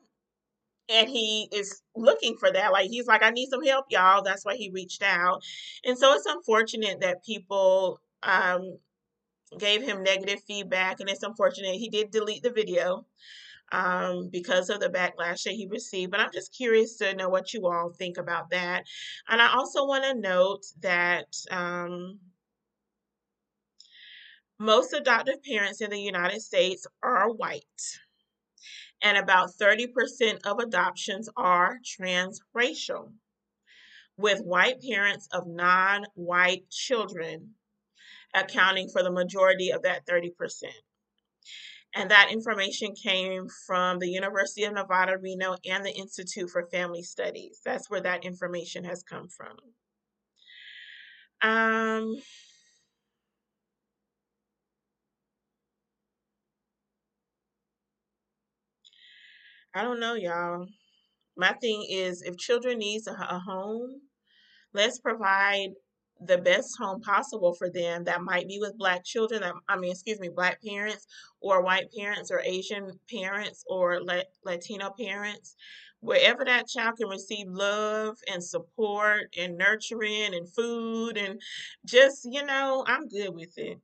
and 0.90 1.08
he 1.08 1.48
is 1.52 1.82
looking 1.94 2.36
for 2.36 2.50
that. 2.52 2.72
Like 2.72 2.90
he's 2.90 3.06
like, 3.06 3.22
I 3.22 3.30
need 3.30 3.48
some 3.48 3.64
help, 3.64 3.86
y'all. 3.90 4.22
That's 4.22 4.44
why 4.44 4.56
he 4.56 4.70
reached 4.70 5.02
out. 5.02 5.42
And 5.84 5.96
so 5.96 6.12
it's 6.14 6.26
unfortunate 6.26 7.00
that 7.00 7.24
people 7.24 8.00
um 8.22 8.78
gave 9.58 9.82
him 9.82 10.02
negative 10.02 10.40
feedback, 10.46 11.00
and 11.00 11.08
it's 11.08 11.22
unfortunate 11.22 11.74
he 11.74 11.88
did 11.88 12.10
delete 12.10 12.42
the 12.42 12.50
video 12.50 13.06
um 13.72 14.28
because 14.32 14.68
of 14.68 14.80
the 14.80 14.88
backlash 14.88 15.44
that 15.44 15.54
he 15.54 15.68
received. 15.70 16.10
But 16.10 16.20
I'm 16.20 16.32
just 16.32 16.54
curious 16.56 16.96
to 16.98 17.14
know 17.14 17.28
what 17.28 17.54
you 17.54 17.66
all 17.66 17.92
think 17.98 18.18
about 18.18 18.50
that. 18.50 18.84
And 19.28 19.40
I 19.40 19.52
also 19.54 19.86
want 19.86 20.04
to 20.04 20.14
note 20.14 20.62
that 20.80 21.26
um 21.50 22.18
most 24.60 24.92
adoptive 24.92 25.42
parents 25.42 25.80
in 25.80 25.90
the 25.90 26.00
United 26.00 26.42
States 26.42 26.86
are 27.02 27.32
white 27.32 27.64
and 29.02 29.16
about 29.16 29.50
30% 29.60 30.44
of 30.44 30.58
adoptions 30.58 31.28
are 31.34 31.78
transracial, 31.82 33.12
with 34.18 34.42
white 34.42 34.82
parents 34.82 35.26
of 35.32 35.46
non 35.46 36.04
white 36.14 36.68
children 36.70 37.54
accounting 38.34 38.88
for 38.90 39.02
the 39.02 39.10
majority 39.10 39.70
of 39.70 39.82
that 39.82 40.06
30%. 40.06 40.30
And 41.94 42.10
that 42.10 42.28
information 42.30 42.94
came 42.94 43.48
from 43.66 43.98
the 43.98 44.10
University 44.10 44.64
of 44.64 44.74
Nevada, 44.74 45.16
Reno, 45.18 45.56
and 45.68 45.84
the 45.84 45.90
Institute 45.90 46.50
for 46.50 46.68
Family 46.70 47.02
Studies. 47.02 47.60
That's 47.64 47.90
where 47.90 48.02
that 48.02 48.24
information 48.24 48.84
has 48.84 49.02
come 49.02 49.28
from. 49.28 49.56
Um, 51.42 52.16
I 59.74 59.82
don't 59.82 60.00
know, 60.00 60.14
y'all. 60.14 60.66
My 61.36 61.52
thing 61.54 61.86
is 61.90 62.22
if 62.22 62.36
children 62.38 62.78
needs 62.78 63.06
a, 63.06 63.12
a 63.12 63.38
home, 63.40 64.02
let's 64.74 65.00
provide 65.00 65.70
the 66.20 66.38
best 66.38 66.76
home 66.78 67.00
possible 67.02 67.54
for 67.54 67.70
them 67.70 68.04
that 68.04 68.22
might 68.22 68.48
be 68.48 68.58
with 68.60 68.78
black 68.78 69.04
children 69.04 69.40
that 69.42 69.54
i 69.68 69.76
mean 69.76 69.90
excuse 69.90 70.20
me 70.20 70.28
black 70.28 70.62
parents 70.62 71.06
or 71.40 71.62
white 71.62 71.86
parents 71.98 72.30
or 72.30 72.40
asian 72.44 72.90
parents 73.10 73.64
or 73.68 74.00
La- 74.02 74.22
latino 74.44 74.90
parents 75.00 75.56
wherever 76.00 76.44
that 76.44 76.68
child 76.68 76.96
can 76.98 77.08
receive 77.08 77.48
love 77.48 78.16
and 78.32 78.44
support 78.44 79.34
and 79.38 79.58
nurturing 79.58 80.34
and 80.34 80.48
food 80.54 81.18
and 81.18 81.40
just 81.86 82.26
you 82.30 82.44
know 82.44 82.84
i'm 82.86 83.08
good 83.08 83.34
with 83.34 83.58
it 83.58 83.78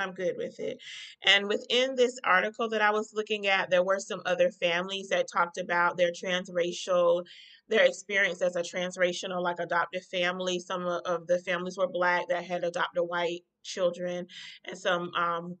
I'm 0.00 0.12
good 0.12 0.36
with 0.36 0.58
it. 0.58 0.78
And 1.22 1.48
within 1.48 1.94
this 1.94 2.18
article 2.24 2.68
that 2.70 2.82
I 2.82 2.90
was 2.90 3.12
looking 3.14 3.46
at, 3.46 3.70
there 3.70 3.84
were 3.84 3.98
some 4.00 4.22
other 4.26 4.50
families 4.50 5.08
that 5.08 5.26
talked 5.32 5.58
about 5.58 5.96
their 5.96 6.10
transracial, 6.12 7.24
their 7.68 7.84
experience 7.84 8.42
as 8.42 8.56
a 8.56 8.62
transracial, 8.62 9.42
like 9.42 9.58
adoptive 9.60 10.04
family. 10.06 10.58
Some 10.58 10.86
of 10.86 11.02
of 11.04 11.26
the 11.26 11.38
families 11.38 11.76
were 11.76 11.88
black 11.88 12.28
that 12.28 12.44
had 12.44 12.64
adopted 12.64 13.04
white 13.04 13.40
children, 13.62 14.26
and 14.64 14.78
some 14.78 15.12
um, 15.14 15.56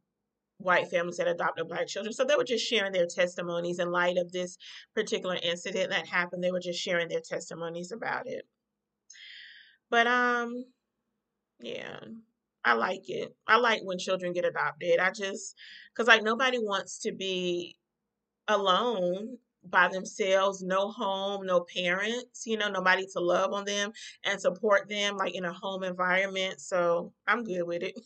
white 0.58 0.88
families 0.90 1.16
that 1.18 1.28
adopted 1.28 1.68
black 1.68 1.86
children. 1.86 2.12
So 2.12 2.24
they 2.24 2.36
were 2.36 2.44
just 2.44 2.66
sharing 2.66 2.92
their 2.92 3.06
testimonies 3.06 3.78
in 3.78 3.90
light 3.90 4.16
of 4.18 4.32
this 4.32 4.56
particular 4.94 5.38
incident 5.42 5.90
that 5.90 6.06
happened. 6.06 6.42
They 6.42 6.52
were 6.52 6.60
just 6.60 6.80
sharing 6.80 7.08
their 7.08 7.22
testimonies 7.22 7.92
about 7.92 8.26
it. 8.26 8.44
But 9.90 10.06
um, 10.06 10.64
yeah. 11.60 11.98
I 12.64 12.74
like 12.74 13.08
it. 13.08 13.34
I 13.46 13.58
like 13.58 13.82
when 13.82 13.98
children 13.98 14.32
get 14.32 14.44
adopted. 14.44 14.98
I 14.98 15.10
just, 15.10 15.54
because 15.92 16.08
like 16.08 16.22
nobody 16.22 16.58
wants 16.58 16.98
to 17.00 17.12
be 17.12 17.76
alone 18.48 19.38
by 19.64 19.88
themselves, 19.88 20.62
no 20.62 20.90
home, 20.90 21.46
no 21.46 21.64
parents, 21.74 22.44
you 22.46 22.56
know, 22.56 22.70
nobody 22.70 23.06
to 23.12 23.20
love 23.20 23.52
on 23.52 23.64
them 23.64 23.92
and 24.24 24.40
support 24.40 24.88
them 24.88 25.16
like 25.16 25.34
in 25.34 25.44
a 25.44 25.52
home 25.52 25.84
environment. 25.84 26.60
So 26.60 27.12
I'm 27.26 27.44
good 27.44 27.64
with 27.64 27.82
it. 27.82 27.94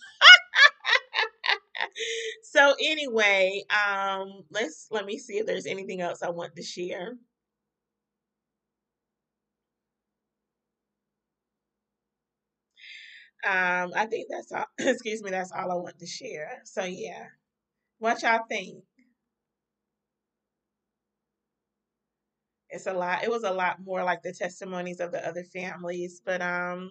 so 2.43 2.74
anyway, 2.82 3.62
um, 3.70 4.43
let's 4.51 4.89
let 4.90 5.06
me 5.06 5.18
see 5.18 5.39
if 5.39 5.47
there's 5.47 5.66
anything 5.66 6.01
else 6.01 6.22
I 6.22 6.31
want 6.31 6.56
to 6.56 6.62
share. 6.62 7.14
Um, 13.44 13.92
I 13.94 14.06
think 14.06 14.28
that's 14.30 14.52
all. 14.52 14.66
Excuse 14.78 15.22
me, 15.22 15.30
that's 15.30 15.52
all 15.52 15.70
I 15.70 15.74
want 15.74 15.98
to 15.98 16.06
share. 16.06 16.62
So 16.64 16.84
yeah, 16.84 17.26
what 17.98 18.22
y'all 18.22 18.40
think? 18.48 18.84
It's 22.68 22.86
a 22.86 22.92
lot. 22.92 23.22
It 23.24 23.30
was 23.30 23.44
a 23.44 23.52
lot 23.52 23.80
more 23.84 24.02
like 24.04 24.22
the 24.22 24.32
testimonies 24.32 25.00
of 25.00 25.12
the 25.12 25.26
other 25.26 25.44
families, 25.44 26.20
but 26.24 26.42
um, 26.42 26.90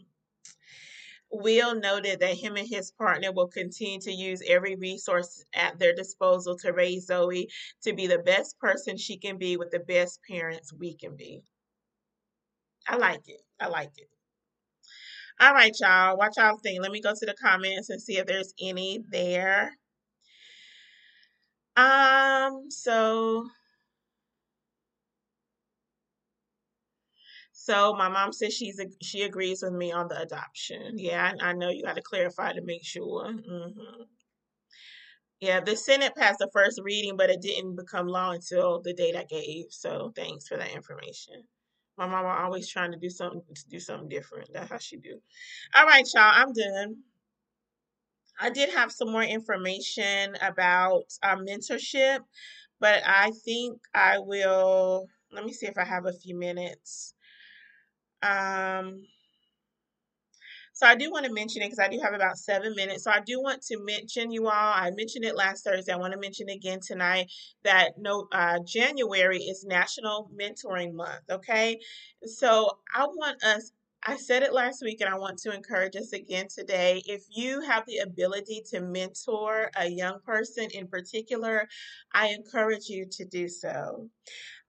Will 1.31 1.75
noted 1.75 2.19
that 2.21 2.38
him 2.38 2.55
and 2.55 2.67
his 2.67 2.91
partner 2.91 3.31
will 3.34 3.49
continue 3.49 3.99
to 4.01 4.11
use 4.11 4.41
every 4.47 4.75
resource 4.75 5.43
at 5.53 5.77
their 5.80 5.93
disposal 5.93 6.57
to 6.59 6.71
raise 6.71 7.07
Zoe 7.07 7.49
to 7.81 7.93
be 7.93 8.07
the 8.07 8.19
best 8.19 8.57
person 8.59 8.97
she 8.97 9.17
can 9.17 9.38
be 9.38 9.57
with 9.57 9.71
the 9.71 9.80
best 9.80 10.21
parents 10.30 10.71
we 10.71 10.95
can 10.95 11.15
be. 11.17 11.43
I 12.88 12.95
like 12.97 13.27
it. 13.27 13.41
I 13.59 13.67
like 13.67 13.91
it. 13.97 14.09
All 15.39 15.53
right, 15.53 15.76
y'all. 15.80 16.18
Watch 16.18 16.35
y'all 16.38 16.57
think. 16.57 16.81
Let 16.81 16.91
me 16.91 17.01
go 17.01 17.14
to 17.14 17.26
the 17.26 17.35
comments 17.41 17.89
and 17.89 18.01
see 18.01 18.18
if 18.18 18.26
there's 18.27 18.53
any 18.61 19.03
there. 19.10 19.77
Um, 21.77 22.69
so 22.69 23.47
so 27.53 27.93
my 27.93 28.10
mom 28.10 28.34
says 28.34 28.53
she's 28.53 28.80
a, 28.80 28.85
she 29.01 29.23
agrees 29.23 29.64
with 29.64 29.73
me 29.73 29.91
on 29.91 30.07
the 30.07 30.19
adoption. 30.22 30.97
Yeah, 30.97 31.34
I, 31.41 31.49
I 31.49 31.53
know 31.53 31.69
you 31.69 31.84
got 31.84 31.95
to 31.95 32.01
clarify 32.01 32.53
to 32.53 32.61
make 32.61 32.85
sure. 32.85 33.31
hmm 33.31 34.03
Yeah, 35.41 35.60
the 35.61 35.76
Senate 35.77 36.15
passed 36.15 36.39
the 36.39 36.49
first 36.53 36.81
reading, 36.84 37.18
but 37.18 37.30
it 37.30 37.41
didn't 37.41 37.76
become 37.76 38.07
law 38.07 38.31
until 38.31 38.81
the 38.81 38.93
date 38.93 39.15
I 39.15 39.26
gave. 39.26 39.65
So 39.69 40.14
thanks 40.15 40.47
for 40.47 40.57
that 40.57 40.72
information. 40.73 41.43
My 41.98 42.07
mama 42.07 42.30
always 42.30 42.68
trying 42.68 42.91
to 42.91 42.98
do 42.98 43.10
something 43.10 43.41
to 43.53 43.70
do 43.70 43.80
something 43.80 44.10
different. 44.10 44.49
That's 44.53 44.72
how 44.72 44.80
she 44.80 44.98
do. 44.98 45.20
All 45.76 45.86
right, 45.86 46.07
y'all. 46.14 46.32
I'm 46.34 46.53
done. 46.53 46.95
I 48.40 48.49
did 48.49 48.70
have 48.72 48.91
some 48.91 49.11
more 49.11 49.24
information 49.24 50.36
about 50.41 51.03
uh, 51.22 51.36
mentorship, 51.38 52.20
but 52.80 53.03
I 53.06 53.32
think 53.45 53.80
I 53.94 54.18
will. 54.20 55.07
Let 55.32 55.45
me 55.45 55.53
see 55.53 55.68
if 55.68 55.78
I 55.78 55.86
have 55.86 56.06
a 56.06 56.14
few 56.14 56.38
minutes. 56.38 57.14
Um, 58.22 59.03
so 60.73 60.87
I 60.87 60.95
do 60.95 61.11
want 61.11 61.25
to 61.25 61.33
mention 61.33 61.61
it 61.61 61.65
because 61.65 61.79
I 61.79 61.87
do 61.87 61.99
have 62.03 62.13
about 62.13 62.37
seven 62.37 62.75
minutes. 62.75 63.03
So 63.03 63.11
I 63.11 63.21
do 63.25 63.41
want 63.41 63.61
to 63.63 63.77
mention 63.83 64.31
you 64.31 64.47
all. 64.47 64.51
I 64.53 64.91
mentioned 64.95 65.25
it 65.25 65.35
last 65.35 65.63
Thursday. 65.63 65.93
I 65.93 65.97
want 65.97 66.13
to 66.13 66.19
mention 66.19 66.49
again 66.49 66.79
tonight 66.85 67.31
that 67.63 67.91
no 67.97 68.27
uh, 68.31 68.59
January 68.65 69.39
is 69.39 69.65
National 69.67 70.29
Mentoring 70.39 70.93
Month. 70.93 71.23
Okay, 71.31 71.79
so 72.25 72.71
I 72.95 73.05
want 73.05 73.43
us. 73.43 73.71
I 74.05 74.17
said 74.17 74.43
it 74.43 74.53
last 74.53 74.81
week, 74.83 74.99
and 74.99 75.09
I 75.13 75.17
want 75.17 75.37
to 75.39 75.55
encourage 75.55 75.95
us 75.95 76.11
again 76.13 76.47
today. 76.53 77.01
If 77.05 77.23
you 77.29 77.61
have 77.61 77.85
the 77.87 77.99
ability 77.99 78.63
to 78.71 78.81
mentor 78.81 79.71
a 79.77 79.87
young 79.87 80.19
person 80.25 80.67
in 80.73 80.87
particular, 80.87 81.67
I 82.13 82.27
encourage 82.29 82.89
you 82.89 83.07
to 83.11 83.25
do 83.25 83.47
so. 83.47 84.09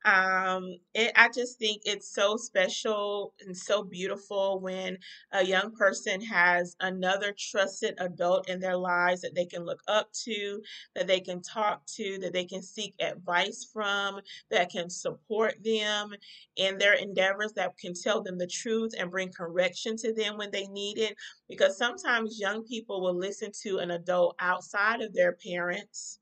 Um, 0.05 0.76
it, 0.93 1.12
I 1.16 1.31
just 1.35 1.59
think 1.59 1.82
it's 1.86 2.12
so 2.14 2.36
special 2.36 3.32
and 3.40 3.56
so 3.56 3.82
beautiful 3.82 4.60
when 4.60 4.98
a 5.32 5.43
young 5.44 5.72
person 5.74 6.20
has 6.20 6.76
another 6.81 7.35
trusted 7.39 7.94
adult 7.98 8.48
in 8.51 8.60
their 8.60 8.76
lives 8.76 9.22
that 9.22 9.35
they 9.35 9.47
can 9.47 9.64
look 9.64 9.81
up 9.89 10.12
to, 10.24 10.62
that 10.94 11.06
they 11.06 11.20
can 11.20 11.40
talk 11.40 11.86
to, 11.97 12.18
that 12.18 12.35
they 12.35 12.44
can 12.44 12.62
seek 12.62 12.94
advice 13.01 13.66
from, 13.72 14.20
that 14.51 14.70
can 14.70 14.90
support 14.90 15.55
them 15.64 16.10
in 16.56 16.76
their 16.76 16.94
endeavors, 16.94 17.55
that 17.55 17.78
can 17.78 17.94
tell 17.94 18.22
them 18.22 18.36
the 18.36 18.47
truth 18.47 18.93
and 18.98 19.10
bring 19.10 19.32
correction 19.32 19.97
to 19.97 20.12
them 20.12 20.36
when 20.36 20.51
they 20.51 20.66
need 20.66 20.98
it. 20.98 21.16
Because 21.48 21.78
sometimes 21.78 22.39
young 22.39 22.62
people 22.64 23.01
will 23.01 23.16
listen 23.16 23.52
to 23.62 23.78
an 23.78 23.90
adult 23.90 24.36
outside 24.39 25.01
of 25.01 25.14
their 25.14 25.32
parents 25.32 26.18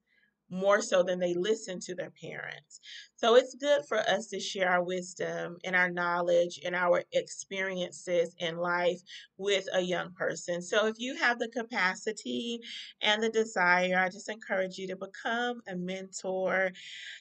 more 0.53 0.83
so 0.83 1.03
than 1.03 1.19
they 1.19 1.35
listen 1.35 1.81
to 1.81 1.95
their 1.95 2.13
parents. 2.23 2.81
So 3.17 3.37
it's 3.37 3.55
good 3.55 3.83
for 3.89 3.99
us 3.99 4.29
to 4.29 4.41
share 4.41 4.69
our 4.69 4.85
wisdom 4.85 5.57
and 5.65 5.75
our 5.75 5.91
knowledge 5.91 6.61
and 6.65 6.75
our 6.75 7.03
experiences 7.13 8.35
in 8.39 8.59
life 8.59 9.01
with 9.39 9.67
a 9.73 9.81
young 9.81 10.13
person. 10.13 10.61
So 10.61 10.87
if 10.87 10.97
you 10.99 11.17
have 11.17 11.39
the 11.39 11.49
capacity 11.49 12.61
and 13.01 13.23
the 13.23 13.31
desire, 13.31 13.99
I 13.99 14.09
just 14.09 14.29
encourage 14.29 14.77
you 14.77 14.89
to 14.89 14.97
become 14.97 15.63
a 15.69 15.77
mentor 15.77 16.73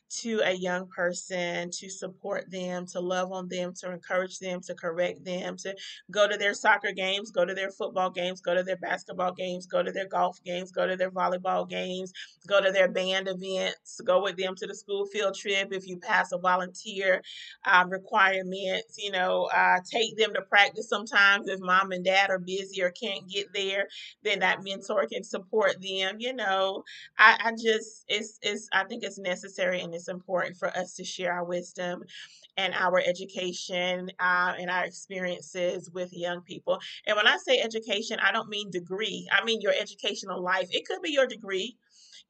to 0.10 0.41
a 0.44 0.53
young 0.53 0.88
person, 0.88 1.70
to 1.72 1.90
support 1.90 2.49
them, 2.52 2.86
to 2.88 2.99
love 2.99 3.32
on 3.32 3.48
them, 3.48 3.74
to 3.82 3.91
encourage 3.91 4.40
them, 4.40 4.62
to 4.62 4.76
correct 4.76 5.24
them, 5.24 5.56
to 5.58 5.76
go 6.12 6.28
to 6.28 6.38
their 6.38 6.53
soccer 6.53 6.91
games, 6.91 7.32
go 7.32 7.45
to 7.45 7.53
their 7.53 7.72
football 7.72 8.10
games, 8.10 8.41
go 8.41 8.53
to 8.53 8.64
their 8.64 8.78
basketball 8.78 9.34
games, 9.34 9.66
go 9.66 9.82
to 9.82 9.91
their 9.91 10.08
golf 10.08 10.38
games, 10.44 10.72
go 10.72 10.86
to 10.88 10.95
their 10.95 11.12
volleyball 11.12 11.68
games, 11.70 12.12
go 12.48 12.62
to 12.62 12.72
their 12.72 12.91
band 12.91 13.20
events, 13.27 14.02
go 14.06 14.22
with 14.23 14.38
them 14.38 14.56
to 14.56 14.68
the 14.68 14.76
school 14.76 15.06
field 15.07 15.35
trip 15.35 15.69
if 15.72 15.88
you 15.88 15.98
pass 15.98 16.31
a 16.31 16.38
volunteer 16.38 17.22
um, 17.65 17.89
requirements, 17.89 18.98
you 18.98 19.11
know, 19.11 19.49
uh, 19.56 19.77
take 19.89 20.18
them 20.18 20.34
to 20.34 20.41
practice 20.41 20.89
sometimes 20.89 21.48
if 21.48 21.60
mom 21.60 21.91
and 21.91 22.06
dad 22.06 22.30
are 22.30 22.39
busy 22.39 22.81
or 22.81 22.91
can't 22.91 23.30
get 23.30 23.53
there, 23.53 23.88
then 24.23 24.39
that 24.39 24.64
mentor 24.64 25.06
can 25.07 25.23
support 25.23 25.76
them, 25.81 26.15
you 26.19 26.34
know. 26.34 26.84
I, 27.18 27.38
I 27.45 27.52
just 27.52 28.06
it's 28.07 28.39
it's 28.41 28.68
I 28.73 28.84
think 28.85 29.03
it's 29.03 29.19
necessary 29.19 29.81
and 29.81 29.93
it's 29.93 30.07
important 30.07 30.57
for 30.57 30.69
us 30.76 30.95
to 30.95 31.03
share 31.03 31.34
our 31.34 31.45
wisdom 31.45 32.03
and 32.57 32.73
our 32.73 32.99
education 32.99 34.11
uh, 34.19 34.53
and 34.60 34.69
our 34.69 34.84
experiences 34.85 35.89
with 35.91 36.14
young 36.14 36.41
people. 36.41 36.80
And 37.07 37.15
when 37.15 37.27
I 37.27 37.38
say 37.38 37.60
education, 37.60 38.19
I 38.22 38.31
don't 38.31 38.49
mean 38.49 38.69
degree. 38.72 39.27
I 39.31 39.43
mean 39.43 39.61
your 39.61 39.73
educational 39.80 40.41
life. 40.43 40.68
It 40.72 40.85
could 40.85 41.02
be 41.02 41.11
your 41.11 41.27
degree. 41.27 41.77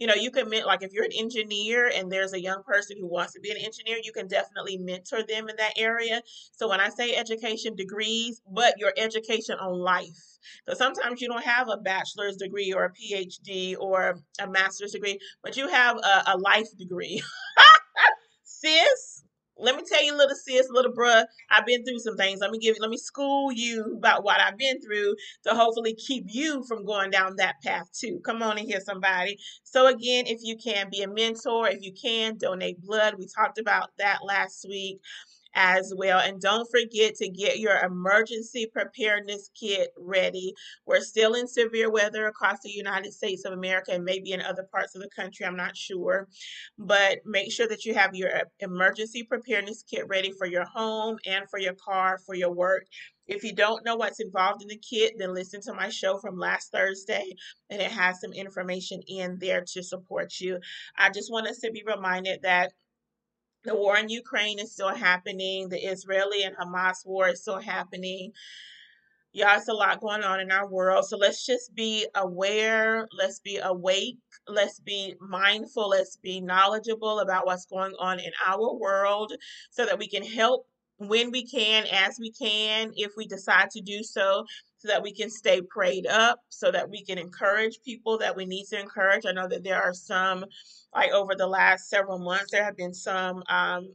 You 0.01 0.07
know, 0.07 0.15
you 0.15 0.31
can 0.31 0.49
meet 0.49 0.65
like 0.65 0.81
if 0.81 0.93
you're 0.93 1.05
an 1.05 1.11
engineer 1.15 1.91
and 1.95 2.11
there's 2.11 2.33
a 2.33 2.41
young 2.41 2.63
person 2.63 2.97
who 2.99 3.05
wants 3.07 3.33
to 3.33 3.39
be 3.39 3.51
an 3.51 3.57
engineer, 3.57 3.97
you 4.03 4.11
can 4.11 4.27
definitely 4.27 4.79
mentor 4.79 5.19
them 5.21 5.47
in 5.47 5.55
that 5.57 5.73
area. 5.77 6.23
So 6.53 6.67
when 6.67 6.79
I 6.79 6.89
say 6.89 7.15
education 7.15 7.75
degrees, 7.75 8.41
but 8.51 8.79
your 8.79 8.93
education 8.97 9.57
on 9.59 9.73
life. 9.73 10.39
So 10.67 10.73
sometimes 10.73 11.21
you 11.21 11.27
don't 11.27 11.43
have 11.43 11.69
a 11.69 11.77
bachelor's 11.77 12.37
degree 12.37 12.73
or 12.73 12.85
a 12.85 12.91
PhD 12.91 13.75
or 13.79 14.15
a 14.39 14.47
master's 14.47 14.93
degree, 14.93 15.19
but 15.43 15.55
you 15.55 15.67
have 15.67 15.97
a, 15.97 16.31
a 16.33 16.37
life 16.39 16.75
degree. 16.79 17.21
Sis, 18.43 19.10
let 19.61 19.75
me 19.75 19.83
tell 19.87 20.03
you, 20.03 20.15
little 20.17 20.35
sis, 20.35 20.67
little 20.69 20.91
bruh, 20.93 21.25
I've 21.49 21.65
been 21.65 21.85
through 21.85 21.99
some 21.99 22.17
things. 22.17 22.39
Let 22.41 22.51
me 22.51 22.59
give 22.59 22.75
you, 22.75 22.81
let 22.81 22.89
me 22.89 22.97
school 22.97 23.51
you 23.51 23.95
about 23.97 24.23
what 24.23 24.39
I've 24.39 24.57
been 24.57 24.81
through 24.81 25.15
to 25.45 25.51
hopefully 25.51 25.95
keep 25.95 26.25
you 26.27 26.63
from 26.67 26.85
going 26.85 27.11
down 27.11 27.37
that 27.37 27.55
path 27.63 27.89
too. 27.93 28.19
Come 28.25 28.43
on 28.43 28.57
in 28.57 28.65
here, 28.65 28.81
somebody. 28.81 29.37
So 29.63 29.87
again, 29.87 30.25
if 30.27 30.39
you 30.43 30.57
can 30.57 30.89
be 30.91 31.03
a 31.03 31.07
mentor, 31.07 31.67
if 31.69 31.81
you 31.81 31.93
can 31.93 32.37
donate 32.37 32.81
blood, 32.81 33.15
we 33.17 33.27
talked 33.27 33.59
about 33.59 33.89
that 33.99 34.19
last 34.25 34.65
week 34.67 34.99
as 35.53 35.93
well. 35.95 36.19
And 36.19 36.39
don't 36.39 36.69
forget 36.69 37.15
to 37.15 37.29
get 37.29 37.59
your 37.59 37.77
emergency 37.79 38.67
preparedness 38.71 39.49
kit 39.59 39.91
ready. 39.97 40.53
We're 40.85 41.01
still 41.01 41.33
in 41.33 41.47
severe 41.47 41.91
weather 41.91 42.27
across 42.27 42.59
the 42.61 42.71
United 42.71 43.13
States 43.13 43.45
of 43.45 43.53
America 43.53 43.91
and 43.93 44.03
maybe 44.03 44.31
in 44.31 44.41
other 44.41 44.67
parts 44.71 44.95
of 44.95 45.01
the 45.01 45.09
country. 45.09 45.45
I'm 45.45 45.57
not 45.57 45.75
sure. 45.75 46.27
But 46.77 47.19
make 47.25 47.51
sure 47.51 47.67
that 47.67 47.85
you 47.85 47.93
have 47.93 48.15
your 48.15 48.35
uh, 48.35 48.43
emergency 48.59 49.23
preparedness 49.23 49.83
kit 49.83 50.07
ready 50.07 50.31
for 50.37 50.47
your 50.47 50.65
home 50.65 51.17
and 51.25 51.49
for 51.49 51.59
your 51.59 51.75
car, 51.75 52.19
for 52.25 52.35
your 52.35 52.51
work. 52.51 52.85
If 53.27 53.43
you 53.43 53.53
don't 53.53 53.85
know 53.85 53.95
what's 53.95 54.19
involved 54.19 54.61
in 54.61 54.67
the 54.67 54.77
kit, 54.77 55.13
then 55.17 55.33
listen 55.33 55.61
to 55.61 55.73
my 55.73 55.89
show 55.89 56.17
from 56.17 56.37
last 56.37 56.71
Thursday, 56.71 57.33
and 57.69 57.81
it 57.81 57.91
has 57.91 58.19
some 58.19 58.33
information 58.33 59.01
in 59.07 59.37
there 59.39 59.63
to 59.73 59.83
support 59.83 60.33
you. 60.41 60.59
I 60.97 61.11
just 61.11 61.31
want 61.31 61.47
us 61.47 61.59
to 61.59 61.71
be 61.71 61.83
reminded 61.85 62.41
that 62.41 62.73
the 63.63 63.75
war 63.75 63.97
in 63.97 64.09
Ukraine 64.09 64.59
is 64.59 64.73
still 64.73 64.93
happening. 64.93 65.69
The 65.69 65.79
Israeli 65.79 66.43
and 66.43 66.55
Hamas 66.57 67.05
war 67.05 67.29
is 67.29 67.41
still 67.41 67.59
happening. 67.59 68.31
Yeah, 69.33 69.55
it's 69.55 69.69
a 69.69 69.73
lot 69.73 70.01
going 70.01 70.23
on 70.23 70.41
in 70.41 70.51
our 70.51 70.67
world. 70.67 71.05
So 71.05 71.15
let's 71.17 71.45
just 71.45 71.73
be 71.73 72.05
aware. 72.15 73.07
Let's 73.17 73.39
be 73.39 73.59
awake. 73.63 74.17
Let's 74.47 74.79
be 74.79 75.15
mindful. 75.21 75.89
Let's 75.89 76.17
be 76.17 76.41
knowledgeable 76.41 77.19
about 77.19 77.45
what's 77.45 77.65
going 77.65 77.93
on 77.97 78.19
in 78.19 78.31
our 78.45 78.75
world 78.77 79.31
so 79.69 79.85
that 79.85 79.99
we 79.99 80.09
can 80.09 80.25
help 80.25 80.67
when 80.97 81.31
we 81.31 81.47
can, 81.47 81.85
as 81.91 82.17
we 82.19 82.31
can, 82.31 82.91
if 82.95 83.13
we 83.17 83.25
decide 83.25 83.69
to 83.71 83.81
do 83.81 84.03
so, 84.03 84.45
so 84.81 84.87
that 84.87 85.03
we 85.03 85.13
can 85.13 85.29
stay 85.29 85.61
prayed 85.61 86.07
up, 86.07 86.39
so 86.49 86.71
that 86.71 86.89
we 86.89 87.03
can 87.05 87.19
encourage 87.19 87.83
people 87.85 88.17
that 88.17 88.35
we 88.35 88.45
need 88.47 88.65
to 88.65 88.79
encourage. 88.79 89.27
I 89.27 89.31
know 89.31 89.47
that 89.47 89.63
there 89.63 89.79
are 89.79 89.93
some, 89.93 90.43
like 90.95 91.11
over 91.11 91.35
the 91.35 91.45
last 91.45 91.87
several 91.87 92.17
months, 92.17 92.49
there 92.49 92.63
have 92.63 92.75
been 92.75 92.95
some 92.95 93.43
um, 93.47 93.93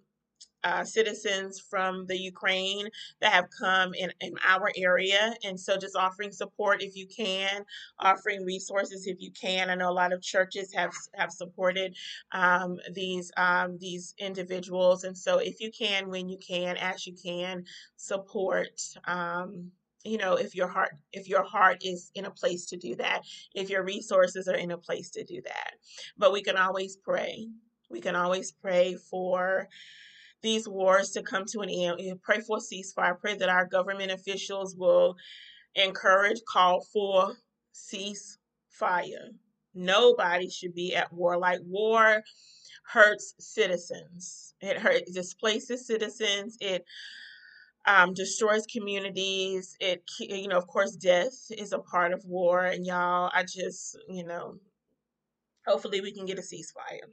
uh, 0.62 0.84
citizens 0.84 1.58
from 1.58 2.06
the 2.06 2.16
Ukraine 2.16 2.88
that 3.20 3.32
have 3.32 3.48
come 3.58 3.94
in, 3.94 4.12
in 4.20 4.34
our 4.46 4.70
area. 4.76 5.34
And 5.42 5.58
so 5.58 5.76
just 5.76 5.96
offering 5.96 6.30
support 6.30 6.82
if 6.82 6.94
you 6.94 7.08
can, 7.08 7.64
offering 7.98 8.44
resources 8.44 9.08
if 9.08 9.20
you 9.20 9.32
can. 9.32 9.70
I 9.70 9.74
know 9.74 9.90
a 9.90 9.92
lot 9.92 10.12
of 10.12 10.22
churches 10.22 10.72
have 10.72 10.92
have 11.14 11.32
supported 11.32 11.96
um, 12.30 12.78
these 12.92 13.32
um, 13.36 13.78
these 13.78 14.14
individuals. 14.18 15.02
And 15.02 15.18
so 15.18 15.38
if 15.38 15.60
you 15.60 15.72
can, 15.72 16.10
when 16.10 16.28
you 16.28 16.38
can, 16.38 16.76
as 16.76 17.08
you 17.08 17.14
can, 17.14 17.64
support. 17.96 18.80
Um, 19.04 19.72
you 20.06 20.18
know 20.18 20.34
if 20.34 20.54
your 20.54 20.68
heart 20.68 20.90
if 21.12 21.28
your 21.28 21.42
heart 21.42 21.78
is 21.82 22.10
in 22.14 22.24
a 22.24 22.30
place 22.30 22.66
to 22.66 22.76
do 22.76 22.94
that 22.94 23.22
if 23.54 23.68
your 23.68 23.84
resources 23.84 24.48
are 24.48 24.56
in 24.56 24.70
a 24.70 24.78
place 24.78 25.10
to 25.10 25.24
do 25.24 25.40
that 25.44 25.72
but 26.16 26.32
we 26.32 26.42
can 26.42 26.56
always 26.56 26.96
pray 26.96 27.46
we 27.90 28.00
can 28.00 28.16
always 28.16 28.52
pray 28.52 28.94
for 28.94 29.68
these 30.42 30.68
wars 30.68 31.10
to 31.10 31.22
come 31.22 31.44
to 31.46 31.60
an 31.60 31.70
end. 31.70 31.96
We 31.98 32.14
pray 32.22 32.40
for 32.40 32.58
ceasefire. 32.58 33.18
Pray 33.18 33.36
that 33.36 33.48
our 33.48 33.66
government 33.66 34.12
officials 34.12 34.76
will 34.76 35.16
encourage, 35.74 36.40
call 36.48 36.84
for 36.92 37.34
ceasefire. 37.74 39.30
Nobody 39.74 40.48
should 40.48 40.74
be 40.74 40.94
at 40.94 41.12
war. 41.12 41.36
Like 41.38 41.60
war 41.64 42.22
hurts 42.92 43.34
citizens. 43.38 44.54
It 44.60 44.78
hurts 44.78 45.12
displaces 45.12 45.86
citizens. 45.86 46.56
It 46.60 46.84
um, 47.86 48.14
destroys 48.14 48.66
communities. 48.66 49.76
It, 49.80 50.02
you 50.18 50.48
know, 50.48 50.58
of 50.58 50.66
course, 50.66 50.96
death 50.96 51.34
is 51.50 51.72
a 51.72 51.78
part 51.78 52.12
of 52.12 52.24
war. 52.24 52.64
And 52.64 52.84
y'all, 52.84 53.30
I 53.32 53.42
just, 53.44 53.98
you 54.08 54.24
know, 54.24 54.56
hopefully 55.66 56.00
we 56.00 56.12
can 56.12 56.26
get 56.26 56.38
a 56.38 56.42
ceasefire. 56.42 57.08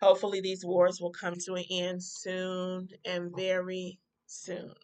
Hopefully, 0.00 0.40
these 0.40 0.64
wars 0.64 1.00
will 1.00 1.12
come 1.12 1.34
to 1.46 1.54
an 1.54 1.64
end 1.70 2.02
soon 2.02 2.88
and 3.06 3.34
very 3.34 3.98
soon. 4.26 4.74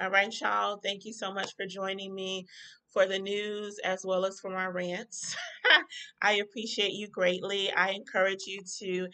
All 0.00 0.10
right, 0.10 0.32
y'all. 0.40 0.78
Thank 0.82 1.04
you 1.04 1.12
so 1.12 1.32
much 1.32 1.56
for 1.56 1.66
joining 1.66 2.14
me 2.14 2.46
for 2.92 3.06
the 3.06 3.18
news 3.18 3.78
as 3.84 4.04
well 4.04 4.24
as 4.24 4.38
for 4.40 4.50
my 4.50 4.66
rants. 4.66 5.36
I 6.22 6.34
appreciate 6.34 6.92
you 6.92 7.08
greatly. 7.08 7.72
I 7.72 7.90
encourage 7.90 8.46
you 8.46 8.60
to 8.78 9.08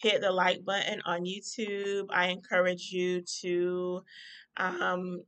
hit 0.00 0.20
the 0.20 0.30
like 0.30 0.64
button 0.64 1.00
on 1.04 1.24
YouTube. 1.24 2.06
I 2.10 2.28
encourage 2.28 2.90
you 2.92 3.22
to 3.40 4.02
um, 4.58 5.22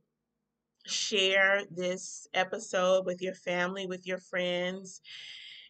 share 0.85 1.63
this 1.71 2.27
episode 2.33 3.05
with 3.05 3.21
your 3.21 3.35
family, 3.35 3.85
with 3.87 4.05
your 4.07 4.17
friends. 4.17 5.01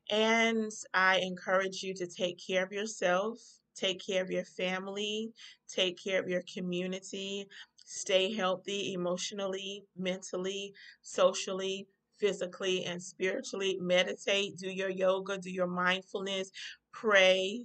And 0.10 0.72
I 0.94 1.20
encourage 1.20 1.84
you 1.84 1.94
to 1.96 2.08
take 2.08 2.40
care 2.46 2.64
of 2.64 2.72
yourself, 2.72 3.40
take 3.76 4.06
care 4.06 4.22
of 4.24 4.32
your 4.32 4.46
family, 4.46 5.32
take 5.70 6.02
care 6.04 6.20
of 6.22 6.30
your 6.30 6.44
community, 6.54 7.48
stay 7.86 8.34
healthy 8.34 8.94
emotionally, 8.94 9.86
mentally, 9.98 10.74
socially, 11.02 11.88
physically, 12.20 12.86
and 12.86 13.02
spiritually. 13.02 13.78
Meditate, 13.82 14.58
do 14.58 14.70
your 14.70 14.90
yoga, 14.90 15.38
do 15.38 15.52
your 15.52 15.68
mindfulness, 15.68 16.52
pray, 16.92 17.64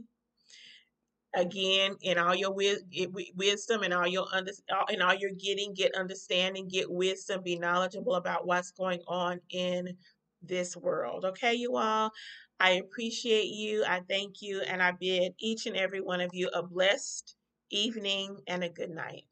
again 1.36 1.94
in 2.00 2.16
all 2.18 2.34
your 2.34 2.52
wisdom 2.52 3.82
and 3.82 3.92
all 3.92 4.06
your 4.06 4.26
under 4.32 4.52
in 4.88 5.02
all 5.02 5.14
your 5.14 5.30
getting 5.32 5.74
get 5.74 5.94
understanding 5.94 6.66
get 6.66 6.90
wisdom 6.90 7.42
be 7.42 7.56
knowledgeable 7.56 8.14
about 8.14 8.46
what's 8.46 8.72
going 8.72 9.00
on 9.06 9.40
in 9.50 9.96
this 10.42 10.76
world. 10.76 11.24
Okay 11.24 11.54
you 11.54 11.76
all? 11.76 12.10
I 12.58 12.70
appreciate 12.70 13.48
you. 13.48 13.84
I 13.86 14.00
thank 14.08 14.40
you 14.40 14.62
and 14.62 14.82
i 14.82 14.92
bid 14.92 15.34
each 15.38 15.66
and 15.66 15.76
every 15.76 16.00
one 16.00 16.22
of 16.22 16.30
you 16.32 16.48
a 16.54 16.62
blessed 16.62 17.36
evening 17.70 18.38
and 18.46 18.64
a 18.64 18.68
good 18.70 18.90
night. 18.90 19.24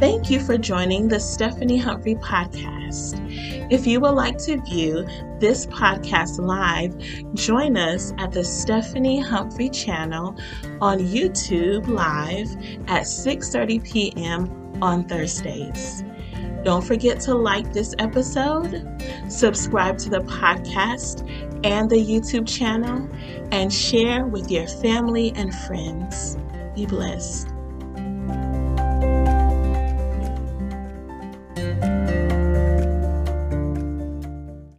Thank 0.00 0.30
you 0.30 0.40
for 0.40 0.56
joining 0.56 1.08
the 1.08 1.18
Stephanie 1.18 1.76
Humphrey 1.76 2.14
If 3.70 3.86
you 3.86 4.00
would 4.00 4.12
like 4.12 4.38
to 4.38 4.60
view 4.62 5.06
this 5.38 5.66
podcast 5.66 6.38
live, 6.38 6.96
join 7.34 7.76
us 7.76 8.12
at 8.18 8.32
the 8.32 8.44
Stephanie 8.44 9.20
Humphrey 9.20 9.68
channel 9.68 10.36
on 10.80 10.98
YouTube 10.98 11.86
live 11.88 12.50
at 12.88 13.02
6:30 13.02 13.84
p.m. 13.84 14.82
on 14.82 15.04
Thursdays. 15.04 16.04
Don't 16.64 16.84
forget 16.84 17.20
to 17.20 17.34
like 17.34 17.72
this 17.72 17.94
episode, 17.98 18.86
subscribe 19.28 19.96
to 19.98 20.10
the 20.10 20.20
podcast 20.20 21.28
and 21.64 21.88
the 21.88 21.96
YouTube 21.96 22.48
channel, 22.48 23.08
and 23.52 23.72
share 23.72 24.26
with 24.26 24.50
your 24.50 24.66
family 24.66 25.32
and 25.36 25.54
friends. 25.54 26.36
Be 26.74 26.86
blessed. 26.86 27.48